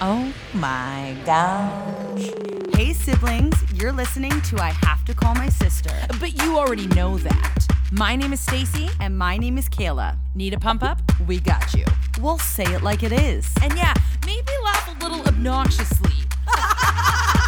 Oh 0.00 0.30
my 0.52 1.16
gosh. 1.24 2.30
Hey, 2.74 2.92
siblings, 2.92 3.54
you're 3.72 3.92
listening 3.92 4.42
to 4.42 4.62
I 4.62 4.68
Have 4.82 5.02
to 5.06 5.14
Call 5.14 5.34
My 5.34 5.48
Sister. 5.48 5.90
But 6.20 6.42
you 6.42 6.58
already 6.58 6.86
know 6.88 7.16
that. 7.16 7.66
My 7.92 8.14
name 8.14 8.34
is 8.34 8.40
Stacy. 8.40 8.90
And 9.00 9.16
my 9.16 9.38
name 9.38 9.56
is 9.56 9.70
Kayla. 9.70 10.18
Need 10.34 10.52
a 10.52 10.58
pump 10.60 10.82
up? 10.82 11.00
We 11.26 11.40
got 11.40 11.72
you. 11.72 11.86
We'll 12.20 12.36
say 12.36 12.64
it 12.64 12.82
like 12.82 13.02
it 13.04 13.12
is. 13.12 13.50
And 13.62 13.74
yeah, 13.74 13.94
maybe 14.26 14.52
laugh 14.64 15.00
a 15.00 15.02
little 15.02 15.22
obnoxiously. 15.26 16.12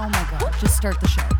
Oh 0.00 0.08
my 0.08 0.38
god, 0.38 0.54
just 0.60 0.76
start 0.76 1.00
the 1.00 1.08
show. 1.08 1.37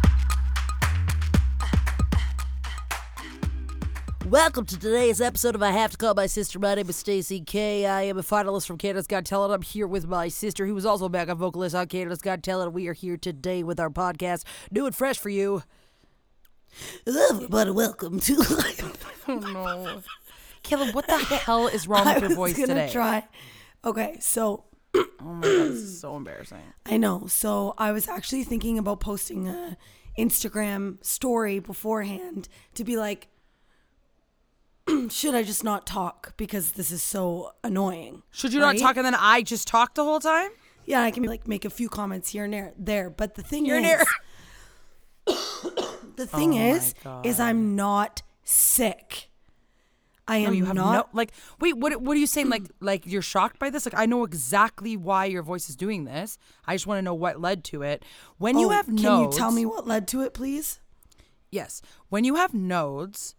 Welcome 4.28 4.66
to 4.66 4.78
today's 4.78 5.22
episode 5.22 5.54
of 5.54 5.62
I 5.62 5.70
Have 5.70 5.92
to 5.92 5.96
Call 5.96 6.12
My 6.12 6.26
Sister. 6.26 6.58
My 6.58 6.74
name 6.74 6.90
is 6.90 6.96
Stacey 6.96 7.40
K. 7.40 7.86
I 7.86 8.02
am 8.02 8.18
a 8.18 8.22
finalist 8.22 8.66
from 8.66 8.76
Canada's 8.76 9.06
Got 9.06 9.24
Talent. 9.24 9.54
I'm 9.54 9.62
here 9.62 9.86
with 9.86 10.06
my 10.06 10.28
sister, 10.28 10.66
who 10.66 10.76
is 10.76 10.84
also 10.84 11.06
a 11.06 11.08
backup 11.08 11.38
vocalist 11.38 11.74
on 11.74 11.86
Canada's 11.86 12.20
Got 12.20 12.42
Talent. 12.42 12.74
We 12.74 12.88
are 12.88 12.92
here 12.92 13.16
today 13.16 13.62
with 13.62 13.80
our 13.80 13.88
podcast, 13.88 14.44
new 14.70 14.84
and 14.84 14.94
fresh 14.94 15.18
for 15.18 15.30
you. 15.30 15.62
Everybody, 17.06 17.70
welcome 17.70 18.20
to. 18.20 18.34
Oh 19.28 19.38
no. 19.38 20.02
Kayla, 20.62 20.92
what 20.92 21.06
the 21.06 21.16
hell 21.18 21.66
is 21.66 21.88
wrong 21.88 22.04
with 22.06 22.20
your 22.20 22.34
voice 22.34 22.54
gonna 22.54 22.66
today? 22.66 22.90
Try. 22.92 23.26
Okay, 23.82 24.18
so 24.20 24.64
Oh 24.94 25.06
my 25.20 25.40
god, 25.40 25.42
this 25.42 25.76
is 25.76 26.00
so 26.00 26.16
embarrassing. 26.16 26.60
I 26.84 26.98
know. 26.98 27.26
So 27.28 27.72
I 27.78 27.92
was 27.92 28.08
actually 28.08 28.44
thinking 28.44 28.78
about 28.78 29.00
posting 29.00 29.48
a 29.48 29.78
Instagram 30.18 31.02
story 31.04 31.60
beforehand 31.60 32.48
to 32.74 32.84
be 32.84 32.96
like, 32.98 33.28
should 35.10 35.34
I 35.34 35.42
just 35.42 35.64
not 35.64 35.86
talk 35.86 36.34
because 36.36 36.72
this 36.72 36.90
is 36.90 37.02
so 37.02 37.52
annoying? 37.64 38.22
Should 38.30 38.52
you 38.52 38.62
right? 38.62 38.78
not 38.78 38.80
talk 38.86 38.96
and 38.96 39.04
then 39.06 39.14
I 39.14 39.42
just 39.42 39.68
talk 39.68 39.94
the 39.94 40.04
whole 40.04 40.20
time? 40.20 40.50
Yeah, 40.86 41.02
I 41.02 41.10
can 41.10 41.22
like 41.24 41.46
make 41.46 41.64
a 41.64 41.70
few 41.70 41.88
comments 41.88 42.30
here 42.30 42.44
and 42.44 42.52
there. 42.52 42.72
There, 42.78 43.10
but 43.10 43.34
the 43.34 43.42
thing 43.42 43.66
Here 43.66 44.00
is, 45.26 45.34
the 46.16 46.26
thing 46.26 46.54
Oh 46.54 46.74
is, 46.74 46.94
is 47.24 47.40
I'm 47.40 47.76
not 47.76 48.22
sick. 48.44 49.26
I 50.26 50.38
am 50.38 50.44
No, 50.44 50.50
you 50.52 50.64
have 50.66 50.74
not. 50.76 50.92
no 50.92 51.06
like. 51.18 51.32
Wait, 51.58 51.76
what? 51.78 52.02
What 52.02 52.14
are 52.16 52.20
you 52.20 52.26
saying? 52.26 52.50
Like, 52.50 52.64
like 52.80 53.06
you're 53.06 53.22
shocked 53.22 53.58
by 53.58 53.70
this? 53.70 53.86
Like, 53.86 53.94
I 53.98 54.04
know 54.04 54.24
exactly 54.24 54.94
why 54.94 55.24
your 55.24 55.42
voice 55.42 55.70
is 55.70 55.76
doing 55.76 56.04
this. 56.04 56.36
I 56.66 56.74
just 56.74 56.86
want 56.86 56.98
to 56.98 57.02
know 57.02 57.14
what 57.14 57.40
led 57.40 57.64
to 57.64 57.82
it. 57.82 58.04
When 58.36 58.58
you 58.58 58.66
Oh, 58.66 58.70
have 58.70 58.86
can 58.86 58.96
nodes, 58.96 59.34
you 59.36 59.38
tell 59.40 59.52
me 59.52 59.64
what 59.64 59.86
led 59.86 60.06
to 60.08 60.20
it, 60.22 60.34
please? 60.34 60.80
Yes, 61.50 61.80
when 62.10 62.24
you 62.24 62.34
have 62.34 62.52
nodes, 62.52 63.36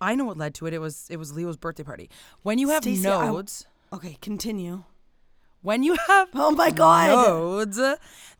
I 0.00 0.14
know 0.14 0.24
what 0.24 0.36
led 0.36 0.54
to 0.56 0.66
it. 0.66 0.74
It 0.74 0.80
was 0.80 1.06
it 1.10 1.16
was 1.18 1.32
Leo's 1.32 1.56
birthday 1.56 1.82
party. 1.82 2.10
When 2.42 2.58
you 2.58 2.68
have 2.70 2.82
Stacey, 2.82 3.08
I- 3.08 3.26
nodes, 3.26 3.66
Okay, 3.92 4.16
continue. 4.20 4.84
when 5.62 5.82
you 5.82 5.96
have 6.06 6.28
Oh 6.34 6.50
my 6.52 6.70
god. 6.70 7.10
nodes, 7.10 7.80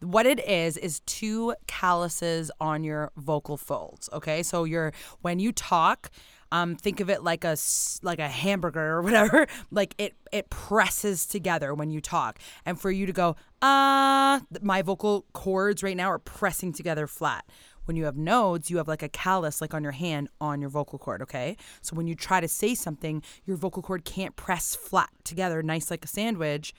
what 0.00 0.26
it 0.26 0.46
is 0.48 0.76
is 0.76 1.00
two 1.00 1.54
calluses 1.66 2.50
on 2.60 2.84
your 2.84 3.10
vocal 3.16 3.56
folds. 3.56 4.08
Okay, 4.12 4.42
so 4.42 4.64
you're 4.64 4.92
when 5.22 5.38
you 5.38 5.52
talk. 5.52 6.10
Um, 6.52 6.76
think 6.76 7.00
of 7.00 7.10
it 7.10 7.24
like 7.24 7.42
a 7.42 7.56
like 8.02 8.20
a 8.20 8.28
hamburger 8.28 8.92
or 8.98 9.02
whatever. 9.06 9.48
Like 9.72 9.94
it 9.98 10.14
it 10.30 10.48
presses 10.48 11.26
together 11.26 11.74
when 11.74 11.90
you 11.90 12.00
talk, 12.00 12.38
and 12.64 12.80
for 12.80 12.90
you 12.92 13.04
to 13.06 13.12
go 13.12 13.34
ah, 13.62 14.40
my 14.62 14.80
vocal 14.82 15.24
cords 15.32 15.82
right 15.82 15.96
now 15.96 16.08
are 16.08 16.20
pressing 16.20 16.72
together 16.72 17.08
flat. 17.08 17.44
When 17.86 17.96
you 17.96 18.04
have 18.04 18.16
nodes, 18.16 18.70
you 18.70 18.76
have 18.76 18.88
like 18.88 19.02
a 19.02 19.08
callus 19.08 19.60
like 19.60 19.74
on 19.74 19.82
your 19.82 19.92
hand 19.92 20.28
on 20.40 20.60
your 20.60 20.70
vocal 20.70 20.98
cord. 20.98 21.22
Okay, 21.22 21.56
so 21.80 21.96
when 21.96 22.06
you 22.06 22.14
try 22.14 22.40
to 22.40 22.48
say 22.48 22.74
something, 22.74 23.22
your 23.44 23.56
vocal 23.56 23.82
cord 23.82 24.04
can't 24.04 24.36
press 24.36 24.76
flat 24.76 25.10
together, 25.24 25.62
nice 25.62 25.90
like 25.90 26.04
a 26.04 26.08
sandwich 26.08 26.74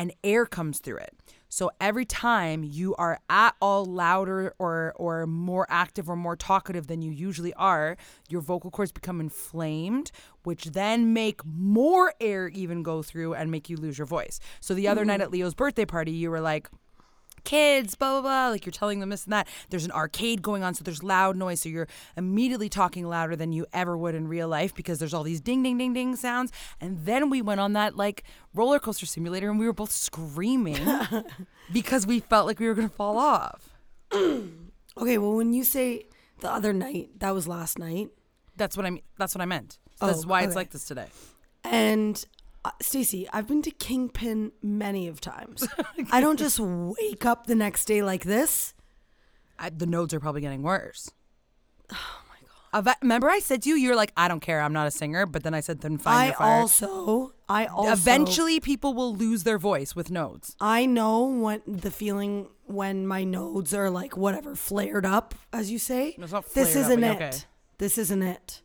and 0.00 0.14
air 0.24 0.46
comes 0.46 0.78
through 0.78 0.96
it. 0.96 1.14
So 1.50 1.70
every 1.78 2.06
time 2.06 2.64
you 2.64 2.94
are 2.94 3.20
at 3.28 3.54
all 3.60 3.84
louder 3.84 4.54
or 4.58 4.94
or 4.96 5.26
more 5.26 5.66
active 5.68 6.08
or 6.08 6.16
more 6.16 6.36
talkative 6.36 6.86
than 6.86 7.02
you 7.02 7.10
usually 7.10 7.52
are, 7.54 7.98
your 8.30 8.40
vocal 8.40 8.70
cords 8.70 8.92
become 8.92 9.20
inflamed, 9.20 10.10
which 10.44 10.64
then 10.64 11.12
make 11.12 11.44
more 11.44 12.14
air 12.18 12.48
even 12.48 12.82
go 12.82 13.02
through 13.02 13.34
and 13.34 13.50
make 13.50 13.68
you 13.68 13.76
lose 13.76 13.98
your 13.98 14.06
voice. 14.06 14.40
So 14.60 14.72
the 14.72 14.88
other 14.88 15.04
night 15.04 15.14
mm-hmm. 15.16 15.22
at 15.22 15.32
Leo's 15.32 15.54
birthday 15.54 15.84
party, 15.84 16.12
you 16.12 16.30
were 16.30 16.40
like 16.40 16.70
kids, 17.44 17.94
blah, 17.94 18.12
blah, 18.12 18.22
blah. 18.22 18.48
Like 18.48 18.64
you're 18.66 18.72
telling 18.72 19.00
them 19.00 19.10
this 19.10 19.24
and 19.24 19.32
that. 19.32 19.48
There's 19.70 19.84
an 19.84 19.92
arcade 19.92 20.42
going 20.42 20.62
on, 20.62 20.74
so 20.74 20.84
there's 20.84 21.02
loud 21.02 21.36
noise. 21.36 21.60
So 21.60 21.68
you're 21.68 21.88
immediately 22.16 22.68
talking 22.68 23.06
louder 23.08 23.36
than 23.36 23.52
you 23.52 23.66
ever 23.72 23.96
would 23.96 24.14
in 24.14 24.28
real 24.28 24.48
life 24.48 24.74
because 24.74 24.98
there's 24.98 25.14
all 25.14 25.22
these 25.22 25.40
ding, 25.40 25.62
ding, 25.62 25.78
ding, 25.78 25.92
ding 25.92 26.16
sounds. 26.16 26.52
And 26.80 27.04
then 27.04 27.30
we 27.30 27.42
went 27.42 27.60
on 27.60 27.72
that 27.74 27.96
like 27.96 28.24
roller 28.54 28.78
coaster 28.78 29.06
simulator 29.06 29.50
and 29.50 29.58
we 29.58 29.66
were 29.66 29.72
both 29.72 29.90
screaming 29.92 30.78
because 31.72 32.06
we 32.06 32.20
felt 32.20 32.46
like 32.46 32.58
we 32.60 32.66
were 32.66 32.74
going 32.74 32.88
to 32.88 32.94
fall 32.94 33.18
off. 33.18 33.70
Okay, 34.98 35.18
well, 35.18 35.36
when 35.36 35.52
you 35.52 35.64
say 35.64 36.04
the 36.40 36.50
other 36.50 36.72
night, 36.72 37.10
that 37.20 37.32
was 37.32 37.46
last 37.46 37.78
night, 37.78 38.08
That's 38.56 38.76
what 38.76 38.84
I 38.84 38.90
mean. 38.90 39.02
That's 39.16 39.34
what 39.34 39.40
I 39.40 39.46
meant. 39.46 39.78
So 39.98 40.04
Oh, 40.04 40.06
that's 40.08 40.26
why 40.26 40.42
it's 40.42 40.56
like 40.56 40.70
this 40.70 40.84
today. 40.84 41.06
and 41.64 42.22
Stacey, 42.80 43.28
I've 43.32 43.46
been 43.46 43.62
to 43.62 43.70
Kingpin 43.70 44.52
many 44.62 45.08
of 45.08 45.20
times. 45.20 45.66
I 46.10 46.20
don't 46.20 46.38
just 46.38 46.58
wake 46.60 47.24
up 47.24 47.46
the 47.46 47.54
next 47.54 47.84
day 47.86 48.02
like 48.02 48.24
this. 48.24 48.74
I, 49.58 49.70
the 49.70 49.86
nodes 49.86 50.14
are 50.14 50.20
probably 50.20 50.40
getting 50.40 50.62
worse. 50.62 51.10
Oh 51.92 52.20
my 52.72 52.82
god! 52.82 52.96
Remember, 53.02 53.28
I 53.28 53.40
said 53.40 53.62
to 53.62 53.68
you, 53.68 53.74
you're 53.74 53.96
like, 53.96 54.12
I 54.16 54.28
don't 54.28 54.38
care, 54.40 54.60
I'm 54.60 54.72
not 54.72 54.86
a 54.86 54.90
singer. 54.92 55.26
But 55.26 55.42
then 55.42 55.54
I 55.54 55.60
said, 55.60 55.80
then 55.80 55.98
find 55.98 56.16
I 56.16 56.26
your 56.26 56.34
fire. 56.36 56.60
also, 56.60 57.32
I 57.48 57.66
also, 57.66 57.90
Eventually, 57.92 58.60
people 58.60 58.94
will 58.94 59.12
lose 59.14 59.42
their 59.42 59.58
voice 59.58 59.96
with 59.96 60.08
nodes. 60.10 60.54
I 60.60 60.86
know 60.86 61.20
what 61.24 61.62
the 61.66 61.90
feeling 61.90 62.46
when 62.66 63.06
my 63.08 63.24
nodes 63.24 63.74
are 63.74 63.90
like 63.90 64.16
whatever 64.16 64.54
flared 64.54 65.04
up, 65.04 65.34
as 65.52 65.70
you 65.72 65.80
say. 65.80 66.14
It's 66.16 66.32
not 66.32 66.44
this 66.54 66.72
flared 66.72 66.84
up, 66.86 66.90
isn't 66.92 67.00
but 67.00 67.10
it. 67.10 67.16
okay. 67.34 67.36
This 67.78 67.98
isn't 67.98 68.22
it. 68.22 68.62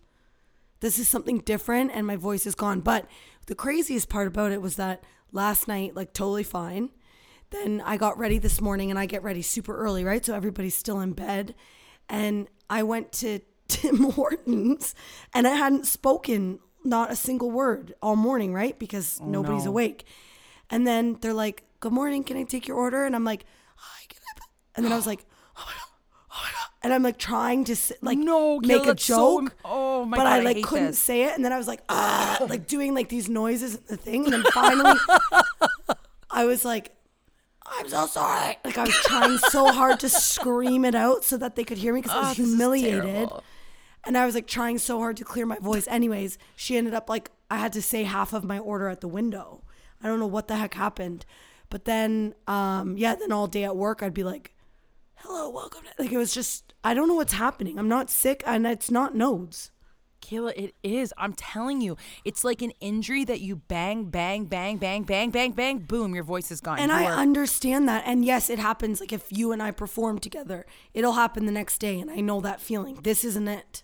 This 0.82 1.00
is 1.00 1.08
something 1.08 1.40
different, 1.40 1.90
and 1.94 2.06
my 2.06 2.16
voice 2.16 2.46
is 2.46 2.54
gone. 2.54 2.82
But 2.82 3.08
the 3.48 3.56
craziest 3.56 4.10
part 4.10 4.28
about 4.28 4.52
it 4.52 4.62
was 4.62 4.76
that 4.76 5.04
last 5.32 5.68
night, 5.68 5.96
like 5.96 6.14
totally 6.14 6.44
fine. 6.44 6.90
Then 7.52 7.82
I 7.86 7.98
got 7.98 8.18
ready 8.18 8.40
this 8.40 8.60
morning, 8.60 8.90
and 8.90 9.00
I 9.00 9.06
get 9.06 9.24
ready 9.24 9.42
super 9.42 9.76
early, 9.78 10.04
right? 10.04 10.26
So 10.26 10.34
everybody's 10.34 10.76
still 10.76 11.00
in 11.00 11.14
bed, 11.14 11.54
and 12.10 12.48
I 12.70 12.84
went 12.84 13.12
to 13.14 13.40
Tim 13.68 14.12
Hortons, 14.12 14.96
and 15.34 15.48
I 15.48 15.56
hadn't 15.56 15.86
spoken 15.88 16.60
not 16.84 17.12
a 17.12 17.16
single 17.16 17.52
word 17.52 17.94
all 18.02 18.16
morning, 18.16 18.54
right? 18.54 18.78
Because 18.78 19.20
oh, 19.22 19.26
nobody's 19.26 19.66
no. 19.66 19.72
awake. 19.72 20.06
And 20.70 20.86
then 20.88 21.18
they're 21.22 21.34
like, 21.34 21.64
"Good 21.80 21.94
morning, 21.94 22.24
can 22.24 22.38
I 22.38 22.44
take 22.44 22.68
your 22.68 22.78
order?" 22.78 23.06
And 23.06 23.16
I'm 23.16 23.24
like, 23.24 23.46
"Hi, 23.76 24.06
can 24.08 24.22
I?" 24.28 24.42
And 24.76 24.86
then 24.86 24.92
I 24.92 24.96
was 24.96 25.08
like, 25.08 25.26
"Oh 25.58 25.64
my 25.66 25.74
god, 25.74 25.90
oh 26.32 26.42
my 26.44 26.52
god!" 26.52 26.65
And 26.86 26.94
I'm 26.94 27.02
like 27.04 27.18
trying 27.18 27.64
to 27.66 27.76
like 28.02 28.18
No, 28.18 28.60
make 28.60 28.84
a 28.84 28.86
that's 28.88 29.04
so 29.06 29.42
joke. 29.42 29.56
oh 29.66 30.06
my 30.06 30.18
but 30.18 30.24
God, 30.24 30.34
I 30.34 30.38
I 30.38 30.40
like 30.42 30.56
hate 30.58 30.66
couldn't 30.66 30.86
this. 30.88 31.00
say 31.00 31.24
it, 31.24 31.34
and 31.36 31.44
then 31.44 31.52
I 31.52 31.58
was 31.58 31.68
like, 31.68 31.82
ah, 31.90 32.38
like 32.48 32.68
doing 32.68 32.94
like 32.94 33.10
these 33.10 33.28
noises 33.28 33.76
and 33.76 33.88
the 33.88 33.98
thing, 33.98 34.26
and 34.26 34.34
then 34.34 34.44
finally, 34.54 34.98
I 36.30 36.46
was 36.46 36.64
like. 36.66 36.92
I'm 37.68 37.90
so 37.90 38.06
sorry. 38.06 38.58
Like 38.64 38.78
I 38.78 38.84
was 38.84 38.94
trying 38.94 39.38
so 39.40 39.72
hard 39.72 40.00
to 40.02 40.10
scream 40.10 40.86
it 40.86 40.94
out 40.94 41.24
so 41.24 41.36
that 41.38 41.56
they 41.56 41.64
could 41.64 41.80
hear 41.80 41.94
me 41.96 42.02
because 42.02 42.16
I 42.16 42.20
was 42.20 42.28
Oh, 42.40 42.44
is 42.44 42.50
humiliated. 42.50 43.30
And 44.04 44.16
I 44.16 44.28
was 44.28 44.36
like 44.36 44.46
trying 44.46 44.78
so 44.78 45.00
hard 45.00 45.18
to 45.18 45.24
clear 45.24 45.48
my 45.48 45.58
voice. 45.58 45.88
Anyways, 45.88 46.38
she 46.56 46.78
ended 46.78 46.94
up 46.94 47.10
like 47.10 47.32
I 47.50 47.58
had 47.58 47.74
to 47.74 47.82
say 47.82 48.04
half 48.04 48.34
of 48.34 48.44
my 48.44 48.60
order 48.60 48.88
at 48.88 49.02
the 49.02 49.08
window. 49.08 49.64
I 50.04 50.06
don't 50.08 50.20
know 50.20 50.28
what 50.28 50.48
the 50.48 50.58
heck 50.58 50.76
happened. 50.76 51.26
But 51.72 51.86
then 51.86 52.36
um 52.48 52.98
yeah, 53.00 53.16
then 53.16 53.32
all 53.32 53.48
day 53.48 53.64
at 53.64 53.76
work 53.76 54.04
I'd 54.04 54.14
be 54.14 54.24
like 54.24 54.54
hello, 55.26 55.50
welcome. 55.50 55.82
To, 55.84 56.04
like 56.04 56.12
it 56.12 56.18
was 56.18 56.34
just, 56.34 56.74
I 56.84 56.94
don't 56.94 57.08
know 57.08 57.16
what's 57.16 57.34
happening. 57.34 57.78
I'm 57.80 57.88
not 57.90 58.10
sick, 58.10 58.44
and 58.46 58.66
it's 58.68 58.92
not 58.92 59.16
nodes. 59.16 59.72
Kayla, 60.22 60.54
it 60.56 60.74
is. 60.82 61.14
I'm 61.18 61.34
telling 61.34 61.82
you, 61.82 61.98
it's 62.24 62.44
like 62.44 62.62
an 62.64 62.72
injury 62.80 63.24
that 63.26 63.42
you 63.42 63.58
bang, 63.58 64.06
bang, 64.06 64.46
bang, 64.46 64.78
bang, 64.78 65.04
bang, 65.04 65.30
bang, 65.30 65.52
bang, 65.52 65.78
boom, 65.80 66.16
your 66.16 66.24
voice 66.24 66.50
is 66.52 66.62
gone. 66.62 66.80
And 66.80 66.90
You 66.92 66.98
I 66.98 67.04
are- 67.06 67.14
understand 67.20 67.88
that. 67.90 68.04
And 68.08 68.26
yes, 68.26 68.50
it 68.50 68.58
happens. 68.58 69.00
Like 69.00 69.14
if 69.14 69.32
you 69.32 69.52
and 69.52 69.62
I 69.62 69.70
perform 69.72 70.18
together, 70.20 70.66
it'll 70.94 71.14
happen 71.14 71.46
the 71.46 71.52
next 71.52 71.78
day, 71.78 72.00
and 72.00 72.10
I 72.10 72.22
know 72.22 72.42
that 72.42 72.60
feeling. 72.60 72.96
This 73.04 73.24
isn't 73.24 73.48
it. 73.48 73.84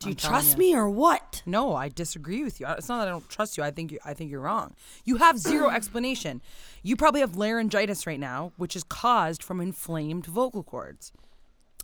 Do 0.00 0.10
you 0.10 0.14
trust 0.14 0.52
you. 0.52 0.58
me 0.58 0.74
or 0.76 0.88
what? 0.88 1.42
No, 1.44 1.74
I 1.74 1.88
disagree 1.88 2.44
with 2.44 2.60
you. 2.60 2.66
It's 2.68 2.88
not 2.88 2.98
that 2.98 3.08
I 3.08 3.10
don't 3.10 3.28
trust 3.28 3.56
you. 3.58 3.64
I 3.64 3.72
think 3.72 3.90
you. 3.90 3.98
I 4.04 4.14
think 4.14 4.30
you're 4.30 4.40
wrong. 4.42 4.74
You 5.04 5.16
have 5.16 5.38
zero 5.38 5.70
explanation. 5.78 6.40
You 6.82 6.96
probably 6.96 7.20
have 7.20 7.36
laryngitis 7.36 8.06
right 8.06 8.20
now, 8.20 8.52
which 8.56 8.76
is 8.76 8.84
caused 8.84 9.42
from 9.42 9.60
inflamed 9.60 10.26
vocal 10.26 10.62
cords. 10.62 11.12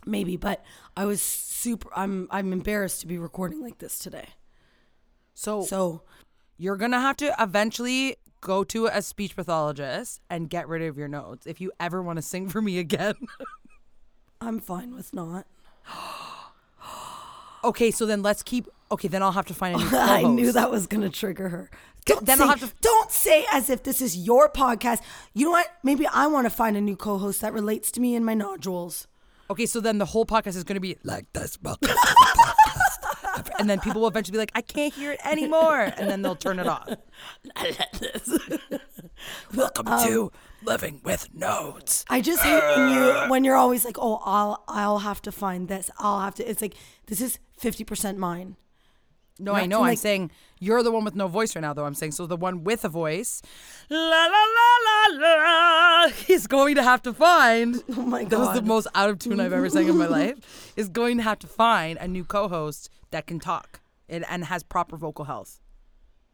Maybe, 0.05 0.37
but 0.37 0.63
I 0.95 1.05
was 1.05 1.21
super. 1.21 1.89
I'm 1.95 2.27
I'm 2.29 2.53
embarrassed 2.53 3.01
to 3.01 3.07
be 3.07 3.17
recording 3.17 3.61
like 3.61 3.79
this 3.79 3.97
today. 3.97 4.29
So, 5.33 5.63
So 5.63 6.03
you're 6.57 6.77
gonna 6.77 7.01
have 7.01 7.17
to 7.17 7.35
eventually 7.39 8.17
go 8.41 8.63
to 8.65 8.85
a 8.85 9.01
speech 9.01 9.35
pathologist 9.35 10.21
and 10.29 10.49
get 10.49 10.67
rid 10.67 10.83
of 10.83 10.97
your 10.97 11.07
nodes 11.07 11.47
if 11.47 11.59
you 11.59 11.71
ever 11.79 12.03
want 12.03 12.17
to 12.17 12.21
sing 12.21 12.49
for 12.49 12.61
me 12.61 12.77
again. 12.77 13.15
I'm 14.41 14.59
fine 14.59 14.93
with 14.93 15.13
not. 15.13 15.47
okay, 17.65 17.91
so 17.91 18.05
then 18.05 18.21
let's 18.21 18.43
keep. 18.43 18.67
Okay, 18.91 19.07
then 19.07 19.21
I'll 19.23 19.31
have 19.31 19.45
to 19.47 19.53
find 19.53 19.75
a 19.75 19.79
new 19.79 19.85
I 19.87 19.89
knew 19.89 19.95
co-host. 19.97 20.25
I 20.25 20.29
knew 20.29 20.51
that 20.53 20.71
was 20.71 20.87
gonna 20.87 21.09
trigger 21.09 21.49
her. 21.49 21.69
Don't 22.05 22.25
then 22.25 22.37
say, 22.37 22.43
I'll 22.43 22.49
have 22.51 22.59
to- 22.59 22.75
don't 22.81 23.11
say 23.11 23.45
as 23.51 23.69
if 23.69 23.83
this 23.83 23.99
is 23.99 24.15
your 24.15 24.47
podcast. 24.49 25.01
You 25.33 25.45
know 25.45 25.51
what? 25.51 25.67
Maybe 25.83 26.05
I 26.07 26.27
want 26.27 26.45
to 26.45 26.51
find 26.51 26.77
a 26.77 26.81
new 26.81 26.95
co-host 26.95 27.41
that 27.41 27.51
relates 27.53 27.89
to 27.91 27.99
me 27.99 28.15
and 28.15 28.25
my 28.25 28.35
nodules. 28.35 29.07
Okay, 29.49 29.65
so 29.65 29.79
then 29.79 29.97
the 29.97 30.05
whole 30.05 30.25
podcast 30.25 30.55
is 30.55 30.63
going 30.63 30.75
to 30.75 30.79
be 30.79 30.97
like 31.03 31.31
this. 31.33 31.57
and 33.59 33.69
then 33.69 33.79
people 33.79 34.01
will 34.01 34.07
eventually 34.07 34.33
be 34.33 34.37
like, 34.39 34.51
I 34.55 34.61
can't 34.61 34.93
hear 34.93 35.11
it 35.11 35.19
anymore. 35.25 35.91
And 35.97 36.09
then 36.09 36.21
they'll 36.21 36.35
turn 36.35 36.59
it 36.59 36.67
off. 36.67 36.89
Welcome 39.55 39.85
to 39.85 40.23
um, 40.23 40.31
Living 40.63 41.01
with 41.03 41.29
Nodes. 41.33 42.05
I 42.09 42.21
just 42.21 42.41
hate 42.41 42.61
when 42.75 42.89
you 42.89 42.99
uh. 42.99 43.27
when 43.27 43.43
you're 43.43 43.55
always 43.55 43.85
like, 43.85 43.97
oh, 43.99 44.21
I'll 44.23 44.63
I'll 44.67 44.99
have 44.99 45.21
to 45.23 45.31
find 45.31 45.67
this. 45.67 45.89
I'll 45.97 46.21
have 46.21 46.35
to. 46.35 46.49
It's 46.49 46.61
like 46.61 46.75
this 47.07 47.21
is 47.21 47.39
fifty 47.57 47.83
percent 47.83 48.17
mine. 48.17 48.55
No, 49.37 49.51
Not 49.51 49.63
I 49.63 49.65
know. 49.65 49.79
I'm 49.79 49.89
like- 49.89 49.97
saying 49.97 50.31
you're 50.59 50.81
the 50.81 50.91
one 50.91 51.03
with 51.03 51.15
no 51.15 51.27
voice 51.27 51.55
right 51.55 51.61
now, 51.61 51.73
though. 51.73 51.85
I'm 51.85 51.93
saying 51.93 52.13
so 52.13 52.25
the 52.25 52.37
one 52.37 52.63
with 52.63 52.85
a 52.85 52.89
voice, 52.89 53.41
la 53.89 53.99
la 53.99 54.27
la 54.27 55.17
la 55.17 56.05
la, 56.05 56.11
is 56.29 56.47
going 56.47 56.75
to 56.75 56.83
have 56.83 57.01
to 57.03 57.13
find. 57.13 57.83
Oh 57.97 58.03
my 58.03 58.23
god, 58.23 58.31
That 58.31 58.39
was 58.39 58.55
the 58.55 58.61
most 58.61 58.87
out 58.95 59.09
of 59.09 59.19
tune 59.19 59.39
I've 59.39 59.51
ever 59.51 59.69
sang 59.69 59.89
in 59.89 59.97
my 59.97 60.07
life. 60.07 60.73
Is 60.77 60.87
going 60.87 61.17
to 61.17 61.23
have 61.23 61.39
to 61.39 61.47
find 61.47 61.97
a 61.99 62.07
new 62.07 62.23
co-host 62.23 62.89
that 63.11 63.27
can 63.27 63.39
talk 63.39 63.81
and, 64.09 64.25
and 64.29 64.45
has 64.45 64.63
proper 64.63 64.97
vocal 64.97 65.25
health. 65.25 65.59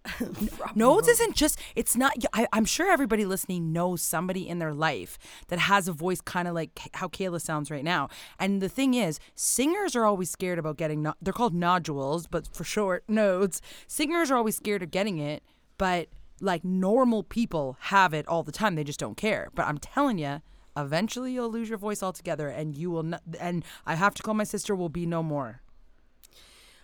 Nodes 0.75 1.07
isn't 1.07 1.35
just, 1.35 1.59
it's 1.75 1.95
not, 1.95 2.13
I, 2.33 2.47
I'm 2.51 2.65
sure 2.65 2.91
everybody 2.91 3.25
listening 3.25 3.71
knows 3.71 4.01
somebody 4.01 4.47
in 4.47 4.59
their 4.59 4.73
life 4.73 5.17
that 5.49 5.59
has 5.59 5.87
a 5.87 5.93
voice 5.93 6.21
kind 6.21 6.47
of 6.47 6.55
like 6.55 6.89
how 6.93 7.07
Kayla 7.07 7.39
sounds 7.39 7.69
right 7.69 7.83
now. 7.83 8.09
And 8.39 8.61
the 8.61 8.69
thing 8.69 8.93
is, 8.93 9.19
singers 9.35 9.95
are 9.95 10.05
always 10.05 10.29
scared 10.29 10.59
about 10.59 10.77
getting, 10.77 11.03
no, 11.03 11.13
they're 11.21 11.33
called 11.33 11.53
nodules, 11.53 12.27
but 12.27 12.47
for 12.53 12.63
short, 12.63 13.03
nodes. 13.07 13.61
Singers 13.87 14.31
are 14.31 14.37
always 14.37 14.55
scared 14.55 14.83
of 14.83 14.91
getting 14.91 15.19
it, 15.19 15.43
but 15.77 16.07
like 16.39 16.63
normal 16.63 17.23
people 17.23 17.77
have 17.79 18.13
it 18.13 18.27
all 18.27 18.43
the 18.43 18.51
time. 18.51 18.75
They 18.75 18.83
just 18.83 18.99
don't 18.99 19.17
care. 19.17 19.49
But 19.53 19.67
I'm 19.67 19.77
telling 19.77 20.17
you, 20.17 20.41
eventually 20.75 21.33
you'll 21.33 21.51
lose 21.51 21.69
your 21.69 21.77
voice 21.77 22.01
altogether 22.01 22.47
and 22.47 22.75
you 22.75 22.89
will 22.89 23.03
not, 23.03 23.21
and 23.39 23.63
I 23.85 23.95
have 23.95 24.15
to 24.15 24.23
call 24.23 24.33
my 24.33 24.45
sister 24.45 24.75
will 24.75 24.89
be 24.89 25.05
no 25.05 25.21
more. 25.21 25.61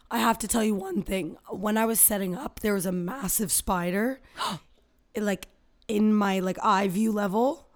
I 0.10 0.20
have 0.20 0.38
to 0.40 0.48
tell 0.48 0.64
you 0.64 0.76
one 0.76 1.02
thing. 1.02 1.38
When 1.50 1.78
I 1.78 1.86
was 1.86 2.00
setting 2.00 2.36
up, 2.36 2.62
there 2.62 2.74
was 2.74 2.86
a 2.86 2.92
massive 2.92 3.52
spider, 3.52 4.22
like 5.18 5.48
in 5.88 6.14
my 6.14 6.40
like 6.40 6.58
eye 6.64 6.88
view 6.88 7.12
level, 7.12 7.68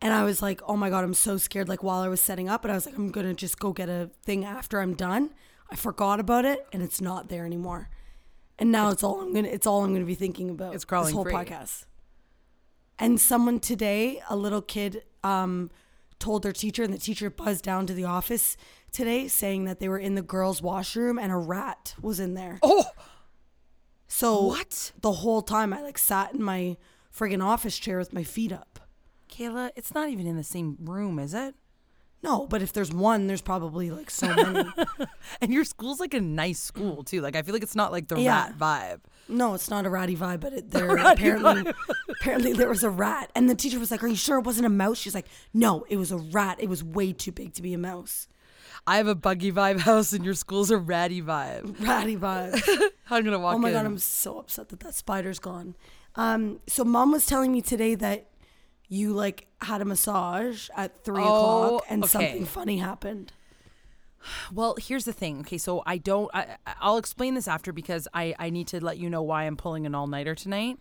and 0.00 0.12
I 0.12 0.24
was 0.24 0.40
like, 0.40 0.60
"Oh 0.66 0.76
my 0.76 0.90
god, 0.90 1.04
I'm 1.04 1.14
so 1.14 1.36
scared!" 1.36 1.68
Like 1.68 1.82
while 1.82 2.00
I 2.00 2.08
was 2.08 2.20
setting 2.20 2.48
up, 2.48 2.64
and 2.64 2.72
I 2.72 2.74
was 2.74 2.86
like, 2.86 2.96
"I'm 2.96 3.10
gonna 3.10 3.34
just 3.34 3.58
go 3.58 3.72
get 3.72 3.88
a 3.88 4.10
thing 4.22 4.44
after 4.44 4.80
I'm 4.80 4.94
done." 4.94 5.30
I 5.70 5.76
forgot 5.76 6.20
about 6.20 6.44
it, 6.44 6.66
and 6.72 6.82
it's 6.82 7.00
not 7.00 7.28
there 7.28 7.44
anymore. 7.44 7.90
And 8.58 8.72
now 8.72 8.90
it's 8.90 9.02
all 9.02 9.20
I'm 9.20 9.34
gonna. 9.34 9.48
It's 9.48 9.66
all 9.66 9.84
I'm 9.84 9.92
gonna 9.92 10.06
be 10.06 10.14
thinking 10.14 10.48
about. 10.48 10.74
It's 10.74 10.84
crawling 10.84 11.08
this 11.08 11.14
whole 11.14 11.24
free. 11.24 11.34
podcast. 11.34 11.84
And 12.98 13.20
someone 13.20 13.60
today, 13.60 14.22
a 14.30 14.36
little 14.36 14.62
kid, 14.62 15.02
um, 15.22 15.70
told 16.18 16.42
their 16.42 16.52
teacher, 16.52 16.82
and 16.82 16.94
the 16.94 16.98
teacher 16.98 17.28
buzzed 17.28 17.64
down 17.64 17.86
to 17.86 17.92
the 17.92 18.04
office 18.04 18.56
today 18.96 19.28
saying 19.28 19.64
that 19.66 19.78
they 19.80 19.88
were 19.88 19.98
in 19.98 20.14
the 20.14 20.22
girls' 20.22 20.62
washroom 20.62 21.18
and 21.18 21.30
a 21.30 21.36
rat 21.36 21.94
was 22.00 22.18
in 22.18 22.34
there. 22.34 22.58
Oh, 22.62 22.86
So 24.08 24.42
What? 24.46 24.92
The 25.00 25.12
whole 25.12 25.42
time 25.42 25.72
I 25.72 25.82
like 25.82 25.98
sat 25.98 26.32
in 26.34 26.42
my 26.42 26.76
friggin' 27.14 27.42
office 27.44 27.78
chair 27.78 27.98
with 27.98 28.12
my 28.12 28.22
feet 28.24 28.52
up. 28.52 28.80
Kayla, 29.30 29.70
it's 29.76 29.94
not 29.94 30.08
even 30.08 30.26
in 30.26 30.36
the 30.36 30.44
same 30.44 30.76
room, 30.80 31.18
is 31.18 31.34
it? 31.34 31.54
No, 32.22 32.46
but 32.46 32.62
if 32.62 32.72
there's 32.72 32.90
one, 32.92 33.26
there's 33.26 33.42
probably 33.42 33.90
like 33.90 34.10
so 34.10 34.34
many. 34.34 34.68
And 35.42 35.52
your 35.52 35.64
school's 35.64 36.00
like 36.00 36.14
a 36.14 36.20
nice 36.20 36.58
school 36.58 37.02
too. 37.04 37.20
Like 37.20 37.36
I 37.36 37.42
feel 37.42 37.52
like 37.52 37.62
it's 37.62 37.76
not 37.76 37.92
like 37.92 38.08
the 38.08 38.18
Yeah. 38.20 38.46
rat 38.46 38.58
vibe. 38.58 39.00
no, 39.28 39.54
it's 39.54 39.68
not 39.68 39.84
a 39.86 39.90
ratty 39.90 40.16
vibe, 40.16 40.40
but 40.40 40.52
it, 40.54 40.70
there 40.74 40.96
apparently 40.96 41.72
apparently 42.08 42.52
there 42.54 42.68
was 42.68 42.82
a 42.82 42.90
rat, 42.90 43.30
and 43.34 43.50
the 43.50 43.54
teacher 43.54 43.78
was 43.78 43.90
like, 43.90 44.02
"Are 44.02 44.08
you 44.08 44.16
sure 44.16 44.38
it 44.38 44.46
wasn't 44.46 44.66
a 44.66 44.70
mouse?" 44.70 44.98
She's 44.98 45.14
like, 45.14 45.26
"No, 45.52 45.84
it 45.90 45.96
was 45.98 46.10
a 46.10 46.16
rat. 46.16 46.56
It 46.58 46.68
was 46.70 46.82
way 46.82 47.12
too 47.12 47.32
big 47.32 47.52
to 47.54 47.62
be 47.62 47.74
a 47.74 47.78
mouse." 47.78 48.28
I 48.86 48.98
have 48.98 49.08
a 49.08 49.14
buggy 49.14 49.50
vibe 49.52 49.80
house, 49.90 50.12
and 50.12 50.24
your 50.24 50.34
school's 50.34 50.70
a 50.70 50.76
ratty 50.78 51.20
vibe. 51.22 51.84
Ratty 51.86 52.16
vibe. 52.16 52.60
I'm 53.10 53.24
gonna 53.24 53.38
walk 53.38 53.54
Oh 53.56 53.58
my 53.58 53.68
in. 53.68 53.74
god, 53.74 53.86
I'm 53.86 53.98
so 53.98 54.38
upset 54.38 54.68
that 54.70 54.80
that 54.80 54.94
spider's 54.94 55.38
gone. 55.38 55.74
Um, 56.14 56.60
so 56.66 56.84
mom 56.84 57.12
was 57.12 57.26
telling 57.26 57.52
me 57.52 57.60
today 57.62 57.94
that 57.96 58.28
you 58.88 59.12
like 59.12 59.48
had 59.60 59.80
a 59.80 59.84
massage 59.84 60.68
at 60.76 61.04
three 61.04 61.22
Oh, 61.24 61.34
o'clock 61.34 61.84
and 61.90 62.04
okay. 62.04 62.10
something 62.10 62.44
funny 62.46 62.78
happened. 62.78 63.32
Well, 64.52 64.76
here's 64.78 65.04
the 65.04 65.12
thing. 65.12 65.40
Okay, 65.40 65.58
so 65.58 65.82
I 65.86 65.98
don't. 65.98 66.30
I, 66.34 66.56
I'll 66.80 66.96
explain 66.98 67.34
this 67.34 67.46
after 67.46 67.72
because 67.72 68.08
I 68.14 68.34
I 68.38 68.50
need 68.50 68.66
to 68.68 68.82
let 68.84 68.98
you 68.98 69.08
know 69.10 69.22
why 69.22 69.44
I'm 69.44 69.56
pulling 69.56 69.86
an 69.86 69.94
all 69.94 70.06
nighter 70.06 70.34
tonight. 70.34 70.78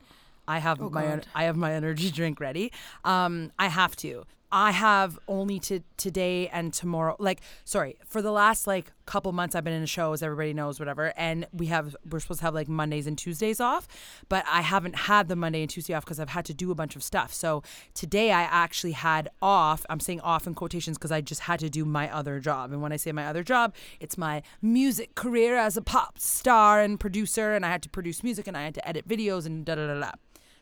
I 0.48 0.60
have 0.60 0.80
my 0.80 0.86
Oh, 0.86 0.90
God. 0.90 1.28
I 1.36 1.44
have 1.46 1.56
my 1.58 1.74
energy 1.74 2.12
drink 2.20 2.40
ready. 2.40 2.72
Um, 3.04 3.52
I 3.60 3.68
have 3.68 3.96
to. 3.98 4.26
I 4.52 4.72
have 4.72 5.20
only 5.28 5.60
to 5.62 5.82
today 5.98 6.48
and 6.50 6.74
tomorrow. 6.74 7.16
Like, 7.20 7.42
sorry, 7.64 7.98
for 8.06 8.22
the 8.22 8.32
last 8.32 8.68
like 8.68 8.92
couple 9.06 9.32
months, 9.32 9.56
I've 9.56 9.64
been 9.64 9.74
in 9.74 9.86
shows. 9.86 10.24
Everybody 10.24 10.54
knows 10.54 10.80
whatever, 10.80 11.14
and 11.18 11.48
we 11.52 11.68
have 11.68 11.96
we're 12.10 12.20
supposed 12.20 12.40
to 12.40 12.46
have 12.46 12.54
like 12.54 12.68
Mondays 12.68 13.08
and 13.08 13.18
Tuesdays 13.18 13.60
off, 13.60 13.88
but 14.30 14.46
I 14.50 14.62
haven't 14.62 14.96
had 14.96 15.28
the 15.28 15.36
Monday 15.36 15.62
and 15.62 15.70
Tuesday 15.70 15.94
off 15.94 16.06
because 16.06 16.20
I've 16.20 16.30
had 16.30 16.46
to 16.46 16.54
do 16.54 16.72
a 16.72 16.76
bunch 16.76 16.96
of 16.96 17.04
stuff. 17.04 17.34
So 17.34 17.64
today 17.94 18.32
I 18.32 18.44
actually 18.44 18.94
had 18.94 19.30
off. 19.42 19.86
I'm 19.90 20.00
saying 20.00 20.22
off 20.22 20.48
in 20.48 20.54
quotations 20.54 20.98
because 20.98 21.12
I 21.12 21.22
just 21.22 21.42
had 21.42 21.60
to 21.60 21.70
do 21.70 21.86
my 21.86 22.12
other 22.14 22.40
job. 22.40 22.72
And 22.72 22.82
when 22.82 22.92
I 22.92 22.98
say 22.98 23.12
my 23.12 23.26
other 23.26 23.44
job, 23.44 23.74
it's 24.00 24.18
my 24.18 24.42
music 24.62 25.16
career 25.16 25.58
as 25.58 25.76
a 25.76 25.82
pop 25.82 26.20
star 26.20 26.82
and 26.82 27.00
producer, 27.00 27.54
and 27.54 27.66
I 27.66 27.70
had 27.70 27.84
to 27.84 27.90
produce 27.90 28.24
music 28.24 28.48
and 28.48 28.56
I 28.56 28.64
had 28.64 28.76
to 28.76 28.88
edit 28.88 29.08
videos 29.08 29.46
and 29.46 29.66
da 29.66 29.76
da 29.76 29.88
da 29.88 30.00
da. 30.00 30.12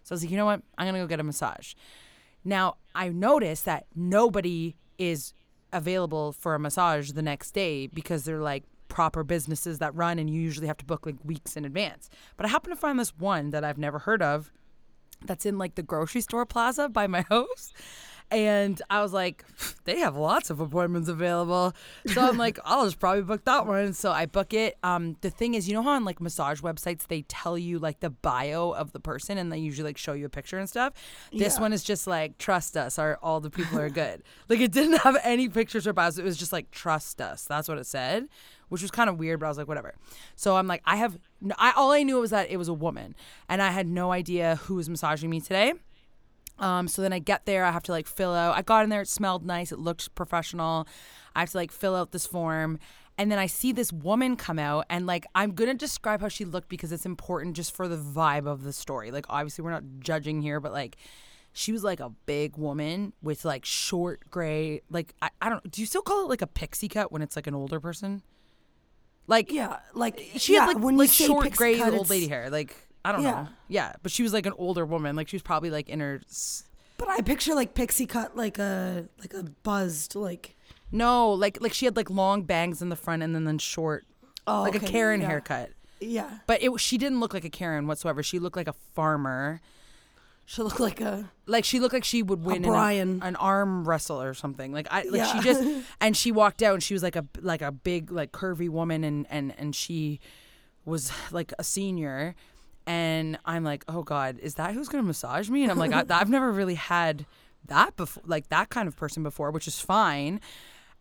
So 0.03 0.13
I 0.13 0.15
was 0.15 0.23
like, 0.23 0.31
you 0.31 0.37
know 0.37 0.45
what? 0.45 0.61
I'm 0.77 0.87
gonna 0.87 0.99
go 0.99 1.07
get 1.07 1.19
a 1.19 1.23
massage. 1.23 1.73
Now, 2.43 2.75
I 2.93 3.09
noticed 3.09 3.65
that 3.65 3.85
nobody 3.95 4.75
is 4.97 5.33
available 5.71 6.31
for 6.31 6.55
a 6.55 6.59
massage 6.59 7.11
the 7.11 7.21
next 7.21 7.51
day 7.51 7.87
because 7.87 8.25
they're 8.25 8.39
like 8.41 8.63
proper 8.87 9.23
businesses 9.23 9.79
that 9.79 9.95
run 9.95 10.19
and 10.19 10.29
you 10.29 10.39
usually 10.39 10.67
have 10.67 10.77
to 10.77 10.85
book 10.85 11.05
like 11.05 11.15
weeks 11.23 11.57
in 11.57 11.65
advance. 11.65 12.09
But 12.37 12.45
I 12.45 12.49
happen 12.49 12.69
to 12.69 12.75
find 12.75 12.99
this 12.99 13.17
one 13.17 13.49
that 13.49 13.63
I've 13.63 13.79
never 13.79 13.99
heard 13.99 14.21
of 14.21 14.51
that's 15.25 15.45
in 15.45 15.57
like 15.57 15.75
the 15.75 15.83
grocery 15.83 16.21
store 16.21 16.45
plaza 16.45 16.89
by 16.89 17.07
my 17.07 17.21
house. 17.29 17.73
And 18.33 18.81
I 18.89 19.01
was 19.03 19.13
like, 19.13 19.45
they 19.85 19.99
have 19.99 20.15
lots 20.15 20.49
of 20.49 20.59
appointments 20.59 21.07
available. 21.07 21.73
So 22.07 22.21
I'm 22.21 22.37
like, 22.37 22.57
I'll 22.65 22.85
just 22.85 22.99
probably 22.99 23.21
book 23.21 23.45
that 23.45 23.67
one. 23.67 23.93
So 23.93 24.11
I 24.11 24.25
book 24.25 24.53
it. 24.55 24.75
Um, 24.81 25.17
the 25.21 25.29
thing 25.29 25.53
is, 25.53 25.67
you 25.67 25.75
know 25.75 25.83
how 25.83 25.91
on 25.91 26.03
like 26.03 26.19
massage 26.19 26.61
websites 26.61 27.05
they 27.07 27.21
tell 27.23 27.57
you 27.59 27.77
like 27.77 27.99
the 27.99 28.09
bio 28.09 28.71
of 28.71 28.91
the 28.91 28.99
person 28.99 29.37
and 29.37 29.51
they 29.51 29.59
usually 29.59 29.87
like 29.89 29.97
show 29.97 30.13
you 30.13 30.25
a 30.25 30.29
picture 30.29 30.57
and 30.57 30.67
stuff. 30.67 30.93
This 31.31 31.55
Yeah. 31.57 31.61
one 31.61 31.73
is 31.73 31.83
just 31.83 32.07
like, 32.07 32.39
trust 32.39 32.75
us, 32.75 32.97
our 32.97 33.19
all 33.21 33.39
the 33.39 33.51
people 33.51 33.77
are 33.79 33.89
good. 33.89 34.23
like 34.49 34.59
it 34.59 34.71
didn't 34.71 34.99
have 35.01 35.15
any 35.23 35.47
pictures 35.47 35.85
or 35.85 35.93
bios. 35.93 36.17
It 36.17 36.25
was 36.25 36.35
just 36.37 36.51
like, 36.51 36.71
trust 36.71 37.21
us. 37.21 37.45
That's 37.45 37.67
what 37.67 37.77
it 37.77 37.85
said, 37.85 38.27
which 38.69 38.81
was 38.81 38.89
kind 38.89 39.11
of 39.11 39.19
weird. 39.19 39.39
But 39.39 39.45
I 39.45 39.49
was 39.49 39.57
like, 39.59 39.67
whatever. 39.67 39.93
So 40.35 40.55
I'm 40.57 40.65
like, 40.65 40.81
I 40.85 40.95
have, 40.95 41.19
I 41.59 41.71
all 41.75 41.91
I 41.91 42.01
knew 42.01 42.17
was 42.19 42.31
that 42.31 42.49
it 42.49 42.57
was 42.57 42.67
a 42.67 42.73
woman, 42.73 43.13
and 43.47 43.61
I 43.61 43.69
had 43.69 43.85
no 43.87 44.11
idea 44.11 44.55
who 44.63 44.73
was 44.75 44.89
massaging 44.89 45.29
me 45.29 45.39
today. 45.39 45.73
Um, 46.59 46.87
so 46.87 47.01
then 47.01 47.11
I 47.11 47.19
get 47.19 47.45
there, 47.45 47.65
I 47.65 47.71
have 47.71 47.83
to 47.83 47.91
like 47.91 48.07
fill 48.07 48.33
out. 48.33 48.55
I 48.55 48.61
got 48.61 48.83
in 48.83 48.89
there, 48.89 49.01
it 49.01 49.07
smelled 49.07 49.45
nice, 49.45 49.71
it 49.71 49.79
looked 49.79 50.13
professional. 50.15 50.87
I 51.35 51.41
have 51.41 51.51
to 51.51 51.57
like 51.57 51.71
fill 51.71 51.95
out 51.95 52.11
this 52.11 52.25
form. 52.25 52.79
And 53.17 53.31
then 53.31 53.37
I 53.37 53.45
see 53.45 53.71
this 53.71 53.93
woman 53.93 54.35
come 54.35 54.57
out, 54.57 54.85
and 54.89 55.05
like 55.05 55.27
I'm 55.35 55.53
gonna 55.53 55.75
describe 55.75 56.21
how 56.21 56.29
she 56.29 56.45
looked 56.45 56.67
because 56.67 56.91
it's 56.91 57.05
important 57.05 57.55
just 57.55 57.75
for 57.75 57.87
the 57.87 57.97
vibe 57.97 58.47
of 58.47 58.63
the 58.63 58.73
story. 58.73 59.11
Like, 59.11 59.25
obviously, 59.29 59.63
we're 59.63 59.71
not 59.71 59.83
judging 59.99 60.41
here, 60.41 60.59
but 60.59 60.71
like 60.71 60.97
she 61.53 61.71
was 61.71 61.83
like 61.83 61.99
a 61.99 62.09
big 62.25 62.57
woman 62.57 63.13
with 63.21 63.45
like 63.45 63.65
short 63.65 64.21
gray, 64.31 64.81
like 64.89 65.13
I, 65.21 65.29
I 65.41 65.49
don't. 65.49 65.71
Do 65.71 65.81
you 65.81 65.85
still 65.85 66.01
call 66.01 66.25
it 66.25 66.29
like 66.29 66.41
a 66.41 66.47
pixie 66.47 66.87
cut 66.87 67.11
when 67.11 67.21
it's 67.21 67.35
like 67.35 67.45
an 67.45 67.53
older 67.53 67.79
person? 67.79 68.23
Like 69.27 69.51
Yeah, 69.51 69.77
like 69.93 70.19
she 70.37 70.53
yeah, 70.53 70.61
had 70.61 70.73
like 70.75 70.83
when 70.83 70.97
like 70.97 71.11
short 71.11 71.43
pixie 71.43 71.57
gray 71.57 71.77
cut, 71.77 71.93
old 71.93 72.09
lady 72.09 72.27
hair. 72.27 72.49
Like 72.49 72.75
I 73.05 73.11
don't 73.11 73.21
Yeah. 73.23 73.31
know. 73.31 73.47
Yeah, 73.67 73.93
but 74.01 74.11
she 74.11 74.23
was 74.23 74.33
like 74.33 74.45
an 74.45 74.53
older 74.57 74.85
woman. 74.85 75.15
Like 75.15 75.27
she 75.27 75.35
was 75.35 75.41
probably 75.43 75.69
like 75.69 75.89
in 75.89 75.99
her. 75.99 76.21
But 76.97 77.09
I 77.09 77.21
picture 77.21 77.53
like 77.55 77.73
pixie 77.73 78.05
cut, 78.05 78.35
like 78.37 78.59
a 78.59 79.07
like 79.19 79.33
a 79.33 79.43
buzzed, 79.63 80.15
like 80.15 80.55
No, 80.91 81.31
like 81.31 81.59
like 81.61 81.73
she 81.73 81.85
had 81.85 81.95
like 81.97 82.09
long 82.09 82.43
bangs 82.43 82.81
in 82.81 82.89
the 82.89 82.95
front 82.95 83.23
and 83.23 83.33
then 83.35 83.43
then 83.45 83.57
short, 83.57 84.05
oh, 84.47 84.61
like 84.61 84.75
a 84.75 84.79
Karen 84.79 85.21
yeah. 85.21 85.27
haircut. 85.27 85.71
Yeah, 85.99 86.39
But 86.47 86.61
it 86.61 86.77
she 86.81 86.97
didn't 86.97 87.19
look 87.21 87.33
like 87.33 87.45
a 87.45 87.49
Karen 87.49 87.87
whatsoever. 87.87 88.21
She 88.23 88.37
looked 88.39 88.57
like 88.57 88.67
a 88.67 88.75
farmer. 88.93 89.61
she 90.45 90.61
looked 90.61 90.79
like 90.81 90.99
a 90.99 91.29
Like 91.45 91.63
she 91.65 91.79
looked 91.79 91.93
like 91.93 92.03
she 92.03 92.21
would 92.21 92.43
win 92.43 92.57
in 92.57 92.65
a- 92.65 92.67
Brian. 92.67 93.21
an 93.23 93.35
arm 93.37 93.87
wrestle 93.87 94.21
or 94.21 94.33
something. 94.33 94.71
Like 94.73 94.87
I 94.91 95.03
like 95.03 95.13
Yeah. 95.15 95.33
she 95.33 95.39
just 95.39 95.85
and 96.01 96.15
she 96.15 96.31
walked 96.31 96.61
out 96.61 96.73
and 96.75 96.83
she 96.83 96.93
was 96.93 97.03
like 97.03 97.15
a 97.15 97.25
like 97.41 97.61
a 97.61 97.71
big 97.71 98.11
like 98.11 98.31
curvy 98.33 98.69
woman 98.69 99.03
and 99.05 99.25
and 99.29 99.53
and 99.57 99.73
she 99.75 100.19
was 100.85 101.11
like 101.31 101.53
a 101.57 101.63
senior 101.63 102.35
and 102.85 103.37
I'm 103.45 103.63
like, 103.63 103.83
"Oh 103.87 104.03
god, 104.03 104.39
is 104.39 104.55
that 104.55 104.73
who's 104.73 104.89
going 104.89 105.03
to 105.03 105.07
massage 105.07 105.49
me?" 105.49 105.63
And 105.63 105.71
I'm 105.71 105.77
like, 105.77 105.93
I, 105.93 106.05
"I've 106.09 106.29
never 106.29 106.51
really 106.51 106.75
had 106.75 107.25
that 107.67 107.95
before 107.95 108.23
like 108.25 108.49
that 108.49 108.69
kind 108.69 108.87
of 108.87 108.95
person 108.95 109.23
before, 109.23 109.51
which 109.51 109.67
is 109.67 109.79
fine." 109.79 110.39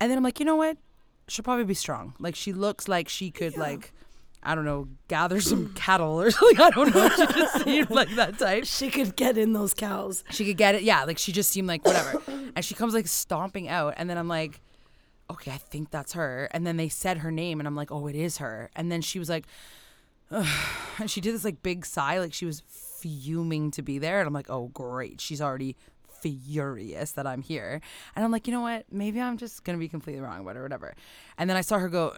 And 0.00 0.10
then 0.10 0.18
I'm 0.18 0.24
like, 0.24 0.40
"You 0.40 0.46
know 0.46 0.56
what? 0.56 0.76
She'll 1.28 1.44
probably 1.44 1.64
be 1.64 1.74
strong. 1.74 2.14
Like 2.18 2.34
she 2.34 2.52
looks 2.52 2.88
like 2.88 3.08
she 3.08 3.30
could 3.30 3.56
like 3.56 3.92
I 4.42 4.54
don't 4.56 4.64
know, 4.64 4.88
gather 5.08 5.40
some 5.40 5.72
cattle 5.74 6.20
or 6.20 6.30
something. 6.30 6.60
I 6.60 6.70
don't 6.70 6.94
know. 6.94 7.08
She 7.16 7.26
just 7.26 7.64
seemed 7.64 7.90
like 7.90 8.10
that 8.16 8.38
type 8.38 8.64
she 8.64 8.90
could 8.90 9.14
get 9.14 9.38
in 9.38 9.52
those 9.52 9.72
cows. 9.72 10.24
she 10.30 10.44
could 10.44 10.56
get 10.56 10.74
it. 10.74 10.82
Yeah, 10.82 11.04
like 11.04 11.18
she 11.18 11.30
just 11.32 11.50
seemed 11.50 11.68
like 11.68 11.84
whatever. 11.84 12.20
and 12.56 12.64
she 12.64 12.74
comes 12.74 12.94
like 12.94 13.06
stomping 13.06 13.68
out, 13.68 13.94
and 13.96 14.10
then 14.10 14.18
I'm 14.18 14.28
like, 14.28 14.60
okay, 15.30 15.52
I 15.52 15.58
think 15.58 15.90
that's 15.90 16.14
her. 16.14 16.48
And 16.50 16.66
then 16.66 16.76
they 16.76 16.88
said 16.88 17.18
her 17.18 17.30
name, 17.30 17.60
and 17.60 17.68
I'm 17.68 17.76
like, 17.76 17.92
oh, 17.92 18.06
it 18.08 18.16
is 18.16 18.38
her. 18.38 18.70
And 18.74 18.90
then 18.90 19.00
she 19.00 19.18
was 19.18 19.28
like. 19.28 19.46
and 20.98 21.10
she 21.10 21.20
did 21.20 21.34
this 21.34 21.44
like 21.44 21.62
big 21.62 21.84
sigh, 21.84 22.18
like 22.18 22.32
she 22.32 22.46
was 22.46 22.62
fuming 22.66 23.70
to 23.72 23.82
be 23.82 23.98
there. 23.98 24.20
And 24.20 24.26
I'm 24.26 24.32
like, 24.32 24.50
oh, 24.50 24.68
great, 24.68 25.20
she's 25.20 25.40
already 25.40 25.76
furious 26.22 27.12
that 27.12 27.26
I'm 27.26 27.42
here. 27.42 27.80
And 28.14 28.24
I'm 28.24 28.30
like, 28.30 28.46
you 28.46 28.52
know 28.52 28.60
what? 28.60 28.86
Maybe 28.90 29.20
I'm 29.20 29.36
just 29.36 29.64
gonna 29.64 29.78
be 29.78 29.88
completely 29.88 30.22
wrong 30.22 30.40
about 30.40 30.56
it 30.56 30.60
or 30.60 30.62
whatever. 30.62 30.94
And 31.36 31.50
then 31.50 31.56
I 31.56 31.60
saw 31.60 31.78
her 31.78 31.88
go, 31.88 32.14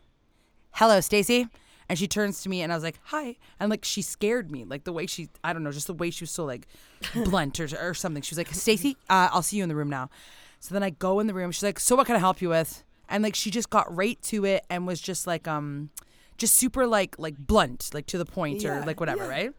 hello, 0.72 1.00
Stacy. 1.00 1.48
And 1.88 1.96
she 1.96 2.08
turns 2.08 2.42
to 2.42 2.48
me 2.48 2.62
and 2.62 2.72
I 2.72 2.74
was 2.74 2.82
like, 2.82 2.98
hi. 3.04 3.36
And 3.60 3.70
like, 3.70 3.84
she 3.84 4.02
scared 4.02 4.50
me. 4.50 4.64
Like 4.64 4.82
the 4.82 4.92
way 4.92 5.06
she, 5.06 5.28
I 5.44 5.52
don't 5.52 5.62
know, 5.62 5.70
just 5.70 5.86
the 5.86 5.94
way 5.94 6.10
she 6.10 6.24
was 6.24 6.32
so 6.32 6.44
like 6.44 6.66
blunt 7.14 7.60
or, 7.60 7.68
or 7.80 7.94
something. 7.94 8.22
She 8.22 8.32
was 8.32 8.38
like, 8.38 8.52
Stacy, 8.52 8.96
uh, 9.08 9.28
I'll 9.30 9.42
see 9.42 9.58
you 9.58 9.62
in 9.62 9.68
the 9.68 9.76
room 9.76 9.90
now. 9.90 10.10
So 10.58 10.74
then 10.74 10.82
I 10.82 10.90
go 10.90 11.20
in 11.20 11.28
the 11.28 11.34
room. 11.34 11.52
She's 11.52 11.62
like, 11.62 11.78
so 11.78 11.94
what 11.94 12.06
can 12.06 12.16
I 12.16 12.18
help 12.18 12.42
you 12.42 12.48
with? 12.48 12.82
And 13.08 13.22
like, 13.22 13.36
she 13.36 13.52
just 13.52 13.70
got 13.70 13.94
right 13.94 14.20
to 14.22 14.44
it 14.44 14.66
and 14.68 14.84
was 14.84 15.00
just 15.00 15.28
like, 15.28 15.46
um, 15.46 15.90
just 16.38 16.54
super 16.54 16.86
like, 16.86 17.16
like 17.18 17.36
blunt, 17.38 17.90
like 17.92 18.06
to 18.06 18.18
the 18.18 18.24
point 18.24 18.64
or 18.64 18.84
like 18.84 19.00
whatever, 19.00 19.24
yeah. 19.24 19.30
right? 19.30 19.52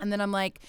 And 0.00 0.12
then 0.12 0.20
I'm 0.20 0.32
like, 0.32 0.60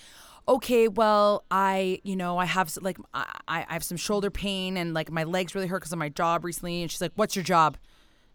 okay, 0.47 0.87
well, 0.87 1.43
I, 1.51 1.99
you 2.03 2.15
know, 2.15 2.37
I 2.37 2.45
have 2.45 2.75
like, 2.81 2.97
I, 3.13 3.25
I 3.47 3.65
I 3.69 3.73
have 3.73 3.83
some 3.83 3.97
shoulder 3.97 4.31
pain 4.31 4.77
and 4.77 4.93
like 4.93 5.11
my 5.11 5.23
legs 5.23 5.55
really 5.55 5.67
hurt 5.67 5.79
because 5.79 5.91
of 5.91 5.99
my 5.99 6.09
job 6.09 6.45
recently. 6.45 6.81
And 6.81 6.89
she's 6.89 7.01
like, 7.01 7.11
what's 7.15 7.35
your 7.35 7.43
job? 7.43 7.77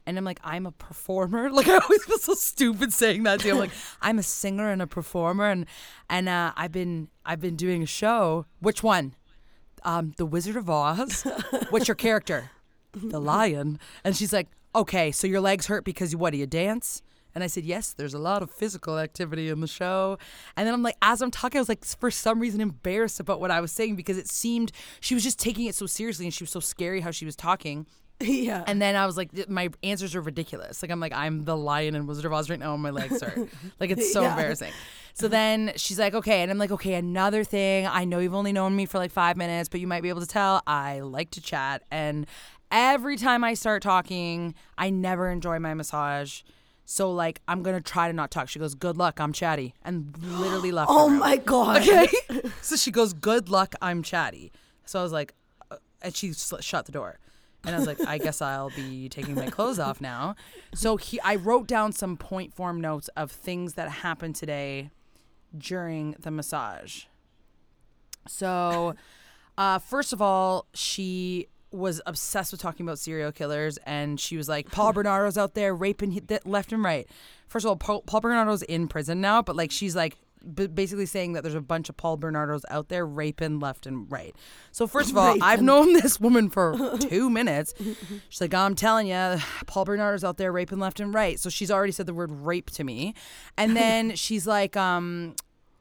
And 0.06 0.18
I'm 0.18 0.24
like, 0.24 0.40
I'm 0.42 0.66
a 0.66 0.72
performer. 0.72 1.50
Like 1.52 1.68
I 1.68 1.78
always 1.78 2.04
feel 2.04 2.18
so 2.18 2.34
stupid 2.34 2.92
saying 2.92 3.22
that 3.24 3.40
to 3.40 3.46
you. 3.46 3.54
I'm 3.54 3.60
like, 3.60 3.70
I'm 4.02 4.18
a 4.18 4.22
singer 4.22 4.70
and 4.70 4.82
a 4.82 4.86
performer, 4.86 5.48
and 5.48 5.66
and 6.08 6.28
uh, 6.28 6.52
I've 6.56 6.72
been 6.72 7.08
I've 7.24 7.40
been 7.40 7.56
doing 7.56 7.82
a 7.82 7.86
show. 7.86 8.46
Which 8.60 8.82
one? 8.82 9.14
Um, 9.84 10.12
the 10.16 10.26
Wizard 10.26 10.56
of 10.56 10.70
Oz. 10.70 11.26
What's 11.70 11.88
your 11.88 11.94
character? 11.94 12.50
The 12.92 13.20
lion. 13.20 13.78
And 14.04 14.16
she's 14.16 14.32
like, 14.32 14.48
okay, 14.74 15.12
so 15.12 15.26
your 15.26 15.40
legs 15.40 15.66
hurt 15.66 15.84
because 15.84 16.12
you 16.12 16.18
what? 16.18 16.30
Do 16.32 16.38
you 16.38 16.46
dance? 16.46 17.02
And 17.34 17.42
I 17.42 17.46
said, 17.46 17.64
yes, 17.64 17.94
there's 17.94 18.12
a 18.12 18.18
lot 18.18 18.42
of 18.42 18.50
physical 18.50 18.98
activity 18.98 19.48
in 19.48 19.60
the 19.60 19.66
show. 19.66 20.18
And 20.54 20.66
then 20.66 20.74
I'm 20.74 20.82
like, 20.82 20.96
as 21.00 21.22
I'm 21.22 21.30
talking, 21.30 21.58
I 21.58 21.62
was 21.62 21.68
like, 21.68 21.82
for 21.82 22.10
some 22.10 22.40
reason, 22.40 22.60
embarrassed 22.60 23.20
about 23.20 23.40
what 23.40 23.50
I 23.50 23.62
was 23.62 23.72
saying 23.72 23.96
because 23.96 24.18
it 24.18 24.28
seemed 24.28 24.70
she 25.00 25.14
was 25.14 25.22
just 25.22 25.38
taking 25.38 25.64
it 25.64 25.74
so 25.74 25.86
seriously 25.86 26.26
and 26.26 26.34
she 26.34 26.44
was 26.44 26.50
so 26.50 26.60
scary 26.60 27.00
how 27.00 27.10
she 27.10 27.24
was 27.24 27.34
talking. 27.34 27.86
yeah, 28.20 28.62
And 28.68 28.80
then 28.80 28.94
I 28.94 29.06
was 29.06 29.16
like, 29.16 29.48
my 29.48 29.70
answers 29.82 30.14
are 30.14 30.20
ridiculous. 30.20 30.82
Like 30.82 30.90
I'm 30.92 31.00
like, 31.00 31.14
I'm 31.14 31.44
the 31.46 31.56
lion 31.56 31.94
in 31.96 32.06
Wizard 32.06 32.26
of 32.26 32.32
Oz 32.34 32.48
right 32.50 32.58
now, 32.58 32.74
and 32.74 32.82
my 32.82 32.90
legs 32.90 33.20
hurt. 33.22 33.48
like 33.80 33.90
it's 33.90 34.12
so 34.12 34.22
Yeah. 34.22 34.30
embarrassing. 34.30 34.72
So 35.14 35.26
then 35.26 35.72
she's 35.76 35.98
like, 35.98 36.14
okay, 36.14 36.42
and 36.42 36.50
I'm 36.50 36.58
like, 36.58 36.70
okay, 36.70 36.94
another 36.94 37.42
thing. 37.44 37.86
I 37.86 38.04
know 38.04 38.18
you've 38.20 38.34
only 38.34 38.52
known 38.52 38.76
me 38.76 38.86
for 38.86 38.98
like 38.98 39.10
five 39.10 39.36
minutes, 39.36 39.68
but 39.68 39.80
you 39.80 39.86
might 39.88 40.02
be 40.02 40.08
able 40.10 40.20
to 40.20 40.26
tell 40.26 40.62
I 40.66 41.00
like 41.00 41.30
to 41.32 41.40
chat, 41.40 41.82
and 41.90 42.26
every 42.72 43.16
time 43.16 43.44
I 43.44 43.54
start 43.54 43.82
talking, 43.82 44.54
I 44.76 44.90
never 44.90 45.30
enjoy 45.30 45.58
my 45.58 45.74
massage. 45.74 46.42
So 46.84 47.12
like, 47.12 47.40
I'm 47.46 47.62
gonna 47.62 47.80
try 47.80 48.08
to 48.08 48.12
not 48.12 48.30
talk. 48.30 48.48
She 48.48 48.58
goes, 48.58 48.74
good 48.74 48.96
luck, 48.96 49.20
I'm 49.20 49.32
chatty, 49.32 49.74
and 49.84 50.16
literally 50.20 50.72
left. 50.72 50.88
oh 50.92 51.08
my 51.08 51.36
god. 51.36 51.82
Okay. 51.82 52.08
so 52.60 52.74
she 52.76 52.90
goes, 52.90 53.12
"Good 53.12 53.48
luck, 53.48 53.74
I'm 53.80 54.02
chatty." 54.02 54.50
So 54.84 54.98
I 54.98 55.02
was 55.02 55.12
like, 55.12 55.34
uh, 55.70 55.76
and 56.00 56.16
she 56.16 56.32
sl- 56.32 56.58
shut 56.58 56.86
the 56.86 56.92
door. 56.92 57.18
And 57.64 57.76
I 57.76 57.78
was 57.78 57.86
like, 57.86 58.00
I 58.08 58.18
guess 58.18 58.42
I'll 58.42 58.70
be 58.70 59.08
taking 59.08 59.36
my 59.36 59.46
clothes 59.48 59.78
off 59.78 60.00
now. 60.00 60.34
So 60.74 60.96
he, 60.96 61.20
I 61.20 61.36
wrote 61.36 61.68
down 61.68 61.92
some 61.92 62.16
point 62.16 62.52
form 62.52 62.80
notes 62.80 63.08
of 63.16 63.30
things 63.30 63.74
that 63.74 63.88
happened 63.88 64.34
today 64.34 64.90
during 65.56 66.16
the 66.18 66.32
massage. 66.32 67.04
So, 68.26 68.96
uh, 69.56 69.78
first 69.78 70.12
of 70.12 70.20
all, 70.20 70.66
she 70.74 71.48
was 71.72 72.00
obsessed 72.06 72.52
with 72.52 72.60
talking 72.60 72.86
about 72.86 72.98
serial 72.98 73.32
killers, 73.32 73.78
and 73.86 74.18
she 74.20 74.36
was 74.36 74.48
like, 74.48 74.70
Paul 74.70 74.92
Bernardo's 74.92 75.38
out 75.38 75.54
there 75.54 75.74
raping 75.74 76.12
hi- 76.12 76.38
left 76.44 76.72
and 76.72 76.82
right. 76.84 77.08
First 77.48 77.64
of 77.64 77.70
all, 77.70 77.76
Paul, 77.76 78.02
Paul 78.02 78.20
Bernardo's 78.20 78.62
in 78.62 78.88
prison 78.88 79.20
now, 79.20 79.42
but 79.42 79.56
like 79.56 79.70
she's 79.70 79.94
like 79.96 80.16
b- 80.54 80.66
basically 80.66 81.06
saying 81.06 81.34
that 81.34 81.42
there's 81.42 81.54
a 81.54 81.60
bunch 81.60 81.88
of 81.88 81.96
Paul 81.96 82.16
Bernardos 82.18 82.62
out 82.70 82.88
there 82.88 83.04
raping 83.06 83.60
left 83.60 83.86
and 83.86 84.10
right. 84.10 84.34
So 84.70 84.86
first 84.86 85.10
of 85.10 85.16
all, 85.18 85.36
I've 85.42 85.62
known 85.62 85.92
this 85.92 86.18
woman 86.20 86.50
for 86.50 86.96
two 86.98 87.28
minutes. 87.30 87.74
She's 88.28 88.40
like, 88.40 88.54
I'm 88.54 88.74
telling 88.74 89.06
you, 89.08 89.36
Paul 89.66 89.84
Bernardo's 89.84 90.24
out 90.24 90.36
there 90.38 90.52
raping 90.52 90.78
left 90.78 91.00
and 91.00 91.12
right. 91.12 91.38
So 91.38 91.50
she's 91.50 91.70
already 91.70 91.92
said 91.92 92.06
the 92.06 92.14
word 92.14 92.30
rape 92.32 92.70
to 92.70 92.84
me, 92.84 93.14
and 93.56 93.76
then 93.76 94.14
she's 94.16 94.46
like, 94.46 94.76
um 94.76 95.34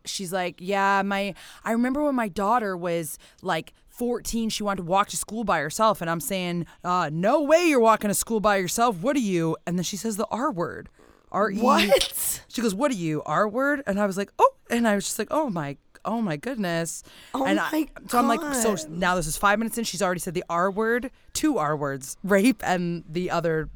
she's 0.03 0.33
like, 0.33 0.55
yeah, 0.59 1.01
my 1.05 1.33
I 1.63 1.71
remember 1.73 2.03
when 2.03 2.15
my 2.15 2.27
daughter 2.27 2.75
was 2.75 3.17
like 3.41 3.73
14, 3.91 4.49
she 4.49 4.63
wanted 4.63 4.77
to 4.77 4.83
walk 4.83 5.09
to 5.09 5.17
school 5.17 5.43
by 5.43 5.59
herself, 5.59 6.01
and 6.01 6.09
I'm 6.09 6.19
saying, 6.19 6.65
uh, 6.83 7.09
no 7.11 7.41
way 7.41 7.65
you're 7.67 7.79
walking 7.79 8.07
to 8.07 8.13
school 8.13 8.39
by 8.39 8.57
yourself. 8.57 8.97
What 8.97 9.15
are 9.15 9.19
you? 9.19 9.57
And 9.67 9.77
then 9.77 9.83
she 9.83 9.97
says 9.97 10.17
the 10.17 10.27
R 10.27 10.51
word. 10.51 10.89
R 11.31 11.51
E. 11.51 11.59
What? 11.59 12.43
She 12.47 12.61
goes, 12.61 12.73
what 12.75 12.91
are 12.91 12.95
you? 12.95 13.21
R 13.25 13.47
word? 13.47 13.83
And 13.85 13.99
I 13.99 14.05
was 14.05 14.17
like, 14.17 14.31
oh, 14.39 14.53
and 14.69 14.87
I 14.87 14.95
was 14.95 15.05
just 15.05 15.19
like, 15.19 15.27
oh 15.31 15.49
my. 15.49 15.77
Oh 16.03 16.19
my 16.19 16.35
goodness! 16.35 17.03
Oh 17.31 17.45
and 17.45 17.57
my 17.57 17.69
I, 17.71 17.87
so 18.07 18.17
I'm 18.17 18.27
like, 18.27 18.55
so 18.55 18.75
now 18.89 19.13
this 19.13 19.27
is 19.27 19.37
five 19.37 19.59
minutes 19.59 19.77
in. 19.77 19.83
She's 19.83 20.01
already 20.01 20.19
said 20.19 20.33
the 20.33 20.43
R 20.49 20.71
word, 20.71 21.11
two 21.33 21.59
R 21.59 21.77
words, 21.77 22.17
rape, 22.23 22.63
and 22.65 23.03
the 23.07 23.29
other 23.29 23.69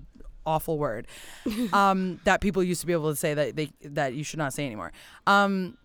awful 0.43 0.79
word 0.79 1.05
um, 1.73 2.19
that 2.23 2.41
people 2.41 2.63
used 2.63 2.81
to 2.81 2.87
be 2.87 2.93
able 2.93 3.11
to 3.11 3.15
say 3.15 3.35
that 3.35 3.55
they 3.55 3.69
that 3.83 4.15
you 4.15 4.23
should 4.23 4.39
not 4.39 4.53
say 4.53 4.65
anymore. 4.65 4.91
Um, 5.27 5.77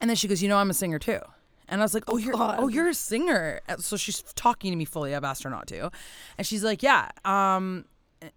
and 0.00 0.08
then 0.08 0.16
she 0.16 0.26
goes, 0.26 0.42
"You 0.42 0.48
know, 0.48 0.56
I'm 0.56 0.70
a 0.70 0.74
singer 0.74 0.98
too." 0.98 1.20
And 1.74 1.82
I 1.82 1.84
was 1.84 1.92
like, 1.92 2.04
"Oh, 2.06 2.18
you're 2.18 2.34
God. 2.34 2.60
oh, 2.60 2.68
you're 2.68 2.88
a 2.88 2.94
singer." 2.94 3.60
So 3.80 3.96
she's 3.96 4.22
talking 4.36 4.70
to 4.70 4.76
me 4.76 4.84
fully. 4.84 5.12
I've 5.12 5.24
asked 5.24 5.42
her 5.42 5.50
not 5.50 5.66
to, 5.66 5.90
and 6.38 6.46
she's 6.46 6.62
like, 6.62 6.84
"Yeah, 6.84 7.08
um, 7.24 7.86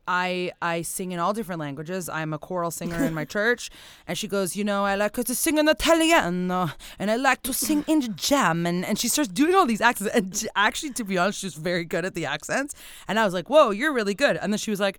I 0.08 0.52
I 0.60 0.82
sing 0.82 1.12
in 1.12 1.20
all 1.20 1.34
different 1.34 1.60
languages. 1.60 2.10
I'm 2.10 2.34
a 2.34 2.40
choral 2.40 2.72
singer 2.72 3.04
in 3.06 3.14
my 3.14 3.26
church." 3.38 3.70
And 4.08 4.18
she 4.18 4.28
goes, 4.28 4.56
"You 4.56 4.64
know, 4.64 4.86
I 4.86 4.96
like 4.96 5.14
to 5.14 5.36
sing 5.36 5.60
in 5.60 5.68
Italian, 5.70 6.50
and 6.50 7.12
I 7.12 7.16
like 7.16 7.44
to 7.44 7.54
sing 7.54 7.86
in 7.88 8.16
German." 8.16 8.84
And 8.84 8.98
she 8.98 9.08
starts 9.08 9.30
doing 9.32 9.54
all 9.54 9.68
these 9.68 9.82
accents. 9.82 10.16
And 10.16 10.48
actually, 10.56 10.94
to 10.94 11.04
be 11.04 11.20
honest, 11.20 11.38
she's 11.42 11.54
very 11.54 11.86
good 11.86 12.06
at 12.06 12.16
the 12.16 12.26
accents. 12.26 12.74
And 13.08 13.20
I 13.20 13.24
was 13.24 13.36
like, 13.36 13.52
"Whoa, 13.52 13.70
you're 13.70 13.94
really 13.94 14.16
good." 14.16 14.38
And 14.38 14.52
then 14.52 14.58
she 14.58 14.72
was 14.72 14.80
like. 14.80 14.98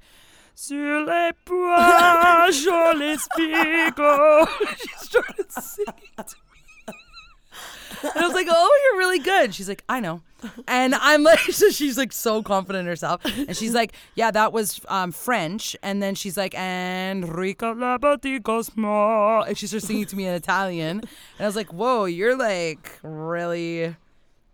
Sur 0.61 1.05
les 1.07 1.31
bois, 1.45 2.51
je 2.51 2.95
les. 2.99 3.19
She 4.81 4.89
started 5.07 5.53
singing. 5.53 6.48
And 8.03 8.13
I 8.17 8.27
was 8.27 8.35
like, 8.35 8.47
oh, 8.51 8.79
you're 8.85 8.99
really 8.99 9.19
good. 9.19 9.55
She's 9.55 9.69
like, 9.69 9.85
I 9.89 10.01
know. 10.01 10.23
And 10.67 10.95
I'm 10.95 11.23
like, 11.23 11.39
so 11.51 11.71
she's 11.71 11.99
like 11.99 12.13
so 12.13 12.43
confident 12.43 12.81
in 12.81 12.87
herself. 12.87 13.25
And 13.25 13.57
she's 13.57 13.75
like, 13.75 13.93
yeah, 14.15 14.31
that 14.31 14.53
was 14.53 14.81
um, 14.89 15.13
French. 15.13 15.77
And 15.83 16.03
then 16.03 16.15
she's 16.15 16.37
like, 16.37 16.55
and 16.55 17.25
Enrico 17.25 17.75
Labati 17.75 18.43
Cosmo. 18.43 19.43
And 19.43 19.57
she 19.57 19.67
starts 19.67 19.87
singing 19.87 20.07
to 20.07 20.17
me 20.17 20.27
in 20.27 20.35
Italian. 20.35 20.99
And 21.01 21.41
I 21.41 21.47
was 21.47 21.57
like, 21.57 21.73
whoa, 21.73 22.05
you're 22.05 22.37
like 22.37 22.99
really 23.03 23.97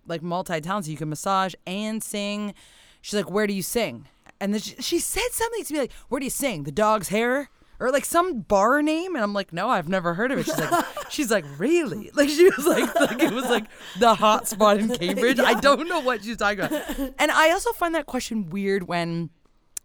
like 0.07 0.23
multi-talented. 0.23 0.91
You 0.91 0.97
can 0.97 1.09
massage 1.09 1.55
and 1.67 2.03
sing. 2.03 2.55
She's 3.01 3.15
like, 3.15 3.31
where 3.31 3.47
do 3.47 3.53
you 3.53 3.63
sing? 3.63 4.07
And 4.41 4.53
then 4.53 4.61
she, 4.61 4.75
she 4.81 4.99
said 4.99 5.29
something 5.31 5.65
to 5.65 5.73
me 5.73 5.81
like, 5.81 5.93
where 6.09 6.19
do 6.19 6.27
you 6.27 6.31
sing? 6.31 6.65
The 6.65 6.73
dog's 6.73 7.09
hair? 7.09 7.51
Or 7.81 7.91
like 7.91 8.05
some 8.05 8.41
bar 8.41 8.83
name, 8.83 9.15
and 9.15 9.23
I'm 9.25 9.33
like, 9.33 9.53
no, 9.53 9.69
I've 9.69 9.89
never 9.89 10.15
heard 10.15 10.33
of 10.33 10.39
it. 10.39 10.47
She's 10.47 10.59
like, 10.59 10.85
she's 11.11 11.31
like, 11.31 11.45
really? 11.59 12.11
Like 12.15 12.29
she 12.29 12.45
was 12.45 12.67
like, 12.67 12.95
like 13.01 13.23
it 13.23 13.33
was 13.33 13.45
like 13.47 13.67
the 13.99 14.15
hot 14.15 14.49
spot 14.49 14.79
in 14.79 14.89
Cambridge. 14.91 15.41
I 15.41 15.55
don't 15.55 15.89
know 15.89 16.01
what 16.01 16.25
she's 16.25 16.37
talking 16.37 16.61
about. 16.61 16.83
And 17.19 17.31
I 17.31 17.51
also 17.51 17.73
find 17.73 17.95
that 17.95 18.07
question 18.07 18.51
weird 18.51 18.89
when 18.89 19.31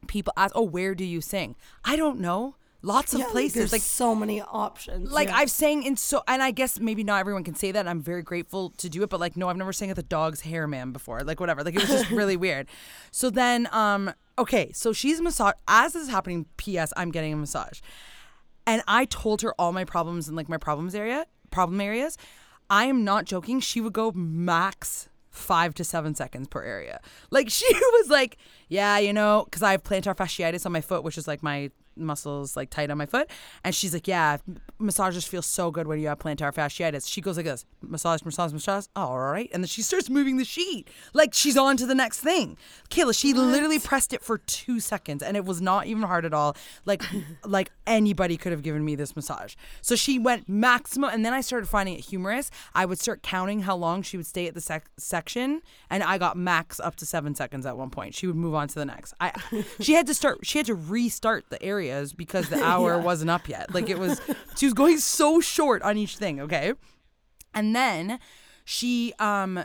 people 0.08 0.34
ask, 0.36 0.54
oh, 0.56 0.64
where 0.64 0.96
do 0.96 1.04
you 1.06 1.22
sing? 1.22 1.56
I 1.84 1.96
don't 1.96 2.20
know. 2.20 2.56
Lots 2.82 3.14
of 3.14 3.20
Yeah, 3.20 3.28
places. 3.28 3.56
There's 3.56 3.72
Like 3.74 3.82
so 3.82 4.16
many 4.16 4.42
options. 4.42 5.12
like 5.12 5.28
yeah. 5.28 5.36
I've 5.38 5.52
sang 5.52 5.84
in 5.84 5.98
so, 5.98 6.24
and 6.28 6.42
I 6.42 6.52
guess 6.52 6.80
maybe 6.80 7.04
not 7.04 7.20
everyone 7.20 7.44
can 7.44 7.56
say 7.56 7.72
that. 7.74 7.88
I'm 7.88 8.02
very 8.02 8.24
grateful 8.24 8.70
to 8.78 8.90
do 8.90 9.04
it, 9.04 9.10
but 9.10 9.20
like, 9.20 9.36
no, 9.36 9.50
I've 9.50 9.58
never 9.58 9.74
sang 9.74 9.90
at 9.90 9.98
the 9.98 10.04
Dog's 10.04 10.42
Hair 10.42 10.68
Man 10.68 10.92
before. 10.92 11.22
Like, 11.24 11.40
whatever. 11.42 11.62
Like, 11.64 11.76
it 11.76 11.82
was 11.82 11.90
just 11.90 12.10
really 12.12 12.38
weird. 12.38 12.68
So 13.12 13.30
then, 13.30 13.68
um, 13.74 14.14
okay, 14.38 14.72
so 14.74 14.94
she's 14.94 15.20
massage. 15.20 15.56
As 15.68 15.92
this 15.94 16.04
is 16.04 16.10
happening, 16.10 16.46
P.S. 16.56 16.94
I'm 16.96 17.12
getting 17.12 17.34
a 17.34 17.38
massage, 17.38 17.82
and 18.66 18.82
I 18.88 19.06
told 19.06 19.42
her 19.42 19.54
all 19.60 19.74
my 19.74 19.84
problems 19.84 20.30
in 20.30 20.36
like 20.36 20.48
my 20.48 20.58
problems 20.58 20.96
area, 20.96 21.26
problem 21.52 21.82
areas. 21.82 22.18
I 22.70 22.86
am 22.86 23.04
not 23.04 23.26
joking. 23.26 23.60
She 23.60 23.82
would 23.82 23.94
go 23.94 24.12
max 24.14 25.10
five 25.32 25.74
to 25.76 25.84
seven 25.84 26.16
seconds 26.16 26.48
per 26.48 26.64
area. 26.64 27.02
Like 27.30 27.50
she 27.60 27.66
was 27.74 28.10
like, 28.10 28.38
yeah, 28.70 28.98
you 29.00 29.12
know, 29.12 29.44
because 29.46 29.64
I 29.64 29.72
have 29.72 29.84
plantar 29.84 30.16
fasciitis 30.16 30.66
on 30.66 30.72
my 30.72 30.82
foot, 30.82 31.04
which 31.04 31.18
is 31.18 31.28
like 31.28 31.44
my 31.44 31.72
muscles 32.00 32.56
like 32.56 32.70
tight 32.70 32.90
on 32.90 32.98
my 32.98 33.06
foot. 33.06 33.30
And 33.64 33.74
she's 33.74 33.94
like, 33.94 34.08
yeah, 34.08 34.38
massages 34.80 35.26
feel 35.26 35.42
so 35.42 35.72
good 35.72 35.88
when 35.88 36.00
you 36.00 36.08
have 36.08 36.20
plantar 36.20 36.54
fasciitis. 36.54 37.08
She 37.08 37.22
goes 37.22 37.38
like 37.38 37.46
this, 37.46 37.66
massage, 37.82 38.24
massage, 38.24 38.54
massage. 38.54 38.86
All 38.96 39.20
right. 39.20 39.50
And 39.54 39.64
then 39.64 39.68
she 39.68 39.82
starts 39.82 40.10
moving 40.10 40.38
the 40.38 40.46
sheet. 40.46 40.90
Like 41.14 41.34
she's 41.34 41.58
on 41.58 41.78
to 41.78 41.86
the 41.86 41.96
next 41.96 42.20
thing. 42.20 42.58
Kayla, 42.90 43.18
she 43.18 43.34
literally 43.34 43.80
pressed 43.80 44.14
it 44.14 44.24
for 44.24 44.38
two 44.38 44.80
seconds 44.80 45.24
and 45.24 45.36
it 45.36 45.46
was 45.46 45.62
not 45.62 45.88
even 45.88 46.04
hard 46.04 46.26
at 46.26 46.34
all. 46.34 46.56
Like, 46.86 47.04
like 47.46 47.72
anybody 47.88 48.38
could 48.38 48.52
have 48.52 48.64
given 48.64 48.84
me 48.86 48.96
this 48.96 49.16
massage. 49.16 49.56
So 49.82 49.96
she 49.96 50.20
went 50.20 50.48
maximum. 50.48 51.10
And 51.12 51.26
then 51.26 51.34
I 51.34 51.42
started 51.42 51.68
finding 51.68 51.96
it 51.96 52.02
humorous. 52.02 52.52
I 52.74 52.86
would 52.86 53.00
start 53.00 53.24
counting 53.24 53.62
how 53.62 53.76
long 53.76 54.02
she 54.02 54.18
would 54.18 54.28
stay 54.28 54.48
at 54.48 54.54
the 54.54 54.62
sec- 54.62 54.90
section. 54.98 55.62
And 55.90 56.04
I 56.04 56.18
got 56.18 56.38
max 56.38 56.80
up 56.80 56.96
to 56.98 57.06
seven 57.06 57.36
seconds 57.36 57.66
at 57.66 57.78
one 57.78 57.90
point. 57.90 58.16
She 58.16 58.28
would 58.28 58.36
move 58.36 58.56
on 58.56 58.68
to 58.70 58.76
the 58.76 58.86
next. 58.86 59.14
I, 59.20 59.32
she 59.80 59.94
had 59.94 60.08
to 60.08 60.14
start, 60.14 60.40
she 60.44 60.60
had 60.60 60.68
to 60.68 60.76
restart 60.76 61.50
the 61.50 61.62
areas 61.90 62.14
because 62.14 62.50
the 62.50 62.64
hour 62.72 63.00
wasn't 63.00 63.30
up 63.30 63.48
yet. 63.50 63.74
Like 63.74 63.90
it 63.90 64.00
was, 64.00 64.22
she 64.56 64.66
was 64.66 64.74
going 64.74 65.00
so 65.00 65.40
short 65.40 65.82
on 65.82 65.98
each 65.98 66.18
thing. 66.18 66.40
Okay. 66.40 66.74
And 67.54 67.76
then 67.76 68.20
she, 68.66 69.14
um, 69.20 69.64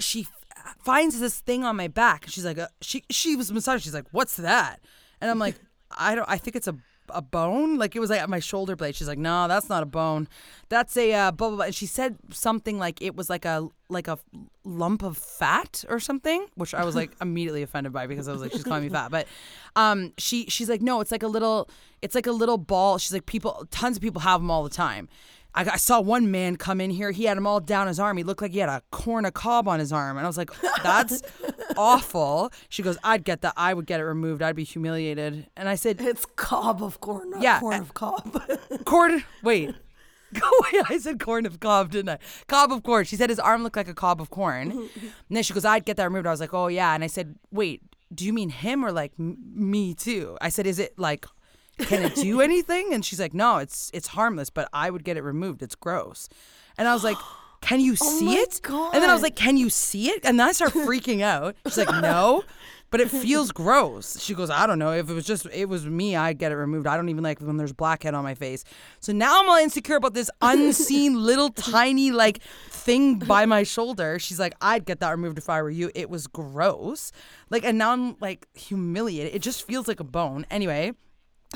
she 0.00 0.20
f- 0.20 0.76
finds 0.82 1.18
this 1.18 1.40
thing 1.40 1.64
on 1.64 1.76
my 1.76 1.88
back. 1.88 2.24
And 2.24 2.32
she's 2.32 2.44
like, 2.44 2.58
uh, 2.58 2.68
she 2.80 3.04
she 3.10 3.36
was 3.36 3.50
massaging. 3.52 3.82
She's 3.82 3.94
like, 3.94 4.06
what's 4.12 4.36
that? 4.36 4.80
And 5.20 5.30
I'm 5.30 5.38
like, 5.38 5.56
I 5.96 6.14
don't. 6.14 6.28
I 6.28 6.38
think 6.38 6.54
it's 6.54 6.68
a 6.68 6.76
a 7.14 7.22
bone. 7.22 7.76
Like 7.76 7.96
it 7.96 8.00
was 8.00 8.10
like 8.10 8.20
at 8.20 8.28
my 8.28 8.40
shoulder 8.40 8.76
blade. 8.76 8.94
She's 8.94 9.08
like, 9.08 9.18
no, 9.18 9.48
that's 9.48 9.68
not 9.68 9.82
a 9.82 9.86
bone. 9.86 10.28
That's 10.68 10.96
a 10.96 11.12
uh, 11.12 11.30
blah 11.30 11.48
blah 11.48 11.56
blah. 11.56 11.64
And 11.66 11.74
she 11.74 11.86
said 11.86 12.16
something 12.30 12.78
like 12.78 13.00
it 13.02 13.16
was 13.16 13.28
like 13.30 13.44
a 13.44 13.68
like 13.88 14.08
a 14.08 14.18
lump 14.64 15.02
of 15.02 15.16
fat 15.16 15.84
or 15.88 15.98
something, 15.98 16.46
which 16.54 16.74
I 16.74 16.84
was 16.84 16.94
like 16.94 17.12
immediately 17.20 17.62
offended 17.62 17.92
by 17.92 18.06
because 18.06 18.28
I 18.28 18.32
was 18.32 18.40
like, 18.40 18.52
she's 18.52 18.64
calling 18.64 18.82
me 18.82 18.88
fat. 18.88 19.10
But 19.10 19.26
um, 19.76 20.12
she 20.18 20.46
she's 20.46 20.68
like, 20.68 20.82
no, 20.82 21.00
it's 21.00 21.10
like 21.12 21.22
a 21.22 21.28
little, 21.28 21.68
it's 22.02 22.14
like 22.14 22.26
a 22.26 22.32
little 22.32 22.58
ball. 22.58 22.98
She's 22.98 23.12
like, 23.12 23.26
people, 23.26 23.66
tons 23.70 23.96
of 23.96 24.02
people 24.02 24.20
have 24.20 24.40
them 24.40 24.50
all 24.50 24.62
the 24.64 24.70
time. 24.70 25.08
I, 25.54 25.64
I 25.72 25.76
saw 25.76 26.00
one 26.00 26.30
man 26.30 26.56
come 26.56 26.80
in 26.80 26.90
here. 26.90 27.10
He 27.10 27.24
had 27.24 27.36
them 27.36 27.46
all 27.46 27.60
down 27.60 27.86
his 27.86 27.98
arm. 27.98 28.16
He 28.16 28.22
looked 28.22 28.42
like 28.42 28.52
he 28.52 28.58
had 28.58 28.68
a 28.68 28.82
corn 28.90 29.24
of 29.24 29.34
cob 29.34 29.66
on 29.66 29.78
his 29.80 29.92
arm. 29.92 30.16
And 30.16 30.24
I 30.26 30.28
was 30.28 30.36
like, 30.38 30.50
that's 30.82 31.22
awful. 31.76 32.50
She 32.68 32.82
goes, 32.82 32.98
I'd 33.02 33.24
get 33.24 33.40
that. 33.42 33.54
I 33.56 33.74
would 33.74 33.86
get 33.86 34.00
it 34.00 34.04
removed. 34.04 34.42
I'd 34.42 34.56
be 34.56 34.64
humiliated. 34.64 35.46
And 35.56 35.68
I 35.68 35.74
said, 35.74 36.00
it's 36.00 36.26
cob 36.36 36.82
of 36.82 37.00
corn, 37.00 37.30
not 37.30 37.42
Yeah, 37.42 37.60
corn 37.60 37.80
of 37.80 37.94
cob. 37.94 38.42
corn. 38.84 39.24
Wait. 39.42 39.74
I 40.90 40.98
said 41.00 41.18
corn 41.20 41.46
of 41.46 41.58
cob, 41.58 41.90
didn't 41.90 42.10
I? 42.10 42.18
Cob 42.48 42.70
of 42.70 42.82
corn. 42.82 43.04
She 43.06 43.16
said 43.16 43.30
his 43.30 43.38
arm 43.40 43.62
looked 43.62 43.76
like 43.76 43.88
a 43.88 43.94
cob 43.94 44.20
of 44.20 44.28
corn. 44.30 44.70
And 44.72 44.90
then 45.30 45.42
she 45.42 45.54
goes, 45.54 45.64
I'd 45.64 45.86
get 45.86 45.96
that 45.96 46.04
removed. 46.04 46.26
I 46.26 46.30
was 46.30 46.40
like, 46.40 46.52
oh, 46.52 46.66
yeah. 46.68 46.94
And 46.94 47.02
I 47.02 47.06
said, 47.06 47.36
wait, 47.50 47.82
do 48.14 48.26
you 48.26 48.32
mean 48.34 48.50
him 48.50 48.84
or 48.84 48.92
like 48.92 49.12
m- 49.18 49.38
me 49.54 49.94
too? 49.94 50.36
I 50.42 50.50
said, 50.50 50.66
is 50.66 50.78
it 50.78 50.98
like, 50.98 51.24
can 51.78 52.02
it 52.02 52.14
do 52.14 52.40
anything? 52.40 52.92
And 52.92 53.04
she's 53.04 53.20
like, 53.20 53.34
no, 53.34 53.58
it's 53.58 53.90
it's 53.94 54.08
harmless, 54.08 54.50
but 54.50 54.68
I 54.72 54.90
would 54.90 55.04
get 55.04 55.16
it 55.16 55.22
removed. 55.22 55.62
It's 55.62 55.74
gross. 55.74 56.28
And 56.76 56.88
I 56.88 56.94
was 56.94 57.04
like, 57.04 57.16
can 57.60 57.80
you 57.80 57.96
oh 58.00 58.18
see 58.18 58.26
my 58.26 58.34
it? 58.34 58.60
And 58.64 59.02
then 59.02 59.10
I 59.10 59.12
was 59.12 59.22
like, 59.22 59.36
can 59.36 59.56
you 59.56 59.70
see 59.70 60.08
it? 60.10 60.20
And 60.24 60.38
then 60.38 60.48
I 60.48 60.52
start 60.52 60.72
freaking 60.72 61.22
out. 61.22 61.56
She's 61.66 61.78
like, 61.78 62.02
no. 62.02 62.44
But 62.90 63.02
it 63.02 63.10
feels 63.10 63.52
gross. 63.52 64.18
She 64.18 64.32
goes, 64.32 64.48
I 64.48 64.66
don't 64.66 64.78
know. 64.78 64.92
If 64.92 65.10
it 65.10 65.12
was 65.12 65.26
just 65.26 65.46
it 65.52 65.68
was 65.68 65.84
me, 65.84 66.16
I'd 66.16 66.38
get 66.38 66.52
it 66.52 66.54
removed. 66.54 66.86
I 66.86 66.96
don't 66.96 67.10
even 67.10 67.22
like 67.22 67.38
when 67.40 67.58
there's 67.58 67.74
blackhead 67.74 68.14
on 68.14 68.24
my 68.24 68.34
face. 68.34 68.64
So 69.00 69.12
now 69.12 69.42
I'm 69.42 69.48
all 69.48 69.58
insecure 69.58 69.96
about 69.96 70.14
this 70.14 70.30
unseen 70.40 71.14
little 71.22 71.50
tiny 71.50 72.12
like 72.12 72.40
thing 72.70 73.18
by 73.18 73.44
my 73.44 73.62
shoulder. 73.62 74.18
She's 74.18 74.40
like, 74.40 74.54
I'd 74.62 74.86
get 74.86 75.00
that 75.00 75.10
removed 75.10 75.36
if 75.36 75.50
I 75.50 75.60
were 75.60 75.68
you. 75.68 75.90
It 75.94 76.08
was 76.08 76.26
gross. 76.26 77.12
Like, 77.50 77.62
and 77.62 77.76
now 77.76 77.92
I'm 77.92 78.16
like 78.20 78.48
humiliated. 78.54 79.34
It 79.34 79.42
just 79.42 79.66
feels 79.66 79.86
like 79.86 80.00
a 80.00 80.04
bone. 80.04 80.46
Anyway. 80.50 80.94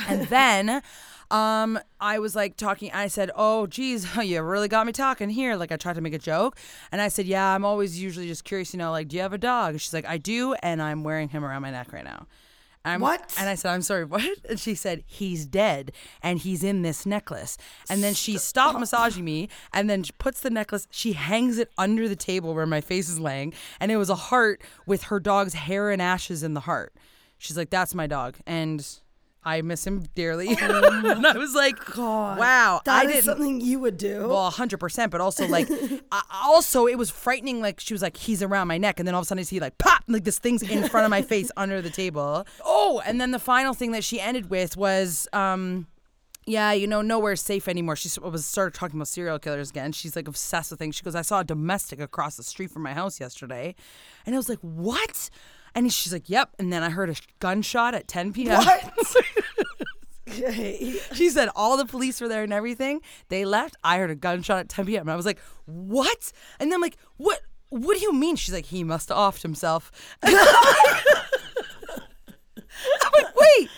And 0.07 0.23
then 0.29 0.83
um, 1.31 1.79
I 1.99 2.19
was 2.19 2.37
like 2.37 2.57
talking, 2.57 2.91
I 2.93 3.09
said, 3.09 3.31
Oh, 3.35 3.67
geez, 3.67 4.07
you 4.23 4.43
really 4.43 4.69
got 4.69 4.87
me 4.87 4.93
talking 4.93 5.31
here. 5.31 5.57
Like, 5.57 5.73
I 5.73 5.77
tried 5.77 5.95
to 5.95 6.01
make 6.01 6.15
a 6.15 6.19
joke. 6.19 6.59
And 6.93 7.01
I 7.01 7.09
said, 7.09 7.27
Yeah, 7.27 7.55
I'm 7.55 7.65
always 7.65 8.01
usually 8.01 8.29
just 8.29 8.45
curious, 8.45 8.73
you 8.73 8.79
know, 8.79 8.91
like, 8.91 9.09
do 9.09 9.17
you 9.17 9.23
have 9.23 9.33
a 9.33 9.39
dog? 9.39 9.73
And 9.73 9.81
she's 9.81 9.95
like, 9.95 10.07
I 10.07 10.19
do. 10.19 10.55
And 10.63 10.83
I'm 10.83 11.03
wearing 11.03 11.31
him 11.31 11.45
around 11.45 11.63
my 11.63 11.71
neck 11.71 11.93
right 11.93 12.05
now. 12.05 12.27
I'm, 12.85 13.01
What? 13.01 13.33
And 13.39 13.49
I 13.49 13.55
said, 13.55 13.73
I'm 13.73 13.83
sorry, 13.83 14.05
what? 14.07 14.39
And 14.49 14.61
she 14.61 14.75
said, 14.75 15.05
He's 15.07 15.47
dead 15.47 15.93
and 16.23 16.39
he's 16.39 16.63
in 16.63 16.83
this 16.83 17.07
necklace. 17.07 17.57
And 17.89 18.03
then 18.03 18.15
she 18.15 18.37
stopped 18.37 18.79
massaging 18.79 19.25
me 19.25 19.49
and 19.73 19.89
then 19.89 20.03
she 20.03 20.13
puts 20.19 20.41
the 20.41 20.51
necklace, 20.51 20.87
she 20.91 21.13
hangs 21.13 21.59
it 21.59 21.71
under 21.79 22.09
the 22.09 22.17
table 22.17 22.55
where 22.55 22.67
my 22.67 22.81
face 22.81 23.09
is 23.09 23.19
laying. 23.19 23.55
And 23.81 23.91
it 23.91 23.97
was 23.97 24.11
a 24.11 24.15
heart 24.15 24.63
with 24.87 25.05
her 25.05 25.21
dog's 25.21 25.55
hair 25.55 25.91
and 25.91 26.03
ashes 26.03 26.43
in 26.43 26.55
the 26.55 26.61
heart. 26.61 26.93
She's 27.39 27.57
like, 27.57 27.71
That's 27.71 27.95
my 27.95 28.07
dog. 28.07 28.37
And 28.47 28.87
I 29.45 29.61
miss 29.63 29.87
him 29.87 30.05
dearly. 30.15 30.49
and 30.61 31.27
I 31.27 31.37
was 31.37 31.55
like, 31.55 31.85
God, 31.85 32.39
wow. 32.39 32.81
That 32.85 33.03
I 33.03 33.09
is 33.09 33.13
didn't. 33.13 33.25
something 33.25 33.61
you 33.61 33.81
would 33.81 33.97
do. 33.97 34.29
Well, 34.29 34.51
hundred 34.51 34.79
percent, 34.79 35.11
but 35.11 35.21
also 35.21 35.47
like, 35.49 35.69
I, 36.13 36.23
also 36.45 36.87
it 36.87 36.97
was 36.97 37.11
frightening. 37.11 37.61
Like 37.61 37.81
she 37.81 37.95
was 37.95 38.03
like, 38.03 38.17
he's 38.17 38.43
around 38.43 38.69
my 38.69 38.79
neck, 38.79 39.01
and 39.01 39.07
then 39.07 39.15
all 39.15 39.21
of 39.21 39.25
a 39.25 39.27
sudden 39.27 39.41
I 39.41 39.45
see 39.45 39.61
like 39.61 39.79
pop, 39.79 40.05
like 40.09 40.25
this 40.25 40.39
thing's 40.39 40.63
in 40.63 40.89
front 40.89 41.05
of 41.05 41.11
my 41.11 41.23
face 41.23 41.51
under 41.57 41.83
the 41.83 41.91
table. 41.91 42.47
Oh, 42.65 43.03
and 43.05 43.21
then 43.21 43.33
the 43.33 43.39
final 43.39 43.75
thing 43.75 43.93
that 43.93 44.05
she 44.05 44.21
ended 44.21 44.49
with 44.49 44.77
was, 44.77 45.27
um, 45.33 45.89
yeah, 46.47 46.73
you 46.73 46.87
know, 46.87 47.03
nowhere's 47.03 47.41
safe 47.43 47.67
anymore. 47.69 47.97
She 47.97 48.11
was 48.21 48.47
started 48.47 48.75
talking 48.75 48.97
about 48.99 49.09
serial 49.09 49.39
killers 49.39 49.71
again. 49.71 49.93
She's 49.93 50.15
like 50.17 50.29
obsessed 50.29 50.71
with 50.71 50.79
things. 50.79 50.95
She 50.95 51.03
goes, 51.03 51.15
I 51.15 51.23
saw 51.23 51.41
a 51.41 51.45
domestic 51.45 52.01
across 52.01 52.37
the 52.37 52.43
street 52.43 52.71
from 52.71 52.83
my 52.83 52.95
house 52.95 53.21
yesterday, 53.21 53.75
and 54.25 54.35
I 54.35 54.39
was 54.39 54.49
like, 54.49 54.61
what? 54.61 55.31
And 55.75 55.93
she's 55.93 56.13
like, 56.13 56.29
yep. 56.29 56.51
And 56.59 56.73
then 56.73 56.83
I 56.83 56.91
heard 56.91 57.11
a 57.11 57.15
gunshot 57.41 57.95
at 57.95 58.09
10 58.09 58.33
p.m. 58.33 58.61
Okay. 58.61 58.91
She 61.15 61.29
said 61.31 61.51
all 61.55 61.77
the 61.77 61.85
police 61.85 62.21
were 62.21 62.29
there 62.29 62.43
and 62.43 62.53
everything. 62.53 63.01
They 63.29 63.45
left. 63.45 63.77
I 63.85 63.99
heard 63.99 64.11
a 64.11 64.15
gunshot 64.15 64.61
at 64.61 64.69
10 64.69 64.87
p.m. 64.87 65.03
And 65.03 65.11
I 65.11 65.17
was 65.17 65.27
like, 65.27 65.39
what? 65.67 66.33
And 66.59 66.71
then 66.71 66.77
I'm 66.77 66.81
like, 66.81 66.97
what? 67.17 67.41
What 67.69 67.97
do 67.97 68.03
you 68.03 68.13
mean? 68.13 68.37
She's 68.37 68.55
like, 68.55 68.67
he 68.67 68.85
must 68.85 69.09
have 69.09 69.19
offed 69.19 69.43
himself. 69.43 69.91
I'm 70.23 70.33
like, 73.15 73.37
wait. 73.37 73.71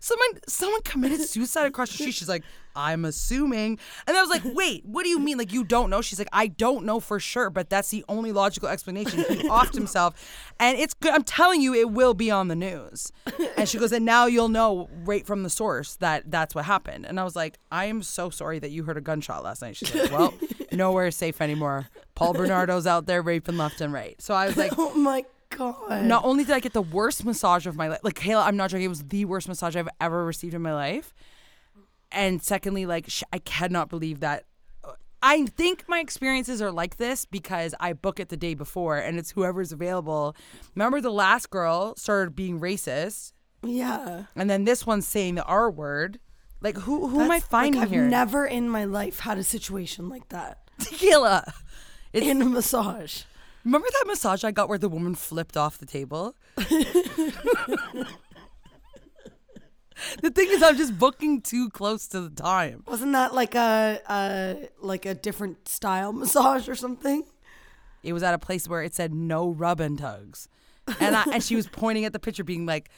Someone, 0.00 0.40
someone 0.46 0.82
committed 0.82 1.20
suicide 1.20 1.66
across 1.66 1.88
the 1.88 1.94
street. 1.94 2.14
She's 2.14 2.28
like, 2.28 2.44
I'm 2.78 3.04
assuming, 3.04 3.78
and 4.06 4.16
I 4.16 4.20
was 4.22 4.30
like, 4.30 4.42
wait, 4.44 4.84
what 4.86 5.02
do 5.02 5.08
you 5.08 5.18
mean? 5.18 5.36
Like 5.36 5.52
you 5.52 5.64
don't 5.64 5.90
know? 5.90 6.00
She's 6.00 6.18
like, 6.18 6.28
I 6.32 6.46
don't 6.46 6.84
know 6.84 7.00
for 7.00 7.18
sure, 7.18 7.50
but 7.50 7.68
that's 7.68 7.90
the 7.90 8.04
only 8.08 8.30
logical 8.32 8.68
explanation. 8.68 9.18
He 9.18 9.24
offed 9.48 9.74
himself, 9.74 10.52
and 10.60 10.78
it's 10.78 10.94
good. 10.94 11.12
I'm 11.12 11.24
telling 11.24 11.60
you, 11.60 11.74
it 11.74 11.90
will 11.90 12.14
be 12.14 12.30
on 12.30 12.48
the 12.48 12.56
news. 12.56 13.12
And 13.56 13.68
she 13.68 13.78
goes, 13.78 13.92
and 13.92 14.04
now 14.04 14.26
you'll 14.26 14.48
know 14.48 14.88
right 15.04 15.26
from 15.26 15.42
the 15.42 15.50
source 15.50 15.96
that 15.96 16.30
that's 16.30 16.54
what 16.54 16.64
happened. 16.66 17.04
And 17.06 17.18
I 17.18 17.24
was 17.24 17.34
like, 17.34 17.58
I 17.72 17.86
am 17.86 18.02
so 18.02 18.30
sorry 18.30 18.58
that 18.60 18.70
you 18.70 18.84
heard 18.84 18.96
a 18.96 19.00
gunshot 19.00 19.42
last 19.42 19.60
night. 19.62 19.76
She's 19.76 19.94
like, 19.94 20.12
well, 20.12 20.32
nowhere 20.72 21.08
is 21.08 21.16
safe 21.16 21.40
anymore. 21.40 21.88
Paul 22.14 22.32
Bernardo's 22.34 22.86
out 22.86 23.06
there 23.06 23.22
raping 23.22 23.56
left 23.56 23.80
and 23.80 23.92
right. 23.92 24.20
So 24.22 24.34
I 24.34 24.46
was 24.46 24.56
like, 24.56 24.72
Oh 24.78 24.94
my 24.94 25.24
god. 25.50 26.04
not 26.04 26.24
only 26.24 26.44
did 26.44 26.52
I 26.54 26.60
get 26.60 26.72
the 26.72 26.82
worst 26.82 27.24
massage 27.24 27.66
of 27.66 27.76
my 27.76 27.88
life, 27.88 28.00
like 28.02 28.14
Kayla, 28.14 28.44
I'm 28.46 28.56
not 28.56 28.70
joking, 28.70 28.84
it 28.84 28.88
was 28.88 29.04
the 29.04 29.24
worst 29.24 29.48
massage 29.48 29.76
I've 29.76 29.88
ever 30.00 30.24
received 30.24 30.54
in 30.54 30.62
my 30.62 30.74
life. 30.74 31.14
And 32.10 32.42
secondly, 32.42 32.86
like 32.86 33.04
sh- 33.08 33.22
I 33.32 33.38
cannot 33.38 33.88
believe 33.90 34.20
that. 34.20 34.44
Uh, 34.84 34.92
I 35.22 35.46
think 35.46 35.84
my 35.88 36.00
experiences 36.00 36.62
are 36.62 36.70
like 36.72 36.96
this 36.96 37.24
because 37.24 37.74
I 37.80 37.92
book 37.92 38.18
it 38.20 38.28
the 38.28 38.36
day 38.36 38.54
before 38.54 38.96
and 38.98 39.18
it's 39.18 39.32
whoever's 39.32 39.72
available. 39.72 40.34
Remember 40.74 41.00
the 41.00 41.10
last 41.10 41.50
girl 41.50 41.94
started 41.96 42.34
being 42.36 42.60
racist, 42.60 43.32
Yeah. 43.62 44.24
and 44.36 44.48
then 44.48 44.64
this 44.64 44.86
one's 44.86 45.06
saying 45.08 45.34
the 45.34 45.44
R 45.44 45.70
word. 45.70 46.18
Like 46.60 46.76
who 46.78 47.08
who 47.08 47.20
am 47.20 47.30
I 47.30 47.36
That's- 47.36 47.42
like, 47.42 47.50
finding 47.50 47.82
I've 47.82 47.90
here? 47.90 48.08
never 48.08 48.46
in 48.46 48.68
my 48.68 48.84
life 48.84 49.20
had 49.20 49.38
a 49.38 49.44
situation 49.44 50.08
like 50.08 50.28
that 50.30 50.58
Tequila. 50.78 51.52
It's, 52.12 52.26
in 52.26 52.40
a 52.40 52.46
massage. 52.46 53.22
remember 53.64 53.86
that 53.92 54.04
massage 54.06 54.42
I 54.44 54.50
got 54.50 54.68
where 54.68 54.78
the 54.78 54.88
woman 54.88 55.14
flipped 55.14 55.56
off 55.56 55.78
the 55.78 55.86
table? 55.86 56.34
the 60.22 60.30
thing 60.30 60.48
is, 60.50 60.62
I'm 60.62 60.76
just 60.76 60.98
booking 60.98 61.40
too 61.40 61.70
close 61.70 62.06
to 62.08 62.20
the 62.20 62.30
time. 62.30 62.82
Wasn't 62.86 63.12
that 63.12 63.34
like 63.34 63.54
a, 63.54 64.00
a 64.08 64.68
like 64.80 65.06
a 65.06 65.14
different 65.14 65.68
style 65.68 66.12
massage 66.22 66.68
or 66.68 66.74
something? 66.74 67.24
It 68.02 68.12
was 68.12 68.22
at 68.22 68.34
a 68.34 68.38
place 68.38 68.68
where 68.68 68.82
it 68.82 68.94
said 68.94 69.12
no 69.12 69.48
rub 69.48 69.80
and 69.80 69.98
tugs, 69.98 70.48
and 71.00 71.16
I, 71.16 71.24
and 71.32 71.42
she 71.42 71.56
was 71.56 71.66
pointing 71.66 72.04
at 72.04 72.12
the 72.12 72.20
picture, 72.20 72.44
being 72.44 72.66
like. 72.66 72.90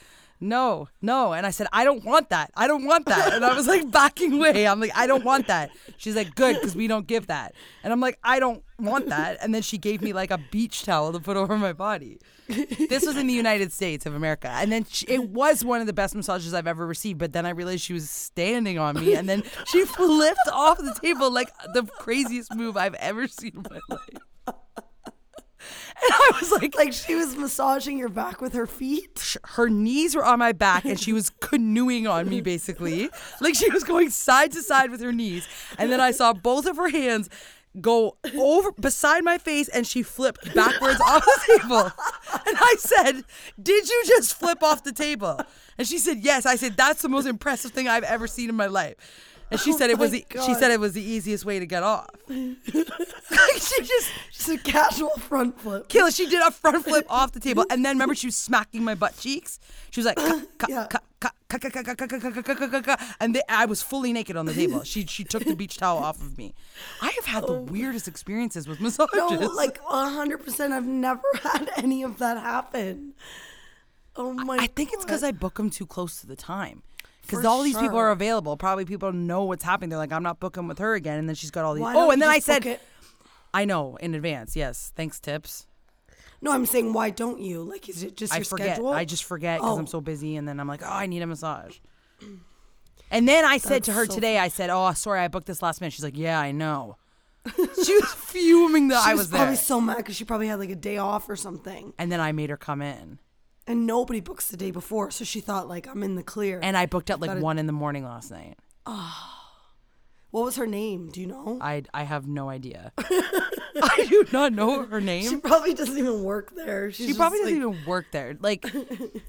No, 0.43 0.89
no. 1.03 1.35
And 1.35 1.47
I 1.47 1.51
said, 1.51 1.67
I 1.71 1.85
don't 1.85 2.03
want 2.03 2.31
that. 2.31 2.51
I 2.57 2.67
don't 2.67 2.87
want 2.87 3.05
that. 3.07 3.35
And 3.35 3.45
I 3.45 3.55
was 3.55 3.67
like 3.67 3.91
backing 3.93 4.33
away. 4.35 4.67
I'm 4.67 4.81
like, 4.81 4.93
I 4.97 5.07
don't 5.07 5.23
want 5.25 5.49
that. 5.49 5.71
She's 5.99 6.17
like, 6.17 6.35
good, 6.35 6.55
because 6.57 6.75
we 6.75 6.87
don't 6.89 7.07
give 7.07 7.27
that. 7.27 7.55
And 7.85 7.93
I'm 7.93 8.01
like, 8.01 8.19
I 8.25 8.41
don't 8.41 8.65
want 8.79 9.11
that. 9.11 9.37
And 9.43 9.55
then 9.55 9.61
she 9.61 9.77
gave 9.77 10.01
me 10.01 10.15
like 10.15 10.31
a 10.31 10.39
beach 10.51 10.85
towel 10.85 11.13
to 11.13 11.21
put 11.21 11.37
over 11.37 11.59
my 11.59 11.75
body. 11.75 12.19
This 12.49 13.05
was 13.07 13.17
in 13.17 13.27
the 13.27 13.35
United 13.35 13.71
States 13.71 14.07
of 14.07 14.15
America. 14.15 14.49
And 14.49 14.73
then 14.73 14.85
she, 14.89 15.07
it 15.07 15.29
was 15.29 15.63
one 15.63 15.83
of 15.83 15.87
the 15.87 15.93
best 15.93 16.15
massages 16.15 16.55
I've 16.55 16.67
ever 16.67 16.87
received. 16.87 17.19
But 17.19 17.35
then 17.35 17.45
I 17.45 17.51
realized 17.51 17.83
she 17.83 17.93
was 17.93 18.09
standing 18.09 18.79
on 18.79 18.99
me. 18.99 19.15
And 19.15 19.29
then 19.29 19.43
she 19.67 19.85
flipped 19.85 20.49
off 20.51 20.79
the 20.79 20.97
table 21.03 21.31
like 21.31 21.53
the 21.75 21.85
craziest 21.99 22.55
move 22.55 22.79
I've 22.79 22.95
ever 22.95 23.29
seen 23.29 23.53
in 23.57 23.67
my 23.71 23.81
life. 23.91 24.23
And 26.03 26.13
I 26.13 26.31
was 26.41 26.51
like, 26.53 26.77
Like 26.77 26.93
she 26.93 27.15
was 27.15 27.37
massaging 27.37 27.99
your 27.99 28.09
back 28.09 28.41
with 28.41 28.53
her 28.55 28.67
feet. 28.67 29.37
her 29.45 29.69
knees 29.69 30.15
were 30.15 30.25
on 30.25 30.39
my 30.39 30.53
back 30.53 30.85
and 30.85 30.99
she 30.99 31.13
was 31.13 31.31
canoeing 31.41 32.07
on 32.07 32.29
me 32.29 32.41
basically. 32.41 33.11
Like 33.41 33.55
she 33.55 33.71
was 33.71 33.85
going 33.85 34.11
side 34.11 34.53
to 34.53 34.63
side 34.63 34.91
with 34.91 35.01
her 35.01 35.13
knees. 35.13 35.47
And 35.79 35.91
then 35.91 36.01
I 36.01 36.11
saw 36.11 36.33
both 36.33 36.67
of 36.67 36.77
her 36.77 36.89
hands 36.89 37.29
go 37.81 38.17
over 38.37 38.73
beside 38.73 39.23
my 39.23 39.39
face 39.39 39.69
and 39.69 39.87
she 39.87 40.03
flipped 40.03 40.55
backwards 40.57 41.01
off 41.01 41.25
the 41.25 41.59
table. 41.59 41.93
And 42.47 42.57
I 42.59 42.75
said, 42.79 43.25
Did 43.63 43.89
you 43.89 44.03
just 44.07 44.35
flip 44.35 44.63
off 44.63 44.83
the 44.83 44.93
table? 44.93 45.39
And 45.79 45.87
she 45.87 45.99
said, 45.99 46.19
Yes. 46.21 46.47
I 46.47 46.57
said, 46.57 46.77
That's 46.77 47.03
the 47.03 47.09
most 47.09 47.27
impressive 47.27 47.71
thing 47.73 47.87
I've 47.89 48.05
ever 48.05 48.27
seen 48.27 48.49
in 48.49 48.57
my 48.57 48.67
life. 48.67 48.97
And 49.51 49.59
she 49.59 49.73
oh 49.73 49.77
said 49.77 49.91
it 49.91 49.99
was 49.99 50.13
the, 50.13 50.25
she 50.45 50.55
said 50.55 50.71
it 50.71 50.79
was 50.79 50.93
the 50.93 51.03
easiest 51.03 51.45
way 51.45 51.59
to 51.59 51.67
get 51.67 51.83
off. 51.83 52.09
she 52.29 53.83
just 53.83 54.11
just 54.33 54.49
a 54.49 54.59
casual 54.59 55.11
front 55.19 55.61
flip. 55.61 55.89
Kayla, 55.89 56.15
she 56.15 56.27
did 56.27 56.41
a 56.41 56.51
front 56.51 56.85
flip 56.85 57.07
off 57.09 57.33
the 57.33 57.41
table, 57.41 57.65
and 57.71 57.85
then 57.85 57.97
remember 57.97 58.15
she 58.15 58.29
was 58.29 58.37
smacking 58.37 58.85
my 58.85 58.95
butt 58.95 59.17
cheeks. 59.17 59.59
She 59.91 60.01
was 60.01 60.07
like, 60.07 60.19
and 63.21 63.43
I 63.49 63.65
was 63.67 63.83
fully 63.83 64.13
naked 64.13 64.37
on 64.37 64.47
the 64.47 64.55
table. 64.55 64.85
She 64.85 65.05
she 65.07 65.25
took 65.25 65.45
the 65.45 65.57
beach 65.57 65.77
towel 65.79 65.99
off 65.99 66.21
of 66.21 66.39
me. 66.39 66.55
I 67.03 67.11
have 67.11 67.27
had 67.27 67.47
the 67.47 67.55
weirdest 67.55 68.07
experiences 68.09 68.69
with 68.69 68.81
massages. 68.81 69.13
No, 69.15 69.51
like 69.55 69.81
hundred 69.85 70.45
percent. 70.45 70.73
I've 70.73 70.87
never 70.87 71.23
had 71.43 71.71
any 71.77 72.03
of 72.03 72.19
that 72.19 72.39
happen. 72.39 73.15
Oh 74.17 74.33
my! 74.33 74.59
I 74.61 74.67
think 74.67 74.91
it's 74.93 75.05
because 75.05 75.23
I 75.23 75.33
book 75.33 75.55
them 75.55 75.71
too 75.71 75.87
close 75.87 76.21
to 76.21 76.27
the 76.27 76.37
time. 76.37 76.83
Because 77.23 77.45
all 77.45 77.63
these 77.63 77.77
people 77.77 77.97
are 77.99 78.11
available. 78.11 78.57
Probably 78.57 78.85
people 78.85 79.13
know 79.13 79.45
what's 79.45 79.63
happening. 79.65 79.91
They're 79.91 79.99
like, 79.99 80.13
I'm 80.13 80.23
not 80.23 80.41
booking 80.41 80.67
with 80.67 80.79
her 80.79 80.95
again. 80.95 81.19
And 81.19 81.29
then 81.29 81.37
she's 81.37 81.51
got 81.51 81.65
all 81.65 81.75
these. 81.75 81.83
Why 81.83 81.95
oh, 81.95 82.11
and 82.11 82.21
then 82.21 82.29
I 82.29 82.41
said, 82.41 82.67
it? 82.67 82.81
I 83.55 83.65
know 83.65 83.97
in 83.97 84.15
advance. 84.15 84.57
Yes, 84.57 84.93
thanks, 84.97 85.21
tips. 85.21 85.67
No, 86.43 86.53
I'm 86.53 86.65
saying 86.67 86.93
why 86.93 87.11
don't 87.11 87.39
you? 87.41 87.63
Like, 87.63 87.89
is 87.89 88.03
it 88.03 88.17
just 88.17 88.33
I 88.33 88.37
your 88.39 88.45
forget. 88.47 88.67
schedule? 88.77 88.89
I 88.91 89.05
just 89.05 89.25
forget 89.25 89.59
because 89.61 89.77
I'm 89.79 89.85
Oh. 89.85 89.87
so 89.89 90.01
busy, 90.01 90.37
and 90.37 90.49
then 90.49 90.59
I'm 90.59 90.67
like, 90.67 90.83
oh, 90.83 90.89
I 90.91 91.07
need 91.07 91.21
a 91.23 91.27
massage. 91.27 91.79
And 93.11 93.29
then 93.29 93.45
I 93.45 93.59
said 93.59 93.85
to 93.85 93.93
her 93.93 94.07
so 94.07 94.15
today, 94.15 94.39
I 94.39 94.49
said, 94.49 94.71
oh, 94.71 94.93
sorry, 94.93 95.21
I 95.21 95.29
booked 95.29 95.47
this 95.47 95.63
last 95.63 95.81
minute. 95.81 95.93
She's 95.93 96.05
like, 96.05 96.17
yeah, 96.17 96.39
I 96.41 96.53
know. 96.53 96.97
she 97.57 97.95
was 97.95 98.13
fuming 98.17 98.89
that 98.89 99.03
She 99.05 99.11
I 99.11 99.15
was, 99.15 99.21
was 99.23 99.31
there. 99.31 99.39
probably 99.41 99.57
so 99.57 99.81
mad 99.81 99.97
because 99.99 100.15
she 100.15 100.25
probably 100.25 100.47
had 100.47 100.59
like 100.59 100.71
a 100.71 100.75
day 100.77 100.99
off 100.99 101.29
or 101.29 101.37
something, 101.37 101.93
and 101.99 102.11
then 102.13 102.21
I 102.21 102.33
made 102.33 102.51
her 102.51 102.57
come 102.57 102.83
in, 102.83 103.19
and 103.67 103.87
nobody 103.87 104.21
books 104.21 104.49
the 104.49 104.57
day 104.57 104.71
before, 104.71 105.11
so 105.11 105.25
she 105.25 105.41
thought 105.41 105.69
like 105.69 105.87
I'm 105.87 106.03
in 106.03 106.15
the 106.15 106.23
clear. 106.23 106.61
and 106.63 106.77
I 106.77 106.87
booked 106.87 107.11
at 107.11 107.21
like 107.21 107.41
one 107.41 107.59
in 107.59 107.67
the 107.67 107.73
morning 107.73 108.05
last 108.05 108.31
night. 108.31 108.57
Oh. 108.87 109.37
What 110.33 110.45
was 110.45 110.55
her 110.55 110.67
name? 110.69 111.11
Do 111.11 111.21
you 111.21 111.27
know? 111.27 111.59
I 111.61 111.83
I 111.93 112.05
have 112.05 112.29
no 112.29 112.49
idea. 112.51 112.93
I 112.99 114.07
do 114.09 114.25
not 114.33 114.53
know 114.53 114.85
her 114.85 115.01
name. 115.01 115.29
she 115.29 115.37
probably 115.39 115.75
doesn't 115.75 115.99
even 115.99 116.23
work 116.23 116.55
there. 116.55 116.93
She's 116.93 117.09
She 117.09 117.15
probably 117.15 117.41
doesn't 117.41 117.57
even 117.57 117.85
work 117.85 118.07
there. 118.13 118.37
Like, 118.41 118.65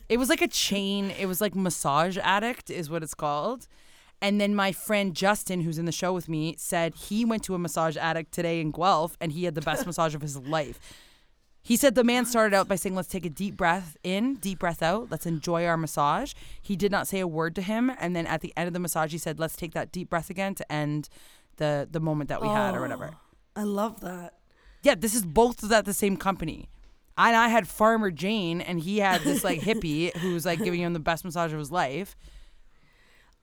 it 0.10 0.17
was 0.17 0.30
like 0.30 0.44
a 0.44 0.48
chain. 0.48 1.10
It 1.20 1.26
was 1.26 1.41
like 1.41 1.56
Massage 1.56 2.20
Addict, 2.22 2.70
is 2.70 2.88
what 2.91 3.02
it's 3.02 3.15
called. 3.15 3.67
And 4.22 4.39
then 4.39 4.54
my 4.54 4.72
friend 4.72 5.15
Justin, 5.15 5.62
who's 5.62 5.80
in 5.80 5.86
the 5.86 5.91
show 5.91 6.13
with 6.13 6.30
me, 6.30 6.54
said 6.60 6.94
he 6.94 7.26
went 7.26 7.44
to 7.46 7.56
a 7.56 7.58
massage 7.58 7.98
addict 7.98 8.32
today 8.32 8.62
in 8.62 8.70
Guelph 8.70 9.17
and 9.20 9.32
he 9.32 9.46
had 9.46 9.56
the 9.56 9.62
best 9.62 9.86
massage 9.88 10.13
of 10.13 10.22
his 10.22 10.38
life. 10.38 10.80
He 11.63 11.78
said 11.78 11.93
the 11.93 12.04
man 12.04 12.26
started 12.26 12.56
out 12.56 12.67
by 12.67 12.76
saying, 12.76 12.95
Let's 12.95 13.08
take 13.08 13.26
a 13.26 13.30
deep 13.30 13.56
breath 13.56 13.95
in, 14.04 14.36
deep 14.36 14.60
breath 14.60 14.82
out. 14.82 15.12
Let's 15.12 15.26
enjoy 15.26 15.65
our 15.65 15.78
massage. 15.78 16.34
He 16.62 16.76
did 16.76 16.91
not 16.91 17.08
say 17.08 17.19
a 17.19 17.28
word 17.28 17.56
to 17.56 17.62
him. 17.62 17.91
And 18.00 18.15
then 18.15 18.26
at 18.26 18.41
the 18.41 18.54
end 18.58 18.67
of 18.67 18.74
the 18.74 18.80
massage, 18.80 19.12
he 19.12 19.17
said, 19.17 19.39
Let's 19.39 19.56
take 19.56 19.74
that 19.74 19.91
deep 19.91 20.10
breath 20.10 20.30
again 20.30 20.56
to 20.56 20.71
end 20.71 21.10
the, 21.58 21.88
the 21.89 22.00
moment 22.00 22.30
that 22.30 22.41
we 22.41 22.47
had 22.47 22.74
or 22.74 22.80
oh, 22.80 22.82
whatever. 22.82 23.12
I 23.56 23.63
love 23.63 24.02
that. 24.02 24.34
Yeah, 24.82 24.95
this 24.95 25.13
is 25.13 25.24
both 25.24 25.58
that 25.62 25.86
the 25.86 25.93
same 25.93 26.17
company. 26.17 26.69
And 27.17 27.36
I 27.36 27.50
had 27.50 27.67
Farmer 27.67 28.10
Jane, 28.10 28.62
and 28.62 28.80
he 28.80 29.00
had 29.00 29.21
this 29.21 29.43
like 29.43 29.60
hippie 29.62 30.15
who 30.17 30.34
was 30.34 30.45
like 30.45 30.63
giving 30.63 30.82
him 30.82 30.93
the 30.93 31.00
best 31.00 31.24
massage 31.24 31.54
of 31.54 31.60
his 31.60 31.71
life. 31.71 32.15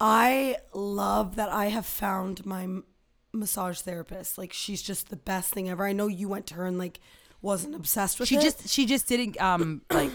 I 0.00 0.56
love 0.72 1.36
that 1.36 1.48
I 1.48 1.66
have 1.66 1.86
found 1.86 2.44
my 2.44 2.64
m- 2.64 2.84
massage 3.32 3.80
therapist. 3.80 4.38
Like 4.38 4.52
she's 4.52 4.82
just 4.82 5.10
the 5.10 5.16
best 5.16 5.52
thing 5.52 5.68
ever. 5.68 5.86
I 5.86 5.92
know 5.92 6.06
you 6.06 6.28
went 6.28 6.46
to 6.48 6.54
her 6.54 6.66
and 6.66 6.78
like 6.78 6.98
wasn't 7.42 7.74
obsessed 7.74 8.18
with 8.18 8.28
She 8.28 8.36
it. 8.36 8.42
just 8.42 8.68
she 8.68 8.86
just 8.86 9.06
didn't 9.08 9.40
um 9.40 9.82
like 9.90 10.10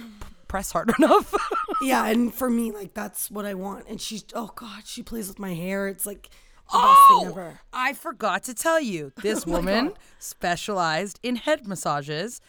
press 0.48 0.72
hard 0.72 0.92
enough. 1.00 1.34
yeah, 1.82 2.06
and 2.08 2.34
for 2.34 2.50
me, 2.50 2.72
like 2.72 2.94
that's 2.94 3.32
what 3.32 3.46
I 3.46 3.54
want. 3.54 3.88
And 3.88 4.00
she's 4.02 4.24
oh 4.36 4.52
god, 4.56 4.84
she 4.86 5.04
plays 5.04 5.28
with 5.28 5.40
my 5.40 5.54
hair. 5.54 5.88
It's 5.88 6.06
like 6.06 6.30
the 6.72 6.78
best 6.80 7.02
thing 7.10 7.28
ever. 7.28 7.60
I 7.74 7.94
forgot 7.94 8.44
to 8.44 8.54
tell 8.54 8.80
you. 8.80 9.12
This 9.22 9.46
woman 9.46 9.94
specialized 10.20 11.20
in 11.24 11.36
head 11.38 11.68
massages. 11.68 12.42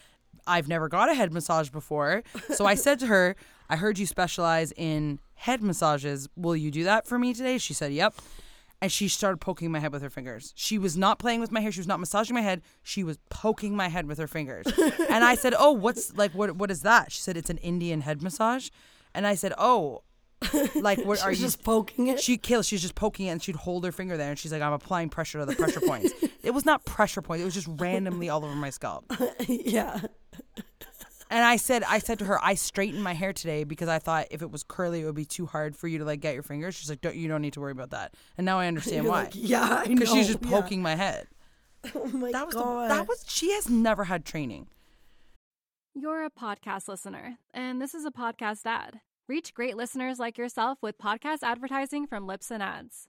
I've 0.47 0.69
never 0.69 0.89
got 0.89 1.11
a 1.11 1.15
head 1.15 1.33
massage 1.33 1.71
before. 1.71 2.23
So 2.53 2.67
I 2.67 2.75
said 2.75 2.99
to 3.01 3.07
her, 3.07 3.35
I 3.71 3.77
heard 3.77 3.99
you 3.99 4.05
specialize 4.07 4.73
in 4.77 5.19
head 5.35 5.63
massages. 5.63 6.29
Will 6.37 6.57
you 6.57 6.71
do 6.71 6.85
that 6.85 7.07
for 7.07 7.19
me 7.19 7.33
today? 7.33 7.57
She 7.59 7.73
said, 7.75 7.93
Yep. 7.93 8.15
And 8.85 8.92
she 8.92 9.09
started 9.09 9.38
poking 9.38 9.73
my 9.73 9.79
head 9.79 9.92
with 9.92 10.03
her 10.03 10.11
fingers. 10.11 10.53
She 10.55 10.77
was 10.77 10.94
not 10.94 11.18
playing 11.18 11.40
with 11.40 11.51
my 11.51 11.61
hair. 11.61 11.73
She 11.73 11.81
was 11.81 11.87
not 11.87 12.01
massaging 12.01 12.35
my 12.35 12.42
head. 12.42 12.61
She 12.83 13.03
was 13.03 13.16
poking 13.31 13.75
my 13.75 13.88
head 13.88 14.07
with 14.07 14.18
her 14.18 14.27
fingers. 14.27 14.66
and 15.09 15.25
I 15.25 15.37
said, 15.37 15.55
Oh, 15.59 15.73
what's 15.73 16.14
like, 16.18 16.33
what, 16.33 16.57
what 16.57 16.70
is 16.70 16.83
that? 16.83 17.11
She 17.11 17.23
said, 17.23 17.38
It's 17.38 17.49
an 17.49 17.57
Indian 17.57 18.03
head 18.03 18.20
massage. 18.20 18.68
And 19.14 19.27
I 19.27 19.37
said, 19.37 19.55
Oh, 19.57 20.03
like, 20.75 21.03
what 21.03 21.23
are 21.25 21.33
you 21.33 21.38
just 21.38 21.64
poking 21.64 22.09
it. 22.09 22.20
she 22.20 22.37
kills. 22.37 22.66
She's 22.66 22.83
just 22.83 22.94
poking 22.94 23.29
it, 23.29 23.31
and 23.31 23.42
she'd 23.42 23.57
hold 23.57 23.87
her 23.87 23.92
finger 23.92 24.18
there, 24.18 24.29
and 24.29 24.38
she's 24.38 24.53
like, 24.53 24.61
"I'm 24.61 24.75
applying 24.75 25.09
pressure 25.09 25.38
to 25.38 25.47
the 25.47 25.55
pressure 25.55 25.81
points." 25.81 26.12
It 26.42 26.53
was 26.53 26.66
not 26.66 26.85
pressure 26.85 27.23
points. 27.23 27.40
It 27.40 27.47
was 27.47 27.55
just 27.55 27.68
randomly 27.81 28.29
all 28.29 28.44
over 28.44 28.55
my 28.55 28.68
scalp. 28.68 29.11
yeah. 29.49 29.99
And 31.35 31.44
I 31.44 31.57
said, 31.57 31.83
I 31.83 31.99
said 31.99 32.20
to 32.20 32.27
her, 32.27 32.38
I 32.44 32.55
straightened 32.55 33.03
my 33.03 33.12
hair 33.12 33.33
today 33.33 33.64
because 33.64 33.88
I 33.88 33.99
thought 33.99 34.29
if 34.31 34.40
it 34.40 34.53
was 34.53 34.62
curly, 34.62 35.01
it 35.01 35.05
would 35.05 35.16
be 35.16 35.25
too 35.25 35.47
hard 35.47 35.75
for 35.75 35.88
you 35.88 35.99
to 35.99 36.05
like 36.05 36.20
get 36.20 36.35
your 36.35 36.44
fingers. 36.44 36.77
She's 36.77 36.88
like, 36.88 37.01
"Don't 37.01 37.16
you 37.16 37.27
don't 37.27 37.42
need 37.42 37.55
to 37.55 37.61
worry 37.61 37.73
about 37.73 37.90
that." 37.90 38.14
And 38.38 38.44
now 38.44 38.61
I 38.61 38.66
understand 38.73 39.03
You're 39.03 39.11
why. 39.12 39.25
like, 39.25 39.33
yeah, 39.35 39.83
Because 39.85 40.11
she's 40.12 40.29
just 40.29 40.44
yeah. 40.44 40.51
poking 40.51 40.81
my 40.81 40.94
head. 40.94 41.27
Oh 41.94 42.07
my 42.07 42.31
That 42.31 42.47
was 42.47 42.55
god. 42.55 42.85
the, 42.90 42.94
that 42.94 43.09
was. 43.09 43.25
She 43.29 43.51
has 43.53 43.68
never 43.68 44.05
had 44.05 44.25
training. 44.25 44.68
You're 45.92 46.25
a 46.25 46.31
podcast 46.31 46.87
listener, 46.87 47.38
and 47.53 47.83
this 47.83 47.94
is 47.94 48.05
a 48.05 48.12
podcast 48.12 48.64
ad. 48.64 49.01
Reach 49.29 49.55
great 49.55 49.77
listeners 49.77 50.18
like 50.20 50.38
yourself 50.38 50.79
with 50.83 50.99
podcast 50.99 51.38
advertising 51.42 52.07
from 52.07 52.27
Libsyn 52.29 52.61
Ads. 52.61 53.09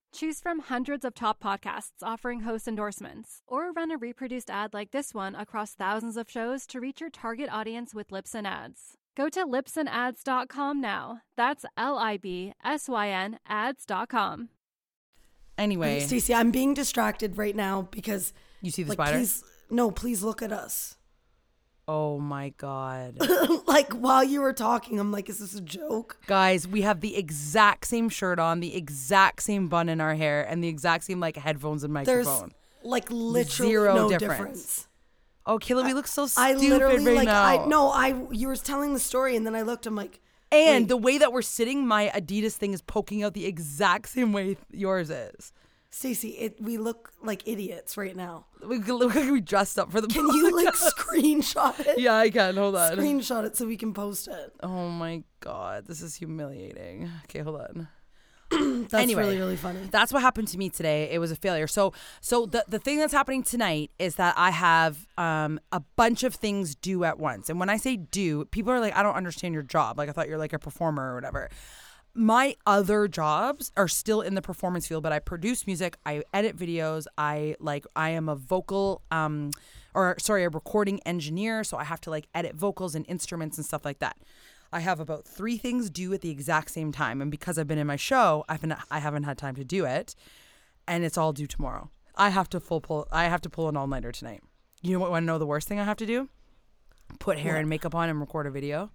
Choose 0.13 0.41
from 0.41 0.59
hundreds 0.59 1.05
of 1.05 1.15
top 1.15 1.41
podcasts 1.41 2.03
offering 2.03 2.41
host 2.41 2.67
endorsements, 2.67 3.43
or 3.47 3.71
run 3.71 3.91
a 3.91 3.97
reproduced 3.97 4.49
ad 4.49 4.73
like 4.73 4.91
this 4.91 5.13
one 5.13 5.35
across 5.35 5.73
thousands 5.73 6.17
of 6.17 6.29
shows 6.29 6.67
to 6.67 6.81
reach 6.81 6.99
your 6.99 7.09
target 7.09 7.49
audience 7.49 7.95
with 7.95 8.09
Libsyn 8.09 8.45
Ads. 8.45 8.97
Go 9.15 9.29
to 9.29 9.45
libsynads.com 9.45 10.81
now. 10.81 11.21
That's 11.37 11.65
L 11.77 11.97
I 11.97 12.17
B 12.17 12.53
S 12.63 12.89
Y 12.89 13.09
N 13.09 13.39
ads.com. 13.47 14.49
Anyway, 15.57 15.99
Stacey, 16.01 16.33
I'm 16.33 16.51
being 16.51 16.73
distracted 16.73 17.37
right 17.37 17.55
now 17.55 17.87
because 17.91 18.33
you 18.61 18.71
see 18.71 18.83
the 18.83 18.89
like 18.89 18.97
spider? 18.97 19.17
please 19.17 19.43
no, 19.69 19.91
please 19.91 20.23
look 20.23 20.41
at 20.41 20.51
us. 20.51 20.97
Oh 21.93 22.19
my 22.19 22.53
god. 22.55 23.17
like 23.67 23.91
while 23.91 24.23
you 24.23 24.39
were 24.39 24.53
talking, 24.53 24.97
I'm 24.97 25.11
like, 25.11 25.27
is 25.27 25.39
this 25.39 25.55
a 25.55 25.59
joke? 25.59 26.15
Guys, 26.25 26.65
we 26.65 26.83
have 26.83 27.01
the 27.01 27.17
exact 27.17 27.85
same 27.85 28.07
shirt 28.07 28.39
on, 28.39 28.61
the 28.61 28.77
exact 28.77 29.43
same 29.43 29.67
bun 29.67 29.89
in 29.89 29.99
our 29.99 30.15
hair, 30.15 30.41
and 30.41 30.63
the 30.63 30.69
exact 30.69 31.03
same 31.03 31.19
like 31.19 31.35
headphones 31.35 31.83
and 31.83 31.93
There's 31.93 32.25
microphone. 32.27 32.53
like 32.81 33.11
literally 33.11 33.71
Zero 33.73 33.93
no 33.93 34.07
difference. 34.09 34.39
difference. 34.39 34.87
Oh, 35.45 35.59
Kayla, 35.59 35.83
we 35.83 35.93
look 35.93 36.07
so 36.07 36.23
I 36.37 36.53
stupid 36.55 36.69
literally 36.69 37.05
right 37.07 37.15
like 37.17 37.25
now. 37.25 37.43
I 37.43 37.65
no, 37.67 37.89
I 37.89 38.15
you 38.31 38.47
were 38.47 38.55
telling 38.55 38.93
the 38.93 38.99
story 38.99 39.35
and 39.35 39.45
then 39.45 39.53
I 39.53 39.63
looked, 39.63 39.85
I'm 39.85 39.95
like, 39.97 40.21
And 40.49 40.83
wait, 40.83 40.87
the 40.87 40.97
way 40.97 41.17
that 41.17 41.33
we're 41.33 41.41
sitting, 41.41 41.85
my 41.85 42.09
Adidas 42.15 42.53
thing 42.53 42.73
is 42.73 42.81
poking 42.81 43.21
out 43.21 43.33
the 43.33 43.45
exact 43.45 44.07
same 44.07 44.31
way 44.31 44.55
yours 44.71 45.09
is. 45.09 45.51
Stacey, 45.93 46.29
it 46.29 46.55
we 46.61 46.77
look 46.77 47.11
like 47.21 47.45
idiots 47.45 47.97
right 47.97 48.15
now. 48.15 48.45
We 48.65 48.77
look 48.79 49.13
like 49.13 49.29
we 49.29 49.41
dressed 49.41 49.77
up 49.77 49.91
for 49.91 49.99
the. 49.99 50.07
Can 50.07 50.25
you 50.27 50.55
like 50.55 50.73
screenshot 50.73 51.77
it? 51.85 51.99
Yeah, 51.99 52.15
I 52.15 52.29
can. 52.29 52.55
Hold 52.55 52.77
on. 52.77 52.95
Screenshot 52.97 53.43
it 53.43 53.57
so 53.57 53.67
we 53.67 53.75
can 53.75 53.93
post 53.93 54.29
it. 54.29 54.53
Oh 54.63 54.87
my 54.87 55.23
god, 55.41 55.87
this 55.87 56.01
is 56.01 56.15
humiliating. 56.15 57.09
Okay, 57.25 57.39
hold 57.39 57.59
on. 57.59 57.89
That's 58.89 58.93
Anyway. 58.95 59.21
really, 59.23 59.37
really 59.37 59.55
funny. 59.57 59.79
That's 59.91 60.11
what 60.13 60.21
happened 60.21 60.47
to 60.49 60.57
me 60.57 60.69
today. 60.69 61.09
It 61.11 61.19
was 61.19 61.31
a 61.31 61.35
failure. 61.35 61.67
So, 61.67 61.93
so 62.21 62.45
the 62.45 62.63
the 62.69 62.79
thing 62.79 62.97
that's 62.97 63.13
happening 63.13 63.43
tonight 63.43 63.91
is 63.99 64.15
that 64.15 64.33
I 64.37 64.51
have 64.51 65.07
um 65.17 65.59
a 65.73 65.81
bunch 65.97 66.23
of 66.23 66.35
things 66.35 66.73
due 66.75 67.03
at 67.03 67.19
once. 67.19 67.49
And 67.49 67.59
when 67.59 67.69
I 67.69 67.75
say 67.77 67.97
due, 67.97 68.45
people 68.45 68.71
are 68.71 68.79
like, 68.79 68.95
I 68.95 69.03
don't 69.03 69.15
understand 69.15 69.53
your 69.53 69.63
job. 69.63 69.97
Like 69.97 70.07
I 70.09 70.13
thought 70.13 70.27
you're 70.29 70.37
like 70.37 70.53
a 70.53 70.59
performer 70.59 71.11
or 71.11 71.15
whatever. 71.15 71.49
My 72.13 72.55
other 72.65 73.07
jobs 73.07 73.71
are 73.77 73.87
still 73.87 74.21
in 74.21 74.35
the 74.35 74.41
performance 74.41 74.85
field, 74.85 75.01
but 75.01 75.13
I 75.13 75.19
produce 75.19 75.65
music, 75.65 75.97
I 76.05 76.23
edit 76.33 76.57
videos, 76.57 77.05
I 77.17 77.55
like 77.59 77.85
I 77.95 78.09
am 78.09 78.27
a 78.27 78.35
vocal 78.35 79.01
um 79.11 79.51
or 79.93 80.15
sorry, 80.19 80.43
a 80.43 80.49
recording 80.49 80.99
engineer, 81.05 81.63
so 81.63 81.77
I 81.77 81.85
have 81.85 82.01
to 82.01 82.09
like 82.09 82.27
edit 82.35 82.55
vocals 82.55 82.95
and 82.95 83.05
instruments 83.07 83.57
and 83.57 83.65
stuff 83.65 83.85
like 83.85 83.99
that. 83.99 84.17
I 84.73 84.81
have 84.81 84.99
about 84.99 85.25
three 85.25 85.57
things 85.57 85.89
due 85.89 86.13
at 86.13 86.21
the 86.21 86.29
exact 86.29 86.71
same 86.71 86.91
time, 86.91 87.21
and 87.21 87.31
because 87.31 87.57
I've 87.57 87.67
been 87.67 87.77
in 87.77 87.87
my 87.87 87.97
show, 87.97 88.43
I've 88.49 88.61
been 88.61 88.75
I 88.89 88.99
haven't 88.99 89.23
had 89.23 89.37
time 89.37 89.55
to 89.55 89.63
do 89.63 89.85
it, 89.85 90.13
and 90.87 91.05
it's 91.05 91.17
all 91.17 91.31
due 91.31 91.47
tomorrow. 91.47 91.91
I 92.15 92.29
have 92.29 92.49
to 92.49 92.59
full 92.59 92.81
pull. 92.81 93.07
I 93.11 93.25
have 93.25 93.41
to 93.41 93.49
pull 93.49 93.69
an 93.69 93.77
all 93.77 93.87
nighter 93.87 94.11
tonight. 94.11 94.41
You 94.81 94.93
know 94.93 94.99
what? 94.99 95.11
Want 95.11 95.23
to 95.23 95.27
know 95.27 95.37
the 95.37 95.45
worst 95.45 95.69
thing 95.69 95.79
I 95.79 95.85
have 95.85 95.97
to 95.97 96.05
do? 96.05 96.27
Put 97.19 97.37
hair 97.37 97.55
and 97.55 97.69
makeup 97.69 97.95
on 97.95 98.09
and 98.09 98.19
record 98.19 98.47
a 98.47 98.51
video 98.51 98.91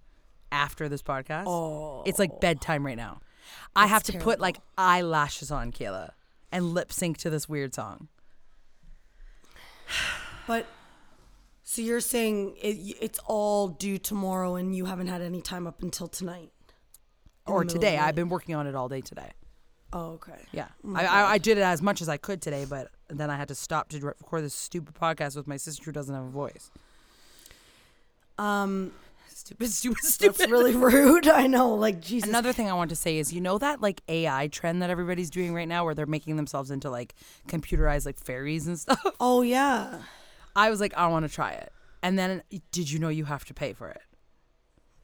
after 0.51 0.89
this 0.89 1.01
podcast. 1.01 1.45
Oh, 1.47 2.03
it's 2.05 2.19
like 2.19 2.39
bedtime 2.39 2.85
right 2.85 2.97
now. 2.97 3.19
I 3.75 3.87
have 3.87 4.03
to 4.03 4.17
put 4.19 4.39
like 4.39 4.57
eyelashes 4.77 5.51
on, 5.51 5.71
Kayla, 5.71 6.11
and 6.51 6.73
lip 6.73 6.91
sync 6.91 7.17
to 7.19 7.29
this 7.29 7.47
weird 7.47 7.73
song. 7.73 8.09
But 10.47 10.65
so 11.63 11.81
you're 11.81 11.99
saying 11.99 12.55
it, 12.61 12.95
it's 13.01 13.19
all 13.25 13.67
due 13.69 13.97
tomorrow, 13.97 14.55
and 14.55 14.75
you 14.75 14.85
haven't 14.85 15.07
had 15.07 15.21
any 15.21 15.41
time 15.41 15.67
up 15.67 15.81
until 15.81 16.07
tonight, 16.07 16.51
Or 17.45 17.59
the 17.59 17.65
middle 17.65 17.77
of 17.77 17.81
today. 17.81 17.97
I've 17.97 18.15
been 18.15 18.29
working 18.29 18.55
on 18.55 18.67
it 18.67 18.75
all 18.75 18.89
day 18.89 19.01
today. 19.01 19.31
Oh, 19.93 20.11
okay. 20.13 20.39
Yeah, 20.51 20.67
Oh 20.85 20.95
I, 20.95 21.05
I, 21.05 21.31
I 21.33 21.37
did 21.37 21.57
it 21.57 21.61
as 21.61 21.81
much 21.81 22.01
as 22.01 22.09
I 22.09 22.17
could 22.17 22.41
today, 22.41 22.65
but 22.69 22.89
then 23.09 23.29
I 23.29 23.37
had 23.37 23.47
to 23.47 23.55
stop 23.55 23.87
to 23.89 23.99
record 24.01 24.43
this 24.43 24.53
stupid 24.53 24.95
podcast 24.95 25.37
with 25.37 25.47
my 25.47 25.55
sister 25.55 25.83
who 25.85 25.93
doesn't 25.93 26.13
have 26.13 26.25
a 26.25 26.29
voice. 26.29 26.71
Um, 28.37 28.91
Stupid, 29.29 29.69
stupid, 29.71 29.97
stupid. 30.03 30.37
that's 30.37 30.51
really 30.51 30.75
rude. 30.75 31.27
I 31.27 31.47
know. 31.47 31.73
Like 31.75 32.01
Jesus. 32.01 32.27
Another 32.29 32.51
thing 32.53 32.69
I 32.69 32.73
want 32.73 32.89
to 32.89 32.95
say 32.95 33.17
is, 33.17 33.31
you 33.31 33.39
know 33.41 33.57
that 33.57 33.81
like 33.81 34.01
AI 34.09 34.47
trend 34.47 34.81
that 34.81 34.89
everybody's 34.89 35.29
doing 35.29 35.53
right 35.53 35.67
now, 35.67 35.85
where 35.85 35.95
they're 35.95 36.05
making 36.05 36.35
themselves 36.35 36.71
into 36.71 36.89
like 36.89 37.13
computerized 37.47 38.05
like 38.05 38.19
fairies 38.19 38.67
and 38.67 38.77
stuff. 38.79 39.01
oh 39.19 39.41
yeah. 39.41 39.99
I 40.55 40.69
was 40.69 40.79
like, 40.79 40.93
I 40.95 41.07
want 41.07 41.27
to 41.27 41.33
try 41.33 41.51
it, 41.51 41.71
and 42.01 42.17
then 42.17 42.41
did 42.71 42.89
you 42.89 42.99
know 42.99 43.09
you 43.09 43.25
have 43.25 43.45
to 43.45 43.53
pay 43.53 43.73
for 43.73 43.89
it? 43.89 44.01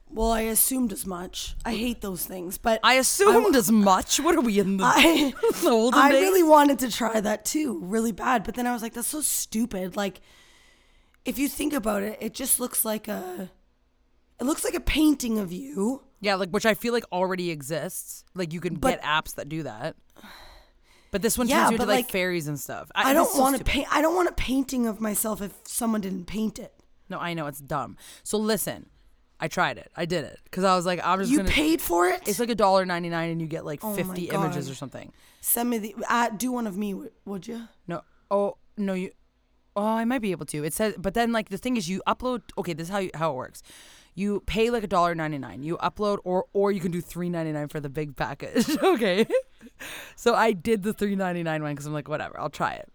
Well, 0.10 0.32
I 0.32 0.42
assumed 0.42 0.92
as 0.94 1.08
much. 1.08 1.56
I 1.66 1.74
hate 1.74 2.02
those 2.02 2.24
things, 2.26 2.58
but 2.60 2.80
I 2.84 2.96
assumed 2.96 3.56
as 3.56 3.72
much. 3.72 4.20
What 4.20 4.36
are 4.36 4.42
we 4.42 4.60
in 4.60 4.78
the, 4.78 4.84
I 4.88 5.34
the 5.64 5.70
olden 5.72 6.00
I 6.00 6.12
days? 6.12 6.22
really 6.22 6.44
wanted 6.44 6.78
to 6.80 6.92
try 6.92 7.20
that 7.20 7.46
too, 7.46 7.80
really 7.82 8.12
bad. 8.12 8.44
But 8.44 8.54
then 8.54 8.68
I 8.68 8.74
was 8.74 8.84
like, 8.84 8.94
that's 8.94 9.08
so 9.08 9.22
stupid. 9.22 9.96
Like, 9.96 10.22
if 11.26 11.40
you 11.40 11.48
think 11.48 11.74
about 11.74 12.04
it, 12.04 12.18
it 12.22 12.36
just 12.36 12.60
looks 12.60 12.86
like 12.86 13.08
a, 13.08 13.50
it 14.40 14.44
looks 14.46 14.64
like 14.64 14.74
a 14.74 14.80
painting 14.80 15.40
of 15.40 15.52
you. 15.52 16.02
yeah, 16.22 16.36
like 16.36 16.50
which 16.50 16.66
I 16.66 16.74
feel 16.74 16.94
like 16.94 17.06
already 17.12 17.50
exists. 17.52 18.24
Like 18.34 18.54
you 18.54 18.60
can 18.62 18.76
But- 18.76 19.02
get 19.02 19.04
apps 19.04 19.36
that 19.36 19.50
do 19.50 19.64
that. 19.64 19.96
But 21.12 21.22
this 21.22 21.38
one 21.38 21.48
Yeah, 21.48 21.60
turns 21.60 21.72
you 21.72 21.76
into 21.76 21.86
like, 21.86 22.06
like, 22.06 22.12
fairies 22.12 22.48
and 22.48 22.60
stuff. 22.60 22.90
I, 22.96 23.14
this 23.14 23.14
don't 23.14 23.36
so 23.36 23.40
want 23.42 23.58
to 23.58 23.64
paint. 23.64 23.88
I 23.92 24.02
don't 24.02 24.16
want 24.16 24.30
a 24.30 24.34
painting 24.34 24.88
of 24.88 25.00
myself 25.00 25.44
if 25.44 25.54
someone 25.64 26.02
didn't 26.02 26.26
paint 26.26 26.58
it. 26.58 26.74
No, 27.08 27.20
I 27.20 27.36
know 27.36 27.46
it's 27.46 27.60
dumb. 27.60 27.98
So 28.24 28.40
listen, 28.40 28.88
I 29.40 29.48
tried 29.48 29.78
it. 29.78 29.92
I 29.96 30.06
did 30.06 30.26
it 30.26 30.40
because 30.46 30.64
I 30.64 30.76
was 30.76 30.88
like, 30.88 31.00
I'm 31.06 31.20
just 31.20 31.30
You 31.32 31.38
gonna. 31.38 31.50
paid 31.50 31.82
for 31.82 32.08
it. 32.08 32.28
It's 32.28 32.40
like 32.40 32.50
a 32.50 32.56
dollar 32.56 32.84
ninety 32.86 33.10
nine, 33.10 33.30
and 33.30 33.40
you 33.40 33.46
get 33.46 33.64
like 33.64 33.82
Oh 33.84 33.94
fifty 33.94 34.30
images 34.30 34.68
or 34.72 34.74
something. 34.74 35.12
Send 35.42 35.70
me 35.70 35.78
the. 35.78 35.96
Uh, 36.10 36.30
do 36.30 36.52
one 36.52 36.66
of 36.66 36.78
me, 36.78 36.96
would 37.26 37.46
you? 37.48 37.68
No. 37.88 38.02
Oh 38.32 38.58
no, 38.76 38.94
you. 38.96 39.12
Oh, 39.76 39.86
I 39.86 40.06
might 40.06 40.22
be 40.22 40.32
able 40.32 40.46
to. 40.48 40.64
It 40.64 40.74
says, 40.74 40.96
but 40.98 41.14
then 41.14 41.32
like 41.32 41.50
the 41.50 41.58
thing 41.60 41.78
is, 41.78 41.88
you 41.88 42.02
upload. 42.08 42.42
Okay, 42.58 42.74
this 42.74 42.88
is 42.88 42.92
how 42.92 42.98
you, 43.00 43.12
how 43.14 43.32
it 43.32 43.36
works. 43.36 43.62
You 44.16 44.42
pay 44.46 44.70
like 44.70 44.84
a 44.84 44.88
dollar 44.88 45.16
ninety 45.16 45.38
nine. 45.38 45.64
You 45.64 45.78
upload, 45.78 46.20
or 46.24 46.46
or 46.54 46.72
you 46.72 46.80
can 46.80 46.92
do 46.92 47.02
three 47.02 47.30
ninety 47.30 47.52
nine 47.52 47.68
for 47.68 47.80
the 47.80 47.90
big 47.90 48.16
package. 48.16 48.70
okay. 48.84 49.26
So 50.16 50.36
I 50.36 50.52
did 50.52 50.84
the 50.84 50.94
three 50.94 51.16
ninety 51.16 51.44
nine 51.44 51.64
one 51.64 51.74
because 51.74 51.86
I'm 51.86 51.94
like, 51.94 52.08
whatever, 52.08 52.40
I'll 52.40 52.50
try 52.50 52.74
it. 52.74 52.90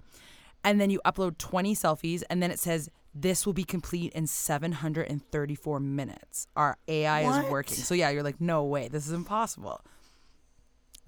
And 0.65 0.81
then 0.81 0.91
you 0.91 1.01
upload 1.05 1.39
twenty 1.39 1.75
selfies, 1.75 2.23
and 2.31 2.43
then 2.43 2.51
it 2.51 2.59
says 2.59 2.91
this 3.15 3.47
will 3.47 3.53
be 3.53 3.65
complete 3.65 4.13
in 4.13 4.27
seven 4.27 4.73
hundred 4.73 5.09
and 5.09 5.23
thirty 5.31 5.55
four 5.55 5.81
minutes. 5.81 6.47
Our 6.55 6.79
AI 6.87 7.23
is 7.23 7.51
working. 7.51 7.77
So 7.77 7.95
yeah, 7.95 8.11
you're 8.11 8.23
like, 8.23 8.41
no 8.41 8.65
way, 8.65 8.89
this 8.89 9.07
is 9.07 9.13
impossible. 9.13 9.81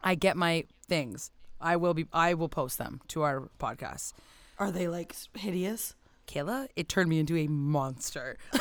I 0.03 0.15
get 0.15 0.37
my 0.37 0.65
things. 0.89 1.31
I 1.61 1.77
will 1.77 1.95
be. 1.95 2.07
I 2.13 2.35
will 2.35 2.49
post 2.49 2.79
them 2.79 3.01
to 3.09 3.23
our 3.23 3.49
podcast. 3.61 4.13
Are 4.59 4.71
they 4.71 4.89
like 4.89 5.15
hideous? 5.35 5.95
Kayla, 6.31 6.69
it 6.77 6.89
turned 6.89 7.09
me 7.09 7.19
into 7.19 7.37
a 7.37 7.47
monster. 7.49 8.37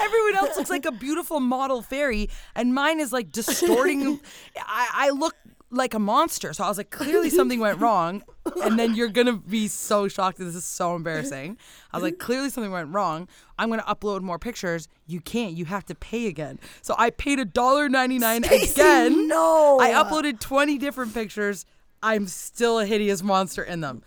Everyone 0.00 0.36
else 0.36 0.56
looks 0.56 0.70
like 0.70 0.84
a 0.84 0.92
beautiful 0.92 1.38
model 1.40 1.82
fairy, 1.82 2.28
and 2.54 2.74
mine 2.74 2.98
is 3.00 3.12
like 3.12 3.30
distorting. 3.30 4.20
I, 4.58 4.88
I 4.92 5.10
look 5.10 5.34
like 5.70 5.94
a 5.94 5.98
monster. 6.00 6.52
So 6.52 6.64
I 6.64 6.68
was 6.68 6.78
like, 6.78 6.90
clearly 6.90 7.30
something 7.30 7.60
went 7.60 7.78
wrong. 7.80 8.24
And 8.64 8.76
then 8.76 8.96
you're 8.96 9.08
going 9.08 9.28
to 9.28 9.34
be 9.36 9.68
so 9.68 10.08
shocked 10.08 10.38
this 10.38 10.56
is 10.56 10.64
so 10.64 10.96
embarrassing. 10.96 11.56
I 11.92 11.96
was 11.96 12.02
like, 12.02 12.18
clearly 12.18 12.50
something 12.50 12.72
went 12.72 12.92
wrong. 12.92 13.28
I'm 13.56 13.68
going 13.68 13.78
to 13.78 13.86
upload 13.86 14.22
more 14.22 14.40
pictures. 14.40 14.88
You 15.06 15.20
can't. 15.20 15.52
You 15.52 15.66
have 15.66 15.86
to 15.86 15.94
pay 15.94 16.26
again. 16.26 16.58
So 16.82 16.96
I 16.98 17.10
paid 17.10 17.38
a 17.38 17.44
dollar 17.44 17.88
ninety 17.88 18.18
nine 18.18 18.42
again. 18.44 19.28
no. 19.28 19.78
I 19.80 19.90
uploaded 19.90 20.40
20 20.40 20.78
different 20.78 21.14
pictures. 21.14 21.66
I'm 22.02 22.26
still 22.26 22.78
a 22.78 22.86
hideous 22.86 23.22
monster 23.22 23.62
in 23.62 23.80
them. 23.80 24.02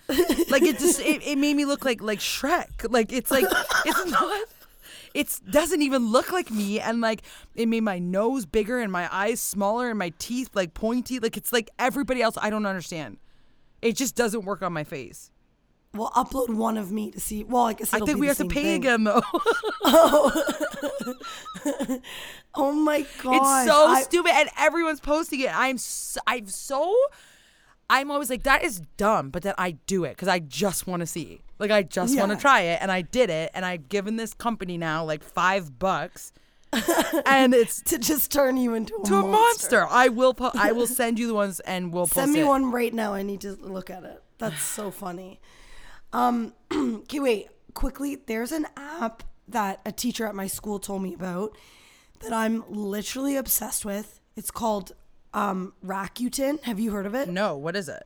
Like 0.49 0.63
it 0.63 0.79
just 0.79 0.99
it, 0.99 1.25
it 1.25 1.37
made 1.37 1.55
me 1.55 1.65
look 1.65 1.85
like 1.85 2.01
like 2.01 2.19
Shrek. 2.19 2.91
Like 2.91 3.11
it's 3.11 3.31
like 3.31 3.45
it's 3.85 4.05
not 4.11 4.47
it 5.13 5.39
doesn't 5.49 5.81
even 5.81 6.11
look 6.11 6.31
like 6.31 6.49
me 6.49 6.79
and 6.79 7.01
like 7.01 7.21
it 7.55 7.67
made 7.67 7.81
my 7.81 7.99
nose 7.99 8.45
bigger 8.45 8.79
and 8.79 8.91
my 8.91 9.07
eyes 9.13 9.39
smaller 9.39 9.89
and 9.89 9.99
my 9.99 10.11
teeth 10.17 10.49
like 10.53 10.73
pointy. 10.73 11.19
Like 11.19 11.37
it's 11.37 11.53
like 11.53 11.69
everybody 11.77 12.21
else 12.21 12.37
I 12.41 12.49
don't 12.49 12.65
understand. 12.65 13.17
It 13.81 13.95
just 13.95 14.15
doesn't 14.15 14.45
work 14.45 14.61
on 14.61 14.73
my 14.73 14.83
face. 14.83 15.29
Well, 15.95 16.09
upload 16.15 16.49
one 16.49 16.77
of 16.77 16.91
me 16.91 17.11
to 17.11 17.19
see. 17.19 17.43
Well, 17.43 17.65
I 17.65 17.73
guess 17.73 17.93
I 17.93 17.99
think 17.99 18.19
we 18.19 18.25
have 18.25 18.37
to 18.37 18.47
pay 18.47 18.63
thing. 18.63 18.75
again 18.75 19.03
though. 19.03 19.21
Oh. 19.85 20.31
oh 22.55 22.71
my 22.71 23.05
god! 23.21 23.35
It's 23.35 23.71
so 23.71 23.85
I- 23.87 24.01
stupid, 24.01 24.31
and 24.33 24.49
everyone's 24.57 25.01
posting 25.01 25.41
it. 25.41 25.51
I'm 25.53 25.77
so, 25.77 26.21
I'm 26.25 26.47
so 26.47 26.95
I'm 27.95 28.09
always 28.11 28.29
like 28.29 28.43
that 28.43 28.63
is 28.63 28.81
dumb, 28.97 29.29
but 29.29 29.43
then 29.43 29.53
I 29.57 29.71
do 29.87 30.03
it 30.03 30.11
because 30.11 30.27
I 30.27 30.39
just 30.39 30.87
want 30.87 31.01
to 31.01 31.05
see. 31.07 31.41
Like 31.59 31.71
I 31.71 31.83
just 31.83 32.17
want 32.17 32.31
to 32.31 32.35
Yeah. 32.37 32.41
try 32.41 32.61
it, 32.61 32.79
and 32.81 32.91
I 32.91 33.01
did 33.01 33.29
it, 33.29 33.51
and 33.53 33.63
I've 33.65 33.87
given 33.89 34.15
this 34.15 34.33
company 34.33 34.77
now 34.77 35.03
like 35.05 35.23
five 35.23 35.77
bucks, 35.79 36.33
and 37.25 37.53
it's 37.53 37.81
to 37.83 37.97
just 37.99 38.31
turn 38.31 38.57
you 38.57 38.73
into 38.73 38.95
a 38.95 39.05
to 39.05 39.15
a 39.15 39.21
monster. 39.21 39.81
monster. 39.81 39.87
I 39.89 40.07
will 40.09 40.33
po- 40.33 40.51
I 40.55 40.71
will 40.71 40.87
send 41.01 41.19
you 41.19 41.27
the 41.27 41.33
ones, 41.33 41.59
and 41.61 41.93
we'll 41.93 42.03
post 42.05 42.15
Send 42.15 42.33
me 42.33 42.41
it. 42.41 42.45
one 42.47 42.71
right 42.71 42.93
now. 42.93 43.13
I 43.13 43.21
need 43.21 43.41
to 43.41 43.51
look 43.53 43.89
at 43.89 44.03
it. 44.03 44.21
That's 44.39 44.61
so 44.77 44.89
funny. 44.91 45.39
Um, 46.11 46.53
okay, 46.73 47.19
wait. 47.19 47.47
Quickly, 47.73 48.17
there's 48.27 48.51
an 48.51 48.67
app 48.77 49.23
that 49.47 49.81
a 49.85 49.91
teacher 49.91 50.25
at 50.25 50.35
my 50.35 50.47
school 50.47 50.77
told 50.79 51.01
me 51.01 51.13
about 51.13 51.55
that 52.19 52.31
I'm 52.33 52.63
literally 52.69 53.35
obsessed 53.35 53.83
with. 53.83 54.19
It's 54.35 54.51
called 54.51 54.91
um, 55.33 55.73
Rakuten. 55.85 56.61
Have 56.63 56.79
you 56.79 56.91
heard 56.91 57.05
of 57.05 57.15
it? 57.15 57.29
No, 57.29 57.55
what 57.57 57.75
is 57.75 57.89
it? 57.89 58.03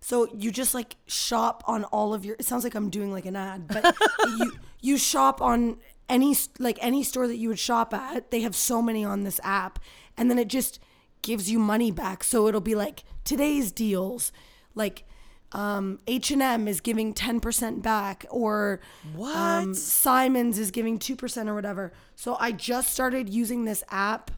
So 0.00 0.28
you 0.34 0.50
just 0.50 0.74
like 0.74 0.96
shop 1.06 1.62
on 1.66 1.84
all 1.84 2.12
of 2.12 2.24
your. 2.24 2.36
It 2.38 2.44
sounds 2.44 2.64
like 2.64 2.74
I'm 2.74 2.90
doing 2.90 3.10
like 3.12 3.26
an 3.26 3.36
ad, 3.36 3.68
but 3.68 3.96
you 4.38 4.52
you 4.80 4.98
shop 4.98 5.40
on 5.40 5.78
any 6.08 6.36
like 6.58 6.78
any 6.82 7.02
store 7.02 7.26
that 7.26 7.36
you 7.36 7.48
would 7.48 7.58
shop 7.58 7.94
at, 7.94 8.30
they 8.30 8.40
have 8.42 8.54
so 8.54 8.82
many 8.82 9.04
on 9.04 9.24
this 9.24 9.40
app, 9.42 9.78
and 10.16 10.30
then 10.30 10.38
it 10.38 10.48
just 10.48 10.78
gives 11.22 11.50
you 11.50 11.58
money 11.58 11.90
back. 11.90 12.22
So 12.22 12.46
it'll 12.48 12.60
be 12.60 12.74
like 12.74 13.02
today's 13.24 13.72
deals, 13.72 14.30
like 14.74 15.04
um, 15.52 16.00
H&M 16.06 16.66
is 16.68 16.80
giving 16.80 17.14
10% 17.14 17.80
back 17.80 18.26
or 18.28 18.80
um, 19.06 19.18
What? 19.18 19.76
Simon's 19.76 20.58
is 20.58 20.70
giving 20.72 20.98
2% 20.98 21.48
or 21.48 21.54
whatever. 21.54 21.92
So 22.16 22.36
I 22.40 22.50
just 22.52 22.90
started 22.92 23.28
using 23.28 23.64
this 23.64 23.84
app 23.88 24.30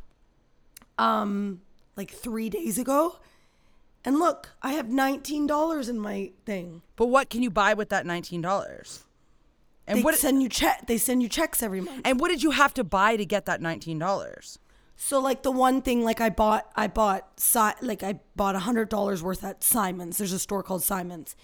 um 0.98 1.60
like 1.96 2.10
3 2.10 2.48
days 2.50 2.78
ago. 2.78 3.18
And 4.04 4.18
look, 4.18 4.50
I 4.62 4.72
have 4.74 4.86
$19 4.86 5.88
in 5.88 5.98
my 5.98 6.30
thing. 6.44 6.82
But 6.94 7.06
what 7.06 7.28
can 7.30 7.42
you 7.42 7.50
buy 7.50 7.74
with 7.74 7.88
that 7.88 8.06
nineteen 8.06 8.40
dollars? 8.40 9.02
And 9.88 9.98
They 9.98 10.02
what 10.02 10.14
send 10.16 10.42
you 10.42 10.48
check 10.48 10.86
they 10.86 10.96
send 10.98 11.22
you 11.22 11.28
checks 11.28 11.62
every 11.62 11.80
month. 11.80 12.02
and 12.04 12.20
what 12.20 12.28
did 12.28 12.42
you 12.42 12.52
have 12.52 12.72
to 12.74 12.84
buy 12.84 13.16
to 13.16 13.24
get 13.24 13.46
that 13.46 13.60
nineteen 13.60 13.98
dollars? 13.98 14.58
So 14.96 15.18
like 15.20 15.42
the 15.42 15.50
one 15.50 15.82
thing 15.82 16.04
like 16.04 16.20
I 16.20 16.30
bought 16.30 16.70
I 16.76 16.86
bought 16.86 17.38
si- 17.40 17.78
like 17.82 18.02
I 18.04 18.20
bought 18.36 18.54
a 18.54 18.60
hundred 18.60 18.88
dollars 18.88 19.22
worth 19.22 19.42
at 19.44 19.62
Simon's. 19.64 20.18
There's 20.18 20.32
a 20.32 20.38
store 20.38 20.62
called 20.62 20.82
Simon's 20.84 21.34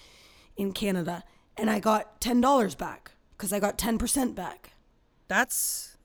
in 0.57 0.73
Canada, 0.73 1.25
and 1.57 1.69
I 1.69 1.81
got 1.81 2.21
ten 2.21 2.41
dollars 2.41 2.75
back 2.77 3.13
because 3.37 3.53
I 3.53 3.59
got 3.61 3.77
ten 3.77 3.99
percent 3.99 4.35
back. 4.37 4.71
That's 5.29 5.97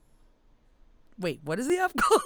wait, 1.18 1.40
what 1.44 1.58
is 1.60 1.68
the 1.68 1.78
app 1.78 1.92
called? 1.96 2.22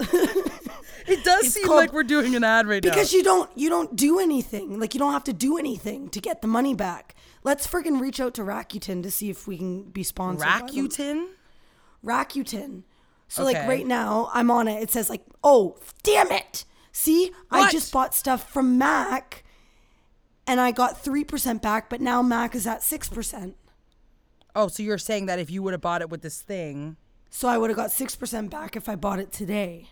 it 1.06 1.24
does 1.24 1.44
It's 1.46 1.54
seem 1.54 1.66
called- 1.66 1.78
like 1.78 1.92
we're 1.92 2.02
doing 2.02 2.34
an 2.34 2.44
ad 2.44 2.66
right 2.66 2.82
Because 2.82 2.96
now. 2.96 3.00
Because 3.02 3.12
you 3.12 3.22
don't 3.22 3.50
you 3.56 3.68
don't 3.68 3.96
do 3.96 4.18
anything. 4.18 4.78
Like 4.80 4.94
you 4.94 5.00
don't 5.00 5.12
have 5.12 5.24
to 5.24 5.32
do 5.32 5.58
anything 5.58 6.08
to 6.10 6.20
get 6.20 6.42
the 6.42 6.48
money 6.48 6.74
back. 6.74 7.14
Let's 7.44 7.66
friggin' 7.66 8.00
reach 8.00 8.20
out 8.20 8.34
to 8.34 8.42
Rakuten 8.42 9.02
to 9.02 9.10
see 9.10 9.28
if 9.30 9.46
we 9.48 9.58
can 9.58 9.82
be 9.84 10.02
sponsored. 10.02 10.46
Rakuten? 10.46 11.26
Rakuten. 12.04 12.82
So 13.28 13.44
like 13.44 13.56
right 13.66 13.86
now 13.86 14.30
I'm 14.32 14.50
on 14.50 14.68
it. 14.68 14.82
It 14.82 14.90
says 14.90 15.08
like, 15.08 15.22
oh 15.42 15.76
damn 16.02 16.30
it. 16.30 16.64
See, 16.92 17.32
I 17.50 17.70
just 17.70 17.90
bought 17.90 18.14
stuff 18.14 18.50
from 18.52 18.76
Mac, 18.76 19.44
and 20.46 20.60
I 20.60 20.72
got 20.72 21.00
three 21.02 21.24
percent 21.24 21.62
back, 21.62 21.88
but 21.88 22.02
now 22.02 22.20
Mac 22.20 22.54
is 22.54 22.66
at 22.66 22.82
six 22.82 23.08
percent. 23.08 23.56
Oh, 24.54 24.68
so 24.68 24.82
you're 24.82 24.98
saying 24.98 25.26
that 25.26 25.38
if 25.38 25.50
you 25.50 25.62
would 25.62 25.72
have 25.72 25.80
bought 25.80 26.02
it 26.02 26.10
with 26.10 26.20
this 26.20 26.42
thing. 26.42 26.96
So 27.30 27.48
I 27.48 27.56
would 27.56 27.70
have 27.70 27.76
got 27.78 27.90
six 27.90 28.14
percent 28.14 28.50
back 28.50 28.76
if 28.76 28.90
I 28.90 28.96
bought 28.96 29.18
it 29.18 29.32
today. 29.32 29.88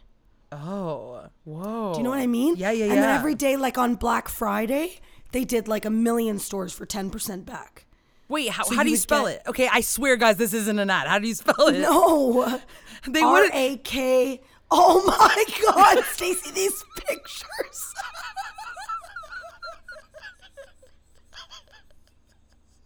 Oh, 0.53 1.27
whoa. 1.45 1.93
Do 1.93 1.99
you 1.99 2.05
know 2.05 2.11
what 2.11 2.19
I 2.19 2.27
mean? 2.27 2.57
Yeah, 2.57 2.73
yeah, 2.73 2.87
And 2.87 2.95
then 2.95 3.09
every 3.17 3.35
day, 3.37 3.57
like 3.57 3.79
on 3.79 3.95
Black 3.95 4.29
Friday, 4.29 4.99
they 5.33 5.45
did 5.45 5.69
like 5.69 5.85
a 5.85 5.91
million 5.91 6.39
stores 6.39 6.73
for 6.73 6.85
ten 6.87 7.09
percent 7.11 7.47
back. 7.47 7.87
Wait, 8.29 8.49
how, 8.51 8.65
So 8.65 8.75
how 8.77 8.83
do 8.83 8.89
you 8.89 8.93
you 8.93 8.99
would 8.99 9.01
spell 9.03 9.27
get- 9.27 9.37
it? 9.37 9.43
Okay, 9.49 9.69
I 9.73 9.81
swear, 9.81 10.17
guys, 10.17 10.37
this 10.37 10.53
isn't 10.55 10.79
an 10.79 10.91
ad. 10.91 11.07
How 11.09 11.19
do 11.19 11.27
you 11.29 11.35
spell 11.35 11.69
it? 11.69 11.81
No, 11.81 12.61
They 13.09 13.21
R 13.23 13.45
A 13.53 13.77
K. 13.79 14.41
Oh 14.73 15.03
my 15.07 15.45
God, 15.65 16.05
Stacey, 16.13 16.51
these 16.53 16.85
pictures. 16.97 17.95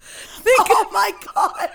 Think, 0.01 0.59
Oh 0.71 0.89
my 0.93 1.13
God. 1.35 1.71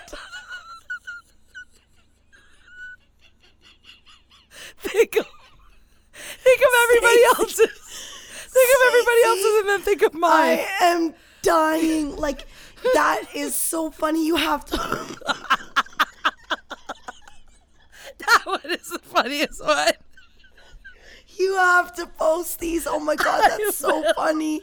of, 5.18 5.26
think 6.38 6.60
of 6.60 6.68
everybody 6.84 7.22
else's. 7.24 7.78
Think 8.50 8.70
of 8.74 8.80
everybody 8.88 9.22
else's 9.26 9.60
and 9.60 9.68
then 9.68 9.80
think 9.82 10.02
of 10.02 10.14
mine. 10.14 10.58
I 10.58 10.66
am 10.82 11.14
dying. 11.42 12.16
Like 12.16 12.46
that 12.94 13.22
is 13.34 13.54
so 13.54 13.90
funny. 13.90 14.26
You 14.26 14.36
have 14.36 14.64
to. 14.66 14.76
that 18.18 18.42
one 18.44 18.60
is 18.64 18.88
the 18.88 18.98
funniest 18.98 19.64
one. 19.64 19.92
You 21.40 21.56
have 21.56 21.94
to 21.94 22.06
post 22.06 22.60
these. 22.60 22.86
Oh 22.86 23.00
my 23.00 23.16
god, 23.16 23.40
that's 23.48 23.76
so 23.76 24.04
funny. 24.14 24.62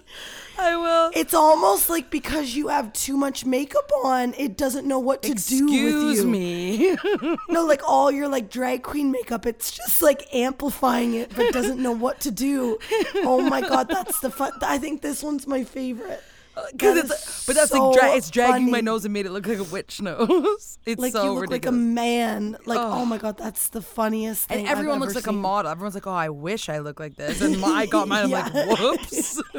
I 0.59 0.75
will. 0.75 1.11
It's 1.15 1.33
almost 1.33 1.89
like 1.89 2.09
because 2.11 2.55
you 2.55 2.67
have 2.67 2.93
too 2.93 3.17
much 3.17 3.45
makeup 3.45 3.89
on, 4.03 4.33
it 4.37 4.57
doesn't 4.57 4.87
know 4.87 4.99
what 4.99 5.23
to 5.23 5.33
do 5.33 5.65
with 5.65 5.73
you. 5.73 6.09
Excuse 6.09 6.25
me. 6.25 6.97
No, 7.49 7.65
like 7.65 7.81
all 7.87 8.11
your 8.11 8.27
like 8.27 8.49
drag 8.49 8.83
queen 8.83 9.11
makeup, 9.11 9.45
it's 9.45 9.71
just 9.71 10.01
like 10.01 10.27
amplifying 10.33 11.13
it, 11.15 11.33
but 11.35 11.53
doesn't 11.53 11.81
know 11.81 11.91
what 11.93 12.19
to 12.21 12.31
do. 12.31 12.77
Oh 13.15 13.41
my 13.41 13.61
god, 13.61 13.87
that's 13.89 14.19
the 14.19 14.29
fun. 14.29 14.51
I 14.61 14.77
think 14.77 15.01
this 15.01 15.23
one's 15.23 15.47
my 15.47 15.63
favorite. 15.63 16.23
Because 16.71 16.95
That 16.95 17.05
it's, 17.05 17.45
but 17.45 17.55
that's 17.55 17.71
so 17.71 17.89
like 17.89 17.99
dra- 17.99 18.15
it's 18.15 18.29
dragging 18.29 18.71
my 18.71 18.81
nose 18.81 19.05
and 19.05 19.13
made 19.13 19.25
it 19.25 19.31
look 19.31 19.45
like 19.47 19.59
a 19.59 19.63
witch 19.63 20.01
nose. 20.01 20.77
It's 20.85 21.01
Like 21.01 21.11
so 21.13 21.23
you 21.25 21.31
look 21.31 21.41
ridiculous. 21.41 21.65
like 21.65 21.67
a 21.67 21.71
man. 21.71 22.57
Like 22.65 22.79
oh. 22.79 23.05
my 23.05 23.17
god, 23.17 23.37
that's 23.37 23.69
the 23.69 23.81
funniest 23.81 24.47
thing. 24.49 24.59
and 24.59 24.67
everyone 24.67 24.99
looks 24.99 25.15
like 25.15 25.27
a 25.27 25.31
model. 25.33 25.69
Everyone's 25.71 25.95
like, 25.95 26.07
"Oh, 26.07 26.11
I 26.11 26.29
wish 26.29 26.69
I 26.69 26.79
looked 26.79 26.99
like 26.99 27.15
this." 27.15 27.41
And 27.41 27.59
my, 27.59 27.67
I 27.67 27.85
got 27.85 28.07
mine. 28.11 28.25
I'm 28.25 28.31
like, 28.31 28.53
"Whoops!" 28.53 29.41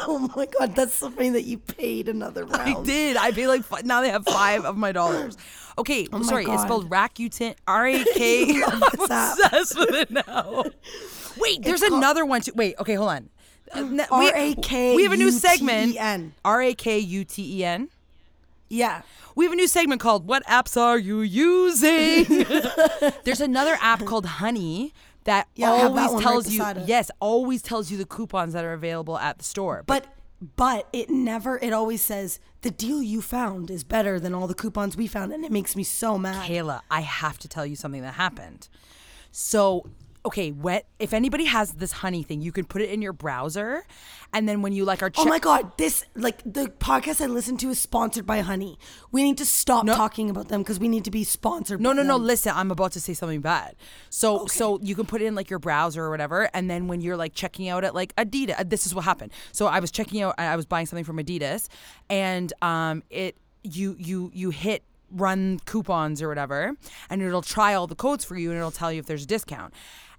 Oh 0.00 0.18
my 0.36 0.46
god, 0.58 0.74
that's 0.76 0.94
so 0.94 1.10
funny 1.10 1.30
that 1.30 1.44
you 1.44 1.58
paid 1.58 2.08
another 2.08 2.44
round. 2.44 2.60
I 2.78 2.82
did. 2.82 3.16
I 3.16 3.30
paid 3.32 3.46
like 3.48 3.64
fi- 3.64 3.80
now 3.84 4.00
they 4.02 4.10
have 4.10 4.24
five 4.24 4.64
of 4.64 4.76
my 4.76 4.92
dollars. 4.92 5.36
Okay, 5.78 6.06
Oh 6.12 6.18
my 6.18 6.24
sorry. 6.26 6.44
It's 6.44 6.62
spelled 6.62 6.90
Rakuten. 6.90 7.54
R 7.66 7.86
A 7.86 8.04
K. 8.14 8.62
I'm 8.64 8.82
obsessed 8.82 9.78
with 9.78 9.94
it 9.94 10.10
now. 10.10 10.64
Wait, 11.38 11.62
there's 11.62 11.80
called- 11.80 11.94
another 11.94 12.24
one 12.26 12.42
too. 12.42 12.52
Wait, 12.54 12.74
okay, 12.78 12.94
hold 12.94 13.10
on. 13.10 13.30
N- 13.74 13.96
we- 13.96 14.30
R.A.K. 14.30 14.96
We 14.96 15.02
have 15.04 15.12
a 15.12 15.16
new 15.16 15.30
segment. 15.30 15.96
R 16.44 16.62
A 16.62 16.74
K 16.74 16.98
U 16.98 17.24
T 17.24 17.58
E 17.60 17.64
N. 17.64 17.88
Yeah. 18.68 19.02
We 19.34 19.44
have 19.44 19.52
a 19.52 19.56
new 19.56 19.68
segment 19.68 20.00
called 20.00 20.26
"What 20.26 20.44
apps 20.46 20.80
are 20.80 20.98
you 20.98 21.20
using?" 21.20 22.24
There's 23.24 23.40
another 23.40 23.78
app 23.80 24.04
called 24.04 24.26
Honey 24.26 24.92
that 25.24 25.48
Yeah, 25.54 25.74
have 25.76 25.94
that 25.94 26.10
always 26.10 26.14
right 26.14 26.22
tells 26.22 26.50
you. 26.52 26.64
it. 26.64 26.88
Yes, 26.88 27.10
always 27.20 27.62
tells 27.62 27.90
you 27.90 27.96
the 27.98 28.04
coupons 28.06 28.52
that 28.54 28.64
are 28.64 28.72
available 28.72 29.18
at 29.18 29.38
the 29.38 29.44
store. 29.44 29.84
But 29.86 30.06
but 30.56 30.86
it 30.92 31.08
never 31.10 31.58
it 31.58 31.72
always 31.72 32.02
says 32.02 32.40
the 32.62 32.70
deal 32.70 33.02
you 33.02 33.20
found 33.22 33.70
is 33.70 33.84
better 33.84 34.20
than 34.20 34.34
all 34.34 34.46
the 34.46 34.54
coupons 34.54 34.96
we 34.96 35.06
found 35.06 35.32
and 35.32 35.44
it 35.44 35.50
makes 35.52 35.74
me 35.76 35.82
so 35.82 36.16
mad. 36.18 36.48
Kayla, 36.48 36.80
I 36.90 37.00
have 37.00 37.38
to 37.38 37.48
tell 37.48 37.64
you 37.66 37.74
something 37.76 38.02
that 38.02 38.14
happened. 38.14 38.68
So, 39.30 39.86
okay, 40.28 40.52
wet. 40.52 40.86
if 40.98 41.12
anybody 41.12 41.46
has 41.46 41.72
this 41.72 41.92
honey 41.92 42.22
thing, 42.22 42.40
you 42.40 42.52
can 42.52 42.64
put 42.64 42.82
it 42.82 42.90
in 42.90 43.02
your 43.02 43.12
browser, 43.12 43.84
and 44.32 44.48
then 44.48 44.62
when 44.62 44.72
you 44.72 44.84
like 44.84 45.02
are 45.02 45.10
Oh 45.16 45.24
my 45.24 45.38
god, 45.38 45.76
this 45.78 46.04
like 46.14 46.42
the 46.44 46.66
podcast 46.66 47.20
I 47.20 47.26
listen 47.26 47.56
to 47.58 47.70
is 47.70 47.78
sponsored 47.78 48.26
by 48.26 48.40
Honey. 48.40 48.78
We 49.10 49.22
need 49.22 49.38
to 49.38 49.46
stop 49.46 49.86
talking 49.86 50.28
about 50.30 50.48
them 50.48 50.62
because 50.62 50.78
we 50.78 50.88
need 50.88 51.04
to 51.04 51.10
be 51.10 51.24
sponsored. 51.24 51.80
No, 51.80 51.92
no, 51.92 52.02
no. 52.02 52.16
Listen, 52.16 52.52
I'm 52.54 52.70
about 52.70 52.92
to 52.92 53.00
say 53.00 53.14
something 53.14 53.40
bad. 53.40 53.74
So, 54.10 54.46
so 54.46 54.78
you 54.82 54.94
can 54.94 55.06
put 55.06 55.22
it 55.22 55.24
in 55.24 55.34
like 55.34 55.48
your 55.48 55.58
browser 55.58 56.04
or 56.04 56.10
whatever, 56.10 56.50
and 56.52 56.70
then 56.70 56.88
when 56.88 57.00
you're 57.00 57.16
like 57.16 57.34
checking 57.34 57.68
out 57.68 57.84
at 57.84 57.94
like 57.94 58.14
Adidas, 58.16 58.60
uh, 58.60 58.64
this 58.66 58.86
is 58.86 58.94
what 58.94 59.04
happened. 59.04 59.32
So 59.52 59.66
I 59.66 59.80
was 59.80 59.90
checking 59.90 60.22
out, 60.22 60.34
I 60.38 60.56
was 60.56 60.66
buying 60.66 60.86
something 60.86 61.04
from 61.04 61.16
Adidas, 61.16 61.68
and 62.10 62.52
um, 62.62 63.02
it 63.10 63.36
you 63.62 63.96
you 63.98 64.30
you 64.34 64.50
hit 64.50 64.84
run 65.10 65.58
coupons 65.64 66.22
or 66.22 66.28
whatever, 66.28 66.76
and 67.08 67.22
it'll 67.22 67.42
try 67.42 67.74
all 67.74 67.86
the 67.86 67.94
codes 67.94 68.24
for 68.24 68.36
you, 68.36 68.50
and 68.50 68.58
it'll 68.58 68.70
tell 68.70 68.92
you 68.92 68.98
if 68.98 69.06
there's 69.06 69.24
a 69.24 69.26
discount. 69.26 69.72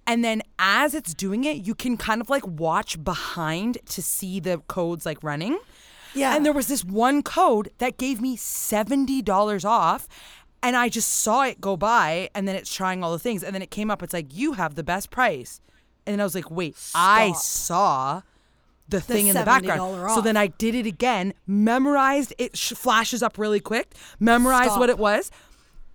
And 0.06 0.24
then 0.24 0.42
as 0.58 0.94
it's 0.94 1.14
doing 1.14 1.44
it, 1.44 1.58
you 1.58 1.74
can 1.74 1.96
kind 1.96 2.20
of 2.20 2.28
like 2.28 2.46
watch 2.46 3.02
behind 3.02 3.78
to 3.86 4.02
see 4.02 4.40
the 4.40 4.58
codes 4.66 5.06
like 5.06 5.22
running. 5.22 5.58
Yeah. 6.14 6.34
And 6.34 6.44
there 6.44 6.52
was 6.52 6.66
this 6.66 6.84
one 6.84 7.22
code 7.22 7.70
that 7.78 7.96
gave 7.96 8.20
me 8.20 8.36
$70 8.36 9.64
off. 9.64 10.08
And 10.62 10.76
I 10.76 10.88
just 10.88 11.08
saw 11.08 11.42
it 11.44 11.60
go 11.60 11.76
by 11.76 12.28
and 12.34 12.46
then 12.46 12.56
it's 12.56 12.74
trying 12.74 13.02
all 13.02 13.12
the 13.12 13.18
things. 13.18 13.42
And 13.42 13.54
then 13.54 13.62
it 13.62 13.70
came 13.70 13.90
up, 13.90 14.02
it's 14.02 14.12
like, 14.12 14.36
you 14.36 14.54
have 14.54 14.74
the 14.74 14.82
best 14.82 15.10
price. 15.10 15.60
And 16.06 16.14
then 16.14 16.20
I 16.20 16.24
was 16.24 16.34
like, 16.34 16.50
wait, 16.50 16.76
I 16.94 17.32
saw 17.32 18.22
the 18.88 19.00
thing 19.00 19.28
in 19.28 19.36
the 19.36 19.44
background. 19.44 19.80
$70 19.80 20.14
So 20.14 20.20
then. 20.20 20.36
I 20.36 20.48
did 20.48 20.74
it 20.74 20.86
again, 20.86 21.32
memorized 21.46 22.34
it, 22.38 22.56
sh- 22.56 22.72
flashes 22.72 23.22
up 23.22 23.38
really 23.38 23.60
quick, 23.60 23.94
memorized 24.18 24.78
what 24.78 24.90
it 24.90 24.98
was. 24.98 25.30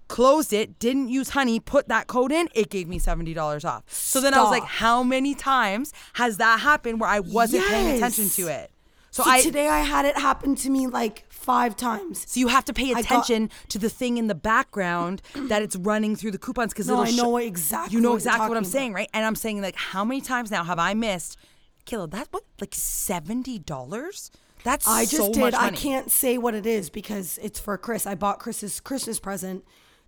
Closed 0.07 0.53
it, 0.53 0.77
didn't 0.79 1.09
use 1.09 1.29
honey, 1.29 1.59
put 1.59 1.87
that 1.87 2.05
code 2.07 2.31
in, 2.31 2.47
it 2.53 2.69
gave 2.69 2.87
me 2.87 2.99
$70 2.99 3.65
off. 3.65 3.83
So 3.87 4.21
then 4.21 4.33
I 4.35 4.41
was 4.41 4.51
like, 4.51 4.63
how 4.63 5.01
many 5.01 5.33
times 5.33 5.93
has 6.13 6.37
that 6.37 6.59
happened 6.59 6.99
where 6.99 7.09
I 7.09 7.19
wasn't 7.21 7.65
paying 7.65 7.95
attention 7.95 8.29
to 8.29 8.47
it? 8.47 8.71
So, 9.09 9.23
So 9.23 9.29
I 9.31 9.41
today 9.41 9.67
I 9.69 9.79
had 9.79 10.05
it 10.05 10.17
happen 10.17 10.55
to 10.55 10.69
me 10.69 10.87
like 10.87 11.25
five 11.29 11.75
times. 11.77 12.25
so 12.29 12.39
you 12.39 12.49
have 12.49 12.65
to 12.65 12.73
pay 12.73 12.91
got- 12.93 12.99
attention 13.03 13.49
to 13.69 13.79
the 13.79 13.89
thing 13.89 14.17
in 14.17 14.27
the 14.27 14.35
background 14.35 15.21
that 15.47 15.61
it's 15.63 15.75
running 15.77 16.15
through 16.17 16.31
the 16.31 16.37
coupons 16.37 16.73
because 16.73 16.87
No, 16.89 17.01
I 17.01 17.11
know 17.11 17.29
what- 17.29 17.43
exactly 17.45 17.95
you 17.95 18.01
know 18.01 18.09
what 18.11 18.15
exactly 18.17 18.47
what 18.49 18.57
I'm 18.57 18.65
saying, 18.65 18.93
right? 18.93 19.09
And 19.13 19.25
I'm 19.25 19.35
saying 19.35 19.61
like, 19.61 19.75
how 19.77 20.03
many 20.03 20.19
times 20.21 20.51
now 20.51 20.63
have 20.65 20.79
I 20.79 20.93
missed? 20.93 21.37
Kilo, 21.85 22.07
that's 22.07 22.27
what 22.31 22.43
like 22.59 22.75
seventy 22.75 23.57
dollars. 23.57 24.31
That's 24.63 24.87
I 24.87 25.03
just 25.05 25.15
so 25.17 25.31
did. 25.31 25.39
Much 25.41 25.53
I 25.53 25.69
can't 25.71 26.11
say 26.11 26.37
what 26.37 26.53
it 26.53 26.65
is 26.65 26.89
because 26.89 27.37
it's 27.41 27.59
for 27.59 27.77
Chris. 27.77 28.05
I 28.05 28.15
bought 28.15 28.39
Chris's 28.39 28.79
Christmas 28.79 29.19
present 29.19 29.63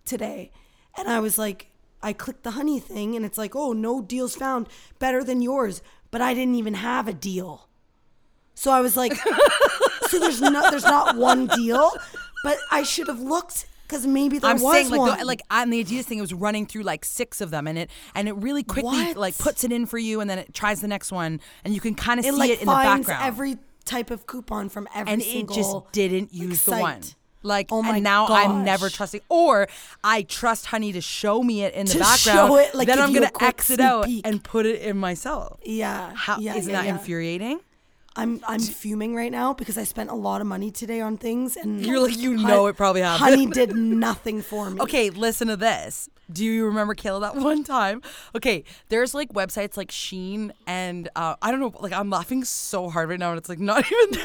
today. 0.08 0.50
And 0.96 1.08
I 1.08 1.20
was 1.20 1.38
like, 1.38 1.68
I 2.02 2.12
clicked 2.12 2.42
the 2.44 2.52
honey 2.52 2.80
thing 2.80 3.14
and 3.14 3.24
it's 3.24 3.38
like, 3.38 3.54
oh, 3.54 3.72
no 3.72 4.00
deals 4.02 4.34
found 4.34 4.68
better 4.98 5.22
than 5.22 5.40
yours. 5.42 5.82
But 6.10 6.20
I 6.22 6.34
didn't 6.34 6.54
even 6.56 6.74
have 6.74 7.06
a 7.08 7.12
deal. 7.12 7.68
So 8.54 8.72
I 8.72 8.80
was 8.80 8.96
like, 8.96 9.14
so 10.08 10.18
there's 10.18 10.40
not 10.40 10.70
there's 10.70 10.84
not 10.84 11.16
one 11.16 11.46
deal, 11.48 11.92
but 12.42 12.58
I 12.72 12.82
should 12.82 13.06
have 13.08 13.20
looked 13.20 13.66
Because 13.86 14.06
maybe 14.06 14.38
there 14.38 14.50
I'm 14.50 14.60
was 14.60 14.72
saying 14.72 14.90
like 14.90 14.98
one. 15.00 15.18
the, 15.18 15.24
like 15.24 15.42
on 15.50 15.70
the 15.70 15.84
Adidas 15.84 16.04
thing, 16.06 16.18
it 16.18 16.22
was 16.22 16.34
running 16.34 16.66
through 16.66 16.82
like 16.82 17.04
six 17.04 17.40
of 17.40 17.50
them, 17.50 17.66
and 17.68 17.78
it 17.78 17.90
and 18.16 18.26
it 18.28 18.32
really 18.32 18.64
quickly 18.64 19.04
What? 19.06 19.16
like 19.16 19.38
puts 19.38 19.62
it 19.62 19.70
in 19.70 19.86
for 19.86 19.98
you, 19.98 20.20
and 20.20 20.28
then 20.28 20.38
it 20.40 20.52
tries 20.54 20.80
the 20.80 20.88
next 20.88 21.12
one, 21.12 21.40
and 21.64 21.72
you 21.72 21.80
can 21.80 21.94
kind 21.94 22.18
of 22.18 22.24
see 22.24 22.30
it 22.30 22.34
like 22.34 22.50
it 22.50 22.60
in 22.60 22.66
the 22.66 22.72
background. 22.72 23.22
every 23.24 23.56
type 23.84 24.10
of 24.10 24.26
coupon 24.26 24.68
from 24.68 24.88
every 24.94 25.12
and 25.12 25.22
it 25.22 25.48
just 25.50 25.76
didn't 25.92 26.34
use 26.34 26.62
the 26.64 26.72
site. 26.72 26.80
one. 26.82 27.00
Like, 27.42 27.68
Oh 27.70 27.82
my 27.82 27.96
and 27.96 28.04
now 28.04 28.26
I'm 28.28 28.64
never 28.64 28.88
trusting. 28.90 29.20
Or 29.28 29.68
I 30.02 30.22
trust 30.22 30.66
Honey 30.66 30.92
to 30.92 31.00
show 31.00 31.42
me 31.42 31.62
it 31.62 31.74
in 31.74 31.86
the 31.86 31.92
To 31.92 31.98
background. 32.00 32.48
show 32.50 32.56
it, 32.56 32.74
like, 32.74 32.88
then 32.88 32.98
I'm 33.00 33.12
gonna 33.12 33.30
quick 33.30 33.48
exit 33.48 33.76
sneak 33.76 33.86
out 33.88 34.04
peek. 34.06 34.26
and 34.26 34.42
put 34.42 34.66
it 34.66 34.82
in 34.82 34.98
myself. 34.98 35.58
Yeah. 35.64 36.12
How 36.14 36.38
yeah, 36.38 36.56
isn't 36.56 36.70
yeah, 36.70 36.80
that 36.80 36.86
yeah. 36.86 36.92
infuriating? 36.94 37.60
I'm 38.16 38.40
I'm 38.48 38.58
fuming 38.58 39.14
right 39.14 39.30
now 39.30 39.54
because 39.54 39.78
I 39.78 39.84
spent 39.84 40.10
a 40.10 40.14
lot 40.14 40.40
of 40.40 40.48
money 40.48 40.72
today 40.72 41.00
on 41.00 41.16
things 41.18 41.56
and 41.56 41.86
You're 41.86 42.00
like, 42.00 42.18
you 42.18 42.36
know 42.36 42.66
it 42.66 42.76
probably 42.76 43.02
happened. 43.02 43.20
Honey 43.30 43.46
did 43.46 43.76
nothing 43.76 44.42
for 44.42 44.68
me. 44.70 44.80
Okay, 44.80 45.10
listen 45.10 45.46
to 45.46 45.56
this. 45.56 46.08
Do 46.30 46.44
you 46.44 46.66
remember 46.66 46.96
Kayla 46.96 47.20
that 47.20 47.36
one 47.40 47.62
time? 47.62 48.02
Okay, 48.34 48.64
there's 48.88 49.14
like 49.14 49.32
websites 49.34 49.76
like 49.76 49.90
Shein 49.92 50.50
and 50.66 51.08
uh, 51.14 51.36
I 51.40 51.52
don't 51.52 51.60
know, 51.60 51.72
like 51.78 51.92
I'm 51.92 52.10
laughing 52.10 52.42
so 52.42 52.90
hard 52.90 53.08
right 53.08 53.20
now 53.20 53.30
and 53.30 53.38
it's 53.38 53.48
like 53.48 53.60
not 53.60 53.84
even. 53.92 54.24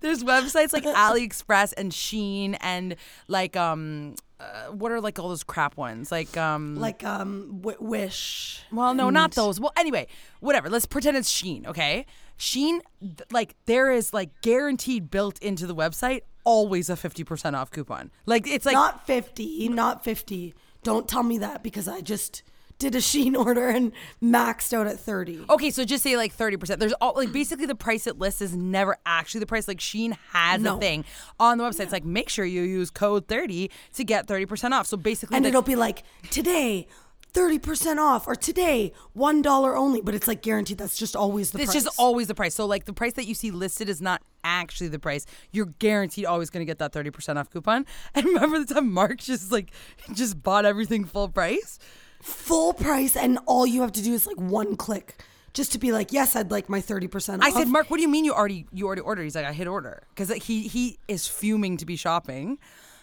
There's 0.00 0.22
websites 0.24 0.72
like 0.72 0.84
AliExpress 0.84 1.74
and 1.76 1.92
Shein 1.92 2.56
and 2.60 2.96
like 3.28 3.56
um 3.56 4.14
uh, 4.38 4.66
what 4.70 4.92
are 4.92 5.00
like 5.00 5.18
all 5.18 5.30
those 5.30 5.42
crap 5.44 5.76
ones 5.78 6.12
like 6.12 6.36
um 6.36 6.76
Like 6.76 7.02
um 7.04 7.58
w- 7.62 7.78
wish. 7.80 8.60
well, 8.70 8.92
no, 8.94 9.08
not 9.10 9.32
those. 9.32 9.58
Well, 9.58 9.72
anyway, 9.76 10.06
whatever. 10.40 10.68
Let's 10.68 10.84
pretend 10.86 11.16
it's 11.16 11.32
Shein, 11.32 11.66
okay? 11.66 12.04
Shein, 12.38 12.80
th- 13.00 13.20
like 13.32 13.54
there 13.64 13.90
is 13.90 14.12
like 14.12 14.30
guaranteed 14.42 15.10
built 15.10 15.38
into 15.38 15.66
the 15.66 15.74
website 15.74 16.20
always 16.44 16.88
a 16.90 16.94
50% 16.94 17.54
off 17.54 17.70
coupon. 17.70 18.10
Like 18.26 18.46
it's 18.46 18.66
like 18.66 18.74
not 18.74 19.06
50, 19.06 19.68
not 19.70 20.04
50. 20.04 20.54
Don't 20.82 21.08
tell 21.08 21.22
me 21.22 21.38
that 21.38 21.62
because 21.62 21.88
I 21.88 22.00
just 22.02 22.42
did 22.78 22.94
a 22.94 22.98
Shein 22.98 23.34
order 23.36 23.68
and 23.68 23.92
maxed 24.22 24.72
out 24.72 24.86
at 24.86 24.98
30. 25.00 25.46
Okay, 25.48 25.70
so 25.70 25.84
just 25.84 26.02
say 26.02 26.16
like 26.16 26.36
30%. 26.36 26.78
There's 26.78 26.92
all 26.94 27.14
like 27.16 27.32
basically 27.32 27.66
the 27.66 27.74
price 27.74 28.06
it 28.06 28.18
lists 28.18 28.42
is 28.42 28.54
never 28.54 28.96
actually 29.06 29.40
the 29.40 29.46
price. 29.46 29.66
Like 29.66 29.78
Shein 29.78 30.16
has 30.32 30.60
No. 30.60 30.76
a 30.76 30.80
thing 30.80 31.04
on 31.40 31.58
the 31.58 31.64
website. 31.64 31.84
It's 31.84 31.92
like 31.92 32.04
make 32.04 32.28
sure 32.28 32.44
you 32.44 32.62
use 32.62 32.90
code 32.90 33.28
30 33.28 33.70
to 33.94 34.04
get 34.04 34.26
30% 34.26 34.72
off. 34.72 34.86
So 34.86 34.96
basically 34.96 35.36
and 35.36 35.44
the- 35.44 35.48
it'll 35.50 35.62
be 35.62 35.76
like 35.76 36.02
today 36.30 36.86
30% 37.32 37.98
off 37.98 38.26
or 38.26 38.34
today 38.34 38.92
$1 39.14 39.76
only, 39.76 40.00
but 40.00 40.14
it's 40.14 40.26
like 40.26 40.40
guaranteed 40.42 40.78
that's 40.78 40.96
just 40.96 41.14
always 41.14 41.50
the 41.50 41.58
it's 41.58 41.66
price. 41.66 41.76
It's 41.76 41.84
just 41.84 42.00
always 42.00 42.28
the 42.28 42.34
price. 42.34 42.54
So 42.54 42.64
like 42.66 42.86
the 42.86 42.94
price 42.94 43.12
that 43.14 43.26
you 43.26 43.34
see 43.34 43.50
listed 43.50 43.88
is 43.90 44.00
not 44.00 44.22
actually 44.42 44.88
the 44.88 44.98
price. 44.98 45.26
You're 45.52 45.66
guaranteed 45.78 46.24
always 46.24 46.48
going 46.50 46.64
to 46.64 46.70
get 46.70 46.78
that 46.78 46.92
30% 46.92 47.36
off 47.36 47.50
coupon. 47.50 47.84
And 48.14 48.24
remember 48.24 48.58
the 48.62 48.72
time 48.74 48.90
Mark 48.92 49.18
just 49.18 49.52
like 49.52 49.70
just 50.14 50.42
bought 50.42 50.64
everything 50.64 51.04
full 51.04 51.28
price? 51.28 51.78
Full 52.26 52.72
price 52.72 53.16
and 53.16 53.38
all 53.46 53.66
you 53.66 53.80
have 53.82 53.92
to 53.92 54.02
do 54.02 54.12
is 54.12 54.26
like 54.26 54.36
one 54.36 54.76
click 54.76 55.22
just 55.54 55.72
to 55.72 55.78
be 55.78 55.92
like, 55.92 56.12
"Yes, 56.12 56.34
I'd 56.36 56.50
like 56.50 56.68
my 56.68 56.80
30% 56.80 57.40
off." 57.40 57.46
I 57.46 57.50
said, 57.50 57.68
"Mark, 57.68 57.88
what 57.90 57.96
do 57.98 58.02
you 58.02 58.08
mean 58.08 58.24
you 58.24 58.34
already 58.34 58.66
you 58.72 58.86
already 58.86 59.02
ordered?" 59.02 59.22
He's 59.22 59.36
like, 59.36 59.46
"I 59.46 59.52
hit 59.52 59.68
order." 59.68 60.02
Cuz 60.16 60.28
he 60.44 60.66
he 60.66 60.98
is 61.08 61.28
fuming 61.28 61.76
to 61.76 61.86
be 61.86 61.96
shopping. 61.96 62.58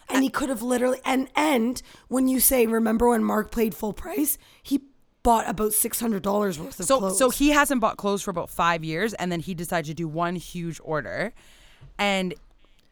and 0.10 0.22
he 0.22 0.30
could 0.30 0.50
have 0.50 0.62
literally 0.62 1.00
and 1.06 1.30
and 1.36 1.82
when 2.10 2.28
you 2.28 2.40
say 2.42 2.68
remember 2.68 3.08
when 3.10 3.24
Mark 3.24 3.50
played 3.52 3.74
full 3.74 3.94
price, 3.94 4.38
he 4.62 4.82
bought 5.24 5.48
about 5.50 5.72
$600 5.72 6.60
worth 6.60 6.78
of 6.82 6.86
So 6.86 7.00
clothes. 7.00 7.18
so 7.18 7.30
he 7.30 7.52
hasn't 7.52 7.80
bought 7.80 7.96
clothes 7.96 8.22
for 8.22 8.30
about 8.30 8.50
5 8.50 8.84
years 8.84 9.14
and 9.14 9.32
then 9.32 9.40
he 9.40 9.54
decided 9.54 9.86
to 9.88 9.94
do 9.94 10.08
one 10.10 10.36
huge 10.36 10.82
order. 10.84 11.34
And 11.98 12.34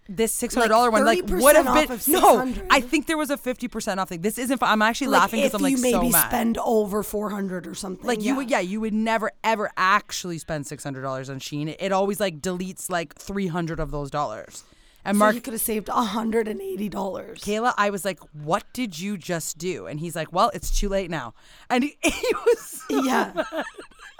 this 0.09 0.33
six 0.33 0.53
hundred 0.55 0.69
dollar 0.69 0.91
one, 0.91 1.05
like 1.05 1.23
30% 1.25 1.41
would 1.41 1.55
have 1.55 1.73
been 1.73 1.91
of 1.91 2.07
no. 2.07 2.53
I 2.69 2.81
think 2.81 3.07
there 3.07 3.17
was 3.17 3.29
a 3.29 3.37
fifty 3.37 3.67
percent 3.67 3.99
off 3.99 4.09
thing. 4.09 4.21
This 4.21 4.37
isn't. 4.37 4.61
I'm 4.61 4.81
actually 4.81 5.07
like 5.07 5.21
laughing 5.21 5.41
because 5.41 5.53
I'm 5.53 5.61
like 5.61 5.71
you 5.71 5.81
maybe 5.81 5.93
so 5.93 6.09
mad. 6.09 6.27
spend 6.29 6.57
over 6.57 7.03
400 7.03 7.67
or 7.67 7.75
something. 7.75 8.05
Like 8.05 8.21
you 8.21 8.35
would, 8.35 8.49
yeah, 8.49 8.59
you 8.59 8.81
would 8.81 8.93
never 8.93 9.31
ever 9.43 9.71
actually 9.77 10.37
spend 10.37 10.67
six 10.67 10.83
hundred 10.83 11.01
dollars 11.01 11.29
on 11.29 11.39
Shein. 11.39 11.69
It, 11.69 11.77
it 11.79 11.91
always 11.91 12.19
like 12.19 12.41
deletes 12.41 12.89
like 12.89 13.15
three 13.15 13.47
hundred 13.47 13.79
of 13.79 13.91
those 13.91 14.11
dollars. 14.11 14.63
And 15.03 15.15
So 15.15 15.19
Mark, 15.19 15.33
you 15.35 15.41
could 15.41 15.53
have 15.53 15.61
saved 15.61 15.87
$180. 15.87 16.91
Kayla, 16.91 17.73
I 17.75 17.89
was 17.89 18.05
like, 18.05 18.19
"What 18.33 18.63
did 18.71 18.99
you 18.99 19.17
just 19.17 19.57
do?" 19.57 19.87
And 19.87 19.99
he's 19.99 20.15
like, 20.15 20.31
"Well, 20.31 20.51
it's 20.53 20.79
too 20.79 20.89
late 20.89 21.09
now." 21.09 21.33
And 21.71 21.83
he, 21.83 21.97
he 22.03 22.35
was, 22.45 22.83
so 22.87 23.03
Yeah. 23.03 23.43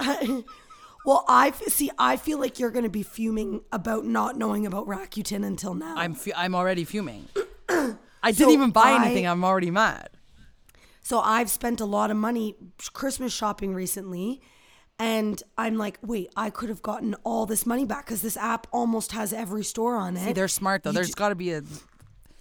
well, 1.04 1.24
I 1.28 1.48
f- 1.48 1.62
see. 1.68 1.90
I 1.98 2.16
feel 2.16 2.38
like 2.38 2.58
you're 2.58 2.70
going 2.70 2.84
to 2.84 2.90
be 2.90 3.02
fuming 3.02 3.62
about 3.72 4.04
not 4.04 4.36
knowing 4.36 4.66
about 4.66 4.86
Rakuten 4.86 5.44
until 5.44 5.74
now. 5.74 5.94
I'm 5.96 6.14
fu- 6.14 6.32
I'm 6.36 6.54
already 6.54 6.84
fuming. 6.84 7.28
I 7.68 8.30
didn't 8.32 8.50
even 8.52 8.70
buy 8.70 8.90
I- 8.92 9.04
anything. 9.06 9.26
I'm 9.26 9.44
already 9.44 9.70
mad. 9.70 10.10
So 11.02 11.18
I've 11.20 11.50
spent 11.50 11.80
a 11.80 11.84
lot 11.84 12.10
of 12.10 12.16
money 12.16 12.54
Christmas 12.92 13.32
shopping 13.32 13.74
recently. 13.74 14.40
And 14.98 15.42
I'm 15.58 15.78
like, 15.78 15.98
wait, 16.02 16.30
I 16.36 16.50
could 16.50 16.68
have 16.68 16.80
gotten 16.82 17.14
all 17.24 17.44
this 17.44 17.66
money 17.66 17.84
back 17.84 18.06
because 18.06 18.22
this 18.22 18.36
app 18.36 18.68
almost 18.70 19.10
has 19.12 19.32
every 19.32 19.64
store 19.64 19.96
on 19.96 20.16
it. 20.16 20.20
See, 20.24 20.32
they're 20.32 20.46
smart 20.46 20.84
though. 20.84 20.92
There's 20.92 21.14
got 21.14 21.30
to 21.30 21.34
be 21.34 21.52
a. 21.52 21.62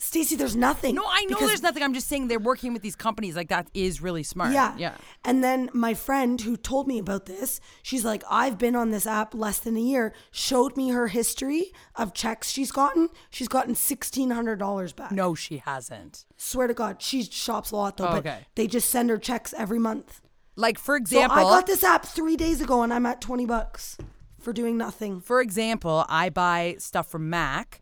Stacey, 0.03 0.35
there's 0.35 0.55
nothing. 0.55 0.95
No, 0.95 1.03
I 1.05 1.21
know 1.25 1.35
because- 1.35 1.47
there's 1.47 1.61
nothing. 1.61 1.83
I'm 1.83 1.93
just 1.93 2.07
saying 2.07 2.27
they're 2.27 2.39
working 2.39 2.73
with 2.73 2.81
these 2.81 2.95
companies. 2.95 3.35
Like 3.35 3.49
that 3.49 3.67
is 3.75 4.01
really 4.01 4.23
smart. 4.23 4.51
Yeah. 4.51 4.75
Yeah. 4.75 4.95
And 5.23 5.43
then 5.43 5.69
my 5.73 5.93
friend 5.93 6.41
who 6.41 6.57
told 6.57 6.87
me 6.87 6.97
about 6.97 7.27
this, 7.27 7.59
she's 7.83 8.03
like, 8.03 8.23
I've 8.27 8.57
been 8.57 8.75
on 8.75 8.89
this 8.89 9.05
app 9.05 9.35
less 9.35 9.59
than 9.59 9.77
a 9.77 9.79
year, 9.79 10.11
showed 10.31 10.75
me 10.75 10.89
her 10.89 11.09
history 11.09 11.71
of 11.95 12.15
checks 12.15 12.49
she's 12.49 12.71
gotten. 12.71 13.09
She's 13.29 13.47
gotten 13.47 13.75
$1,600 13.75 14.95
back. 14.95 15.11
No, 15.11 15.35
she 15.35 15.57
hasn't. 15.57 16.25
Swear 16.37 16.67
to 16.67 16.73
God, 16.73 17.01
she 17.01 17.23
shops 17.23 17.71
a 17.71 17.75
lot 17.75 17.97
though, 17.97 18.05
Oh, 18.07 18.11
but 18.13 18.19
okay. 18.25 18.39
they 18.55 18.67
just 18.67 18.89
send 18.89 19.09
her 19.09 19.17
checks 19.17 19.53
every 19.57 19.79
month. 19.79 20.21
Like 20.55 20.79
for 20.79 20.95
So 20.95 20.97
example, 20.97 21.37
I 21.37 21.41
got 21.43 21.67
this 21.67 21.83
app 21.83 22.05
three 22.05 22.35
days 22.37 22.61
ago 22.61 22.81
and 22.81 22.93
I'm 22.93 23.05
at 23.05 23.21
20 23.21 23.45
bucks 23.45 23.97
for 24.39 24.51
doing 24.51 24.77
nothing. 24.77 25.21
For 25.21 25.41
example, 25.41 26.05
I 26.09 26.29
buy 26.29 26.75
stuff 26.79 27.07
from 27.11 27.29
Mac, 27.29 27.80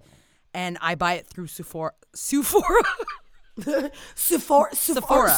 and 0.53 0.77
I 0.81 0.95
buy 0.95 1.13
it 1.13 1.27
through 1.27 1.47
Sephora. 1.47 1.93
Sephora. 2.13 2.83
Sephora, 4.15 4.73
Sephora, 4.73 5.37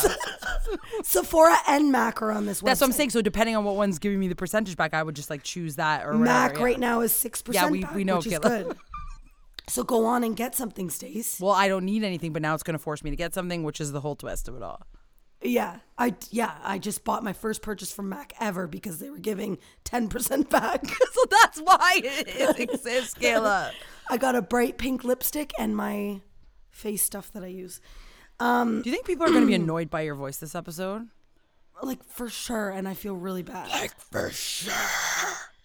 Sephora. 1.04 1.58
And 1.68 1.92
Mac 1.92 2.22
are 2.22 2.32
on 2.32 2.46
this 2.46 2.62
website. 2.62 2.66
That's 2.66 2.82
what 2.82 2.88
I'm 2.88 2.94
saying. 2.94 3.10
So 3.10 3.22
depending 3.22 3.56
on 3.56 3.64
what 3.64 3.76
one's 3.76 3.98
giving 3.98 4.20
me 4.20 4.28
the 4.28 4.36
percentage 4.36 4.78
back, 4.78 4.94
I 4.94 5.02
would 5.02 5.16
just 5.16 5.32
like 5.32 5.42
choose 5.42 5.78
that 5.78 6.04
or 6.04 6.12
whatever. 6.12 6.24
Mac 6.24 6.58
yeah. 6.58 6.64
right 6.64 6.80
now 6.80 7.02
is 7.02 7.12
six 7.12 7.42
percent. 7.42 7.66
Yeah, 7.66 7.72
we- 7.72 7.82
back, 7.82 7.96
we 7.96 8.04
know, 8.04 8.18
which 8.18 8.28
is 8.28 8.40
good. 8.40 8.78
So 9.68 9.84
go 9.84 10.06
on 10.06 10.24
and 10.24 10.36
get 10.36 10.54
something, 10.54 10.90
Stace. 10.90 11.40
Well, 11.40 11.54
I 11.54 11.68
don't 11.68 11.86
need 11.86 12.04
anything, 12.04 12.34
but 12.34 12.42
now 12.42 12.54
it's 12.54 12.64
going 12.64 12.74
to 12.74 12.80
force 12.80 13.04
me 13.04 13.10
to 13.10 13.16
get 13.16 13.34
something, 13.34 13.64
which 13.64 13.80
is 13.80 13.92
the 13.94 14.02
whole 14.02 14.16
twist 14.16 14.50
of 14.50 14.56
it 14.56 14.64
all. 14.64 14.82
Yeah, 15.44 15.78
I 15.98 16.16
yeah, 16.30 16.54
I 16.64 16.78
just 16.78 17.04
bought 17.04 17.24
my 17.24 17.34
first 17.34 17.62
purchase 17.62 17.92
from 17.92 18.10
Mac 18.10 18.34
ever 18.40 18.68
because 18.68 19.00
they 19.00 19.10
were 19.10 19.18
giving 19.18 19.58
ten 19.84 20.08
percent 20.08 20.50
back. 20.50 20.86
so 20.88 21.22
that's 21.30 21.60
why 21.60 22.02
it 22.04 22.60
exists, 22.60 23.16
Kayla. 23.16 23.72
I 24.10 24.18
got 24.18 24.36
a 24.36 24.42
bright 24.42 24.78
pink 24.78 25.04
lipstick 25.04 25.52
and 25.58 25.76
my 25.76 26.22
face 26.70 27.04
stuff 27.04 27.32
that 27.34 27.44
I 27.44 27.48
use, 27.48 27.80
Do 28.40 28.82
you 28.84 28.92
think 28.92 29.06
people 29.06 29.26
are 29.26 29.30
going 29.30 29.42
to 29.42 29.48
be 29.48 29.54
annoyed 29.56 29.90
by 29.90 30.02
your 30.02 30.16
voice 30.16 30.38
this 30.38 30.56
episode? 30.56 31.08
like 31.84 32.04
for 32.04 32.30
sure, 32.30 32.70
and 32.70 32.88
I 32.88 32.94
feel 32.94 33.16
really 33.16 33.44
bad. 33.44 33.70
Like 33.70 34.00
for 34.00 34.30
sure. 34.30 34.74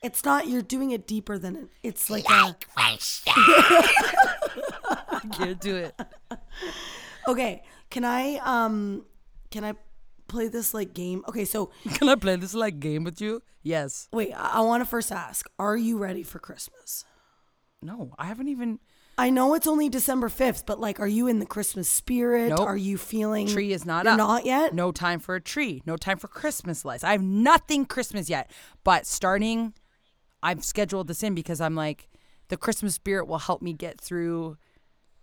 It's 0.03 0.25
not. 0.25 0.49
You're 0.49 0.63
doing 0.63 0.93
it 0.93 1.07
deeper 1.07 1.39
than 1.39 1.57
it. 1.57 1.69
It's 1.83 2.09
like 2.11 2.25
a. 2.29 2.57
I 2.77 2.99
can't 5.33 5.61
do 5.61 5.77
it. 5.77 6.01
Okay, 7.29 7.63
can 7.91 8.05
I 8.05 8.37
um, 8.37 9.05
can 9.51 9.65
I 9.65 9.75
play 10.29 10.49
this 10.49 10.75
like 10.75 10.95
game? 10.95 11.25
Okay, 11.29 11.45
so 11.45 11.71
Can 11.95 12.09
I 12.09 12.15
play 12.15 12.37
this 12.37 12.55
like 12.55 12.81
game 12.81 13.05
with 13.05 13.21
you? 13.21 13.43
Yes. 13.63 14.09
wait, 14.13 14.33
I, 14.33 14.59
I 14.59 14.61
want 14.61 14.83
to 14.83 14.89
first 14.89 15.13
ask: 15.13 15.47
Are 15.59 15.77
you 15.77 15.99
ready 15.99 16.23
for 16.23 16.39
Christmas? 16.39 17.05
No, 17.83 18.15
I 18.19 18.27
haven't 18.27 18.49
even. 18.49 18.79
I 19.19 19.31
know 19.31 19.55
it's 19.55 19.67
only 19.67 19.89
December 19.89 20.29
fifth, 20.29 20.67
but 20.67 20.79
like, 20.79 21.01
are 21.01 21.07
you 21.07 21.27
in 21.27 21.39
the 21.39 21.47
Christmas 21.47 21.89
spirit? 21.89 22.51
Nope. 22.51 22.61
Are 22.61 22.77
you 22.77 22.99
feeling 22.99 23.47
Tree 23.47 23.73
is 23.73 23.87
not 23.87 24.07
up. 24.07 24.19
Not 24.19 24.45
yet. 24.45 24.75
No 24.75 24.93
time 24.93 25.21
for 25.21 25.35
a 25.35 25.41
tree. 25.41 25.83
No 25.87 25.97
time 25.97 26.19
for 26.19 26.29
Christmas 26.29 26.85
lights. 26.85 27.03
I 27.03 27.13
have 27.13 27.23
nothing 27.23 27.87
Christmas 27.87 28.29
yet. 28.29 28.51
But 28.85 29.07
starting, 29.07 29.73
I've 30.43 30.65
scheduled 30.65 31.09
this 31.09 31.23
in 31.23 31.35
because 31.35 31.63
I'm 31.63 31.75
like, 31.75 32.09
the 32.49 32.59
Christmas 32.59 32.95
spirit 32.95 33.27
will 33.27 33.39
help 33.39 33.63
me 33.63 33.73
get 33.73 33.99
through. 33.99 34.59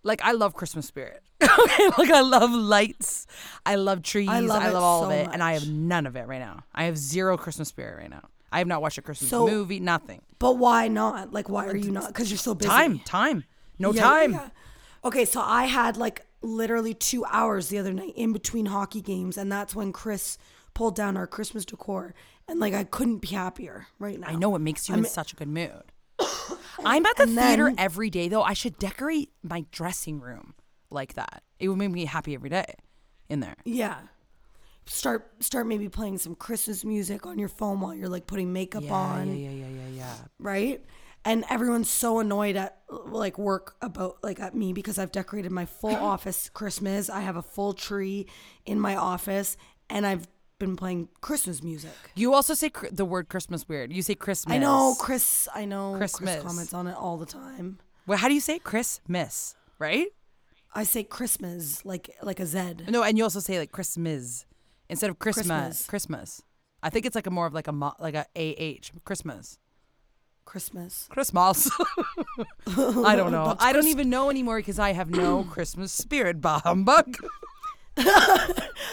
Like 0.04 0.22
I 0.22 0.32
love 0.32 0.54
Christmas 0.54 0.86
spirit. 0.86 1.22
like 1.40 2.10
I 2.10 2.20
love 2.20 2.50
lights. 2.52 3.26
I 3.66 3.74
love 3.76 4.02
trees. 4.02 4.28
I 4.28 4.40
love 4.40 4.62
love, 4.62 4.74
all 4.82 5.00
so 5.02 5.06
of 5.06 5.12
it, 5.12 5.28
and 5.32 5.42
I 5.42 5.54
have 5.54 5.68
none 5.68 6.06
of 6.06 6.14
it 6.16 6.26
right 6.28 6.38
now. 6.40 6.64
I 6.74 6.84
have 6.84 6.96
zero 6.96 7.36
Christmas 7.36 7.68
spirit 7.68 7.98
right 7.98 8.10
now. 8.10 8.28
I 8.52 8.58
have 8.58 8.66
not 8.68 8.80
watched 8.82 8.98
a 8.98 9.02
Christmas 9.02 9.30
So- 9.30 9.46
movie. 9.46 9.80
Nothing. 9.80 10.22
But 10.38 10.58
why 10.58 10.88
not? 10.88 11.32
Like, 11.32 11.48
why 11.48 11.66
are 11.66 11.76
you 11.76 11.90
not? 11.90 12.08
Because 12.08 12.30
you're 12.30 12.38
so 12.38 12.54
busy. 12.54 12.68
Time. 12.70 12.98
Time. 13.00 13.44
No 13.78 13.92
Yeah, 13.92 14.02
time. 14.02 14.32
yeah. 14.32 14.48
Okay, 15.04 15.24
so 15.24 15.40
I 15.40 15.64
had 15.64 15.96
like 15.96 16.24
literally 16.42 16.94
two 16.94 17.24
hours 17.26 17.68
the 17.68 17.78
other 17.78 17.92
night 17.92 18.12
in 18.14 18.32
between 18.32 18.66
hockey 18.66 19.00
games, 19.00 19.36
and 19.38 19.50
that's 19.50 19.74
when 19.74 19.92
Chris 19.92 20.38
pulled 20.74 20.94
down 20.96 21.16
our 21.16 21.26
Christmas 21.26 21.64
decor, 21.64 22.14
and 22.46 22.60
like 22.60 22.74
I 22.74 22.84
couldn't 22.84 23.18
be 23.18 23.28
happier 23.28 23.86
right 23.98 24.20
now. 24.20 24.28
I 24.28 24.34
know 24.34 24.54
it 24.54 24.58
makes 24.60 24.88
you 24.88 24.94
I'm- 24.94 25.04
in 25.04 25.10
such 25.10 25.32
a 25.32 25.36
good 25.36 25.48
mood. 25.48 25.82
I'm 26.84 27.06
at 27.06 27.16
the 27.16 27.22
and 27.24 27.36
theater 27.36 27.64
then- 27.64 27.74
every 27.78 28.10
day 28.10 28.28
though. 28.28 28.42
I 28.42 28.52
should 28.52 28.78
decorate 28.78 29.30
my 29.42 29.64
dressing 29.70 30.20
room 30.20 30.54
like 30.90 31.14
that. 31.14 31.42
It 31.58 31.68
would 31.68 31.78
make 31.78 31.90
me 31.90 32.04
happy 32.04 32.34
every 32.34 32.50
day 32.50 32.74
in 33.28 33.40
there. 33.40 33.56
Yeah. 33.64 33.96
Start 34.86 35.42
start 35.42 35.66
maybe 35.66 35.88
playing 35.88 36.18
some 36.18 36.34
Christmas 36.34 36.84
music 36.84 37.24
on 37.24 37.38
your 37.38 37.48
phone 37.48 37.80
while 37.80 37.94
you're 37.94 38.08
like 38.08 38.26
putting 38.26 38.52
makeup 38.52 38.90
on, 38.90 39.28
yeah, 39.28 39.48
yeah, 39.48 39.66
yeah, 39.66 39.68
yeah, 39.68 39.88
yeah. 39.96 40.14
right? 40.38 40.84
And 41.24 41.42
everyone's 41.48 41.88
so 41.88 42.18
annoyed 42.18 42.54
at 42.56 42.80
like 42.90 43.38
work 43.38 43.76
about 43.80 44.18
like 44.22 44.40
at 44.40 44.54
me 44.54 44.74
because 44.74 44.98
I've 44.98 45.10
decorated 45.10 45.50
my 45.52 45.64
full 45.64 45.94
office 46.12 46.50
Christmas. 46.50 47.08
I 47.08 47.20
have 47.22 47.36
a 47.36 47.42
full 47.42 47.72
tree 47.72 48.26
in 48.66 48.78
my 48.78 48.94
office 48.94 49.56
and 49.88 50.06
I've 50.06 50.28
been 50.64 50.76
playing 50.76 51.08
Christmas 51.20 51.62
music. 51.62 51.92
You 52.14 52.34
also 52.34 52.54
say 52.54 52.70
cr- 52.70 52.86
the 52.90 53.04
word 53.04 53.28
Christmas 53.28 53.68
weird. 53.68 53.92
You 53.92 54.02
say 54.02 54.14
Christmas. 54.14 54.54
I 54.54 54.58
know 54.58 54.94
Chris, 54.98 55.48
I 55.54 55.64
know 55.64 55.96
Christmas. 55.96 56.34
Chris 56.34 56.44
comments 56.44 56.74
on 56.74 56.86
it 56.86 56.96
all 56.96 57.16
the 57.16 57.26
time. 57.26 57.78
Well, 58.06 58.18
how 58.18 58.28
do 58.28 58.34
you 58.34 58.40
say? 58.40 58.58
Christmas, 58.58 59.56
right? 59.78 60.08
I 60.74 60.84
say 60.84 61.04
Christmas 61.04 61.84
like 61.84 62.10
like 62.22 62.40
a 62.40 62.46
Z. 62.46 62.74
No, 62.88 63.02
and 63.02 63.16
you 63.16 63.24
also 63.24 63.40
say 63.40 63.58
like 63.58 63.72
Christmas 63.72 64.46
instead 64.88 65.10
of 65.10 65.18
Christmas. 65.18 65.46
Christmas. 65.46 65.86
Christmas. 65.86 66.42
I 66.82 66.90
think 66.90 67.06
it's 67.06 67.14
like 67.14 67.26
a 67.26 67.30
more 67.30 67.46
of 67.46 67.54
like 67.54 67.68
a 67.68 67.72
mo- 67.72 67.94
like 67.98 68.14
a 68.14 68.26
ah 68.36 68.98
Christmas. 69.04 69.58
Christmas. 70.44 71.06
Christmas. 71.08 71.70
I 72.66 73.16
don't 73.16 73.32
know. 73.38 73.56
I 73.58 73.72
don't 73.72 73.86
even 73.86 74.10
know 74.10 74.30
anymore 74.30 74.58
because 74.58 74.78
I 74.78 74.92
have 74.92 75.10
no 75.10 75.44
Christmas 75.50 75.92
spirit. 75.92 76.40
Bah 76.40 76.60
humbug. 76.64 77.16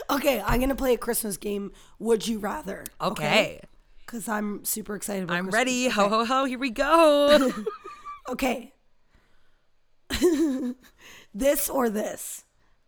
Okay, 0.09 0.41
I'm 0.45 0.59
gonna 0.59 0.75
play 0.75 0.93
a 0.93 0.97
Christmas 0.97 1.37
game. 1.37 1.71
Would 1.99 2.27
you 2.27 2.39
rather? 2.39 2.83
Okay. 2.99 3.61
Because 4.05 4.27
I'm 4.27 4.65
super 4.65 4.95
excited 4.95 5.23
about 5.23 5.35
I'm 5.37 5.45
Christmas. 5.45 5.57
ready. 5.57 5.85
Okay. 5.87 5.95
Ho 5.95 6.09
ho 6.09 6.25
ho. 6.25 6.45
Here 6.45 6.59
we 6.59 6.69
go. 6.69 7.51
Okay. 8.29 8.73
this 11.33 11.69
or 11.69 11.89
this. 11.89 12.43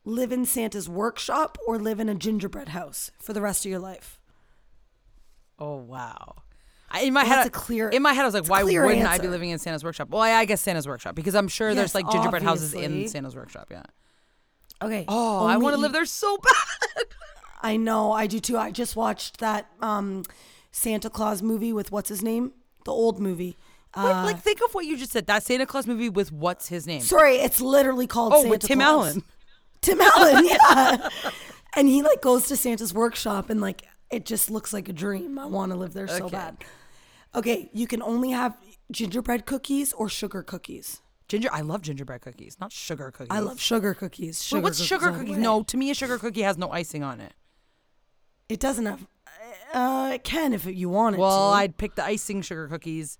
Live 0.06 0.32
in 0.32 0.46
Santa's 0.46 0.90
workshop 0.90 1.58
or 1.66 1.80
live 1.80 2.00
in 2.00 2.10
a 2.10 2.16
gingerbread 2.16 2.70
house 2.70 3.10
for 3.20 3.34
the 3.34 3.42
rest 3.42 3.66
of 3.66 3.72
your 3.72 3.80
life. 3.80 4.20
oh 5.60 5.78
wow. 5.78 6.36
I, 6.92 7.02
in 7.02 7.14
my 7.14 7.22
Well, 7.24 7.30
head, 7.30 7.38
that's 7.38 7.48
a 7.48 7.52
clear- 7.52 7.90
in 7.90 8.04
my 8.04 8.14
head, 8.14 8.22
I 8.22 8.26
was 8.26 8.36
like, 8.36 8.48
why 8.50 8.64
wouldn't 8.64 9.08
I 9.08 9.18
be 9.18 9.28
living 9.28 9.50
in 9.50 9.58
Santa's 9.58 9.84
workshop? 9.84 10.10
Well, 10.10 10.22
I, 10.22 10.32
I 10.34 10.46
guess 10.46 10.62
Santa's 10.62 10.88
workshop 10.88 11.16
because 11.16 11.34
I'm 11.34 11.48
sure 11.48 11.74
there's 11.74 11.96
like 11.96 12.08
gingerbread 12.12 12.44
houses 12.44 12.74
in 12.76 13.08
Santa's 13.08 13.36
workshop. 13.36 13.70
Yeah. 13.72 13.82
Okay. 14.84 15.06
Oh, 15.08 15.46
I 15.46 15.58
want 15.58 15.76
to 15.76 15.82
live 15.82 15.94
there 15.94 16.06
so 16.06 16.38
bad. 16.38 17.04
I 17.62 17.78
know, 17.78 18.12
I 18.12 18.28
do 18.28 18.40
too. 18.40 18.58
I 18.58 18.72
just 18.72 18.96
watched 18.96 19.38
that 19.40 19.68
um, 19.82 20.24
Santa 20.72 21.10
Claus 21.10 21.42
movie 21.42 21.72
with 21.72 21.92
what's 21.92 22.10
his 22.10 22.22
name? 22.22 22.52
The 22.86 22.92
old 22.92 23.20
movie. 23.22 23.58
Wait, 23.96 24.04
Uh, 24.04 24.24
like 24.26 24.40
think 24.42 24.60
of 24.68 24.74
what 24.74 24.86
you 24.86 24.98
just 24.98 25.12
said. 25.14 25.28
That 25.28 25.44
Santa 25.44 25.66
Claus 25.66 25.88
movie 25.88 26.10
with 26.10 26.32
what's 26.32 26.68
his 26.68 26.86
name? 26.88 27.02
sorry, 27.02 27.36
it's 27.36 27.62
literally 27.62 28.08
called 28.08 28.34
oh, 28.34 28.38
Santa 28.42 28.50
with 28.50 28.62
Tim 28.64 28.80
Claus. 28.80 29.08
Allen. 29.08 29.24
Tim 29.82 30.02
Allen, 30.02 30.46
yeah. 30.48 31.10
and 31.76 31.88
he 31.88 32.02
like 32.02 32.22
goes 32.22 32.48
to 32.48 32.56
Santa's 32.58 32.94
workshop 32.94 33.50
and 33.50 33.62
like 33.62 33.84
it 34.12 34.26
just 34.26 34.50
looks 34.50 34.74
like 34.74 34.90
a 34.90 34.94
dream. 34.94 35.38
I 35.40 35.46
want 35.46 35.72
to 35.72 35.78
live 35.78 35.94
there 35.94 36.08
so 36.08 36.26
Okay. 36.26 36.32
bad. 36.36 36.58
Okay, 37.36 37.70
you 37.74 37.88
can 37.88 38.02
only 38.02 38.32
have 38.32 38.58
gingerbread 38.92 39.46
cookies 39.46 39.94
or 39.94 40.08
sugar 40.10 40.44
cookies. 40.44 41.02
Ginger, 41.34 41.50
I 41.52 41.62
love 41.62 41.82
gingerbread 41.82 42.22
cookies, 42.22 42.58
not 42.60 42.72
sugar 42.72 43.10
cookies. 43.10 43.30
I 43.32 43.40
love 43.40 43.60
sugar 43.60 43.96
cookies. 43.96 44.48
Wait, 44.54 44.62
what's 44.62 44.78
cookies 44.78 44.88
sugar 44.88 45.12
cookies? 45.12 45.36
No, 45.38 45.64
to 45.64 45.78
me, 45.78 45.90
a 45.90 45.96
sugar 45.96 46.20
cookie 46.20 46.44
has 46.44 46.60
no 46.60 46.70
icing 46.70 47.02
on 47.02 47.20
it. 47.20 47.34
it 48.50 48.60
doesn't 48.60 48.86
have. 48.86 49.08
Uh, 49.74 50.12
it 50.14 50.24
can 50.24 50.54
if 50.54 50.66
you 50.68 50.90
want 50.90 51.16
it 51.16 51.20
Well, 51.20 51.50
to. 51.50 51.56
I'd 51.58 51.76
pick 51.78 51.96
the 51.96 52.06
icing 52.06 52.44
sugar 52.44 52.68
cookies 52.68 53.18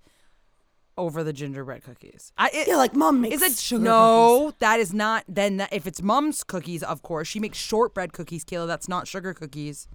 over 0.96 1.24
the 1.24 1.32
gingerbread 1.32 1.82
cookies. 1.82 2.32
I, 2.38 2.50
it, 2.54 2.68
yeah, 2.68 2.76
like 2.76 2.94
mom 2.94 3.20
makes 3.20 3.34
is 3.34 3.42
it 3.42 3.58
sugar 3.58 3.82
no? 3.82 4.42
cookies. 4.44 4.58
That 4.60 4.78
is 4.78 4.94
not. 4.94 5.24
Then 5.26 5.56
that, 5.56 5.72
if 5.72 5.88
it's 5.88 6.00
mom's 6.00 6.44
cookies, 6.44 6.84
of 6.84 7.02
course 7.02 7.26
she 7.26 7.40
makes 7.40 7.58
shortbread 7.58 8.12
cookies. 8.12 8.44
Kayla, 8.44 8.68
that's 8.68 8.88
not 8.88 9.08
sugar 9.08 9.34
cookies. 9.34 9.88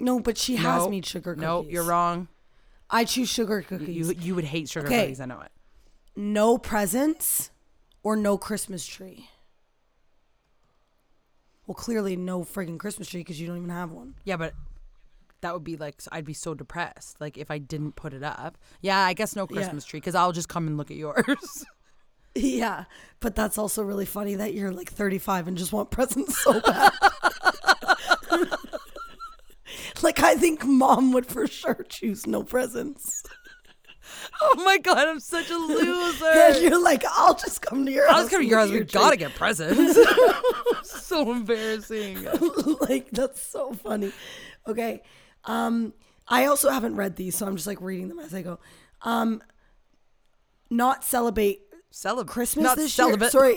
No, 0.00 0.18
but 0.18 0.36
she 0.36 0.56
has 0.56 0.88
made 0.88 1.06
sugar 1.06 1.34
cookies. 1.34 1.42
No, 1.42 1.64
you're 1.68 1.84
wrong. 1.84 2.26
I 2.90 3.04
choose 3.04 3.28
sugar 3.28 3.62
cookies. 3.62 4.08
you 4.08 4.12
you 4.18 4.34
would 4.34 4.42
hate 4.46 4.68
sugar 4.68 4.88
Okay. 4.88 5.02
cookies. 5.02 5.20
I 5.20 5.26
know 5.26 5.40
it. 5.40 5.52
No 6.16 6.58
presents 6.58 7.50
or 8.02 8.16
no 8.16 8.36
Christmas 8.38 8.86
tree. 8.86 9.28
Well, 11.66 11.74
clearly 11.74 12.16
no 12.16 12.40
friggin' 12.42 12.78
Christmas 12.78 13.08
tree 13.08 13.20
because 13.20 13.40
you 13.40 13.46
don't 13.46 13.58
even 13.58 13.70
have 13.70 13.92
one. 13.92 14.14
Yeah, 14.24 14.36
but 14.36 14.54
that 15.40 15.54
would 15.54 15.64
be 15.64 15.76
like 15.76 16.02
I'd 16.10 16.24
be 16.24 16.32
so 16.34 16.54
depressed. 16.54 17.20
Like 17.20 17.38
if 17.38 17.50
I 17.50 17.58
didn't 17.58 17.96
put 17.96 18.12
it 18.12 18.22
up. 18.22 18.58
Yeah, 18.80 18.98
I 18.98 19.12
guess 19.12 19.36
no 19.36 19.46
Yeah. 19.48 19.56
Christmas 19.56 19.84
tree 19.84 20.00
because 20.00 20.14
I'll 20.14 20.32
just 20.32 20.48
come 20.48 20.66
and 20.66 20.76
look 20.76 20.90
at 20.90 20.96
yours. 20.96 21.64
Yeah, 22.36 22.84
but 23.18 23.34
that's 23.34 23.58
also 23.58 23.82
really 23.82 24.06
funny 24.06 24.36
that 24.36 24.54
you're 24.54 24.70
like 24.70 24.88
35 24.92 25.48
and 25.48 25.58
just 25.58 25.72
want 25.72 25.90
presents 25.90 26.40
so 26.40 26.60
bad. 26.60 26.92
like 30.02 30.20
I 30.22 30.36
think 30.36 30.64
mom 30.64 31.12
would 31.12 31.26
for 31.26 31.48
sure 31.48 31.84
choose 31.88 32.28
no 32.28 32.44
presents. 32.44 33.24
oh 34.40 34.62
my 34.64 34.78
god, 34.78 34.98
I'm 34.98 35.20
such 35.20 35.50
a 35.50 35.56
loser. 35.56 36.24
Yeah, 36.24 36.56
you're 36.58 36.82
like 36.82 37.04
I'll 37.08 37.34
just 37.34 37.62
come 37.62 37.86
to 37.86 37.92
your 37.92 38.06
house. 38.08 38.16
I 38.16 38.20
was 38.22 38.30
coming 38.30 38.46
to 38.46 38.50
your 38.50 38.58
house. 38.58 38.70
We 38.70 38.80
gotta 38.80 39.16
get 39.16 39.34
presents. 39.34 39.98
so 40.82 41.30
embarrassing. 41.30 42.26
like 42.88 43.10
that's 43.10 43.42
so 43.42 43.72
funny. 43.72 44.12
Okay. 44.66 45.02
Um 45.44 45.92
I 46.28 46.46
also 46.46 46.70
haven't 46.70 46.96
read 46.96 47.16
these, 47.16 47.36
so 47.36 47.46
I'm 47.46 47.56
just 47.56 47.66
like 47.66 47.80
reading 47.80 48.08
them 48.08 48.18
as 48.18 48.34
I 48.34 48.42
go. 48.42 48.58
Um 49.02 49.42
not 50.70 51.04
celebrate 51.04 51.60
Celebrate 51.92 52.32
Christmas 52.32 52.62
Not 52.64 52.76
this 52.76 52.94
celibate. 52.94 53.34
year. 53.34 53.54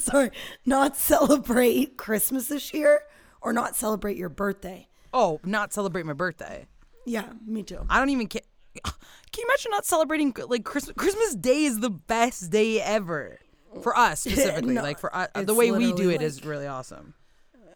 Sorry. 0.00 0.30
Not 0.66 0.96
celebrate 0.96 1.96
Christmas 1.96 2.48
this 2.48 2.74
year 2.74 3.02
or 3.40 3.52
not 3.52 3.76
celebrate 3.76 4.16
your 4.16 4.28
birthday. 4.28 4.88
Oh, 5.12 5.40
not 5.44 5.72
celebrate 5.72 6.04
my 6.04 6.12
birthday. 6.12 6.66
Yeah, 7.06 7.26
me 7.46 7.62
too. 7.62 7.86
I 7.88 7.98
don't 7.98 8.10
even 8.10 8.26
care. 8.26 8.42
Can 8.84 8.92
you 9.38 9.44
imagine 9.48 9.70
not 9.70 9.86
celebrating 9.86 10.34
like 10.48 10.64
Christmas? 10.64 10.94
Christmas 10.96 11.34
Day 11.34 11.64
is 11.64 11.80
the 11.80 11.90
best 11.90 12.50
day 12.50 12.80
ever 12.80 13.38
for 13.82 13.96
us 13.96 14.20
specifically. 14.24 14.74
No, 14.74 14.82
like 14.82 14.98
for 14.98 15.14
us, 15.14 15.28
the 15.34 15.54
way 15.54 15.70
we 15.70 15.92
do 15.92 16.10
it 16.10 16.22
is 16.22 16.36
like- 16.40 16.48
really 16.50 16.66
awesome. 16.66 17.14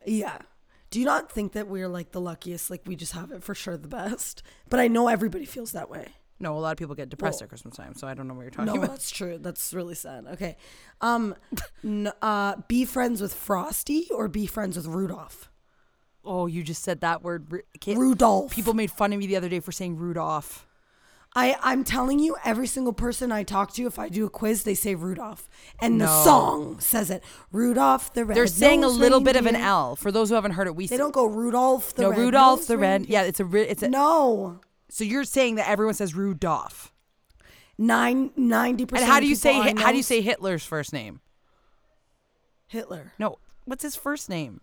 Yeah. 0.06 0.38
Do 0.90 1.00
you 1.00 1.06
not 1.06 1.30
think 1.32 1.52
that 1.52 1.66
we're 1.66 1.88
like 1.88 2.12
the 2.12 2.20
luckiest? 2.20 2.70
Like 2.70 2.82
we 2.86 2.94
just 2.96 3.12
have 3.12 3.32
it 3.32 3.42
for 3.42 3.54
sure 3.54 3.76
the 3.76 3.88
best. 3.88 4.42
But 4.68 4.78
I 4.80 4.86
know 4.88 5.08
everybody 5.08 5.44
feels 5.44 5.72
that 5.72 5.90
way. 5.90 6.08
No, 6.40 6.56
a 6.56 6.60
lot 6.60 6.72
of 6.72 6.76
people 6.78 6.94
get 6.94 7.08
depressed 7.08 7.40
Well, 7.40 7.44
at 7.46 7.48
Christmas 7.48 7.76
time, 7.76 7.94
so 7.94 8.06
I 8.08 8.14
don't 8.14 8.26
know 8.28 8.34
what 8.34 8.42
you're 8.42 8.50
talking 8.50 8.66
No, 8.66 8.74
about. 8.74 8.90
that's 8.90 9.10
true. 9.10 9.38
That's 9.40 9.72
really 9.72 9.94
sad. 9.94 10.26
Okay. 10.32 10.56
Um 11.00 11.34
n- 11.84 12.12
uh 12.22 12.56
be 12.68 12.84
friends 12.84 13.20
with 13.20 13.32
Frosty 13.34 14.08
or 14.10 14.28
be 14.28 14.46
friends 14.46 14.76
with 14.76 14.86
Rudolph? 14.86 15.50
Oh, 16.24 16.46
you 16.46 16.62
just 16.62 16.82
said 16.82 17.00
that 17.02 17.22
word. 17.22 17.50
Ru- 17.52 17.62
Rudolph. 17.94 18.52
People 18.52 18.74
made 18.74 18.90
fun 18.90 19.12
of 19.12 19.18
me 19.18 19.26
the 19.26 19.36
other 19.36 19.48
day 19.48 19.60
for 19.60 19.72
saying 19.72 19.96
Rudolph. 19.96 20.66
I, 21.36 21.56
I'm 21.62 21.82
telling 21.82 22.20
you, 22.20 22.36
every 22.44 22.68
single 22.68 22.92
person 22.92 23.32
I 23.32 23.42
talk 23.42 23.72
to, 23.74 23.86
if 23.86 23.98
I 23.98 24.08
do 24.08 24.24
a 24.24 24.30
quiz, 24.30 24.62
they 24.62 24.74
say 24.74 24.94
Rudolph. 24.94 25.48
And 25.80 26.00
the 26.00 26.06
No. 26.06 26.22
song 26.24 26.78
says 26.80 27.10
it. 27.10 27.24
Rudolph 27.50 28.14
the 28.14 28.24
red. 28.24 28.36
They're 28.36 28.46
saying 28.46 28.84
a 28.84 28.88
little 28.88 29.20
bit 29.20 29.34
of 29.34 29.44
an 29.46 29.56
L. 29.56 29.96
For 29.96 30.12
those 30.12 30.28
who 30.28 30.36
haven't 30.36 30.52
heard 30.52 30.68
it, 30.68 30.76
we 30.76 30.86
They 30.86 30.96
don't 30.96 31.12
go 31.12 31.26
Rudolph 31.26 31.92
the 31.94 32.02
no 32.02 32.10
red. 32.10 32.18
Rudolph 32.18 32.66
the 32.68 32.78
red. 32.78 33.06
Yeah, 33.06 33.22
it's 33.22 33.40
a 33.40 33.44
ri- 33.44 33.62
it's 33.68 33.82
a. 33.82 33.88
No. 33.88 34.60
So 34.88 35.02
you're 35.02 35.24
saying 35.24 35.56
that 35.56 35.68
everyone 35.68 35.94
says 35.94 36.14
Rudolph. 36.14 36.92
Nine 37.76 38.30
ninety 38.36 38.84
And 38.84 38.88
percent. 38.90 39.10
how 39.10 39.18
do 39.18 39.26
you 39.26 39.34
say 39.34 39.54
Hi- 39.54 39.74
how 39.76 39.90
do 39.90 39.96
you 39.96 40.04
say 40.04 40.20
Hitler's 40.20 40.64
first 40.64 40.92
name? 40.92 41.20
Hitler? 42.68 43.12
No, 43.18 43.38
what's 43.64 43.82
his 43.82 43.96
first 43.96 44.28
name? 44.30 44.60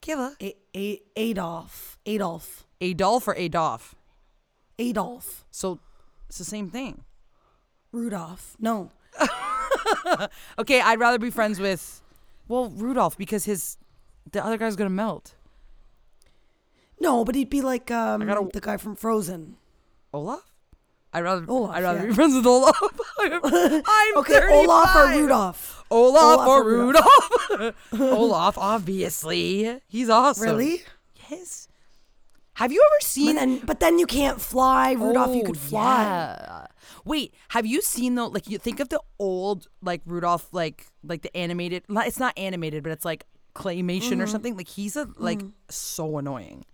Kayla. 0.00 0.34
A- 0.42 0.56
A- 0.74 1.02
Adolf. 1.16 1.98
Adolf. 2.06 2.66
Adolf 2.80 3.28
or 3.28 3.34
Adolf? 3.36 3.94
Adolf. 4.80 5.44
So 5.50 5.78
it's 6.28 6.38
the 6.38 6.44
same 6.44 6.70
thing. 6.70 7.04
Rudolph. 7.92 8.56
No. 8.58 8.90
Okay, 10.58 10.80
I'd 10.80 10.98
rather 10.98 11.18
be 11.18 11.30
friends 11.30 11.60
with, 11.60 12.02
well, 12.48 12.70
Rudolph 12.70 13.16
because 13.16 13.44
his, 13.44 13.76
the 14.32 14.44
other 14.44 14.56
guy's 14.58 14.76
gonna 14.76 14.90
melt. 14.90 15.34
No, 17.00 17.24
but 17.24 17.34
he'd 17.34 17.48
be 17.50 17.62
like 17.62 17.90
um, 17.90 18.26
gotta- 18.26 18.48
the 18.52 18.60
guy 18.60 18.76
from 18.76 18.94
Frozen. 18.96 19.56
Olaf. 20.12 20.42
I'd 21.12 21.24
rather. 21.24 21.44
Olaf, 21.48 21.74
I'd 21.74 21.82
rather 21.82 22.00
yeah. 22.00 22.06
be 22.06 22.14
friends 22.14 22.34
with 22.34 22.46
Olaf. 22.46 22.76
I'm, 23.18 23.32
I'm 23.86 24.16
Okay, 24.18 24.40
Olaf 24.50 24.94
or 24.94 25.06
35. 25.06 25.20
Rudolph? 25.22 25.84
Olaf, 25.90 26.22
Olaf 26.22 26.48
or 26.48 26.60
or 26.60 26.64
Rudolph. 26.64 27.74
Olaf, 28.00 28.58
obviously, 28.58 29.80
he's 29.88 30.08
awesome. 30.10 30.44
Really? 30.44 30.82
Yes. 31.30 31.68
Have 32.60 32.70
you 32.72 32.80
ever 32.80 32.96
But 33.00 33.06
seen? 33.06 33.36
then, 33.36 33.58
but 33.66 33.80
then 33.80 33.98
you 33.98 34.06
can't 34.06 34.40
fly. 34.40 34.92
Rudolph, 34.92 35.34
you 35.34 35.42
Oh, 35.42 35.46
could 35.46 35.58
fly. 35.58 36.02
yeah. 36.04 36.66
Wait, 37.04 37.34
have 37.48 37.66
you 37.66 37.80
seen 37.82 38.14
though? 38.14 38.26
Like, 38.28 38.48
you 38.48 38.58
think 38.58 38.78
of 38.80 38.88
the 38.90 39.00
old 39.18 39.66
like 39.82 40.02
Rudolph, 40.06 40.48
like 40.52 40.86
like 41.02 41.22
the 41.22 41.34
animated. 41.36 41.84
not- 41.88 42.06
It's 42.06 42.18
not 42.20 42.32
animated, 42.38 42.82
but 42.82 42.92
it's 42.92 43.04
like 43.04 43.24
claymation 43.54 44.12
Mm-hmm. 44.12 44.20
or 44.20 44.26
something. 44.26 44.56
Like 44.56 44.68
he's 44.68 44.94
a 44.96 45.08
like 45.16 45.40
so 45.70 46.18
annoying. 46.18 46.64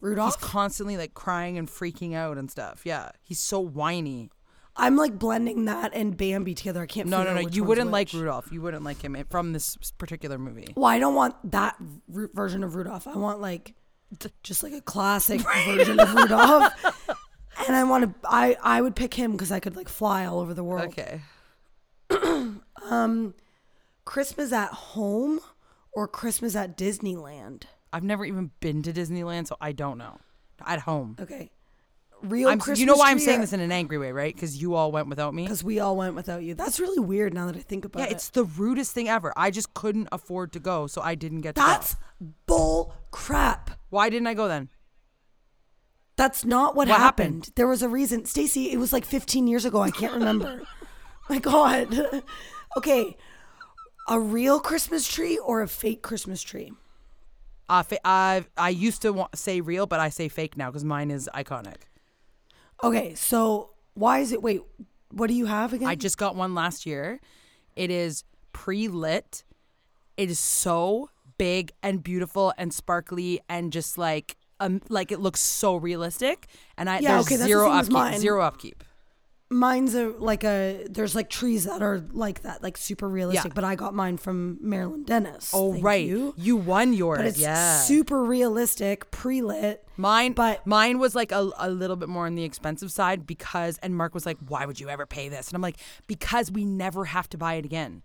Rudolph. 0.00 0.34
He's 0.38 0.44
constantly 0.50 0.96
like 0.96 1.14
crying 1.14 1.56
and 1.58 1.66
freaking 1.68 2.14
out 2.14 2.36
and 2.38 2.50
stuff. 2.50 2.82
Yeah, 2.84 3.10
he's 3.22 3.40
so 3.40 3.58
whiny. 3.60 4.30
I'm 4.78 4.94
like 4.96 5.18
blending 5.18 5.64
that 5.64 5.92
and 5.94 6.14
Bambi 6.18 6.54
together. 6.54 6.82
I 6.82 6.86
can't. 6.86 7.08
No, 7.08 7.16
figure 7.20 7.32
no, 7.32 7.38
out 7.38 7.40
no. 7.40 7.44
which 7.46 7.56
You 7.56 7.62
one's 7.62 7.68
wouldn't 7.70 7.90
like 7.92 8.08
which. 8.08 8.14
Rudolph. 8.20 8.52
You 8.52 8.60
wouldn't 8.60 8.84
like 8.84 9.00
him 9.00 9.16
from 9.30 9.54
this 9.54 9.76
particular 9.96 10.36
movie. 10.38 10.68
Well, 10.76 10.84
I 10.84 10.98
don't 10.98 11.14
want 11.14 11.34
that 11.52 11.76
version 12.10 12.62
of 12.62 12.74
Rudolph. 12.74 13.06
I 13.08 13.16
want 13.16 13.40
like 13.40 13.74
just 14.42 14.62
like 14.62 14.72
a 14.72 14.80
classic 14.80 15.40
version 15.66 15.98
of 16.00 16.14
Rudolph. 16.14 16.72
And 17.66 17.74
I 17.74 17.84
want 17.84 18.04
to. 18.04 18.28
I 18.28 18.56
I 18.62 18.80
would 18.80 18.94
pick 18.94 19.14
him 19.14 19.32
because 19.32 19.50
I 19.50 19.60
could 19.60 19.76
like 19.76 19.88
fly 19.88 20.26
all 20.26 20.40
over 20.40 20.54
the 20.54 20.64
world. 20.64 20.96
Okay. 20.98 21.20
um, 22.90 23.34
Christmas 24.04 24.52
at 24.52 24.70
home 24.70 25.40
or 25.92 26.06
Christmas 26.06 26.54
at 26.54 26.76
Disneyland. 26.76 27.64
I've 27.92 28.04
never 28.04 28.24
even 28.24 28.50
been 28.60 28.82
to 28.82 28.92
Disneyland, 28.92 29.46
so 29.48 29.56
I 29.60 29.72
don't 29.72 29.98
know. 29.98 30.18
At 30.64 30.80
home. 30.80 31.16
Okay. 31.20 31.50
Real 32.22 32.48
I'm, 32.48 32.58
Christmas 32.58 32.80
you 32.80 32.86
know 32.86 32.96
why 32.96 33.10
I'm 33.10 33.18
saying 33.18 33.40
this 33.42 33.52
in 33.52 33.60
an 33.60 33.70
angry 33.70 33.98
way, 33.98 34.10
right? 34.10 34.34
Because 34.34 34.60
you 34.60 34.74
all 34.74 34.90
went 34.90 35.08
without 35.08 35.34
me. 35.34 35.42
Because 35.44 35.62
we 35.62 35.80
all 35.80 35.96
went 35.96 36.14
without 36.14 36.42
you. 36.42 36.54
That's 36.54 36.80
really 36.80 36.98
weird 36.98 37.34
now 37.34 37.46
that 37.46 37.56
I 37.56 37.60
think 37.60 37.84
about 37.84 38.00
Yeah, 38.00 38.06
it. 38.06 38.10
Yeah, 38.10 38.16
it's 38.16 38.30
the 38.30 38.44
rudest 38.44 38.92
thing 38.92 39.08
ever. 39.08 39.32
I 39.36 39.50
just 39.50 39.74
couldn't 39.74 40.08
afford 40.12 40.52
to 40.52 40.60
go, 40.60 40.86
so 40.86 41.02
I 41.02 41.14
didn't 41.14 41.42
get 41.42 41.56
to 41.56 41.60
That's 41.60 41.94
go. 41.94 42.00
bull 42.46 42.94
crap. 43.10 43.70
Why 43.90 44.08
didn't 44.10 44.26
I 44.26 44.34
go 44.34 44.48
then? 44.48 44.68
That's 46.16 46.44
not 46.44 46.74
what, 46.74 46.88
What 46.88 46.98
happened. 46.98 47.44
happened? 47.44 47.52
There 47.56 47.66
was 47.66 47.82
a 47.82 47.88
reason. 47.88 48.24
Stacy, 48.24 48.70
it 48.72 48.78
was 48.78 48.92
like 48.92 49.04
15 49.04 49.46
years 49.46 49.64
ago. 49.64 49.82
I 49.82 49.90
can't 49.90 50.14
remember. 50.14 50.62
My 51.28 51.38
God. 51.38 52.22
okay. 52.76 53.16
A 54.08 54.18
real 54.18 54.58
Christmas 54.60 55.06
tree 55.06 55.36
or 55.38 55.62
a 55.62 55.68
fake 55.68 56.02
Christmas 56.02 56.42
tree? 56.42 56.72
Uh, 57.68 57.82
fa- 57.82 57.98
I 58.06 58.44
I 58.56 58.68
used 58.68 59.02
to 59.02 59.12
wa- 59.12 59.28
say 59.34 59.60
real, 59.60 59.86
but 59.86 59.98
I 59.98 60.08
say 60.08 60.28
fake 60.28 60.56
now 60.56 60.70
because 60.70 60.84
mine 60.84 61.10
is 61.10 61.28
iconic. 61.34 61.78
Okay. 62.84 63.14
So 63.16 63.70
why 63.94 64.20
is 64.20 64.30
it? 64.30 64.40
Wait, 64.40 64.62
what 65.10 65.26
do 65.26 65.34
you 65.34 65.46
have 65.46 65.72
again? 65.72 65.88
I 65.88 65.96
just 65.96 66.16
got 66.16 66.36
one 66.36 66.54
last 66.54 66.86
year. 66.86 67.20
It 67.74 67.90
is 67.90 68.22
pre 68.52 68.86
lit. 68.86 69.42
It 70.16 70.30
is 70.30 70.38
so 70.38 71.10
big 71.38 71.72
and 71.82 72.02
beautiful 72.02 72.52
and 72.58 72.72
sparkly 72.72 73.40
and 73.48 73.72
just 73.72 73.98
like 73.98 74.36
um 74.60 74.80
like 74.88 75.12
it 75.12 75.20
looks 75.20 75.40
so 75.40 75.76
realistic. 75.76 76.46
And 76.76 76.88
I 76.88 77.00
Yeah, 77.00 77.12
there's 77.14 77.26
okay, 77.26 77.36
zero 77.36 77.70
upkeep. 77.70 77.92
mine. 77.92 78.18
Zero 78.18 78.42
upkeep. 78.42 78.82
Mine's 79.48 79.94
a 79.94 80.08
like 80.08 80.42
a. 80.42 80.86
There's 80.90 81.14
like 81.14 81.30
trees 81.30 81.64
that 81.66 81.80
are 81.80 82.02
like 82.12 82.42
that, 82.42 82.64
like 82.64 82.76
super 82.76 83.08
realistic. 83.08 83.50
Yeah. 83.50 83.54
But 83.54 83.62
I 83.62 83.76
got 83.76 83.94
mine 83.94 84.16
from 84.16 84.58
Marilyn 84.60 85.04
Denis. 85.04 85.52
Oh 85.54 85.70
Thank 85.74 85.84
right, 85.84 86.04
you. 86.04 86.56
won 86.56 86.92
yours. 86.92 87.18
But 87.18 87.26
it's 87.26 87.38
yeah. 87.38 87.78
super 87.78 88.24
realistic, 88.24 89.08
pre 89.12 89.42
lit. 89.42 89.86
Mine, 89.96 90.32
But- 90.32 90.66
mine 90.66 90.98
was 90.98 91.14
like 91.14 91.30
a, 91.30 91.48
a 91.58 91.70
little 91.70 91.94
bit 91.94 92.08
more 92.08 92.26
on 92.26 92.34
the 92.34 92.42
expensive 92.42 92.90
side 92.90 93.24
because, 93.24 93.78
and 93.84 93.94
Mark 93.96 94.14
was 94.14 94.26
like, 94.26 94.36
"Why 94.48 94.66
would 94.66 94.80
you 94.80 94.88
ever 94.88 95.06
pay 95.06 95.28
this?" 95.28 95.46
And 95.46 95.54
I'm 95.54 95.62
like, 95.62 95.76
"Because 96.08 96.50
we 96.50 96.64
never 96.64 97.04
have 97.04 97.28
to 97.28 97.38
buy 97.38 97.54
it 97.54 97.64
again." 97.64 98.02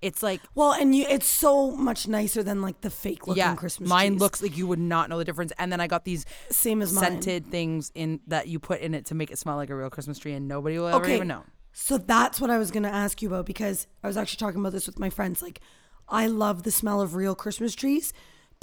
It's 0.00 0.22
like, 0.22 0.40
Well, 0.54 0.72
and 0.72 0.94
you, 0.94 1.04
it's 1.08 1.26
so 1.26 1.72
much 1.72 2.06
nicer 2.06 2.42
than 2.42 2.62
like 2.62 2.80
the 2.82 2.90
fake 2.90 3.26
looking 3.26 3.42
Christmas. 3.42 3.46
yeah, 3.52 3.54
Christmas. 3.56 3.88
mine 3.88 4.10
trees. 4.12 4.20
looks 4.20 4.42
like 4.42 4.56
you 4.56 4.66
would 4.68 4.78
not 4.78 5.08
know 5.08 5.18
the 5.18 5.24
difference. 5.24 5.52
And 5.58 5.72
then 5.72 5.80
I 5.80 5.86
got 5.88 6.04
these 6.04 6.24
Same 6.50 6.82
as 6.82 6.92
mine. 6.92 7.02
scented 7.04 7.46
things 7.46 7.90
in 7.94 8.20
that 8.28 8.46
you 8.46 8.58
put 8.60 8.80
in 8.80 8.94
it 8.94 9.06
to 9.06 9.14
make 9.14 9.30
it 9.30 9.38
smell 9.38 9.56
like 9.56 9.70
a 9.70 9.74
real 9.74 9.90
Christmas 9.90 10.18
tree, 10.18 10.34
and 10.34 10.46
nobody 10.46 10.78
will 10.78 10.86
ever 10.88 11.08
even 11.08 11.26
know. 11.28 11.42
So 11.72 11.98
that's 11.98 12.40
what 12.40 12.50
I 12.50 12.58
was 12.58 12.70
going 12.70 12.82
to 12.84 12.88
ask 12.94 13.20
you 13.22 13.28
about 13.28 13.46
because 13.46 13.86
I 14.02 14.06
was 14.06 14.16
actually 14.16 14.38
talking 14.38 14.60
about 14.60 14.72
this 14.72 14.86
with 14.86 14.98
my 14.98 15.10
friends. 15.10 15.42
Like, 15.42 15.60
I 16.08 16.26
love 16.26 16.62
the 16.62 16.70
smell 16.70 17.00
of 17.00 17.14
real 17.14 17.34
Christmas 17.34 17.74
trees. 17.74 18.12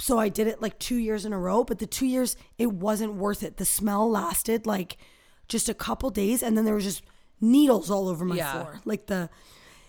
So 0.00 0.18
I 0.18 0.28
did 0.28 0.46
it 0.46 0.60
like 0.60 0.78
two 0.78 0.96
years 0.96 1.24
in 1.24 1.32
a 1.32 1.38
row, 1.38 1.64
but 1.64 1.78
the 1.78 1.86
two 1.86 2.04
years, 2.06 2.36
it 2.58 2.72
wasn't 2.72 3.14
worth 3.14 3.42
it. 3.42 3.56
The 3.56 3.64
smell 3.64 4.10
lasted 4.10 4.66
like 4.66 4.96
just 5.48 5.68
a 5.68 5.74
couple 5.74 6.10
days, 6.10 6.42
and 6.42 6.56
then 6.56 6.64
there 6.66 6.74
was 6.74 6.84
just 6.84 7.02
needles 7.40 7.90
all 7.90 8.08
over 8.08 8.24
my 8.24 8.36
Yeah. 8.36 8.52
floor. 8.52 8.80
Like 8.84 9.06
the, 9.06 9.30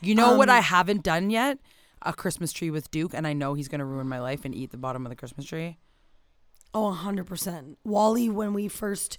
You 0.02 0.16
know 0.16 0.36
what 0.38 0.50
Um, 0.50 0.56
I 0.56 0.60
haven't 0.60 1.04
done 1.04 1.30
yet? 1.30 1.58
A 2.04 2.14
Christmas 2.14 2.52
tree 2.54 2.70
with 2.70 2.91
Duke, 2.91 3.14
and 3.14 3.26
I 3.26 3.34
know 3.34 3.54
he's 3.56 3.68
gonna 3.68 3.86
ruin 3.86 4.08
my 4.08 4.20
life 4.20 4.45
and 4.45 4.54
eat 4.54 4.72
the 4.72 4.78
bottom 4.78 5.06
of 5.06 5.10
the 5.10 5.16
Christmas 5.16 5.45
tree. 5.45 5.78
oh, 6.74 6.91
100%. 6.91 7.76
Wally, 7.84 8.30
when 8.30 8.54
we 8.54 8.68
first 8.68 9.18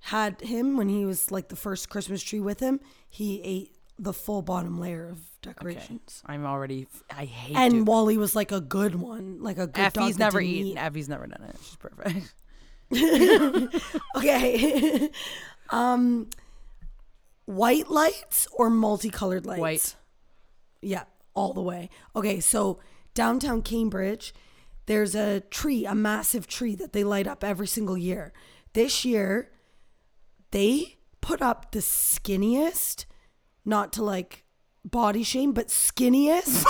had 0.00 0.40
him, 0.40 0.76
when 0.76 0.88
he 0.88 1.04
was 1.04 1.30
like 1.30 1.48
the 1.48 1.56
first 1.56 1.90
Christmas 1.90 2.22
tree 2.22 2.40
with 2.40 2.60
him, 2.60 2.80
he 3.10 3.42
ate 3.42 3.76
the 3.98 4.12
full 4.12 4.40
bottom 4.42 4.78
layer 4.78 5.08
of 5.08 5.20
decorations. 5.42 6.22
I'm 6.24 6.46
already. 6.46 6.86
I 7.14 7.26
hate 7.26 7.56
And 7.56 7.72
Duke. 7.74 7.88
Wally 7.88 8.16
was 8.16 8.34
like 8.34 8.52
a 8.52 8.60
good 8.60 8.94
one, 8.94 9.42
like 9.42 9.58
a 9.58 9.66
good 9.66 9.92
dog 9.92 10.04
Effie's 10.08 10.18
never 10.18 10.40
eaten. 10.40 10.66
eat. 10.68 10.76
Effie's 10.78 11.08
never 11.08 11.26
done 11.26 11.42
it. 11.42 11.56
She's 11.62 11.76
perfect. 11.76 12.34
Okay. 14.16 15.10
um, 15.70 16.28
white 17.46 17.90
lights 17.90 18.46
or 18.52 18.70
multicolored 18.70 19.46
lights? 19.46 19.60
White. 19.60 19.96
Yeah, 20.84 21.04
all 21.34 21.52
the 21.52 21.62
way. 21.62 21.90
Okay, 22.14 22.40
so 22.40 22.80
downtown 23.14 23.62
Cambridge, 23.62 24.34
there's 24.86 25.14
a 25.14 25.40
tree, 25.40 25.86
a 25.86 25.94
massive 25.94 26.46
tree 26.46 26.74
that 26.76 26.92
they 26.92 27.04
light 27.04 27.26
up 27.26 27.42
every 27.42 27.66
single 27.66 27.96
year. 27.96 28.32
This 28.72 29.04
year, 29.04 29.50
they 30.50 30.98
put 31.20 31.40
up 31.40 31.72
the 31.72 31.78
skinniest, 31.78 33.06
not 33.64 33.92
to 33.94 34.02
like 34.02 34.44
body 34.84 35.22
shame, 35.22 35.52
but 35.52 35.68
skinniest, 35.68 36.64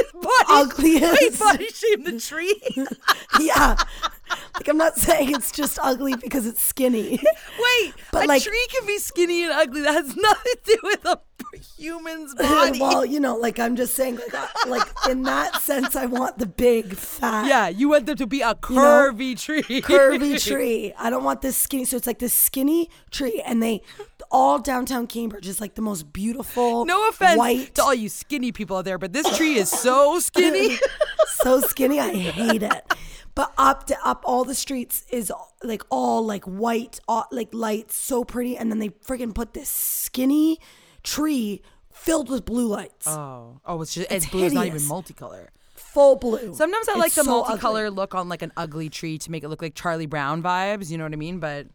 ugliest. 0.48 1.40
body 1.40 1.68
shame 1.68 2.04
the 2.04 2.18
tree. 2.18 2.60
yeah. 3.40 3.76
Like 4.54 4.68
I'm 4.68 4.76
not 4.76 4.96
saying 4.96 5.34
it's 5.34 5.52
just 5.52 5.78
ugly 5.82 6.14
because 6.16 6.46
it's 6.46 6.62
skinny. 6.62 7.18
Wait, 7.60 7.94
But 8.12 8.24
a 8.24 8.28
like- 8.28 8.42
tree 8.42 8.66
can 8.70 8.86
be 8.86 8.98
skinny 8.98 9.44
and 9.44 9.52
ugly. 9.52 9.82
That 9.82 9.92
has 9.94 10.16
nothing 10.16 10.52
to 10.64 10.72
do 10.72 10.78
with 10.82 11.04
a 11.06 11.20
human's 11.76 12.34
body. 12.36 12.78
well, 12.80 13.04
you 13.04 13.20
know, 13.20 13.36
like 13.36 13.58
I'm 13.58 13.76
just 13.76 13.94
saying, 13.94 14.16
like, 14.16 14.34
uh, 14.34 14.46
like 14.68 14.86
in 15.08 15.22
that 15.22 15.62
sense, 15.62 15.96
I 15.96 16.06
want 16.06 16.38
the 16.38 16.46
big 16.46 16.94
fat, 16.94 17.46
yeah, 17.46 17.68
you 17.68 17.88
want 17.88 18.06
them 18.06 18.16
to 18.16 18.26
be 18.26 18.40
a 18.42 18.48
know, 18.48 18.54
curvy 18.54 19.38
tree. 19.40 19.62
curvy 19.80 20.42
tree. 20.44 20.92
I 20.98 21.10
don't 21.10 21.24
want 21.24 21.40
this 21.42 21.56
skinny. 21.56 21.84
So 21.84 21.96
it's 21.96 22.06
like 22.06 22.18
this 22.18 22.34
skinny 22.34 22.90
tree, 23.10 23.42
and 23.46 23.62
they 23.62 23.82
all 24.30 24.58
downtown 24.58 25.06
Cambridge 25.06 25.48
is 25.48 25.60
like 25.60 25.74
the 25.74 25.82
most 25.82 26.12
beautiful. 26.12 26.84
No 26.84 27.08
offense 27.08 27.38
white, 27.38 27.74
to 27.76 27.82
all 27.82 27.94
you 27.94 28.08
skinny 28.08 28.52
people 28.52 28.76
out 28.76 28.84
there, 28.84 28.98
but 28.98 29.12
this 29.12 29.36
tree 29.36 29.54
is 29.56 29.70
so 29.70 30.18
skinny. 30.20 30.78
so 31.42 31.60
skinny. 31.60 31.98
I 32.00 32.12
hate 32.14 32.62
it. 32.62 32.92
But 33.34 33.52
up 33.56 33.86
to 33.86 33.96
up 34.06 34.22
all 34.24 34.44
the 34.44 34.54
streets 34.54 35.04
is 35.10 35.32
like 35.62 35.82
all 35.90 36.24
like 36.24 36.44
white, 36.44 36.98
all, 37.06 37.26
like 37.30 37.48
lights, 37.52 37.94
so 37.96 38.24
pretty, 38.24 38.56
and 38.56 38.70
then 38.70 38.78
they 38.80 38.88
freaking 38.88 39.34
put 39.34 39.54
this 39.54 39.68
skinny 39.68 40.58
tree 41.02 41.62
filled 41.92 42.28
with 42.30 42.44
blue 42.44 42.66
lights, 42.66 43.06
oh, 43.06 43.60
oh, 43.66 43.80
it's 43.82 43.94
just 43.94 44.10
it's, 44.10 44.24
It's 44.24 44.32
blue. 44.32 44.44
It's 44.46 44.54
not 44.54 44.66
even 44.66 44.80
multicolor. 44.82 45.48
full 45.74 46.16
blue. 46.16 46.54
Sometimes 46.54 46.88
I 46.88 46.92
It's 46.92 46.98
like 46.98 47.12
the 47.12 47.24
so 47.24 47.42
ugly. 47.44 47.58
multicolor 47.58 47.94
look 47.94 48.14
on 48.14 48.28
like 48.28 48.42
an 48.42 48.52
ugly 48.56 48.88
tree 48.88 49.18
to 49.18 49.30
make 49.30 49.44
it 49.44 49.48
look 49.48 49.62
like 49.62 49.74
Charlie 49.74 50.06
Brown 50.06 50.42
vibes. 50.42 50.90
You 50.90 50.98
know 50.98 51.04
what 51.04 51.12
I 51.12 51.16
mean? 51.16 51.38
But 51.40 51.66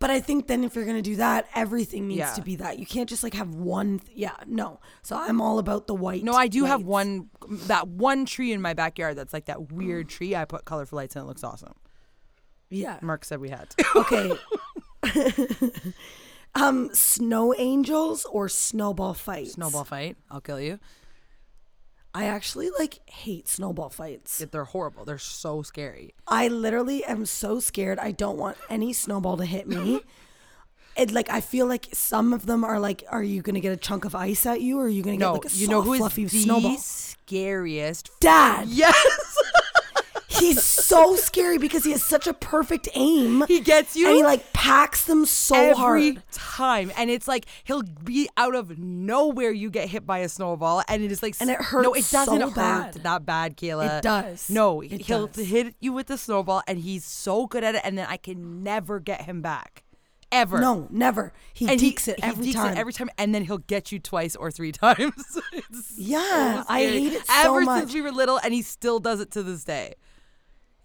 But 0.00 0.10
I 0.10 0.20
think 0.20 0.46
then 0.48 0.64
if 0.64 0.74
you're 0.74 0.84
gonna 0.84 1.00
do 1.02 1.16
that, 1.16 1.46
everything 1.54 2.08
needs 2.08 2.18
Yeah. 2.18 2.32
to 2.34 2.42
be 2.42 2.56
that. 2.56 2.78
You 2.78 2.84
can't 2.86 3.08
just 3.08 3.22
like 3.22 3.34
have 3.34 3.54
one. 3.54 4.00
Th- 4.00 4.16
yeah, 4.16 4.36
no. 4.46 4.80
So 5.02 5.16
I'm 5.16 5.40
all 5.40 5.58
about 5.58 5.86
the 5.86 5.94
white. 5.94 6.22
no, 6.24 6.32
I 6.34 6.48
do 6.48 6.64
have 6.64 6.82
one 6.82 7.30
that 7.66 7.88
one 7.88 8.26
tree 8.26 8.52
in 8.52 8.60
my 8.60 8.74
backyard 8.74 9.16
that's 9.16 9.32
like 9.32 9.46
that 9.46 9.72
weird 9.72 10.08
tree. 10.08 10.34
I 10.36 10.44
put 10.44 10.64
colorful 10.64 10.96
lights 10.96 11.16
and 11.16 11.24
it 11.24 11.26
looks 11.26 11.44
awesome. 11.44 11.74
Yeah. 12.70 12.98
Mark 13.02 13.24
said 13.24 13.40
we 13.40 13.50
had. 13.50 13.70
to. 13.70 13.84
Okay. 13.96 14.32
um, 16.54 16.90
snow 16.92 17.54
angels 17.56 18.24
or 18.26 18.48
snowball 18.48 19.14
fight? 19.14 19.48
Snowball 19.48 19.84
fight. 19.84 20.16
I'll 20.30 20.40
kill 20.40 20.60
you. 20.60 20.78
I 22.16 22.26
actually 22.26 22.70
like 22.78 23.00
hate 23.10 23.48
snowball 23.48 23.90
fights. 23.90 24.38
They're 24.38 24.64
horrible. 24.64 25.04
They're 25.04 25.18
so 25.18 25.62
scary. 25.62 26.14
I 26.28 26.46
literally 26.48 27.04
am 27.04 27.26
so 27.26 27.58
scared. 27.58 27.98
I 27.98 28.12
don't 28.12 28.38
want 28.38 28.56
any 28.70 28.92
snowball 28.92 29.36
to 29.38 29.44
hit 29.44 29.66
me. 29.68 30.00
It 30.96 31.10
like 31.10 31.28
I 31.28 31.40
feel 31.40 31.66
like 31.66 31.88
some 31.92 32.32
of 32.32 32.46
them 32.46 32.62
are 32.62 32.78
like, 32.78 33.02
are 33.08 33.20
you 33.20 33.42
gonna 33.42 33.58
get 33.58 33.72
a 33.72 33.76
chunk 33.76 34.04
of 34.04 34.14
ice 34.14 34.46
at 34.46 34.60
you, 34.60 34.78
or 34.78 34.84
are 34.84 34.88
you 34.88 35.02
gonna 35.02 35.16
get 35.16 35.24
No, 35.24 35.32
like 35.32 35.46
a 35.46 35.48
you 35.56 35.66
know 35.66 35.78
soft, 35.80 35.86
who 35.88 35.92
is 35.94 35.98
fluffy 35.98 36.24
the 36.26 36.38
snowball? 36.38 36.76
scariest? 36.78 38.10
Dad, 38.20 38.68
Yes, 38.68 38.94
he's 40.46 40.62
so 40.62 41.16
scary 41.16 41.58
because 41.58 41.84
he 41.84 41.92
has 41.92 42.02
such 42.02 42.26
a 42.26 42.34
perfect 42.34 42.88
aim. 42.94 43.44
he 43.48 43.60
gets 43.60 43.96
you. 43.96 44.06
and 44.08 44.16
he 44.16 44.22
like 44.22 44.52
packs 44.52 45.04
them 45.04 45.24
so 45.26 45.54
every 45.56 45.74
hard. 45.74 46.00
Every 46.02 46.18
time, 46.32 46.92
and 46.96 47.10
it's 47.10 47.26
like 47.28 47.46
he'll 47.64 47.82
be 47.82 48.28
out 48.36 48.54
of 48.54 48.78
nowhere. 48.78 49.50
You 49.50 49.70
get 49.70 49.88
hit 49.88 50.06
by 50.06 50.18
a 50.18 50.28
snowball, 50.28 50.82
and 50.88 51.02
it 51.02 51.10
is 51.12 51.22
like 51.22 51.34
And 51.40 51.50
it 51.50 51.60
hurts. 51.60 51.84
No, 51.84 51.94
it 51.94 52.08
doesn't 52.10 52.40
so 52.40 52.46
hurt 52.50 52.54
bad. 52.54 52.94
that 52.94 53.26
bad, 53.26 53.56
Kayla. 53.56 53.98
It 53.98 54.02
does. 54.02 54.48
No, 54.50 54.80
It 54.80 55.02
he'll 55.02 55.26
does. 55.28 55.46
hit 55.46 55.74
you 55.80 55.92
with 55.92 56.06
the 56.06 56.18
snowball, 56.18 56.62
and 56.66 56.78
he's 56.78 57.04
so 57.04 57.46
good 57.46 57.64
at 57.64 57.74
it, 57.74 57.82
and 57.84 57.96
then 57.98 58.06
I 58.08 58.16
can 58.16 58.62
never 58.62 59.00
get 59.00 59.22
him 59.22 59.42
back, 59.42 59.84
ever. 60.32 60.60
No, 60.60 60.86
never. 60.90 61.32
He 61.52 61.68
and 61.68 61.80
dekes 61.80 62.08
it 62.08 62.16
he 62.18 62.22
every 62.22 62.46
dekes 62.46 62.52
time. 62.54 62.72
It 62.74 62.78
every 62.78 62.92
time, 62.92 63.10
and 63.18 63.34
then 63.34 63.44
he'll 63.44 63.58
get 63.58 63.92
you 63.92 63.98
twice 63.98 64.34
or 64.36 64.50
three 64.50 64.72
times. 64.84 65.38
Yeah, 65.96 66.62
so 66.62 66.66
I 66.68 66.80
hate 66.80 67.12
it 67.12 67.26
so 67.26 67.32
Ever 67.56 67.60
much. 67.62 67.80
since 67.82 67.94
we 67.94 68.02
were 68.02 68.12
little, 68.12 68.38
and 68.42 68.52
he 68.54 68.62
still 68.62 68.98
does 69.00 69.20
it 69.20 69.30
to 69.32 69.42
this 69.42 69.64
day. 69.64 69.94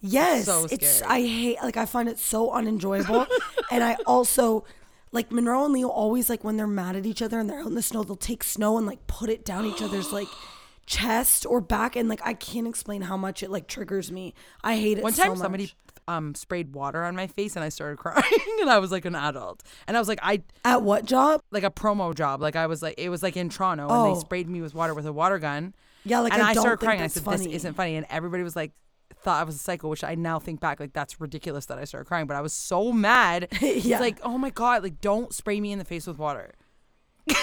Yes, 0.02 0.46
So 0.46 0.66
it's. 0.72 1.02
I 1.02 1.22
hate 1.22 1.58
like 1.62 1.78
I 1.78 1.86
find 1.86 2.08
it 2.08 2.20
so 2.20 2.52
unenjoyable, 2.52 3.26
and 3.72 3.84
I 3.84 3.98
also 4.06 4.64
like 5.12 5.32
Monroe 5.32 5.66
and 5.66 5.74
Leo 5.74 5.88
always 5.90 6.30
like 6.30 6.44
when 6.44 6.56
they're 6.58 6.68
mad 6.68 6.96
at 6.96 7.06
each 7.06 7.22
other 7.22 7.40
and 7.40 7.50
they're 7.50 7.60
out 7.60 7.68
in 7.68 7.76
the 7.76 7.82
snow, 7.82 8.04
they'll 8.04 8.16
take 8.16 8.44
snow 8.44 8.78
and 8.78 8.86
like 8.88 9.06
put 9.08 9.30
it 9.30 9.44
down 9.44 9.66
each 9.66 9.82
other's 9.82 10.14
like 10.14 10.28
chest 10.86 11.46
or 11.46 11.60
back, 11.62 11.96
and 11.96 12.08
like 12.10 12.22
I 12.24 12.34
can't 12.34 12.68
explain 12.68 13.02
how 13.02 13.18
much 13.18 13.44
it 13.44 13.50
like 13.52 13.68
triggers 13.68 14.12
me. 14.12 14.34
I 14.64 14.76
hate 14.78 14.98
it. 15.00 15.04
One 15.04 15.14
so 15.14 15.24
time 15.24 15.32
much. 15.32 15.40
somebody 15.40 15.72
um 16.08 16.34
sprayed 16.34 16.74
water 16.74 17.04
on 17.04 17.16
my 17.16 17.28
face 17.28 17.56
and 17.56 17.64
I 17.64 17.70
started 17.70 18.00
crying 18.00 18.24
and 18.62 18.70
I 18.70 18.80
was 18.80 18.92
like 18.92 19.06
an 19.06 19.14
adult. 19.16 19.62
And 19.88 19.96
I 19.96 20.00
was 20.00 20.08
like 20.08 20.20
I 20.24 20.42
at 20.66 20.82
what 20.82 21.06
job? 21.06 21.42
like 21.52 21.64
a 21.64 21.70
promo 21.70 22.16
job. 22.16 22.42
Like 22.42 22.56
I 22.56 22.66
was 22.68 22.82
like 22.82 22.96
it 22.98 23.10
was 23.10 23.22
like 23.22 23.38
in 23.38 23.50
Toronto 23.50 23.84
and 23.84 24.06
they 24.06 24.18
Oh. 24.18 24.20
sprayed 24.20 24.50
me 24.50 24.62
with 24.62 24.74
water 24.74 24.94
with 24.96 25.06
a 25.06 25.14
water 25.14 25.38
gun. 25.38 25.76
Yeah, 26.06 26.22
like 26.22 26.34
and 26.34 26.42
I, 26.42 26.50
I, 26.52 26.54
started 26.54 26.78
crying. 26.78 27.02
I 27.02 27.08
said, 27.08 27.24
funny. 27.24 27.46
"This 27.46 27.56
isn't 27.58 27.74
funny," 27.76 27.96
and 27.98 28.08
everybody 28.10 28.42
was 28.42 28.56
like, 28.56 28.72
"Thought 29.22 29.40
I 29.40 29.44
was 29.44 29.56
a 29.56 29.60
psycho," 29.60 29.88
which 29.88 30.04
I 30.04 30.16
now 30.16 30.40
think 30.40 30.60
back 30.60 30.80
like 30.80 30.94
that's 30.94 31.20
ridiculous 31.20 31.66
that 31.68 31.78
I 31.78 31.84
started 31.86 32.06
crying. 32.06 32.28
But 32.28 32.38
I 32.38 32.42
was 32.42 32.54
so 32.54 32.92
mad. 32.92 33.48
Yeah. 33.62 33.96
It's 33.96 34.00
like, 34.02 34.20
oh 34.24 34.38
my 34.38 34.50
god, 34.50 34.84
like 34.84 35.02
don't 35.02 35.34
spray 35.34 35.60
me 35.60 35.72
in 35.72 35.80
the 35.80 35.86
face 35.86 36.08
with 36.08 36.18
water. 36.18 36.54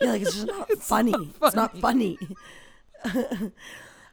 Yeah, 0.00 0.10
like 0.10 0.22
it's 0.22 0.34
just 0.34 0.46
not 0.48 0.68
funny. 0.80 1.14
It's 1.40 1.54
not 1.54 1.78
funny. 1.78 2.18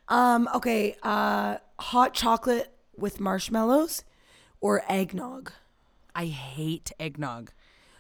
um, 0.07 0.47
okay, 0.53 0.95
uh 1.03 1.57
hot 1.79 2.13
chocolate 2.13 2.71
with 2.95 3.19
marshmallows 3.19 4.03
or 4.61 4.83
eggnog. 4.89 5.51
I 6.13 6.25
hate 6.25 6.91
eggnog. 6.99 7.51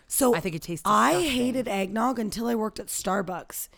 So 0.07 0.35
I 0.35 0.39
think 0.39 0.55
it 0.55 0.61
tastes 0.63 0.83
I 0.85 1.21
hated 1.21 1.67
eggnog 1.67 2.19
until 2.19 2.47
I 2.47 2.55
worked 2.55 2.79
at 2.79 2.87
Starbucks. 2.87 3.69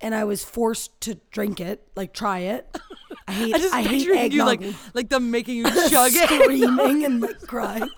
And 0.00 0.14
I 0.14 0.24
was 0.24 0.44
forced 0.44 1.00
to 1.02 1.14
drink 1.30 1.60
it, 1.60 1.86
like 1.96 2.12
try 2.12 2.40
it. 2.40 2.76
I 3.26 3.32
hate 3.32 3.54
I 3.54 3.58
just 3.58 3.74
I 3.74 3.82
hate 3.82 4.08
eggnog. 4.08 4.32
you 4.32 4.44
like 4.44 4.76
like 4.94 5.08
them 5.08 5.30
making 5.30 5.56
you 5.56 5.64
chug 5.88 6.12
it. 6.14 6.28
screaming 6.28 7.04
and 7.04 7.20
like 7.22 7.40
crying. 7.46 7.88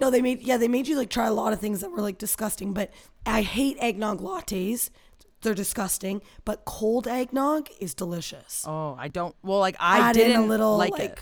no, 0.00 0.10
they 0.10 0.22
made 0.22 0.42
yeah, 0.42 0.56
they 0.56 0.68
made 0.68 0.88
you 0.88 0.96
like 0.96 1.10
try 1.10 1.26
a 1.26 1.32
lot 1.32 1.52
of 1.52 1.60
things 1.60 1.80
that 1.80 1.90
were 1.90 2.00
like 2.00 2.18
disgusting. 2.18 2.72
But 2.72 2.90
I 3.26 3.42
hate 3.42 3.76
eggnog 3.80 4.20
lattes. 4.20 4.90
They're 5.42 5.52
disgusting. 5.54 6.22
But 6.46 6.64
cold 6.64 7.06
eggnog 7.06 7.68
is 7.80 7.92
delicious. 7.94 8.64
Oh, 8.66 8.96
I 8.98 9.08
don't. 9.08 9.34
Well, 9.42 9.58
like 9.58 9.76
I 9.78 9.98
Add 9.98 10.16
in 10.16 10.22
a 10.22 10.28
didn't 10.28 10.48
little, 10.48 10.78
like, 10.78 10.92
like, 10.92 11.02
it. 11.10 11.18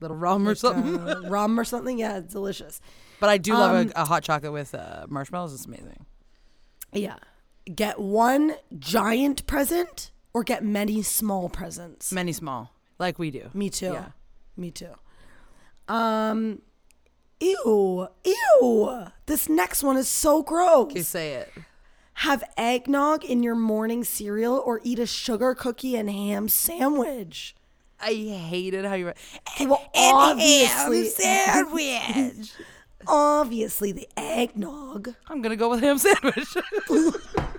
Little 0.00 0.16
rum 0.16 0.48
or 0.48 0.56
something. 0.56 0.98
Uh, 1.08 1.20
rum 1.28 1.60
or 1.60 1.64
something. 1.64 1.96
Yeah, 1.96 2.18
it's 2.18 2.32
delicious. 2.32 2.80
but 3.20 3.28
I 3.30 3.38
do 3.38 3.52
love 3.52 3.86
um, 3.86 3.92
a, 3.94 4.02
a 4.02 4.04
hot 4.04 4.24
chocolate 4.24 4.52
with 4.52 4.74
uh, 4.74 5.06
marshmallows. 5.08 5.54
It's 5.54 5.64
amazing. 5.66 6.06
Yeah. 6.92 7.16
Get 7.72 8.00
one 8.00 8.54
giant 8.78 9.46
present 9.46 10.10
or 10.34 10.42
get 10.42 10.64
many 10.64 11.02
small 11.02 11.48
presents. 11.48 12.12
Many 12.12 12.32
small, 12.32 12.72
like 12.98 13.18
we 13.18 13.30
do. 13.30 13.50
Me 13.54 13.70
too. 13.70 13.92
Yeah. 13.92 14.08
Me 14.56 14.70
too. 14.70 14.94
Um 15.88 16.62
ew. 17.40 18.08
Ew. 18.24 19.06
This 19.26 19.48
next 19.48 19.82
one 19.82 19.96
is 19.96 20.08
so 20.08 20.42
gross. 20.42 20.94
You 20.94 21.02
say 21.02 21.34
it. 21.34 21.52
Have 22.14 22.44
eggnog 22.56 23.24
in 23.24 23.42
your 23.42 23.54
morning 23.54 24.04
cereal 24.04 24.62
or 24.64 24.80
eat 24.84 24.98
a 24.98 25.06
sugar 25.06 25.54
cookie 25.54 25.96
and 25.96 26.10
ham 26.10 26.48
sandwich. 26.48 27.54
I 28.00 28.12
hated 28.12 28.84
how 28.84 28.94
you 28.94 29.06
were. 29.06 29.14
Okay, 29.50 29.66
well, 29.66 29.88
obviously, 29.94 31.08
sandwich. 31.08 32.52
obviously 33.06 33.92
the 33.92 34.08
eggnog. 34.16 35.14
I'm 35.28 35.40
gonna 35.42 35.56
go 35.56 35.70
with 35.70 35.80
ham 35.80 35.98
sandwich. 35.98 36.56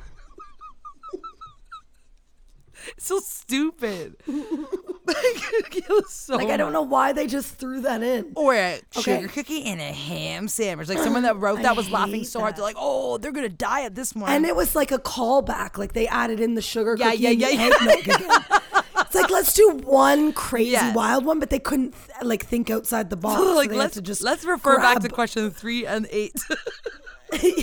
so 2.98 3.20
stupid. 3.20 4.16
it 4.28 5.90
was 5.90 6.12
so 6.12 6.36
Like 6.38 6.50
I 6.50 6.58
don't 6.58 6.72
know 6.74 6.82
why 6.82 7.12
they 7.14 7.28
just 7.28 7.56
threw 7.56 7.82
that 7.82 8.02
in. 8.02 8.32
Or 8.36 8.54
a 8.56 8.80
Okay. 8.98 9.18
sugar 9.18 9.28
cookie 9.28 9.64
and 9.66 9.82
a 9.82 9.92
ham 9.92 10.48
sandwich. 10.48 10.88
Like 10.90 11.00
someone 11.00 11.24
that 11.24 11.38
wrote 11.38 11.62
that 11.62 11.76
was 11.76 11.90
laughing 11.90 12.24
so 12.24 12.40
hard. 12.40 12.54
that. 12.54 12.58
They're 12.58 12.66
like, 12.66 12.76
"Oh, 12.80 13.18
they're 13.18 13.32
gonna 13.34 13.50
die 13.50 13.84
at 13.84 13.96
this 13.96 14.14
one." 14.16 14.32
And 14.32 14.46
it 14.46 14.56
was 14.56 14.76
like 14.76 14.92
a 14.92 14.98
callback. 15.00 15.78
Like 15.78 15.94
they 15.94 16.08
added 16.08 16.40
in 16.40 16.56
the 16.56 16.62
sugar 16.62 16.96
Yeah, 16.98 17.12
cookie 17.12 17.24
yeah, 17.24 17.30
yeah, 17.32 17.50
yeah. 17.50 18.60
It's 19.02 19.16
like 19.16 19.30
let's 19.30 19.54
do 19.54 19.70
one 19.84 20.34
crazy 20.34 20.72
Yeah. 20.72 20.94
wild 20.94 21.26
one, 21.26 21.40
but 21.40 21.50
they 21.50 21.60
couldn't 21.60 21.94
like 22.22 22.46
think 22.46 22.70
outside 22.70 23.10
the 23.10 23.18
box. 23.18 23.40
so 23.42 23.54
like 23.56 23.70
they 23.70 23.76
had 23.76 23.82
let's 23.82 23.94
to 23.96 24.02
just 24.02 24.24
let's 24.24 24.44
refer 24.46 24.78
back 24.78 25.00
to 25.02 25.10
question 25.10 25.52
three 25.52 25.86
and 25.86 26.08
eight. 26.12 26.34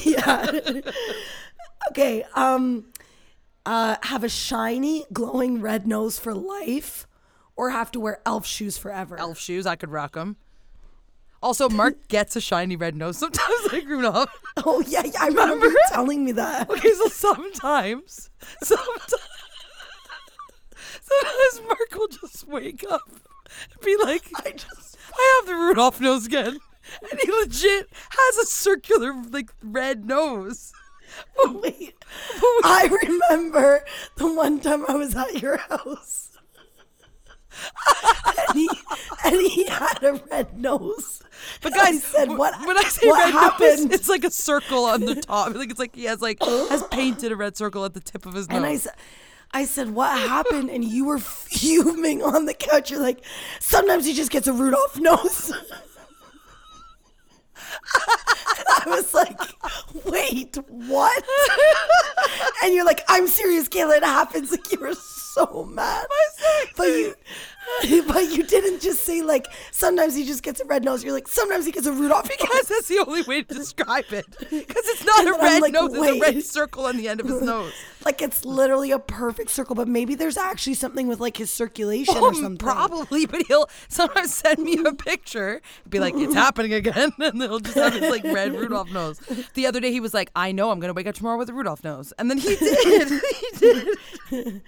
yeah. 0.04 0.60
okay. 1.90 2.24
Um. 2.34 2.84
Uh, 3.66 3.96
have 4.02 4.24
a 4.24 4.28
shiny, 4.28 5.04
glowing 5.12 5.60
red 5.60 5.86
nose 5.86 6.18
for 6.18 6.34
life, 6.34 7.06
or 7.56 7.70
have 7.70 7.90
to 7.92 8.00
wear 8.00 8.20
elf 8.24 8.46
shoes 8.46 8.78
forever. 8.78 9.18
Elf 9.18 9.38
shoes, 9.38 9.66
I 9.66 9.76
could 9.76 9.90
rock 9.90 10.14
them. 10.14 10.36
Also, 11.42 11.68
Mark 11.68 11.96
gets 12.08 12.36
a 12.36 12.40
shiny 12.40 12.76
red 12.76 12.96
nose 12.96 13.18
sometimes, 13.18 13.60
like 13.72 13.86
Rudolph. 13.86 14.30
Oh 14.58 14.82
yeah, 14.86 15.02
yeah 15.04 15.20
I 15.20 15.26
remember 15.28 15.66
you 15.66 15.80
telling 15.88 16.24
me 16.24 16.32
that. 16.32 16.70
Okay, 16.70 16.92
so 16.92 17.06
sometimes, 17.08 18.30
sometimes, 18.62 19.14
sometimes 21.02 21.66
Mark 21.66 21.94
will 21.94 22.08
just 22.08 22.46
wake 22.48 22.84
up 22.90 23.02
and 23.10 23.80
be 23.84 23.96
like, 24.02 24.30
I 24.36 24.52
just, 24.52 24.96
I 25.14 25.40
have 25.40 25.48
the 25.48 25.54
Rudolph 25.54 26.00
nose 26.00 26.26
again. 26.26 26.58
And 27.10 27.20
he 27.20 27.30
legit 27.30 27.88
has 28.10 28.36
a 28.38 28.46
circular, 28.46 29.14
like, 29.30 29.50
red 29.62 30.04
nose. 30.06 30.72
Wait, 31.46 31.94
I 32.64 32.88
remember 33.02 33.84
the 34.16 34.32
one 34.32 34.60
time 34.60 34.84
I 34.88 34.94
was 34.94 35.14
at 35.16 35.40
your 35.40 35.56
house. 35.58 36.26
and, 38.48 38.58
he, 38.58 38.70
and 39.24 39.36
he 39.40 39.66
had 39.66 40.02
a 40.02 40.22
red 40.30 40.58
nose. 40.58 41.22
But 41.62 41.72
And 41.72 41.80
I 41.80 41.84
guys, 41.92 42.04
said, 42.04 42.28
"What? 42.30 42.58
When 42.66 42.76
I 42.78 42.82
say 42.82 43.10
red 43.10 43.32
happened?" 43.32 43.90
nose, 43.90 43.92
it's 43.92 44.08
like 44.08 44.24
a 44.24 44.30
circle 44.30 44.84
on 44.84 45.00
the 45.04 45.16
top. 45.16 45.54
Like 45.54 45.70
it's 45.70 45.78
like 45.78 45.94
he 45.94 46.04
has 46.04 46.22
like 46.22 46.42
has 46.42 46.82
painted 46.88 47.32
a 47.32 47.36
red 47.36 47.56
circle 47.56 47.84
at 47.84 47.94
the 47.94 48.00
tip 48.00 48.24
of 48.26 48.34
his 48.34 48.48
nose. 48.48 48.56
And 48.56 48.66
I 48.66 48.76
said, 48.76 48.92
I 49.52 49.64
said, 49.64 49.90
what 49.90 50.16
happened? 50.16 50.70
And 50.70 50.84
you 50.84 51.06
were 51.06 51.18
fuming 51.18 52.22
on 52.22 52.44
the 52.44 52.54
couch. 52.54 52.90
You're 52.90 53.00
like, 53.00 53.24
sometimes 53.58 54.06
he 54.06 54.14
just 54.14 54.30
gets 54.30 54.46
a 54.46 54.52
Rudolph 54.52 54.98
nose. 54.98 55.52
I 58.70 58.82
was 58.86 59.12
like, 59.14 59.38
wait, 60.04 60.56
what? 60.68 61.24
and 62.62 62.74
you're 62.74 62.84
like, 62.84 63.02
I'm 63.08 63.26
serious, 63.26 63.68
Kayla. 63.68 63.98
It 63.98 64.04
happens. 64.04 64.50
Like 64.50 64.70
you 64.72 64.80
were 64.80 64.94
so 64.94 65.64
mad. 65.64 66.06
But 66.76 66.84
you, 66.88 67.14
but 68.06 68.30
you 68.30 68.42
didn't 68.44 68.80
just 68.80 69.04
say 69.04 69.22
like, 69.22 69.46
sometimes 69.70 70.14
he 70.14 70.24
just 70.24 70.42
gets 70.42 70.60
a 70.60 70.64
red 70.64 70.84
nose. 70.84 71.04
You're 71.04 71.12
like, 71.12 71.28
sometimes 71.28 71.66
he 71.66 71.72
gets 71.72 71.86
a 71.86 71.92
Rudolph. 71.92 72.28
Because 72.28 72.66
that's 72.68 72.88
the 72.88 72.98
only 73.06 73.22
way 73.22 73.42
to 73.42 73.54
describe 73.54 74.06
it. 74.12 74.26
Because 74.38 74.50
it's 74.88 75.04
not 75.04 75.26
a 75.26 75.32
red 75.40 75.60
like, 75.62 75.72
nose, 75.72 75.92
it's 75.94 76.06
a 76.06 76.20
red 76.20 76.42
circle 76.42 76.86
on 76.86 76.96
the 76.96 77.08
end 77.08 77.20
of 77.20 77.26
his 77.26 77.42
nose. 77.42 77.72
Like 78.04 78.22
it's 78.22 78.44
literally 78.46 78.90
a 78.92 78.98
perfect 78.98 79.50
circle, 79.50 79.74
but 79.74 79.86
maybe 79.86 80.14
there's 80.14 80.38
actually 80.38 80.74
something 80.74 81.06
with 81.06 81.20
like 81.20 81.36
his 81.36 81.50
circulation 81.50 82.16
or 82.16 82.28
Um, 82.28 82.34
something. 82.34 82.56
Probably, 82.56 83.26
but 83.26 83.42
he'll 83.46 83.68
sometimes 83.88 84.32
send 84.32 84.58
me 84.60 84.78
a 84.86 84.94
picture, 84.94 85.60
be 85.88 85.98
like, 86.00 86.14
"It's 86.16 86.32
happening 86.32 86.72
again," 86.72 87.12
and 87.18 87.40
they'll 87.40 87.60
just 87.60 87.76
have 87.76 87.92
his 87.92 88.08
like 88.10 88.24
red 88.24 88.54
Rudolph 88.54 88.90
nose. 88.90 89.20
The 89.52 89.66
other 89.66 89.80
day, 89.80 89.92
he 89.92 90.00
was 90.00 90.14
like, 90.14 90.30
"I 90.34 90.50
know 90.52 90.70
I'm 90.70 90.80
gonna 90.80 90.94
wake 90.94 91.06
up 91.08 91.14
tomorrow 91.14 91.36
with 91.36 91.50
a 91.50 91.52
Rudolph 91.52 91.84
nose," 91.84 92.14
and 92.18 92.30
then 92.30 92.38
he 92.38 92.56
did. 92.56 93.08
he 93.50 93.58
did. 94.30 94.62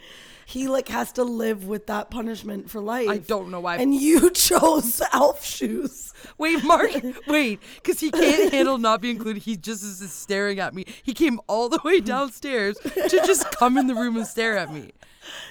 He 0.53 0.69
like 0.69 0.89
has 0.89 1.13
to 1.13 1.25
live 1.25 1.67
with 1.67 1.87
that 1.87 2.11
punishment 2.11 2.69
for 2.69 2.81
life. 2.81 3.09
I 3.09 3.19
don't 3.19 3.51
know 3.51 3.61
why. 3.61 3.77
And 3.77 3.95
you 3.95 4.31
chose 4.35 5.01
elf 5.13 5.45
shoes. 5.45 6.13
Wait, 6.37 6.63
Mark, 6.63 6.91
wait, 7.27 7.61
because 7.77 8.01
he 8.01 8.11
can't 8.11 8.53
handle 8.53 8.77
not 8.77 9.01
being 9.01 9.17
included. 9.17 9.43
He 9.43 9.57
just 9.57 9.83
is 9.83 10.01
just 10.01 10.21
staring 10.21 10.61
at 10.61 10.75
me. 10.75 10.85
He 11.03 11.15
came 11.15 11.41
all 11.47 11.69
the 11.69 11.81
way 11.85 12.01
downstairs 12.01 12.77
to 12.79 13.23
just 13.27 13.51
come 13.53 13.79
in 13.79 13.87
the 13.87 13.95
room 13.95 14.17
and 14.17 14.27
stare 14.27 14.59
at 14.59 14.73
me. 14.73 14.93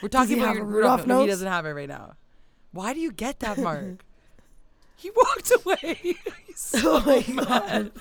We're 0.03 0.09
talking 0.09 0.39
about 0.39 0.55
your 0.55 0.65
Rudolph 0.65 1.01
Rudolph 1.01 1.07
nose. 1.07 1.21
He 1.21 1.27
doesn't 1.31 1.47
have 1.47 1.65
it 1.65 1.71
right 1.71 1.89
now. 1.89 2.13
Why 2.71 2.93
do 2.93 2.99
you 2.99 3.11
get 3.11 3.39
that, 3.39 3.57
Mark? 3.57 4.03
he 5.01 5.09
walked 5.15 5.51
away. 5.65 5.97
He's 6.47 6.71
oh 6.85 6.99
so 7.01 7.01
Oh 7.01 7.05
my 7.05 7.43
god. 7.43 7.91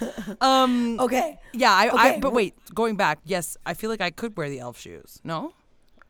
um. 0.40 0.98
Okay. 1.00 1.38
Yeah, 1.52 1.72
I, 1.72 1.90
I. 1.92 2.18
But 2.20 2.32
wait, 2.32 2.54
going 2.74 2.96
back. 2.96 3.18
Yes, 3.24 3.56
I 3.66 3.74
feel 3.74 3.90
like 3.90 4.00
I 4.00 4.10
could 4.10 4.36
wear 4.36 4.48
the 4.48 4.60
elf 4.60 4.78
shoes. 4.78 5.20
No, 5.24 5.52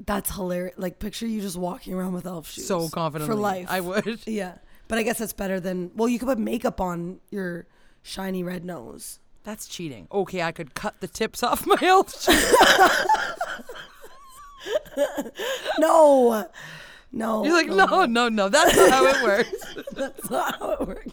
That's 0.07 0.31
hilarious. 0.35 0.75
Like 0.79 0.99
picture 0.99 1.27
you 1.27 1.41
just 1.41 1.57
walking 1.57 1.95
around 1.95 2.13
with 2.13 2.27
elf 2.27 2.49
shoes. 2.51 2.67
so 2.67 2.89
confidently. 2.89 3.35
For 3.35 3.41
life. 3.41 3.67
I 3.69 3.81
would. 3.81 4.21
Yeah. 4.27 4.55
But 4.89 4.99
I 4.99 5.05
guess 5.05 5.19
that's 5.19 5.33
better 5.33 5.61
than 5.61 5.93
well, 5.95 6.09
you 6.09 6.19
could 6.19 6.27
put 6.27 6.39
makeup 6.39 6.81
on 6.81 7.21
your 7.31 7.67
shiny 8.03 8.43
red 8.43 8.65
nose. 8.65 9.21
That's 9.45 9.67
cheating. 9.69 10.09
Okay, 10.11 10.43
I 10.43 10.53
could 10.53 10.75
cut 10.75 11.01
the 11.01 11.09
tips 11.09 11.43
off 11.43 11.65
my 11.67 11.77
elf 11.81 12.21
shoes. 12.21 12.55
No. 15.79 16.47
No. 17.13 17.45
You're 17.45 17.55
like, 17.55 17.69
no, 17.69 18.05
no, 18.05 18.29
no. 18.29 18.49
That's 18.49 18.77
not 18.77 18.91
how 18.91 19.07
it 19.07 19.23
works. 19.23 19.75
That's 19.93 20.31
not 20.31 20.59
how 20.59 20.73
it 20.73 20.87
works. 20.89 21.13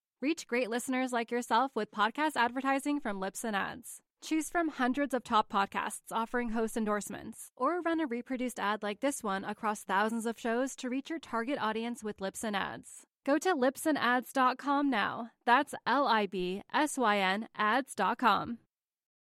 Reach 0.21 0.45
great 0.45 0.69
listeners 0.69 1.11
like 1.11 1.31
yourself 1.31 1.71
with 1.73 1.89
podcast 1.89 2.33
advertising 2.35 2.99
from 2.99 3.19
Libsyn 3.19 3.55
Ads. 3.55 4.01
Choose 4.21 4.51
from 4.51 4.69
hundreds 4.69 5.15
of 5.15 5.23
top 5.23 5.51
podcasts 5.51 6.11
offering 6.11 6.49
host 6.49 6.77
endorsements, 6.77 7.51
or 7.57 7.81
run 7.81 7.99
a 7.99 8.05
reproduced 8.05 8.59
ad 8.59 8.83
like 8.83 8.99
this 8.99 9.23
one 9.23 9.43
across 9.43 9.81
thousands 9.81 10.27
of 10.27 10.39
shows 10.39 10.75
to 10.75 10.91
reach 10.91 11.09
your 11.09 11.17
target 11.17 11.57
audience 11.59 12.03
with 12.03 12.19
Libsyn 12.19 12.55
Ads. 12.55 13.07
Go 13.25 13.39
to 13.39 13.55
libsynads.com 13.55 14.91
now. 14.91 15.31
That's 15.43 15.73
L 15.87 16.05
I 16.05 16.27
B 16.27 16.61
S 16.71 16.99
Y 16.99 17.17
N 17.17 17.47
ads.com. 17.57 18.59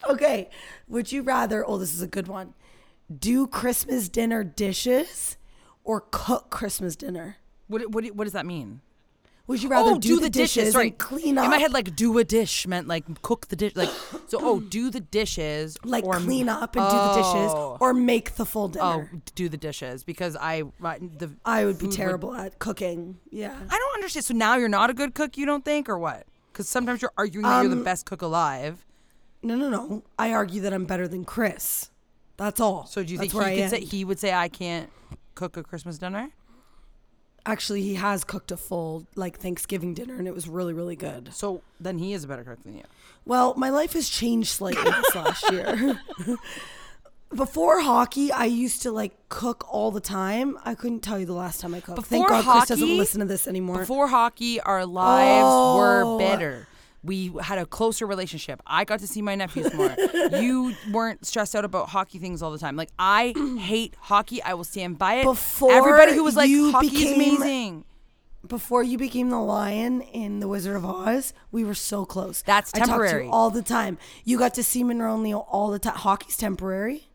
Okay. 0.06 0.50
Would 0.90 1.14
you 1.14 1.22
rather, 1.22 1.66
oh, 1.66 1.78
this 1.78 1.94
is 1.94 2.02
a 2.02 2.08
good 2.08 2.28
one, 2.28 2.56
do 3.18 3.48
Christmas 3.48 4.10
dinner 4.10 4.44
dishes 4.44 5.38
or 5.86 6.04
cook 6.12 6.50
Christmas 6.50 6.98
dinner? 6.98 7.38
What, 7.68 7.90
what, 7.92 8.06
what 8.08 8.26
does 8.26 8.34
that 8.34 8.46
mean? 8.46 8.82
Would 9.50 9.64
you 9.64 9.70
rather 9.70 9.94
oh, 9.94 9.98
do, 9.98 10.20
the 10.20 10.30
dishes, 10.30 10.74
Sorry. 10.74 10.90
and 10.90 10.98
clean 11.00 11.40
up? 11.40 11.46
In 11.46 11.50
my 11.50 11.58
head, 11.58 11.74
like 11.74 11.96
do 11.96 12.16
a 12.20 12.24
dish 12.24 12.68
meant 12.68 12.88
like 12.88 13.24
cook 13.24 13.48
the 13.48 13.56
dish. 13.56 13.76
Like 13.76 13.90
so. 14.28 14.38
Oh, 14.40 14.60
do 14.78 14.92
the 14.92 15.00
dishes. 15.00 15.76
like 15.84 16.04
or 16.04 16.18
clean 16.18 16.48
up 16.48 16.76
and 16.76 16.88
do 16.88 16.96
the 16.96 17.14
dishes 17.16 17.52
Oh. 17.52 17.78
or 17.80 17.92
make 17.96 18.36
the 18.36 18.46
full 18.46 18.68
dinner. 18.68 19.10
Oh, 19.12 19.20
do 19.34 19.50
the 19.50 19.58
dishes 19.58 20.04
because 20.04 20.36
I 20.36 20.66
right, 20.80 21.02
the 21.18 21.32
I 21.44 21.66
would 21.66 21.80
be 21.80 21.88
terrible 21.88 22.36
at 22.36 22.60
cooking. 22.60 23.18
Yeah. 23.32 23.58
I 23.70 23.78
don't 23.80 23.94
understand. 23.96 24.26
So 24.26 24.36
now 24.36 24.56
you're 24.56 24.70
not 24.70 24.92
a 24.92 24.94
good 24.94 25.16
cook, 25.16 25.36
you 25.36 25.48
don't 25.48 25.66
think, 25.66 25.90
or 25.90 25.98
what? 25.98 26.28
Because 26.54 26.70
sometimes 26.70 27.02
you're 27.02 27.14
arguing 27.18 27.42
that 27.48 27.62
you're 27.62 27.72
the 27.72 27.78
Um, 27.78 27.84
best 27.84 28.06
cook 28.06 28.22
alive. 28.22 28.86
No, 29.42 29.56
no, 29.56 29.68
no. 29.70 30.04
I 30.20 30.32
argue 30.32 30.62
that 30.62 30.74
I'm 30.74 30.86
better 30.86 31.08
than 31.08 31.26
Chris. 31.26 31.90
That's 32.38 32.60
all. 32.60 32.86
So 32.86 33.04
do 33.04 33.14
you 33.14 33.18
That's 33.18 33.32
think 33.34 33.46
he 33.48 33.62
could 33.62 33.70
say 33.72 33.80
he 33.84 34.06
would 34.06 34.20
say 34.20 34.32
I 34.32 34.48
can't 34.48 34.92
cook 35.34 35.58
a 35.58 35.64
Christmas 35.64 35.98
dinner? 35.98 36.30
Actually, 37.46 37.82
he 37.82 37.96
has 37.96 38.24
cooked 38.24 38.52
a 38.52 38.58
full 38.58 39.06
like 39.16 39.40
Thanksgiving 39.40 39.94
dinner, 39.94 40.16
and 40.16 40.28
it 40.28 40.34
was 40.36 40.48
really, 40.48 40.74
really 40.74 40.96
good. 40.96 41.34
So 41.34 41.62
then 41.80 41.98
he 41.98 42.14
is 42.14 42.24
a 42.24 42.28
better 42.28 42.44
cook 42.44 42.62
than 42.64 42.76
you. 42.76 42.84
Well, 43.26 43.54
my 43.56 43.70
life 43.70 43.94
has 43.94 44.08
changed 44.10 44.50
slightly 44.50 44.84
this 44.84 45.16
last 45.16 45.52
year. 45.52 46.00
Before 47.36 47.80
hockey, 47.82 48.32
I 48.32 48.46
used 48.46 48.82
to 48.84 48.92
like 48.92 49.12
cook 49.30 49.64
all 49.72 49.92
the 49.92 50.00
time. 50.02 50.58
I 50.66 50.74
couldn't 50.74 51.02
tell 51.02 51.20
you 51.20 51.28
the 51.28 51.34
last 51.34 51.62
time 51.62 51.76
I 51.76 51.80
cooked. 51.80 52.04
Thank 52.06 52.26
Before 52.26 52.42
God 52.42 52.44
Chris 52.44 52.70
doesn't 52.70 52.88
hockey- 52.88 52.98
listen 52.98 53.20
to 53.20 53.26
this 53.28 53.48
anymore. 53.48 53.80
Before 53.80 54.08
hockey, 54.08 54.60
our 54.62 54.84
lives 54.84 55.44
Oh. 55.46 55.78
were 55.78 56.18
better. 56.18 56.68
We 57.04 57.32
had 57.42 57.58
a 57.58 57.66
closer 57.66 58.06
relationship. 58.06 58.62
I 58.68 58.84
got 58.84 59.00
to 59.00 59.08
see 59.08 59.22
my 59.22 59.36
nephews 59.36 59.74
more. 59.74 59.96
you 60.40 60.76
weren't 60.92 61.26
stressed 61.26 61.56
out 61.56 61.64
about 61.64 61.90
hockey 61.90 62.20
things 62.20 62.42
all 62.42 62.52
the 62.52 62.58
time. 62.60 62.76
Like 62.76 62.90
I 63.00 63.34
hate 63.60 63.96
hockey. 64.00 64.42
I 64.44 64.54
will 64.54 64.64
stand 64.66 64.98
by 64.98 65.16
it. 65.16 65.24
Before 65.24 65.72
everybody 65.72 66.14
who 66.14 66.24
was 66.24 66.36
like 66.36 66.52
hockey 66.52 66.88
is 66.88 66.94
became- 66.94 67.16
amazing. 67.16 67.86
Before 68.48 68.82
you 68.84 68.98
became 68.98 69.30
the 69.30 69.40
lion 69.40 70.02
in 70.02 70.40
The 70.40 70.48
Wizard 70.48 70.78
of 70.78 70.86
Oz, 70.86 71.34
we 71.52 71.66
were 71.66 71.74
so 71.74 72.06
close. 72.06 72.42
That's 72.42 72.74
I 72.74 72.80
talked 72.80 72.88
to 72.88 72.92
temporary. 72.94 73.26
you 73.26 73.32
all 73.32 73.50
the 73.50 73.62
time. 73.62 73.98
You 74.24 74.40
got 74.40 74.54
to 74.54 74.64
see 74.64 74.82
Monroe 74.82 75.18
Neal 75.20 75.46
all 75.52 75.70
the 75.72 75.78
time. 75.80 75.96
Hockey's 75.96 76.38
temporary. 76.38 77.10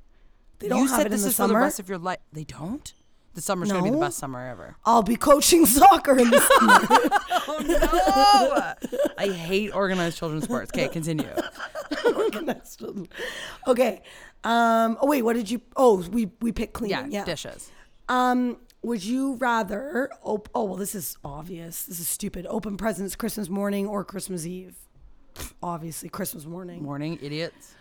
They 0.58 0.68
don't 0.68 0.80
you 0.80 0.86
have 0.86 0.96
said 0.98 1.06
it 1.06 1.08
this 1.10 1.20
in 1.20 1.24
the 1.24 1.28
is 1.30 1.36
summer. 1.36 1.54
for 1.54 1.58
the 1.58 1.64
rest 1.64 1.80
of 1.80 1.88
your 1.88 1.96
life. 1.98 2.18
They 2.30 2.44
don't. 2.44 2.92
The 3.34 3.40
summer's 3.42 3.70
gonna 3.70 3.82
be 3.84 3.90
the 3.90 3.98
best 3.98 4.18
summer 4.18 4.46
ever. 4.46 4.76
I'll 4.84 5.02
be 5.02 5.16
coaching 5.16 5.66
soccer 5.80 6.16
in 6.18 6.30
the 6.30 6.40
summer. 6.40 7.10
Oh, 7.46 7.58
no! 7.60 9.08
I 9.18 9.28
hate 9.28 9.74
organized 9.74 10.16
children's 10.16 10.44
sports. 10.44 10.70
Okay, 10.72 10.88
continue. 10.88 11.28
okay. 13.66 14.02
Um. 14.42 14.96
Oh 15.00 15.06
wait. 15.06 15.22
What 15.22 15.34
did 15.34 15.50
you? 15.50 15.60
Oh, 15.76 16.06
we 16.10 16.30
we 16.40 16.52
picked 16.52 16.80
Yeah. 16.82 17.06
Yeah. 17.08 17.24
dishes. 17.24 17.70
Um. 18.08 18.58
Would 18.82 19.04
you 19.04 19.34
rather? 19.36 20.10
Op- 20.22 20.48
oh 20.54 20.64
well, 20.64 20.76
this 20.76 20.94
is 20.94 21.16
obvious. 21.24 21.84
This 21.84 22.00
is 22.00 22.08
stupid. 22.08 22.46
Open 22.48 22.76
presents 22.76 23.16
Christmas 23.16 23.48
morning 23.48 23.86
or 23.86 24.04
Christmas 24.04 24.46
Eve? 24.46 24.76
Obviously, 25.62 26.08
Christmas 26.08 26.46
morning. 26.46 26.82
Morning, 26.82 27.18
idiots. 27.22 27.74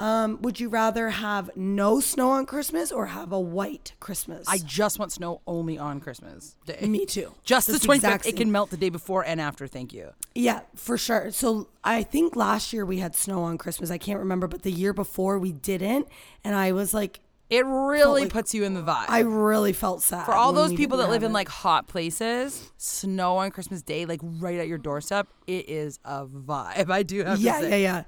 Um. 0.00 0.40
Would 0.42 0.60
you 0.60 0.68
rather 0.68 1.10
have 1.10 1.50
no 1.56 2.00
snow 2.00 2.30
on 2.30 2.46
Christmas 2.46 2.92
or 2.92 3.06
have 3.06 3.32
a 3.32 3.40
white 3.40 3.94
Christmas? 4.00 4.46
I 4.48 4.58
just 4.58 4.98
want 4.98 5.12
snow 5.12 5.40
only 5.46 5.78
on 5.78 6.00
Christmas 6.00 6.56
Day. 6.66 6.86
Me 6.86 7.06
too. 7.06 7.34
Just 7.44 7.68
That's 7.68 7.80
the 7.80 7.86
twenty 7.86 8.00
fifth. 8.00 8.26
It 8.26 8.36
can 8.36 8.52
melt 8.52 8.70
the 8.70 8.76
day 8.76 8.88
before 8.90 9.24
and 9.24 9.40
after. 9.40 9.66
Thank 9.66 9.92
you. 9.92 10.10
Yeah, 10.34 10.60
for 10.76 10.96
sure. 10.96 11.30
So 11.30 11.68
I 11.82 12.02
think 12.02 12.36
last 12.36 12.72
year 12.72 12.84
we 12.86 12.98
had 12.98 13.14
snow 13.14 13.42
on 13.42 13.58
Christmas. 13.58 13.90
I 13.90 13.98
can't 13.98 14.18
remember, 14.18 14.46
but 14.46 14.62
the 14.62 14.72
year 14.72 14.92
before 14.92 15.38
we 15.38 15.52
didn't, 15.52 16.06
and 16.44 16.54
I 16.54 16.72
was 16.72 16.94
like, 16.94 17.20
It 17.50 17.64
really 17.64 18.22
like- 18.22 18.32
puts 18.32 18.52
you 18.54 18.64
in 18.64 18.74
the 18.74 18.82
vibe. 18.82 19.06
I 19.08 19.20
really 19.20 19.72
felt 19.72 20.02
sad 20.02 20.26
For 20.26 20.34
all 20.34 20.52
those 20.52 20.72
people 20.74 20.98
that 20.98 21.08
live 21.08 21.22
in 21.22 21.30
it. 21.30 21.34
like 21.34 21.48
hot 21.48 21.86
places, 21.88 22.70
snow 22.76 23.38
on 23.38 23.50
Christmas 23.50 23.80
Day, 23.82 24.04
like 24.04 24.20
right 24.22 24.58
at 24.58 24.68
your 24.68 24.76
doorstep, 24.78 25.28
it 25.46 25.68
is 25.68 25.98
a 26.04 26.26
vibe. 26.26 26.90
I 26.98 27.02
do 27.02 27.24
have 27.24 27.40
yeah, 27.40 27.60
yeah, 27.62 27.76
yeah. 27.76 28.02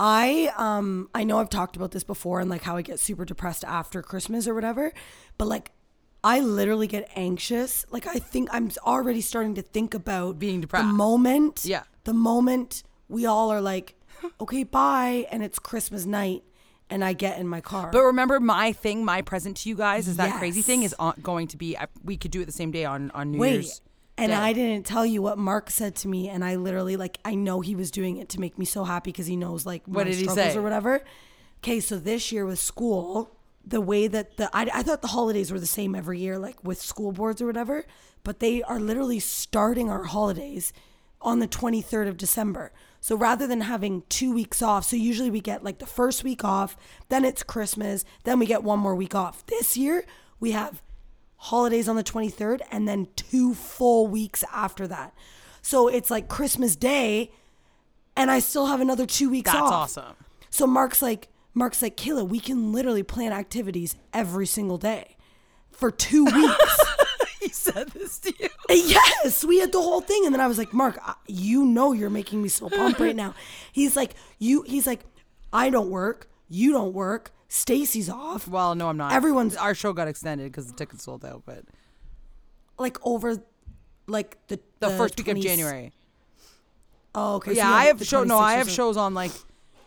I 0.00 0.52
um 0.56 1.08
I 1.14 1.24
know 1.24 1.38
I've 1.38 1.50
talked 1.50 1.76
about 1.76 1.90
this 1.90 2.04
before 2.04 2.40
and 2.40 2.48
like 2.48 2.62
how 2.62 2.76
I 2.76 2.82
get 2.82 2.98
super 3.00 3.24
depressed 3.24 3.64
after 3.64 4.00
Christmas 4.02 4.46
or 4.48 4.54
whatever, 4.54 4.92
but 5.38 5.48
like 5.48 5.72
I 6.24 6.40
literally 6.40 6.86
get 6.86 7.10
anxious. 7.14 7.84
Like 7.90 8.06
I 8.06 8.14
think 8.18 8.48
I'm 8.52 8.70
already 8.86 9.20
starting 9.20 9.54
to 9.56 9.62
think 9.62 9.94
about 9.94 10.38
Being 10.38 10.60
depressed. 10.60 10.86
The 10.86 10.92
moment, 10.92 11.62
Yeah. 11.64 11.82
the 12.04 12.14
moment 12.14 12.82
we 13.08 13.24
all 13.26 13.50
are 13.50 13.60
like, 13.60 13.94
okay, 14.40 14.64
bye, 14.64 15.26
and 15.30 15.42
it's 15.44 15.58
Christmas 15.58 16.06
night, 16.06 16.42
and 16.90 17.04
I 17.04 17.12
get 17.12 17.38
in 17.38 17.46
my 17.48 17.60
car. 17.60 17.90
But 17.92 18.02
remember, 18.02 18.40
my 18.40 18.72
thing, 18.72 19.04
my 19.04 19.22
present 19.22 19.58
to 19.58 19.68
you 19.68 19.74
guys 19.76 20.08
is 20.08 20.16
that 20.16 20.38
crazy 20.38 20.62
thing 20.62 20.82
is 20.82 20.94
on, 20.98 21.14
going 21.22 21.48
to 21.48 21.56
be. 21.56 21.76
I, 21.76 21.86
we 22.04 22.16
could 22.16 22.30
do 22.30 22.40
it 22.40 22.46
the 22.46 22.52
same 22.52 22.70
day 22.70 22.84
on 22.84 23.10
on 23.12 23.32
New 23.32 23.38
Wait, 23.38 23.52
Year's. 23.52 23.80
and 24.16 24.30
Day. 24.30 24.36
I 24.36 24.52
didn't 24.52 24.86
tell 24.86 25.04
you 25.06 25.20
what 25.22 25.38
Mark 25.38 25.70
said 25.70 25.94
to 25.96 26.08
me, 26.08 26.28
and 26.28 26.44
I 26.44 26.56
literally 26.56 26.96
like 26.96 27.18
I 27.24 27.34
know 27.34 27.60
he 27.60 27.74
was 27.74 27.90
doing 27.90 28.16
it 28.16 28.28
to 28.30 28.40
make 28.40 28.58
me 28.58 28.64
so 28.64 28.84
happy 28.84 29.10
because 29.12 29.26
he 29.26 29.36
knows 29.36 29.66
like 29.66 29.82
What 29.86 30.04
my 30.06 30.10
did 30.10 30.14
he 30.16 30.24
struggles 30.24 30.52
say? 30.52 30.56
or 30.58 30.62
whatever. 30.62 31.02
Okay, 31.62 31.80
so 31.80 31.98
this 31.98 32.30
year 32.32 32.46
with 32.46 32.58
school, 32.60 33.36
the 33.66 33.80
way 33.80 34.06
that 34.08 34.36
the 34.36 34.48
I, 34.56 34.70
I 34.72 34.82
thought 34.82 35.02
the 35.02 35.08
holidays 35.08 35.52
were 35.52 35.60
the 35.60 35.66
same 35.66 35.94
every 35.94 36.18
year, 36.20 36.38
like 36.38 36.62
with 36.64 36.80
school 36.80 37.12
boards 37.12 37.42
or 37.42 37.46
whatever, 37.46 37.84
but 38.24 38.38
they 38.40 38.62
are 38.62 38.78
literally 38.80 39.18
starting 39.18 39.90
our 39.90 40.04
holidays 40.04 40.72
on 41.20 41.40
the 41.40 41.48
23rd 41.48 42.08
of 42.08 42.16
December. 42.16 42.72
So 43.00 43.16
rather 43.16 43.46
than 43.46 43.62
having 43.62 44.02
two 44.08 44.32
weeks 44.32 44.60
off, 44.60 44.84
so 44.84 44.96
usually 44.96 45.30
we 45.30 45.40
get 45.40 45.62
like 45.62 45.78
the 45.78 45.86
first 45.86 46.24
week 46.24 46.44
off, 46.44 46.76
then 47.08 47.24
it's 47.24 47.42
Christmas, 47.42 48.04
then 48.24 48.38
we 48.38 48.46
get 48.46 48.62
one 48.62 48.78
more 48.78 48.94
week 48.94 49.14
off. 49.14 49.46
This 49.46 49.76
year 49.76 50.04
we 50.40 50.52
have 50.52 50.82
holidays 51.36 51.88
on 51.88 51.96
the 51.96 52.04
23rd 52.04 52.60
and 52.70 52.88
then 52.88 53.08
two 53.14 53.54
full 53.54 54.08
weeks 54.08 54.44
after 54.52 54.86
that. 54.88 55.14
So 55.62 55.88
it's 55.88 56.10
like 56.10 56.28
Christmas 56.28 56.74
Day 56.74 57.30
and 58.16 58.30
I 58.30 58.40
still 58.40 58.66
have 58.66 58.80
another 58.80 59.06
two 59.06 59.30
weeks 59.30 59.52
That's 59.52 59.62
off. 59.62 59.94
That's 59.94 59.98
awesome. 59.98 60.16
So 60.50 60.66
Mark's 60.66 61.00
like, 61.00 61.28
Mark's 61.54 61.82
like, 61.82 61.96
Kayla, 61.96 62.28
we 62.28 62.40
can 62.40 62.72
literally 62.72 63.04
plan 63.04 63.32
activities 63.32 63.96
every 64.12 64.46
single 64.46 64.78
day 64.78 65.16
for 65.70 65.90
two 65.90 66.24
weeks. 66.34 66.80
He 67.48 67.54
said 67.54 67.88
this 67.88 68.18
to 68.20 68.32
you. 68.38 68.48
Uh, 68.70 68.74
yes, 68.74 69.44
we 69.44 69.58
had 69.60 69.72
the 69.72 69.80
whole 69.80 70.00
thing. 70.00 70.24
And 70.26 70.34
then 70.34 70.40
I 70.40 70.46
was 70.46 70.58
like, 70.58 70.72
Mark, 70.72 70.98
I- 71.02 71.14
you 71.26 71.64
know 71.64 71.92
you're 71.92 72.10
making 72.10 72.42
me 72.42 72.48
so 72.48 72.68
pumped 72.68 73.00
right 73.00 73.16
now. 73.16 73.34
He's 73.72 73.96
like, 73.96 74.14
you, 74.38 74.62
he's 74.62 74.86
like, 74.86 75.00
I 75.52 75.70
don't 75.70 75.90
work. 75.90 76.28
You 76.48 76.72
don't 76.72 76.92
work. 76.92 77.32
Stacy's 77.48 78.10
off. 78.10 78.46
Well, 78.48 78.74
no, 78.74 78.88
I'm 78.88 78.96
not. 78.96 79.12
Everyone's- 79.12 79.56
our 79.56 79.74
show 79.74 79.92
got 79.92 80.08
extended 80.08 80.50
because 80.50 80.66
the 80.66 80.74
tickets 80.76 81.04
sold 81.04 81.24
out, 81.24 81.42
but 81.46 81.64
Like 82.78 82.98
over 83.04 83.42
like 84.06 84.36
the 84.48 84.60
the, 84.80 84.90
first 84.90 85.16
week 85.18 85.28
of 85.28 85.40
January. 85.40 85.92
Oh, 87.14 87.36
okay. 87.36 87.52
so 87.54 87.56
yeah, 87.56 87.68
you 87.68 87.74
I 87.74 87.84
have 87.86 88.04
show. 88.06 88.24
No, 88.24 88.38
I 88.38 88.54
have 88.54 88.70
shows 88.70 88.96
on 88.96 89.14
like 89.14 89.32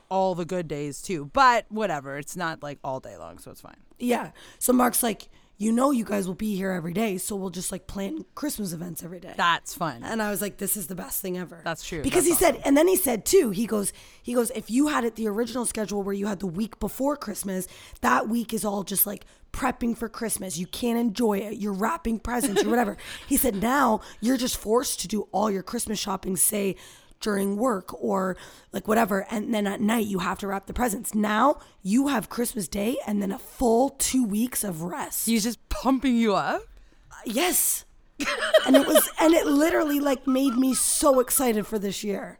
all 0.09 0.35
the 0.35 0.45
good 0.45 0.67
days 0.67 1.01
too. 1.01 1.29
But 1.33 1.65
whatever, 1.69 2.17
it's 2.17 2.35
not 2.35 2.61
like 2.63 2.79
all 2.83 2.99
day 2.99 3.15
long, 3.17 3.37
so 3.37 3.51
it's 3.51 3.61
fine. 3.61 3.77
Yeah. 3.99 4.31
So 4.59 4.73
Mark's 4.73 5.03
like, 5.03 5.29
you 5.61 5.71
know, 5.71 5.91
you 5.91 6.03
guys 6.03 6.27
will 6.27 6.33
be 6.33 6.55
here 6.55 6.71
every 6.71 6.91
day, 6.91 7.19
so 7.19 7.35
we'll 7.35 7.51
just 7.51 7.71
like 7.71 7.85
plan 7.85 8.25
Christmas 8.33 8.73
events 8.73 9.03
every 9.03 9.19
day. 9.19 9.35
That's 9.37 9.75
fun. 9.75 10.01
and 10.03 10.19
I 10.19 10.31
was 10.31 10.41
like, 10.41 10.57
this 10.57 10.75
is 10.75 10.87
the 10.87 10.95
best 10.95 11.21
thing 11.21 11.37
ever. 11.37 11.61
That's 11.63 11.85
true. 11.85 12.01
Because 12.01 12.27
That's 12.27 12.39
he 12.39 12.45
said, 12.45 12.61
and 12.65 12.75
then 12.75 12.87
he 12.87 12.95
said 12.95 13.25
too, 13.25 13.51
he 13.51 13.67
goes, 13.67 13.93
he 14.23 14.33
goes, 14.33 14.49
if 14.55 14.71
you 14.71 14.87
had 14.87 15.03
it 15.03 15.17
the 15.17 15.27
original 15.27 15.65
schedule 15.67 16.01
where 16.01 16.15
you 16.15 16.25
had 16.25 16.39
the 16.39 16.47
week 16.47 16.79
before 16.79 17.15
Christmas, 17.15 17.67
that 18.01 18.27
week 18.27 18.55
is 18.55 18.65
all 18.65 18.83
just 18.83 19.05
like 19.05 19.25
prepping 19.53 19.95
for 19.95 20.09
Christmas. 20.09 20.57
You 20.57 20.65
can't 20.65 20.97
enjoy 20.97 21.37
it. 21.37 21.59
You're 21.59 21.73
wrapping 21.73 22.17
presents 22.17 22.63
or 22.63 22.69
whatever. 22.69 22.97
he 23.27 23.37
said, 23.37 23.61
now 23.61 24.01
you're 24.19 24.37
just 24.37 24.57
forced 24.57 24.99
to 25.01 25.07
do 25.07 25.27
all 25.31 25.51
your 25.51 25.61
Christmas 25.63 25.99
shopping, 25.99 26.37
say, 26.37 26.75
during 27.21 27.55
work 27.57 27.93
or 28.03 28.35
like 28.73 28.87
whatever. 28.87 29.25
And 29.31 29.53
then 29.53 29.67
at 29.67 29.79
night 29.81 30.05
you 30.07 30.19
have 30.19 30.39
to 30.39 30.47
wrap 30.47 30.65
the 30.67 30.73
presents. 30.73 31.13
Now 31.15 31.59
you 31.81 32.07
have 32.07 32.29
Christmas 32.29 32.67
Day 32.67 32.97
and 33.07 33.21
then 33.21 33.31
a 33.31 33.39
full 33.39 33.91
two 33.91 34.25
weeks 34.25 34.63
of 34.63 34.81
rest. 34.83 35.25
He's 35.27 35.43
just 35.43 35.67
pumping 35.69 36.17
you 36.17 36.35
up. 36.35 36.63
Uh, 37.11 37.15
yes. 37.25 37.85
and 38.67 38.75
it 38.75 38.85
was, 38.87 39.09
and 39.19 39.33
it 39.33 39.45
literally 39.47 39.99
like 39.99 40.27
made 40.27 40.55
me 40.55 40.73
so 40.73 41.19
excited 41.19 41.65
for 41.65 41.79
this 41.79 42.03
year. 42.03 42.37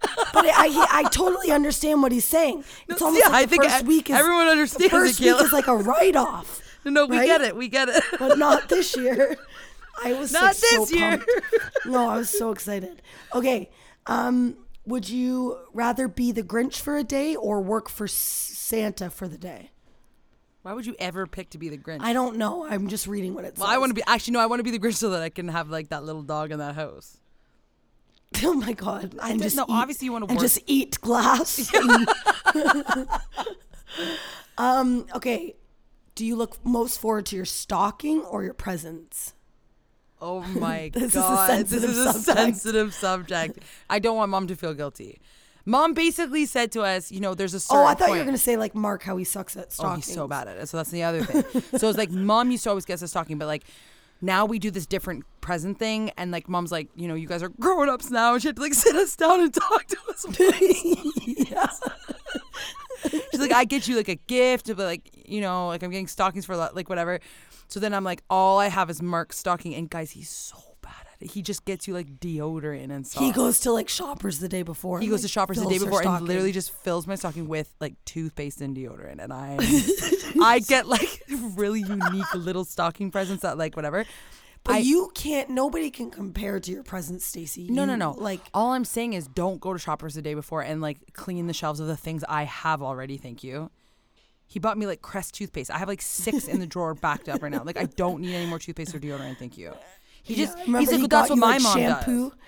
But 0.00 0.46
I, 0.46 0.50
I, 0.66 0.86
I 0.90 1.02
totally 1.10 1.50
understand 1.50 2.02
what 2.02 2.12
he's 2.12 2.24
saying. 2.26 2.64
It's 2.88 3.00
No, 3.00 3.06
almost 3.06 3.24
yeah, 3.24 3.32
like 3.32 3.42
I 3.42 3.44
the 3.46 3.50
think 3.50 3.64
first 3.64 3.84
week 3.86 4.10
is 4.10 4.16
everyone 4.16 4.48
understands 4.48 4.90
first 4.92 5.20
week 5.20 5.40
is 5.40 5.52
like 5.52 5.66
a 5.66 5.74
write 5.76 6.14
off, 6.16 6.60
No, 6.84 6.90
no, 6.90 7.06
we 7.06 7.16
Right? 7.18 7.26
get 7.26 7.40
it. 7.40 7.56
We 7.56 7.68
get 7.68 7.88
it. 7.88 8.02
but 8.18 8.36
not 8.38 8.68
this 8.68 8.96
year. 8.96 9.36
I 10.04 10.12
was 10.14 10.32
Not 10.34 10.42
like, 10.42 10.54
so 10.56 10.80
this 10.80 10.92
year. 10.92 11.18
pumped. 11.18 11.30
No, 11.86 12.08
I 12.08 12.16
was 12.18 12.28
so 12.30 12.50
excited. 12.50 13.00
Okay, 13.34 13.70
um, 14.06 14.56
would 14.86 15.08
you 15.08 15.58
rather 15.72 16.08
be 16.08 16.32
the 16.32 16.42
Grinch 16.42 16.80
for 16.80 16.96
a 16.96 17.04
day 17.04 17.36
or 17.36 17.60
work 17.60 17.88
for 17.88 18.08
Santa 18.08 19.10
for 19.10 19.28
the 19.28 19.38
day? 19.38 19.70
Why 20.62 20.74
would 20.74 20.86
you 20.86 20.94
ever 20.98 21.26
pick 21.26 21.50
to 21.50 21.58
be 21.58 21.68
the 21.68 21.78
Grinch? 21.78 22.02
I 22.02 22.12
don't 22.12 22.36
know. 22.36 22.64
I'm 22.64 22.88
just 22.88 23.06
reading 23.06 23.34
what 23.34 23.44
it 23.44 23.58
well, 23.58 23.66
says. 23.66 23.74
I 23.74 23.78
want 23.78 23.90
to 23.90 23.94
be. 23.94 24.02
Actually, 24.06 24.34
no. 24.34 24.40
I 24.40 24.46
want 24.46 24.60
to 24.60 24.64
be 24.64 24.70
the 24.70 24.78
Grinch 24.78 24.94
so 24.94 25.10
that 25.10 25.22
I 25.22 25.28
can 25.28 25.48
have 25.48 25.70
like 25.70 25.88
that 25.88 26.04
little 26.04 26.22
dog 26.22 26.52
in 26.52 26.58
that 26.58 26.74
house. 26.74 27.18
Oh 28.44 28.54
my 28.54 28.72
god! 28.72 29.14
And 29.22 29.42
just 29.42 29.56
no, 29.56 29.64
eat- 29.64 29.70
obviously 29.70 30.06
you 30.06 30.12
wanna 30.12 30.24
and 30.24 30.36
work- 30.36 30.42
just 30.42 30.58
eat 30.66 30.98
glass. 31.02 31.70
um. 34.58 35.06
Okay. 35.14 35.54
Do 36.14 36.24
you 36.24 36.36
look 36.36 36.64
most 36.64 36.98
forward 36.98 37.26
to 37.26 37.36
your 37.36 37.44
stocking 37.44 38.22
or 38.22 38.42
your 38.42 38.54
presents? 38.54 39.34
Oh 40.24 40.40
my 40.58 40.90
This 40.94 41.02
is 41.04 41.14
god, 41.14 41.66
this 41.66 41.82
is 41.82 41.98
a 41.98 42.12
subject. 42.12 42.38
sensitive 42.38 42.94
subject. 42.94 43.58
I 43.90 43.98
don't 43.98 44.16
want 44.16 44.30
mom 44.30 44.46
to 44.46 44.56
feel 44.56 44.72
guilty. 44.72 45.20
Mom 45.64 45.94
basically 45.94 46.46
said 46.46 46.72
to 46.72 46.82
us, 46.82 47.12
you 47.12 47.20
know, 47.20 47.34
there's 47.34 47.54
a 47.54 47.60
certain 47.60 47.84
Oh, 47.84 47.86
I 47.86 47.94
thought 47.94 48.10
you 48.10 48.18
were 48.18 48.24
gonna 48.24 48.38
say 48.38 48.56
like 48.56 48.74
Mark 48.74 49.02
how 49.02 49.16
he 49.16 49.24
sucks 49.24 49.56
at 49.56 49.74
Oh, 49.80 49.94
he's 49.96 50.06
so 50.12 50.26
bad 50.28 50.48
at 50.48 50.58
it. 50.58 50.68
So 50.68 50.76
that's 50.76 50.90
the 50.90 51.02
other 51.02 51.22
thing. 51.24 51.42
so 51.78 51.88
it's 51.88 51.98
like 51.98 52.10
mom 52.32 52.50
used 52.50 52.64
to 52.64 52.70
always 52.70 52.84
get 52.84 52.94
us 52.94 53.02
a 53.02 53.08
stocking, 53.08 53.38
but 53.38 53.46
like 53.46 53.64
now 54.24 54.44
we 54.46 54.60
do 54.60 54.70
this 54.70 54.86
different 54.86 55.24
present 55.40 55.80
thing, 55.80 56.10
and 56.16 56.30
like 56.30 56.48
mom's 56.48 56.70
like, 56.70 56.88
you 56.94 57.08
know, 57.08 57.14
you 57.16 57.26
guys 57.26 57.42
are 57.42 57.48
grown 57.48 57.88
ups 57.88 58.08
now, 58.08 58.34
and 58.34 58.40
she 58.42 58.46
had 58.48 58.54
to 58.56 58.62
like 58.62 58.74
sit 58.86 58.94
us 58.94 59.16
down 59.16 59.40
and 59.40 59.52
talk 59.52 59.86
to 59.88 59.96
us. 60.08 60.24
She's 63.10 63.40
like, 63.40 63.52
I 63.52 63.64
get 63.64 63.88
you 63.88 63.96
like 63.96 64.08
a 64.08 64.16
gift, 64.16 64.66
but 64.68 64.78
like, 64.78 65.10
you 65.28 65.40
know, 65.40 65.68
like 65.68 65.82
I'm 65.82 65.90
getting 65.90 66.06
stockings 66.06 66.46
for 66.46 66.56
like 66.56 66.88
whatever. 66.88 67.20
So 67.68 67.80
then 67.80 67.94
I'm 67.94 68.04
like, 68.04 68.22
all 68.28 68.58
I 68.58 68.68
have 68.68 68.90
is 68.90 69.00
Mark's 69.00 69.38
stocking, 69.38 69.74
and 69.74 69.88
guys, 69.88 70.10
he's 70.10 70.28
so 70.28 70.58
bad 70.82 70.92
at 71.10 71.22
it. 71.22 71.30
He 71.30 71.40
just 71.40 71.64
gets 71.64 71.88
you 71.88 71.94
like 71.94 72.20
deodorant 72.20 72.90
and 72.90 73.06
stuff. 73.06 73.22
He 73.22 73.32
goes 73.32 73.60
to 73.60 73.72
like 73.72 73.88
shoppers 73.88 74.40
the 74.40 74.48
day 74.48 74.62
before. 74.62 75.00
He 75.00 75.08
goes 75.08 75.22
to 75.22 75.28
shoppers 75.28 75.56
the 75.56 75.62
fills 75.62 75.72
day 75.72 75.78
her 75.78 75.84
before 75.86 76.00
and 76.00 76.08
stocking. 76.08 76.26
literally 76.26 76.52
just 76.52 76.70
fills 76.70 77.06
my 77.06 77.14
stocking 77.14 77.48
with 77.48 77.72
like 77.80 77.94
toothpaste 78.04 78.60
and 78.60 78.76
deodorant, 78.76 79.22
and 79.22 79.32
I, 79.32 79.56
I 80.42 80.58
get 80.58 80.86
like 80.86 81.22
really 81.56 81.80
unique 81.80 82.34
little 82.34 82.64
stocking 82.66 83.10
presents 83.10 83.42
that 83.42 83.56
like 83.56 83.74
whatever. 83.74 84.04
But 84.64 84.74
I- 84.76 84.78
you 84.78 85.10
can't. 85.14 85.50
Nobody 85.50 85.90
can 85.90 86.10
compare 86.10 86.60
to 86.60 86.70
your 86.70 86.82
presents, 86.84 87.24
Stacy. 87.24 87.66
No, 87.68 87.84
no, 87.84 87.96
no. 87.96 88.12
Like 88.12 88.40
all 88.54 88.72
I'm 88.72 88.84
saying 88.84 89.14
is 89.14 89.26
don't 89.26 89.60
go 89.60 89.72
to 89.72 89.78
shoppers 89.78 90.14
the 90.14 90.22
day 90.22 90.34
before 90.34 90.62
and 90.62 90.80
like 90.80 91.12
clean 91.14 91.46
the 91.48 91.52
shelves 91.52 91.80
of 91.80 91.86
the 91.88 91.96
things 91.96 92.22
I 92.28 92.44
have 92.44 92.80
already. 92.82 93.16
Thank 93.16 93.42
you. 93.42 93.70
He 94.46 94.58
bought 94.60 94.76
me 94.78 94.86
like 94.86 95.00
Crest 95.02 95.34
toothpaste. 95.34 95.70
I 95.70 95.78
have 95.78 95.88
like 95.88 96.02
six 96.02 96.46
in 96.46 96.60
the 96.60 96.66
drawer 96.66 96.94
backed 96.94 97.28
up 97.28 97.42
right 97.42 97.50
now. 97.50 97.62
Like 97.64 97.78
I 97.78 97.84
don't 97.86 98.20
need 98.20 98.34
any 98.34 98.46
more 98.46 98.58
toothpaste 98.58 98.94
or 98.94 99.00
deodorant. 99.00 99.38
Thank 99.38 99.56
you. 99.58 99.72
He 100.22 100.34
Yeah, 100.34 100.44
just 100.46 100.58
he's 100.58 100.68
like, 100.74 100.88
he 100.88 100.96
"Well, 100.98 101.08
that's 101.08 101.30
what 101.30 101.38
my 101.38 101.52
like, 101.54 101.62
mom 101.62 101.76
shampoo. 101.78 102.30
does. 102.30 102.38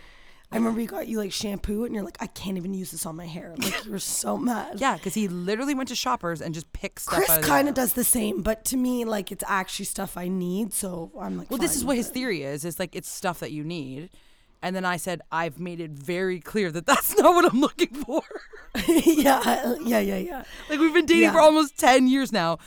I 0.53 0.57
remember 0.57 0.79
he 0.79 0.87
got 0.87 1.09
you 1.09 1.19
like 1.19 1.33
shampoo, 1.33 1.85
and 1.85 1.95
you're 1.95 2.05
like, 2.05 2.17
I 2.21 2.29
can't 2.29 2.57
even 2.57 2.75
use 2.75 2.93
this 2.93 3.07
on 3.07 3.17
my 3.17 3.27
hair. 3.27 3.55
Like 3.59 3.85
you 3.85 3.91
were 3.91 3.99
so 3.99 4.37
mad. 4.39 4.81
Yeah, 4.81 4.95
because 4.97 5.15
he 5.15 5.27
literally 5.27 5.75
went 5.75 5.89
to 5.89 5.97
shoppers 5.97 6.41
and 6.41 6.55
just 6.55 6.73
picked 6.73 7.01
stuff. 7.01 7.15
Chris 7.17 7.31
out 7.31 7.39
of 7.41 7.45
kind 7.45 7.69
of 7.69 7.75
does 7.75 7.95
the 7.95 8.05
same, 8.05 8.41
but 8.43 8.65
to 8.67 8.77
me, 8.77 9.05
like 9.05 9.33
it's 9.33 9.43
actually 9.49 9.87
stuff 9.87 10.17
I 10.17 10.29
need. 10.29 10.73
So 10.73 11.11
I'm 11.19 11.37
like, 11.39 11.51
Well, 11.51 11.59
this 11.59 11.75
is 11.75 11.85
what 11.85 11.97
his 11.97 12.09
theory 12.09 12.43
is. 12.45 12.65
It's 12.65 12.79
like 12.79 12.95
it's 12.95 13.09
stuff 13.11 13.41
that 13.41 13.51
you 13.51 13.65
need. 13.65 14.11
And 14.63 14.75
then 14.75 14.85
I 14.87 14.97
said, 14.97 15.21
I've 15.31 15.59
made 15.61 15.79
it 15.81 15.91
very 15.91 16.41
clear 16.41 16.71
that 16.71 16.87
that's 16.87 17.19
not 17.19 17.35
what 17.35 17.53
I'm 17.53 17.61
looking 17.61 17.93
for. 17.93 18.23
yeah, 18.89 19.75
yeah, 19.83 19.99
yeah, 19.99 20.17
yeah. 20.17 20.45
like 20.71 20.79
we've 20.79 20.95
been 20.95 21.05
dating 21.07 21.25
Yeah. 21.25 21.33
for 21.33 21.41
almost 21.41 21.79
10 21.79 22.07
years 22.07 22.33
now. 22.33 22.59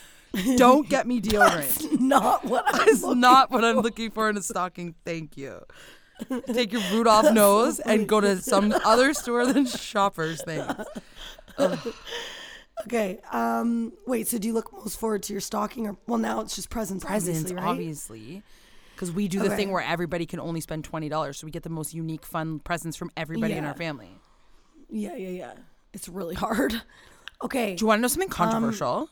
Don't 0.58 0.88
get 0.88 1.08
me 1.08 1.22
deodorant. 1.22 2.00
Not 2.00 2.46
what 2.46 2.66
I'm 2.68 3.20
not 3.20 3.50
what 3.50 3.64
I'm 3.64 3.78
looking 3.78 4.12
for 4.12 4.30
in 4.30 4.38
a 4.38 4.42
stocking. 4.44 4.94
Thank 5.06 5.38
you. 5.38 5.62
Take 6.52 6.72
your 6.74 6.82
Rudolph 6.92 7.32
nose 7.34 7.80
and 7.80 8.08
go 8.08 8.20
to 8.22 8.38
some 8.42 8.72
other 8.86 9.14
store 9.14 9.46
than 9.52 9.66
Shoppers 9.66 10.42
things. 10.44 10.66
Okay. 12.86 13.20
Um. 13.32 13.94
Wait. 14.06 14.28
So 14.28 14.38
do 14.38 14.48
you 14.48 14.54
look 14.54 14.72
most 14.72 15.00
forward 15.00 15.24
to 15.24 15.34
your 15.34 15.42
stocking, 15.42 15.88
or 15.88 15.98
well, 16.08 16.20
now 16.20 16.42
it's 16.42 16.56
just 16.56 16.70
presents. 16.70 17.04
Presents, 17.04 17.52
obviously, 17.58 18.34
right? 18.36 18.44
Because 18.94 19.12
we 19.12 19.28
do 19.28 19.40
the 19.40 19.46
Okay. 19.48 19.56
thing 19.56 19.72
where 19.72 19.84
everybody 19.84 20.26
can 20.26 20.40
only 20.40 20.60
spend 20.62 20.84
$20. 20.90 21.36
So 21.36 21.46
we 21.46 21.52
get 21.52 21.62
the 21.64 21.70
most 21.70 21.94
unique, 21.94 22.26
fun 22.26 22.60
presents 22.60 22.98
from 22.98 23.12
everybody 23.16 23.54
in 23.54 23.64
our 23.66 23.76
family. 23.76 24.10
Yeah, 24.90 25.16
yeah, 25.16 25.30
yeah. 25.30 25.54
It's 25.94 26.10
really 26.10 26.34
hard. 26.36 26.82
Okay. 27.44 27.76
Do 27.76 27.84
you 27.84 27.88
want 27.88 28.00
to 28.00 28.02
know 28.02 28.08
something 28.08 28.30
Um, 28.30 28.34
controversial? 28.52 29.10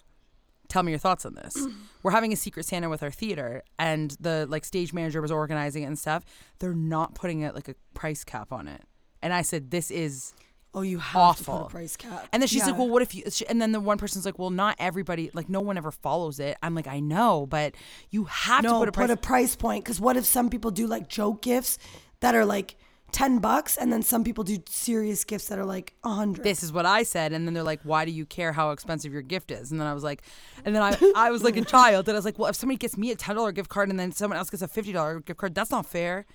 Tell 0.67 0.83
me 0.83 0.91
your 0.91 0.99
thoughts 0.99 1.25
on 1.25 1.35
this. 1.35 1.55
We're 2.03 2.11
having 2.11 2.33
a 2.33 2.35
secret 2.35 2.65
Santa 2.65 2.89
with 2.89 3.03
our 3.03 3.11
theater, 3.11 3.63
and 3.79 4.15
the 4.19 4.45
like 4.49 4.65
stage 4.65 4.93
manager 4.93 5.21
was 5.21 5.31
organizing 5.31 5.83
it 5.83 5.87
and 5.87 5.97
stuff. 5.97 6.23
They're 6.59 6.73
not 6.73 7.15
putting 7.15 7.41
it 7.41 7.55
like 7.55 7.67
a 7.67 7.75
price 7.93 8.23
cap 8.23 8.51
on 8.51 8.67
it, 8.67 8.81
and 9.21 9.33
I 9.33 9.41
said 9.41 9.71
this 9.71 9.91
is 9.91 10.33
oh, 10.75 10.81
you 10.81 10.99
have 10.99 11.13
to 11.13 11.19
awful. 11.19 11.57
put 11.59 11.65
a 11.67 11.69
price 11.69 11.95
cap. 11.95 12.27
And 12.33 12.41
then 12.41 12.47
she's 12.47 12.65
like, 12.65 12.77
"Well, 12.77 12.89
what 12.89 13.01
if 13.01 13.15
you?" 13.15 13.23
And 13.49 13.61
then 13.61 13.71
the 13.71 13.79
one 13.79 13.97
person's 13.97 14.25
like, 14.25 14.37
"Well, 14.37 14.49
not 14.49 14.75
everybody. 14.77 15.31
Like, 15.33 15.49
no 15.49 15.61
one 15.61 15.77
ever 15.77 15.91
follows 15.91 16.39
it." 16.39 16.57
I'm 16.61 16.75
like, 16.75 16.87
"I 16.87 16.99
know, 16.99 17.45
but 17.45 17.75
you 18.09 18.25
have 18.25 18.63
no, 18.63 18.85
to 18.85 18.91
put 18.91 19.09
a 19.09 19.17
price." 19.17 19.25
price 19.25 19.55
point. 19.55 19.85
Because 19.85 19.99
what 19.99 20.17
if 20.17 20.25
some 20.25 20.49
people 20.49 20.71
do 20.71 20.85
like 20.85 21.07
joke 21.07 21.41
gifts 21.41 21.79
that 22.19 22.35
are 22.35 22.45
like 22.45 22.75
ten 23.11 23.39
bucks, 23.39 23.77
and 23.77 23.91
then 23.91 24.01
some 24.01 24.23
people 24.23 24.43
do 24.43 24.57
serious 24.67 25.23
gifts 25.23 25.47
that 25.47 25.57
are 25.57 25.65
like 25.65 25.93
a 26.03 26.09
hundred. 26.09 26.43
this 26.43 26.63
is 26.63 26.73
what 26.73 26.85
I 26.85 27.03
said, 27.03 27.33
and 27.33 27.45
then 27.45 27.53
they're 27.53 27.63
like, 27.63 27.81
"Why 27.83 28.05
do 28.05 28.11
you 28.11 28.25
care 28.25 28.51
how 28.51 28.71
expensive 28.71 29.13
your 29.13 29.21
gift 29.21 29.51
is?" 29.51 29.71
And 29.71 29.79
then 29.79 29.87
I 29.87 29.93
was 29.93 30.03
like, 30.03 30.21
and 30.65 30.75
then 30.75 30.81
I 30.83 30.97
I 31.15 31.31
was 31.31 31.43
like 31.43 31.57
a 31.57 31.65
child, 31.75 32.07
and 32.07 32.15
I 32.15 32.19
was 32.19 32.25
like, 32.25 32.37
"Well, 32.37 32.49
if 32.49 32.55
somebody 32.55 32.77
gets 32.77 32.97
me 32.97 33.11
a 33.11 33.15
ten 33.15 33.35
dollar 33.35 33.51
gift 33.51 33.69
card 33.69 33.89
and 33.89 33.99
then 33.99 34.11
someone 34.11 34.37
else 34.37 34.49
gets 34.49 34.63
a 34.63 34.67
fifty 34.67 34.91
dollar 34.91 35.19
gift 35.19 35.39
card, 35.39 35.55
that's 35.55 35.71
not 35.71 35.85
fair." 35.85 36.25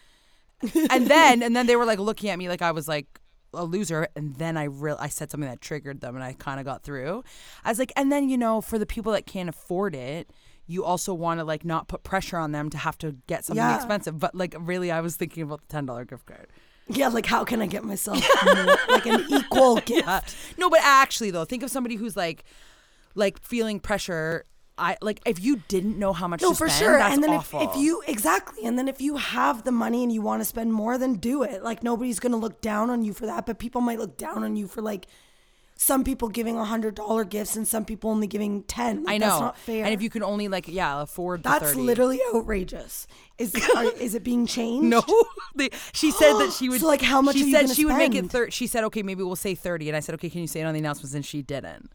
and 0.91 1.07
then 1.07 1.43
and 1.43 1.57
then 1.57 1.67
they 1.67 1.77
were 1.77 1.87
like 1.87 1.99
looking 1.99 2.29
at 2.31 2.39
me 2.39 2.49
like 2.49 2.63
I 2.63 2.73
was 2.73 2.87
like 2.89 3.21
a 3.53 3.65
loser, 3.65 4.09
and 4.15 4.37
then 4.37 4.57
I 4.57 4.65
real 4.65 4.97
I 5.01 5.09
said 5.09 5.31
something 5.31 5.49
that 5.49 5.61
triggered 5.61 6.01
them, 6.01 6.15
and 6.15 6.25
I 6.25 6.33
kind 6.35 6.61
of 6.61 6.67
got 6.67 6.83
through. 6.83 7.25
I 7.65 7.71
was 7.71 7.79
like, 7.79 7.93
and 7.97 8.11
then 8.11 8.29
you 8.29 8.39
know, 8.39 8.61
for 8.61 8.79
the 8.79 8.87
people 8.87 9.13
that 9.13 9.27
can't 9.27 9.49
afford 9.49 9.95
it. 9.95 10.31
You 10.71 10.85
also 10.85 11.13
want 11.13 11.41
to 11.41 11.45
like 11.45 11.65
not 11.65 11.89
put 11.89 12.03
pressure 12.05 12.37
on 12.39 12.53
them 12.53 12.71
to 12.71 12.79
have 12.79 12.97
to 12.99 13.17
get 13.27 13.45
something 13.45 13.63
Yeah. 13.65 13.75
expensive, 13.77 14.19
but 14.19 14.35
like 14.35 14.55
really, 14.59 14.91
I 14.91 15.01
was 15.01 15.17
thinking 15.17 15.43
about 15.43 15.61
the 15.63 15.67
ten 15.69 15.85
dollar 15.87 16.05
gift 16.05 16.27
card. 16.27 16.47
yeah, 16.89 17.09
like 17.09 17.27
how 17.27 17.45
can 17.45 17.61
I 17.61 17.67
get 17.67 17.83
myself 17.85 18.19
more, 18.45 18.77
like 18.89 19.07
an 19.07 19.25
equal 19.31 19.77
gift? 19.91 20.07
Yeah. 20.07 20.21
No, 20.59 20.71
but 20.71 20.81
actually 20.83 21.31
though, 21.33 21.45
think 21.45 21.63
of 21.63 21.71
somebody 21.71 21.97
who's 21.97 22.17
like 22.17 22.45
like 23.15 23.41
feeling 23.43 23.81
pressure. 23.81 24.45
I 24.79 24.97
like 25.03 25.21
if 25.27 25.39
you 25.45 25.63
didn't 25.69 25.99
know 25.99 26.13
how 26.15 26.27
much 26.27 26.41
No, 26.41 26.55
for 26.55 26.69
spend, 26.69 26.79
sure. 26.85 26.97
that's 26.99 27.15
and 27.15 27.23
then 27.23 27.31
awful. 27.35 27.61
if, 27.61 27.71
if 27.71 27.77
you 27.77 28.03
exactly, 28.09 28.65
and 28.65 28.79
then 28.79 28.89
if 28.89 28.99
you 29.01 29.17
have 29.17 29.65
the 29.65 29.73
money 29.73 30.03
and 30.03 30.11
you 30.13 30.23
want 30.23 30.41
to 30.41 30.45
spend 30.47 30.73
more, 30.73 30.97
then 30.97 31.15
do 31.17 31.43
it. 31.43 31.63
Like 31.63 31.83
nobody's 31.83 32.19
gonna 32.21 32.39
look 32.39 32.61
down 32.63 32.89
on 32.89 33.03
you 33.03 33.13
for 33.13 33.27
that, 33.27 33.45
but 33.45 33.59
people 33.59 33.83
might 33.83 33.99
look 33.99 34.17
down 34.17 34.43
on 34.43 34.57
you 34.57 34.67
for 34.67 34.81
like 34.81 35.07
some 35.81 36.05
people 36.05 36.29
giving 36.29 36.59
a 36.59 36.65
hundred 36.67 36.95
dollar 36.95 37.25
gifts 37.25 37.57
and 37.57 37.67
some 37.67 37.87
people 37.87 38.11
only 38.11 38.27
giving 38.27 38.63
ten. 38.65 39.03
Like, 39.05 39.15
I 39.15 39.17
know, 39.17 39.27
that's 39.27 39.41
not 39.41 39.59
fair. 39.59 39.83
and 39.87 39.95
if 39.95 40.03
you 40.03 40.11
can 40.11 40.23
only 40.23 40.47
like 40.47 40.69
yeah 40.69 41.01
afford 41.01 41.43
the 41.43 41.49
that's 41.49 41.73
30. 41.73 41.81
literally 41.81 42.21
outrageous. 42.35 43.07
Is 43.39 43.55
are, 43.75 43.85
is 43.85 44.15
it 44.15 44.23
being 44.23 44.45
changed? 44.45 44.85
no. 44.91 45.03
They, 45.55 45.71
she 45.95 46.11
said 46.11 46.35
that 46.35 46.53
she 46.53 46.69
would. 46.69 46.83
So, 46.83 46.87
like, 46.87 47.01
how 47.01 47.23
much 47.23 47.37
She 47.37 47.51
said 47.51 47.71
she 47.71 47.87
would 47.87 47.97
make 47.97 48.15
it 48.15 48.31
thirty. 48.31 48.51
She 48.51 48.67
said 48.67 48.85
okay, 48.85 49.03
maybe 49.03 49.23
we'll 49.23 49.37
say 49.37 49.55
thirty, 49.55 49.89
and 49.89 49.97
I 49.97 50.01
said 50.01 50.15
okay, 50.17 50.29
can 50.29 50.43
you 50.43 50.47
say 50.47 50.61
it 50.61 50.65
on 50.65 50.75
the 50.75 50.81
announcements? 50.81 51.15
And 51.15 51.25
she 51.25 51.41
didn't. 51.41 51.91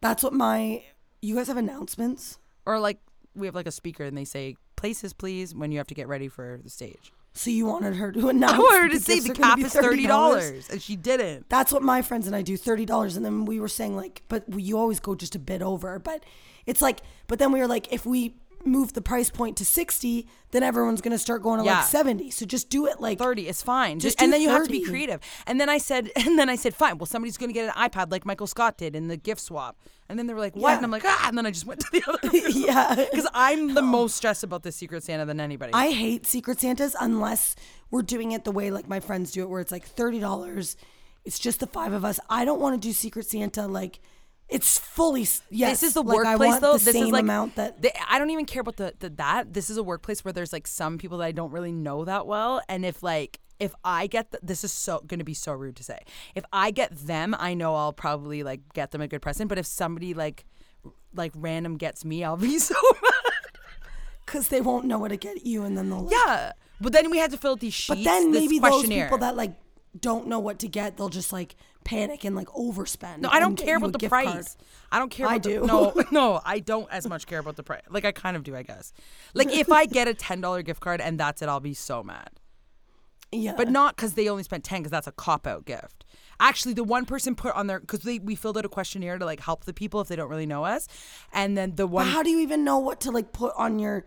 That's 0.00 0.22
what 0.22 0.32
my. 0.32 0.82
You 1.20 1.36
guys 1.36 1.48
have 1.48 1.58
announcements. 1.58 2.38
Or 2.64 2.80
like 2.80 3.00
we 3.34 3.46
have 3.46 3.54
like 3.54 3.66
a 3.66 3.72
speaker, 3.72 4.04
and 4.04 4.16
they 4.16 4.24
say 4.24 4.56
places 4.76 5.12
please 5.12 5.54
when 5.54 5.72
you 5.72 5.76
have 5.78 5.88
to 5.88 5.94
get 5.94 6.08
ready 6.08 6.28
for 6.28 6.58
the 6.64 6.70
stage. 6.70 7.12
So 7.32 7.50
you 7.50 7.66
wanted 7.66 7.94
her 7.96 8.10
to 8.12 8.28
announce. 8.30 8.54
I 8.54 8.58
wanted 8.58 8.82
her 8.82 8.88
to 8.88 9.00
say 9.00 9.20
the 9.20 9.34
cap 9.34 9.58
is 9.58 9.72
thirty 9.72 10.06
dollars, 10.06 10.68
and 10.70 10.82
she 10.82 10.96
didn't. 10.96 11.48
That's 11.48 11.72
what 11.72 11.82
my 11.82 12.02
friends 12.02 12.26
and 12.26 12.34
I 12.34 12.42
do, 12.42 12.56
thirty 12.56 12.84
dollars. 12.84 13.16
And 13.16 13.24
then 13.24 13.44
we 13.44 13.60
were 13.60 13.68
saying 13.68 13.96
like, 13.96 14.22
but 14.28 14.44
you 14.58 14.78
always 14.78 15.00
go 15.00 15.14
just 15.14 15.34
a 15.34 15.38
bit 15.38 15.62
over. 15.62 15.98
But 15.98 16.24
it's 16.66 16.82
like, 16.82 17.00
but 17.28 17.38
then 17.38 17.52
we 17.52 17.60
were 17.60 17.68
like, 17.68 17.92
if 17.92 18.04
we 18.04 18.34
move 18.64 18.92
the 18.92 19.00
price 19.02 19.30
point 19.30 19.56
to 19.56 19.64
sixty, 19.64 20.26
then 20.50 20.62
everyone's 20.62 21.00
gonna 21.00 21.18
start 21.18 21.42
going 21.42 21.58
to 21.60 21.64
Yeah. 21.64 21.78
like 21.78 21.84
seventy. 21.86 22.30
So 22.30 22.44
just 22.46 22.68
do 22.70 22.86
it 22.86 23.00
like 23.00 23.18
30 23.18 23.48
it's 23.48 23.62
fine 23.62 23.98
Just 24.00 24.20
and 24.20 24.32
then 24.32 24.40
you 24.40 24.48
have 24.50 24.64
to 24.64 24.70
be 24.70 24.82
creative 24.84 25.20
and 25.46 25.60
then 25.60 25.68
i 25.68 25.78
said 25.78 26.10
and 26.16 26.38
then 26.38 26.48
i 26.50 26.56
said 26.56 26.74
fine 26.74 26.98
well 26.98 27.06
somebody's 27.06 27.36
going 27.36 27.48
to 27.48 27.54
get 27.54 27.74
an 27.74 27.88
ipad 27.90 28.10
like 28.10 28.26
michael 28.26 28.46
scott 28.46 28.76
did 28.78 28.94
in 28.94 29.08
the 29.08 29.16
gift 29.16 29.40
swap 29.40 29.76
and 30.08 30.18
then 30.18 30.26
they 30.26 30.34
were 30.34 30.40
like 30.40 30.54
what 30.54 30.70
Yeah. 30.70 30.76
and 30.76 30.84
i'm 30.84 30.90
like 30.90 31.04
ah 31.04 31.28
and 31.28 31.38
then 31.38 31.46
i 31.46 31.50
just 31.50 31.66
went 31.66 31.80
to 31.80 31.86
the 31.92 32.02
other 32.06 32.36
yeah. 32.50 32.94
because 33.10 33.26
i'm 33.34 33.74
the 33.74 33.82
most 33.82 34.16
stressed 34.16 34.42
about 34.44 34.62
the 34.62 34.72
secret 34.72 35.02
santa 35.02 35.24
than 35.24 35.40
anybody 35.40 35.72
I 35.72 35.90
hate 35.90 36.26
Secret 36.26 36.60
Santas 36.60 36.94
unless 37.00 37.56
we're 37.90 38.02
doing 38.02 38.32
it 38.32 38.44
the 38.44 38.52
way 38.52 38.70
like 38.70 38.88
my 38.88 39.00
friends 39.00 39.32
do 39.32 39.42
it, 39.42 39.48
where 39.48 39.60
it's 39.60 39.72
like 39.72 39.84
thirty 39.84 40.20
dollars. 40.20 40.76
It's 41.24 41.38
just 41.38 41.60
the 41.60 41.66
five 41.66 41.92
of 41.92 42.04
us. 42.04 42.18
I 42.30 42.44
don't 42.44 42.60
want 42.60 42.80
to 42.80 42.88
do 42.88 42.92
Secret 42.92 43.26
Santa 43.26 43.66
like 43.66 44.00
It's 44.50 44.78
fully 44.78 45.26
yes. 45.50 45.80
This 45.80 45.82
is 45.84 45.94
the 45.94 46.02
like, 46.02 46.16
workplace 46.16 46.58
though. 46.58 46.76
The 46.76 46.84
this 46.84 46.94
is 46.96 47.08
like 47.08 47.22
amount 47.22 47.54
that 47.54 47.80
they- 47.80 47.92
I 48.08 48.18
don't 48.18 48.30
even 48.30 48.46
care 48.46 48.60
about 48.60 48.76
the, 48.76 48.94
the 48.98 49.08
that. 49.10 49.52
This 49.54 49.70
is 49.70 49.76
a 49.76 49.82
workplace 49.82 50.24
where 50.24 50.32
there's 50.32 50.52
like 50.52 50.66
some 50.66 50.98
people 50.98 51.18
that 51.18 51.24
I 51.24 51.32
don't 51.32 51.52
really 51.52 51.72
know 51.72 52.04
that 52.04 52.26
well, 52.26 52.60
and 52.68 52.84
if 52.84 53.02
like 53.02 53.38
if 53.60 53.74
I 53.84 54.06
get 54.06 54.32
the, 54.32 54.40
this 54.42 54.64
is 54.64 54.72
so 54.72 55.00
going 55.06 55.18
to 55.18 55.24
be 55.24 55.34
so 55.34 55.52
rude 55.52 55.76
to 55.76 55.84
say. 55.84 56.00
If 56.34 56.44
I 56.52 56.70
get 56.72 56.96
them, 56.96 57.36
I 57.38 57.54
know 57.54 57.76
I'll 57.76 57.92
probably 57.92 58.42
like 58.42 58.60
get 58.72 58.90
them 58.90 59.00
a 59.02 59.06
good 59.08 59.22
present. 59.22 59.48
But 59.48 59.58
if 59.58 59.66
somebody 59.66 60.14
like 60.14 60.44
like 61.14 61.32
random 61.36 61.76
gets 61.76 62.04
me, 62.04 62.24
I'll 62.24 62.36
be 62.36 62.58
so 62.58 62.74
mad. 63.02 63.34
because 64.26 64.48
they 64.48 64.60
won't 64.60 64.86
know 64.86 64.98
what 64.98 65.08
to 65.08 65.16
get 65.16 65.46
you, 65.46 65.62
and 65.62 65.76
then 65.78 65.90
they'll 65.90 66.04
like, 66.04 66.16
Yeah, 66.26 66.52
but 66.80 66.92
then 66.92 67.10
we 67.10 67.18
had 67.18 67.30
to 67.30 67.36
fill 67.36 67.52
out 67.52 67.60
these 67.60 67.74
sheets. 67.74 68.00
But 68.00 68.04
then 68.04 68.32
maybe 68.32 68.58
those 68.58 68.86
people 68.86 69.18
that 69.18 69.36
like 69.36 69.54
don't 69.98 70.26
know 70.26 70.38
what 70.38 70.58
to 70.60 70.68
get, 70.68 70.96
they'll 70.96 71.08
just 71.08 71.32
like 71.32 71.54
panic 71.84 72.24
and 72.24 72.36
like 72.36 72.48
overspend. 72.48 73.18
No, 73.18 73.28
I 73.30 73.40
don't 73.40 73.56
care 73.56 73.76
about 73.76 73.92
the 73.92 74.08
price. 74.08 74.32
card. 74.32 74.46
I 74.92 74.98
don't 74.98 75.10
care. 75.10 75.26
I 75.26 75.36
About 75.36 75.42
do. 75.42 75.60
The, 75.60 75.66
no, 75.66 75.94
no, 76.10 76.40
I 76.44 76.58
don't 76.60 76.90
as 76.90 77.08
much 77.08 77.26
care 77.26 77.38
about 77.38 77.56
the 77.56 77.62
price. 77.62 77.82
Like 77.90 78.04
I 78.04 78.12
kind 78.12 78.36
of 78.36 78.42
do, 78.42 78.54
I 78.56 78.62
guess. 78.62 78.92
Like 79.34 79.52
if 79.52 79.70
I 79.70 79.86
get 79.86 80.08
a 80.08 80.14
ten 80.14 80.40
dollar 80.40 80.62
gift 80.62 80.80
card 80.80 81.00
and 81.00 81.18
that's 81.18 81.42
it, 81.42 81.48
I'll 81.48 81.60
be 81.60 81.74
so 81.74 82.02
mad. 82.02 82.30
Yeah, 83.32 83.54
But 83.56 83.68
not 83.70 83.94
because 83.94 84.14
they 84.14 84.28
only 84.28 84.42
spent 84.42 84.64
ten, 84.64 84.80
because 84.80 84.90
that's 84.90 85.06
a 85.06 85.12
cop 85.12 85.46
out 85.46 85.64
gift. 85.64 86.04
Actually, 86.40 86.74
the 86.74 86.82
one 86.82 87.04
person 87.04 87.36
put 87.36 87.54
on 87.54 87.68
there 87.68 87.78
because 87.78 88.04
we 88.04 88.34
filled 88.34 88.58
out 88.58 88.64
a 88.64 88.68
questionnaire 88.68 89.18
to 89.18 89.24
like 89.24 89.38
help 89.40 89.66
the 89.66 89.72
people 89.74 90.00
if 90.00 90.08
they 90.08 90.16
don't 90.16 90.28
really 90.28 90.46
know 90.46 90.64
us, 90.64 90.88
and 91.32 91.56
then 91.56 91.76
the 91.76 91.86
But 91.86 91.92
one 91.92 92.06
how 92.08 92.22
do 92.24 92.30
you 92.30 92.40
even 92.40 92.64
know 92.64 92.78
what 92.78 93.00
to 93.02 93.10
like 93.12 93.32
put 93.32 93.52
on 93.56 93.78
your 93.78 94.04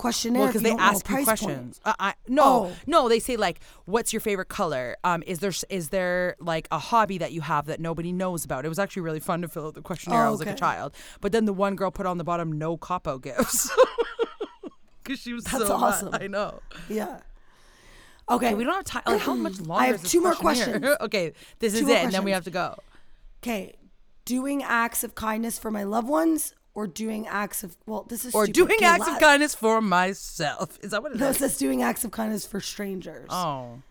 questionnaire? 0.00 0.40
Well, 0.40 0.48
because 0.48 0.62
you 0.62 0.68
they 0.68 0.70
don't 0.70 0.78
know 0.78 0.84
a 0.84 0.94
ask 0.94 1.08
you 1.08 1.24
questions. 1.24 1.80
Uh, 1.84 1.92
I, 1.98 2.14
no, 2.26 2.42
Oh. 2.44 2.76
no, 2.86 3.08
they 3.08 3.18
say 3.18 3.36
like, 3.36 3.60
"What's 3.84 4.12
your 4.12 4.20
favorite 4.20 4.48
color? 4.48 4.96
Um, 5.04 5.22
is 5.26 5.38
there 5.40 5.52
is 5.68 5.90
there 5.90 6.36
like 6.40 6.66
a 6.70 6.78
hobby 6.78 7.18
that 7.18 7.32
you 7.32 7.42
have 7.42 7.66
that 7.66 7.80
nobody 7.80 8.12
knows 8.12 8.44
about?" 8.44 8.64
It 8.64 8.68
was 8.68 8.78
actually 8.78 9.02
really 9.02 9.20
fun 9.20 9.42
to 9.42 9.48
fill 9.48 9.66
out 9.68 9.74
the 9.74 9.82
questionnaire. 9.82 10.24
Oh, 10.24 10.28
I 10.28 10.30
was 10.30 10.40
like 10.40 10.48
a 10.48 10.54
child, 10.54 10.94
but 11.20 11.32
then 11.32 11.44
the 11.44 11.52
one 11.52 11.76
girl 11.76 11.90
put 11.90 12.06
on 12.06 12.18
the 12.18 12.24
bottom 12.24 12.50
no 12.52 12.76
capo 12.76 13.18
gifts 13.18 13.70
because 15.04 15.20
she 15.20 15.32
was 15.32 15.44
That's 15.44 15.66
so 15.66 15.78
mad. 15.78 15.84
awesome. 15.84 16.10
I 16.12 16.26
know. 16.26 16.60
Yeah. 16.88 17.20
Okay. 18.30 18.46
Okay, 18.46 18.54
we 18.54 18.62
don't 18.64 18.74
have 18.74 18.84
time. 18.84 19.02
Like, 19.06 19.20
how 19.22 19.34
much 19.48 19.58
longer? 19.60 19.82
I 19.84 19.86
have 19.88 20.02
two 20.04 20.20
more 20.20 20.34
questions. 20.34 20.84
okay, 21.00 21.32
this 21.58 21.74
is 21.74 21.80
it, 21.80 21.86
more 21.86 21.96
and 21.96 22.12
then 22.12 22.24
we 22.24 22.30
have 22.30 22.44
to 22.44 22.50
go. 22.50 22.76
Okay, 23.42 23.74
doing 24.24 24.62
acts 24.62 25.02
of 25.02 25.14
kindness 25.16 25.58
for 25.58 25.70
my 25.70 25.82
loved 25.82 26.08
ones, 26.08 26.54
or 26.74 26.86
doing 26.86 27.26
acts 27.26 27.64
of 27.64 27.76
well, 27.86 28.04
this 28.08 28.24
is 28.24 28.34
Or 28.34 28.46
stupid. 28.46 28.68
doing 28.68 28.84
acts 28.84 29.08
of 29.08 29.18
kindness 29.18 29.54
for 29.54 29.80
myself. 29.80 30.78
Is 30.82 30.92
that 30.92 31.02
what 31.02 31.12
it 31.12 31.16
is? 31.16 31.20
No, 31.20 31.28
it 31.30 31.34
says 31.34 31.58
doing 31.58 31.82
acts 31.82 32.04
of 32.04 32.10
kindness 32.10 32.46
for 32.46 32.60
strangers. 32.60 33.28
oh. 33.30 33.82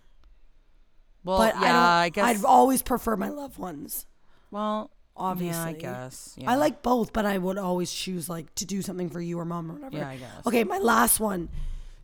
Well, 1.26 1.38
but 1.38 1.56
yeah, 1.60 1.78
I, 1.78 2.04
I, 2.04 2.10
guess. 2.10 2.26
I'd 2.26 2.46
always 2.46 2.82
prefer 2.82 3.18
my 3.18 3.30
loved 3.30 3.58
ones. 3.58 4.06
well, 4.52 4.90
Obviously, 5.18 5.60
yeah, 5.62 5.68
I 5.68 5.74
guess. 5.74 6.34
Yeah. 6.38 6.50
I 6.50 6.56
like 6.56 6.82
both, 6.82 7.12
but 7.12 7.26
I 7.26 7.38
would 7.38 7.58
always 7.58 7.92
choose 7.92 8.30
like 8.30 8.56
to 8.56 8.66
do 8.66 8.82
something 8.82 9.10
for 9.10 9.20
you 9.20 9.38
or 9.38 9.44
mom 9.44 9.70
or 9.70 9.74
whatever. 9.74 9.98
Yeah, 9.98 10.08
I 10.08 10.16
guess. 10.16 10.48
Okay, 10.48 10.64
my 10.64 10.78
last 10.78 11.20
one. 11.20 11.50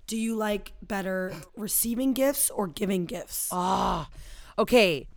Do 0.05 0.17
you 0.17 0.35
like 0.35 0.73
better 0.81 1.33
receiving 1.55 2.11
gifts 2.11 2.49
or 2.49 2.67
giving 2.67 3.05
gifts? 3.05 3.47
Ah, 3.53 4.09
okay. 4.59 5.07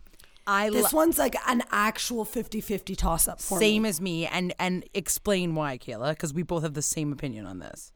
I 0.49 0.69
this 0.69 0.91
lo- 0.93 0.97
one's 1.01 1.17
like 1.19 1.35
an 1.47 1.61
actual 1.71 2.25
50-50 2.25 2.97
toss 2.97 3.27
up 3.27 3.39
for 3.41 3.59
same 3.59 3.83
me. 3.83 3.89
as 3.89 4.01
me, 4.01 4.25
and 4.27 4.53
and 4.59 4.83
explain 4.93 5.53
why, 5.55 5.77
Kayla, 5.77 6.09
because 6.11 6.33
we 6.33 6.43
both 6.43 6.63
have 6.63 6.73
the 6.73 6.81
same 6.81 7.13
opinion 7.13 7.45
on 7.45 7.59
this. 7.59 7.91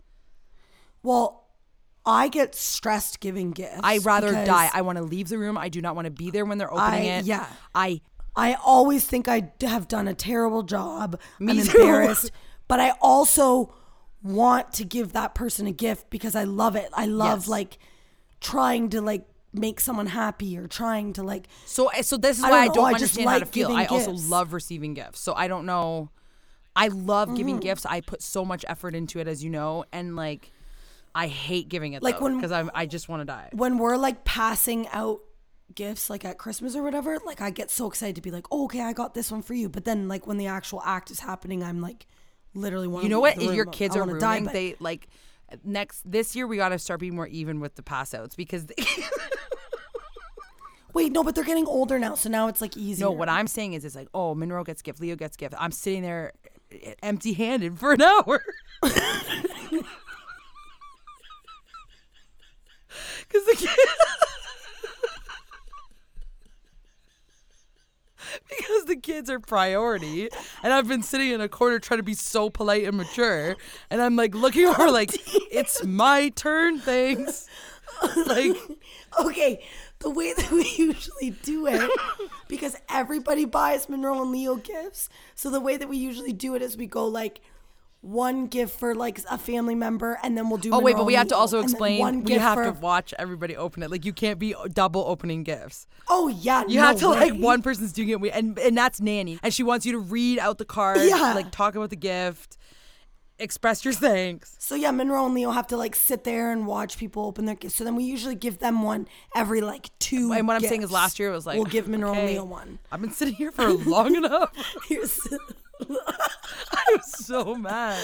Well, 1.02 1.48
I 2.06 2.28
get 2.28 2.54
stressed 2.56 3.20
giving 3.20 3.52
gifts. 3.52 3.80
I 3.84 3.98
rather 4.00 4.32
die. 4.46 4.70
I 4.74 4.82
want 4.82 4.98
to 4.98 5.04
leave 5.04 5.30
the 5.30 5.38
room. 5.38 5.58
I 5.58 5.70
do 5.70 5.82
not 5.82 5.96
want 5.96 6.06
to 6.06 6.12
be 6.12 6.32
there 6.32 6.46
when 6.46 6.58
they're 6.58 6.74
opening 6.74 7.10
I- 7.10 7.18
it. 7.20 7.26
yeah. 7.26 7.48
I 7.74 8.02
I 8.36 8.56
always 8.66 9.06
think 9.06 9.28
I 9.28 9.52
have 9.62 9.88
done 9.88 10.08
a 10.08 10.14
terrible 10.14 10.64
job. 10.64 11.20
Me 11.40 11.60
I'm 11.60 11.66
too. 11.68 11.78
embarrassed, 11.80 12.32
but 12.68 12.80
I 12.80 12.94
also 13.02 13.74
want 14.24 14.74
to 14.74 14.86
give 14.86 15.14
that 15.14 15.36
person 15.36 15.68
a 15.68 15.72
gift 15.72 16.10
because 16.10 16.36
I 16.36 16.44
love 16.46 16.76
it. 16.76 16.90
I 16.94 17.06
love 17.06 17.42
Yes. 17.42 17.48
like 17.48 17.78
trying 18.42 18.90
to 18.90 19.02
like 19.02 19.26
make 19.54 19.80
someone 19.80 20.08
happy 20.08 20.58
or 20.58 20.68
trying 20.68 21.14
to 21.14 21.24
like 21.24 21.48
so 21.66 21.90
so 22.02 22.18
this 22.18 22.40
is 22.40 22.44
I 22.44 22.50
why 22.50 22.58
I 22.62 22.66
don't 22.68 22.76
know, 22.78 22.84
I 22.86 22.92
just 22.94 23.18
understand 23.18 23.30
how 23.30 23.34
to 23.36 23.46
like 23.46 23.54
feel. 23.54 23.72
I 23.72 23.86
also 23.86 24.12
love 24.30 24.52
receiving 24.54 24.94
gifts. 24.94 25.20
So 25.20 25.34
I 25.34 25.48
don't 25.48 25.66
know. 25.66 26.10
I 26.76 26.88
love 26.88 27.28
Mm-hmm. 27.28 27.38
giving 27.38 27.58
gifts. 27.60 27.86
I 27.86 28.02
put 28.02 28.24
so 28.24 28.44
much 28.44 28.66
effort 28.68 28.96
into 28.96 29.20
it, 29.20 29.28
as 29.28 29.44
you 29.44 29.50
know, 29.52 29.86
and 29.94 30.16
like 30.16 30.52
I 31.14 31.28
hate 31.28 31.70
giving 31.70 31.94
it 31.94 32.02
Like 32.02 32.16
like 32.16 32.22
when- 32.24 32.36
because 32.38 32.52
I 32.52 32.68
I 32.74 32.86
just 32.88 33.08
want 33.10 33.22
to 33.22 33.26
die. 33.26 33.50
when 33.54 33.78
we're 33.78 33.96
like 33.98 34.24
passing 34.26 34.88
out 34.90 35.20
gifts 35.76 36.10
like 36.10 36.26
at 36.26 36.38
Christmas 36.40 36.76
or 36.76 36.82
whatever, 36.84 37.18
like 37.26 37.42
I 37.42 37.50
get 37.52 37.70
so 37.70 37.88
excited 37.88 38.16
to 38.16 38.22
be 38.22 38.32
like, 38.32 38.46
oh, 38.52 38.66
okay, 38.66 38.82
I 38.82 38.94
got 38.94 39.14
this 39.14 39.32
one 39.32 39.42
for 39.44 39.54
you. 39.54 39.70
But 39.70 39.86
then 39.86 40.08
like 40.08 40.26
when 40.26 40.38
the 40.38 40.48
actual 40.48 40.82
act 40.84 41.12
is 41.12 41.20
happening, 41.20 41.64
I'm 41.64 41.80
like 41.82 42.08
literally 42.56 42.88
want 42.88 43.04
You 43.04 43.10
know 43.10 43.20
what? 43.20 43.40
If 43.42 43.54
your 43.54 43.66
kids 43.66 43.96
are 43.96 44.06
die, 44.20 44.40
they 44.42 44.76
like 44.80 45.08
next 45.64 46.02
this 46.12 46.36
year 46.36 46.48
we 46.48 46.58
got 46.58 46.70
to 46.70 46.80
start 46.80 47.00
being 47.00 47.16
more 47.16 47.28
even 47.28 47.60
with 47.60 47.76
the 47.76 47.84
pass 47.84 48.16
outs 48.16 48.36
because 48.36 48.66
they, 48.66 48.76
Wait, 50.94 51.12
no, 51.12 51.24
but 51.24 51.34
they're 51.36 51.44
getting 51.44 51.66
older 51.66 51.98
now, 51.98 52.16
so 52.16 52.30
now 52.30 52.48
it's 52.48 52.62
like 52.62 52.78
easier. 52.78 53.06
no. 53.06 53.12
What 53.12 53.30
I'm 53.30 53.48
saying 53.48 53.74
is, 53.74 53.84
it's 53.86 53.96
like 53.96 54.10
oh, 54.14 54.36
Monroe 54.36 54.64
gets 54.64 54.82
gift, 54.82 55.00
Leo 55.00 55.16
gets 55.16 55.36
gift. 55.36 55.56
I'm 55.58 55.72
sitting 55.72 56.04
there 56.04 56.34
eh, 56.72 56.78
eh, 56.84 56.94
empty 57.02 57.34
handed 57.34 57.80
for 57.80 57.94
an 57.94 58.02
hour. 58.02 58.44
Because 63.28 63.46
the 63.48 63.56
kid. 63.56 63.70
Because 68.50 68.86
the 68.86 68.96
kids 68.96 69.30
are 69.30 69.40
priority, 69.40 70.28
and 70.64 70.74
I've 70.74 70.88
been 70.88 71.04
sitting 71.04 71.32
in 71.32 71.42
a 71.42 71.48
corner 71.48 71.78
trying 71.78 72.00
to 72.00 72.04
be 72.04 72.16
so 72.16 72.50
polite 72.50 72.84
and 72.86 72.98
mature, 72.98 73.56
and 73.92 74.02
I'm 74.02 74.16
like 74.16 74.34
looking 74.34 74.66
over 74.66 74.90
like 74.90 75.12
it's 75.52 75.84
my 75.84 76.30
turn, 76.30 76.80
thanks. 76.80 77.48
Like 78.26 78.56
okay, 79.20 79.64
the 80.04 80.10
way 80.12 80.34
that 80.34 80.52
we 80.52 80.70
usually 80.78 81.32
do 81.44 81.66
it, 81.68 81.90
because 82.48 82.76
everybody 82.90 83.46
buys 83.46 83.90
Monroe 83.90 84.22
and 84.22 84.32
Leo 84.32 84.56
gifts. 84.56 85.10
So 85.36 85.50
the 85.50 85.60
way 85.62 85.78
that 85.78 85.90
we 85.90 85.98
usually 85.98 86.34
do 86.34 86.54
it 86.56 86.62
is 86.62 86.78
we 86.78 86.86
go 86.88 87.08
like 87.08 87.42
one 88.02 88.48
gift 88.48 88.78
for 88.78 88.94
like 88.94 89.22
a 89.32 89.38
family 89.38 89.76
member, 89.76 90.20
and 90.24 90.38
then 90.38 90.50
we'll 90.50 90.58
do. 90.60 90.74
Oh 90.74 90.80
wait, 90.82 90.98
but 90.98 91.06
we 91.06 91.14
have 91.14 91.30
to 91.30 91.36
also 91.38 91.62
explain. 91.62 92.00
one 92.00 92.24
We 92.26 92.34
have 92.34 92.56
for- 92.58 92.66
to 92.66 92.72
watch 92.72 93.14
everybody 93.18 93.56
open 93.56 93.82
it. 93.82 93.90
Like 93.90 94.04
you 94.04 94.12
can't 94.12 94.38
be 94.40 94.54
double 94.74 95.06
opening 95.08 95.44
gifts. 95.44 95.88
Oh 96.10 96.28
yeah, 96.28 96.64
You 96.68 96.82
no 96.82 96.88
have 96.88 97.00
to 97.00 97.08
like 97.10 97.34
one 97.36 97.62
person's 97.62 97.94
doing 97.94 98.10
it, 98.10 98.20
and 98.34 98.60
and 98.60 98.78
that's 98.78 99.00
nanny, 99.00 99.40
and 99.42 99.54
she 99.54 99.64
wants 99.64 99.86
you 99.86 99.94
to 99.94 100.00
read 100.00 100.38
out 100.40 100.58
the 100.58 100.66
card, 100.66 101.00
Yeah. 101.02 101.34
like 101.34 101.50
talk 101.52 101.76
about 101.76 101.92
the 101.92 101.96
gift, 101.96 102.58
express 103.40 103.84
your 103.84 103.94
thanks. 103.94 104.56
So 104.60 104.76
yeah, 104.76 104.92
Monroe 104.92 105.26
and 105.26 105.34
Leo 105.34 105.52
have 105.52 105.68
to 105.68 105.78
like 105.78 105.96
sit 105.96 106.24
there 106.24 106.52
and 106.52 106.66
watch 106.68 106.98
people 106.98 107.26
open 107.26 107.46
their 107.46 107.56
gifts. 107.56 107.76
So 107.76 107.84
then 107.84 107.96
we 107.96 108.04
usually 108.04 108.36
give 108.36 108.60
them 108.60 108.82
one 108.82 109.08
every 109.36 109.62
like 109.62 109.90
two. 110.00 110.32
And 110.34 110.48
what 110.48 110.56
I'm 110.56 110.62
saying 110.62 110.84
is, 110.84 110.92
last 110.92 111.20
year 111.20 111.30
it 111.30 111.34
was 111.34 111.46
like 111.46 111.56
we'll 111.56 111.66
give 111.66 111.88
Monroe 111.88 112.12
and 112.12 112.20
okay, 112.20 112.34
Leo 112.34 112.46
one. 112.46 112.80
I've 112.92 113.02
been 113.02 113.12
sitting 113.12 113.36
here 113.36 113.52
for 113.52 113.70
long 113.70 114.16
enough. 114.16 114.52
I'm 115.90 117.02
so 117.04 117.56
mad. 117.56 118.02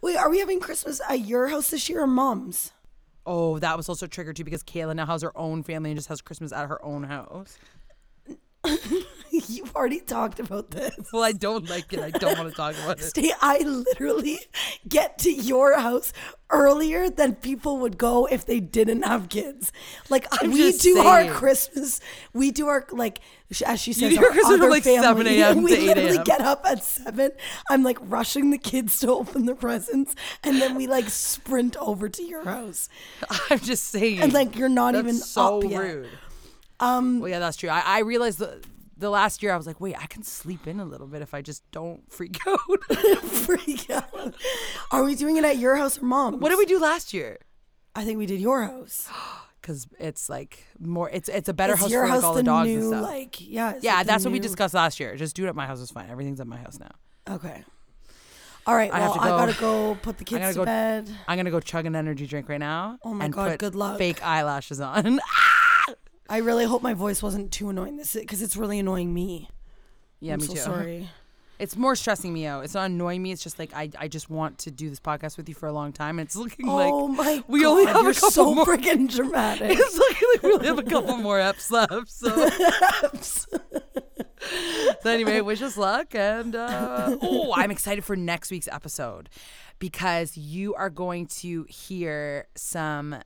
wait, 0.00 0.16
are 0.16 0.30
we 0.30 0.38
having 0.40 0.60
Christmas 0.60 1.00
at 1.08 1.20
your 1.20 1.48
house 1.48 1.70
this 1.70 1.88
year 1.88 2.02
or 2.02 2.06
mom's? 2.06 2.72
Oh, 3.26 3.58
that 3.58 3.76
was 3.76 3.88
also 3.88 4.06
triggered 4.06 4.36
too 4.36 4.44
because 4.44 4.62
Kayla 4.62 4.96
now 4.96 5.06
has 5.06 5.22
her 5.22 5.36
own 5.36 5.62
family 5.62 5.90
and 5.90 5.98
just 5.98 6.08
has 6.08 6.20
Christmas 6.20 6.52
at 6.52 6.68
her 6.68 6.82
own 6.84 7.04
house. 7.04 7.58
You've 9.30 9.74
already 9.76 10.00
talked 10.00 10.40
about 10.40 10.70
this. 10.70 10.94
Well, 11.12 11.22
I 11.22 11.32
don't 11.32 11.68
like 11.70 11.92
it. 11.92 12.00
I 12.00 12.10
don't 12.10 12.36
want 12.36 12.50
to 12.50 12.54
talk 12.54 12.74
about 12.82 12.98
it. 12.98 13.04
Stay, 13.04 13.32
I 13.40 13.58
literally 13.58 14.40
get 14.88 15.18
to 15.18 15.32
your 15.32 15.78
house 15.78 16.12
earlier 16.50 17.08
than 17.08 17.36
people 17.36 17.78
would 17.78 17.96
go 17.96 18.26
if 18.26 18.44
they 18.44 18.58
didn't 18.58 19.02
have 19.02 19.28
kids. 19.28 19.70
Like 20.08 20.26
I'm 20.32 20.50
we 20.50 20.72
do 20.72 20.98
our. 20.98 21.30
Christmas, 21.30 22.00
we 22.32 22.50
do 22.50 22.66
our 22.66 22.86
like 22.90 23.20
as 23.64 23.80
she 23.80 23.92
says, 23.92 24.14
do 24.14 24.24
our 24.24 24.30
Christmas 24.30 24.60
other 24.60 24.70
like, 24.70 24.82
7 24.82 25.02
family. 25.02 25.40
a.m. 25.40 25.62
We 25.62 25.76
to 25.76 25.80
8 25.80 25.86
literally 25.86 26.24
get 26.24 26.40
up 26.40 26.64
at 26.66 26.82
seven. 26.84 27.30
I'm 27.68 27.82
like 27.82 27.98
rushing 28.00 28.50
the 28.50 28.58
kids 28.58 28.98
to 29.00 29.12
open 29.12 29.46
the 29.46 29.54
presents, 29.54 30.14
and 30.42 30.60
then 30.60 30.74
we 30.74 30.86
like 30.86 31.08
sprint 31.08 31.76
over 31.76 32.08
to 32.08 32.22
your 32.22 32.44
house. 32.44 32.88
I'm 33.50 33.60
just 33.60 33.84
saying. 33.84 34.20
And, 34.20 34.32
like, 34.32 34.56
you're 34.56 34.68
not 34.68 34.94
even 34.94 35.14
so 35.14 35.58
up 35.58 35.70
yet. 35.70 36.06
Um. 36.80 37.20
Well, 37.20 37.30
yeah, 37.30 37.38
that's 37.38 37.56
true. 37.56 37.68
I, 37.68 37.80
I 37.84 37.98
realized 38.00 38.38
the 38.38 38.62
the 38.96 39.10
last 39.10 39.42
year 39.42 39.52
I 39.52 39.56
was 39.56 39.66
like, 39.66 39.80
wait, 39.80 39.96
I 39.98 40.06
can 40.06 40.22
sleep 40.22 40.66
in 40.66 40.78
a 40.80 40.84
little 40.84 41.06
bit 41.06 41.22
if 41.22 41.32
I 41.34 41.40
just 41.42 41.62
don't 41.70 42.02
freak 42.12 42.38
out. 42.46 42.58
Freak 43.22 43.88
out. 43.90 44.34
Are 44.90 45.04
we 45.04 45.14
doing 45.14 45.36
it 45.36 45.44
at 45.44 45.56
your 45.58 45.76
house 45.76 45.98
or 46.00 46.04
mom's? 46.04 46.40
what 46.40 46.50
did 46.50 46.58
we 46.58 46.66
do 46.66 46.78
last 46.78 47.12
year? 47.14 47.38
I 47.94 48.04
think 48.04 48.18
we 48.18 48.26
did 48.26 48.40
your 48.40 48.62
house. 48.64 49.08
Because 49.62 49.86
it's 49.98 50.30
like 50.30 50.64
more. 50.78 51.10
It's 51.10 51.28
it's 51.28 51.50
a 51.50 51.52
better 51.52 51.74
Is 51.74 51.80
house 51.80 51.90
your 51.90 52.04
for 52.04 52.08
like 52.08 52.14
house 52.14 52.24
all 52.24 52.32
the 52.32 52.38
the 52.40 52.44
dogs 52.44 52.68
new 52.70 52.78
and 52.78 52.88
stuff. 52.88 53.02
like 53.02 53.40
yeah? 53.46 53.74
yeah, 53.82 54.02
the 54.02 54.06
that's 54.06 54.24
what 54.24 54.32
we 54.32 54.38
discussed 54.38 54.72
last 54.72 54.98
year. 54.98 55.14
Just 55.16 55.36
do 55.36 55.44
it 55.44 55.48
at 55.48 55.54
my 55.54 55.66
house 55.66 55.80
is 55.80 55.90
fine. 55.90 56.08
Everything's 56.08 56.40
at 56.40 56.46
my 56.46 56.56
house 56.56 56.78
now. 56.80 56.90
Okay. 57.34 57.62
All 58.66 58.74
right. 58.74 58.90
I 58.90 59.00
Well, 59.00 59.12
have 59.12 59.22
I, 59.22 59.24
to 59.26 59.30
go- 59.30 59.36
gotta 59.36 59.60
go 59.60 59.98
put 60.00 60.16
the 60.16 60.24
kids 60.30 60.48
to 60.48 60.54
go- 60.54 60.64
bed. 60.64 61.10
I'm 61.28 61.36
gonna 61.36 61.50
go 61.50 61.60
chug 61.60 61.84
an 61.84 61.94
energy 61.94 62.26
drink 62.26 62.48
right 62.48 62.58
now. 62.58 62.98
Oh 63.04 63.12
my 63.12 63.26
and 63.26 63.34
God, 63.34 63.50
put 63.50 63.58
good 63.60 63.74
luck. 63.74 63.98
Fake 63.98 64.24
eyelashes 64.24 64.80
on. 64.80 65.20
I 66.30 66.38
really 66.38 66.64
hope 66.64 66.80
my 66.80 66.94
voice 66.94 67.22
wasn't 67.22 67.50
too 67.50 67.68
annoying 67.68 67.96
this 67.96 68.14
because 68.14 68.40
it's 68.40 68.56
really 68.56 68.78
annoying 68.78 69.12
me. 69.12 69.50
Yeah, 70.20 70.34
I'm 70.34 70.40
me 70.40 70.46
so 70.46 70.54
too. 70.54 70.60
sorry. 70.60 71.08
It's 71.60 71.76
more 71.76 71.94
stressing 71.94 72.32
me 72.32 72.46
out. 72.46 72.64
It's 72.64 72.72
not 72.72 72.86
annoying 72.86 73.22
me. 73.22 73.32
It's 73.32 73.42
just 73.42 73.58
like 73.58 73.74
I, 73.74 73.90
I 73.98 74.08
just 74.08 74.30
want 74.30 74.56
to 74.60 74.70
do 74.70 74.88
this 74.88 74.98
podcast 74.98 75.36
with 75.36 75.46
you 75.46 75.54
for 75.54 75.66
a 75.66 75.72
long 75.74 75.92
time. 75.92 76.18
And 76.18 76.26
it's 76.26 76.34
looking 76.44 76.66
oh 76.66 77.04
like 77.04 77.18
my 77.18 77.44
we 77.48 77.60
God, 77.60 77.68
only 77.68 77.84
have 77.84 78.06
a 78.06 78.14
couple 78.14 78.30
so 78.30 78.54
more. 78.54 78.64
freaking 78.78 79.14
dramatic. 79.14 79.72
it's 79.78 79.98
looking 79.98 80.28
like 80.32 80.42
we 80.42 80.52
only 80.54 80.66
have 80.68 80.78
a 80.78 80.82
couple 80.82 81.18
more 81.18 81.38
eps 81.38 81.70
left. 81.70 82.10
So, 82.10 82.48
so 85.02 85.10
anyway, 85.10 85.42
wish 85.42 85.60
us 85.60 85.76
luck. 85.76 86.14
And 86.14 86.56
uh, 86.56 87.18
oh, 87.20 87.52
I'm 87.54 87.70
excited 87.70 88.06
for 88.06 88.16
next 88.16 88.50
week's 88.50 88.68
episode 88.68 89.28
because 89.78 90.38
you 90.38 90.74
are 90.76 90.88
going 90.88 91.26
to 91.26 91.64
hear 91.68 92.46
some 92.54 93.16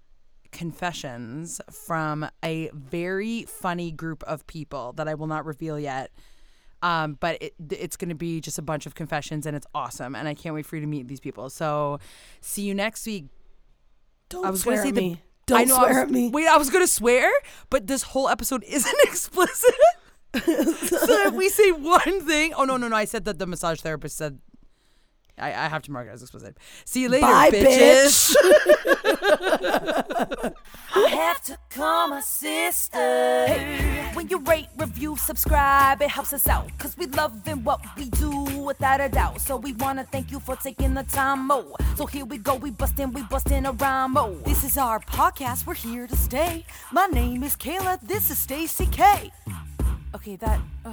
confessions 0.55 1.61
from 1.71 2.27
a 2.43 2.71
very 2.73 3.43
funny 3.45 3.93
group 3.93 4.23
of 4.23 4.47
people 4.47 4.95
that 4.95 5.07
I 5.09 5.15
will 5.15 5.27
not 5.27 5.45
reveal 5.45 5.79
yet. 5.79 6.11
Um, 6.83 7.17
but 7.21 7.43
it, 7.43 7.55
it's 7.71 7.97
going 7.97 8.09
to 8.11 8.15
be 8.15 8.41
just 8.41 8.59
a 8.59 8.63
bunch 8.63 8.87
of 8.87 8.95
confessions 8.95 9.45
and 9.47 9.57
it's 9.57 9.67
awesome. 9.75 10.15
And 10.15 10.27
I 10.29 10.35
can't 10.35 10.55
wait 10.55 10.65
for 10.67 10.77
you 10.77 10.81
to 10.83 10.87
meet 10.87 11.09
these 11.09 11.21
people. 11.21 11.51
So 11.51 11.99
see 12.41 12.63
you 12.63 12.75
next 12.75 13.05
week. 13.07 13.27
Don't 14.31 14.47
I 14.47 14.51
was 14.51 14.63
swear 14.63 14.77
gonna 14.77 14.83
say 14.85 14.89
at 14.91 14.95
the- 14.95 15.01
me. 15.01 15.21
Don't 15.47 15.61
I 15.61 15.65
know, 15.65 15.77
I 15.77 15.79
swear 15.79 15.89
was- 15.91 15.99
at 15.99 16.11
me. 16.11 16.29
Wait, 16.31 16.47
I 16.47 16.57
was 16.57 16.71
gonna 16.71 16.87
swear, 16.87 17.31
but 17.69 17.87
this 17.87 18.03
whole 18.03 18.29
episode 18.31 18.65
isn't 18.65 18.97
explicit. 19.03 19.75
so 20.35 21.27
if 21.29 21.35
we 21.35 21.49
say 21.51 21.71
one 21.73 22.21
thing, 22.27 22.53
oh 22.55 22.65
no, 22.65 22.77
no, 22.79 22.89
no! 22.89 22.97
I 22.97 23.05
said 23.05 23.25
that 23.27 23.39
the 23.39 23.47
massage 23.47 23.81
therapist 23.81 24.17
said. 24.17 24.39
I, 25.39 25.49
I 25.49 25.69
have 25.69 25.83
to 25.83 25.93
mark 25.93 26.07
it 26.07 26.11
as 26.11 26.23
explicit. 26.23 26.57
See 26.85 27.03
you 27.03 27.09
later, 27.09 27.27
Bye, 27.27 27.51
bitches. 27.51 28.35
I 30.95 31.09
have 31.09 31.43
to 31.45 31.59
call 31.71 32.09
my 32.09 32.21
sister. 32.21 32.99
Hey, 32.99 34.11
when 34.15 34.29
you 34.29 34.39
rate, 34.39 34.69
review, 34.77 35.17
subscribe, 35.17 36.01
it 36.03 36.11
helps 36.11 36.33
us 36.33 36.47
out. 36.47 36.71
Cause 36.79 36.97
we 36.97 37.07
loving 37.07 37.65
what 37.65 37.81
we 37.97 38.11
do 38.11 38.45
without 38.61 39.01
a 39.01 39.09
doubt. 39.09 39.41
So 39.41 39.57
we 39.57 39.73
wanna 39.73 40.05
thank 40.05 40.31
you 40.31 40.39
for 40.39 40.55
taking 40.55 40.95
the 40.95 41.03
time, 41.03 41.49
mo. 41.49 41.75
So 41.97 42.07
here 42.07 42.25
we 42.25 42.39
go, 42.39 42.55
we 42.55 42.71
bustin', 42.71 43.13
we 43.13 43.23
bustin' 43.25 43.67
a 43.67 43.73
rhyme, 43.73 44.13
mo. 44.13 44.35
This 44.45 44.63
is 44.63 44.79
our 44.79 45.01
podcast, 45.01 45.67
we're 45.67 45.75
here 45.75 46.07
to 46.07 46.17
stay. 46.17 46.65
My 46.93 47.07
name 47.07 47.43
is 47.43 47.57
Kayla, 47.57 48.01
this 48.03 48.31
is 48.31 48.39
Stacy 48.39 48.87
K. 48.87 49.33
Okay, 50.15 50.37
that. 50.37 50.61
Uh, 50.85 50.93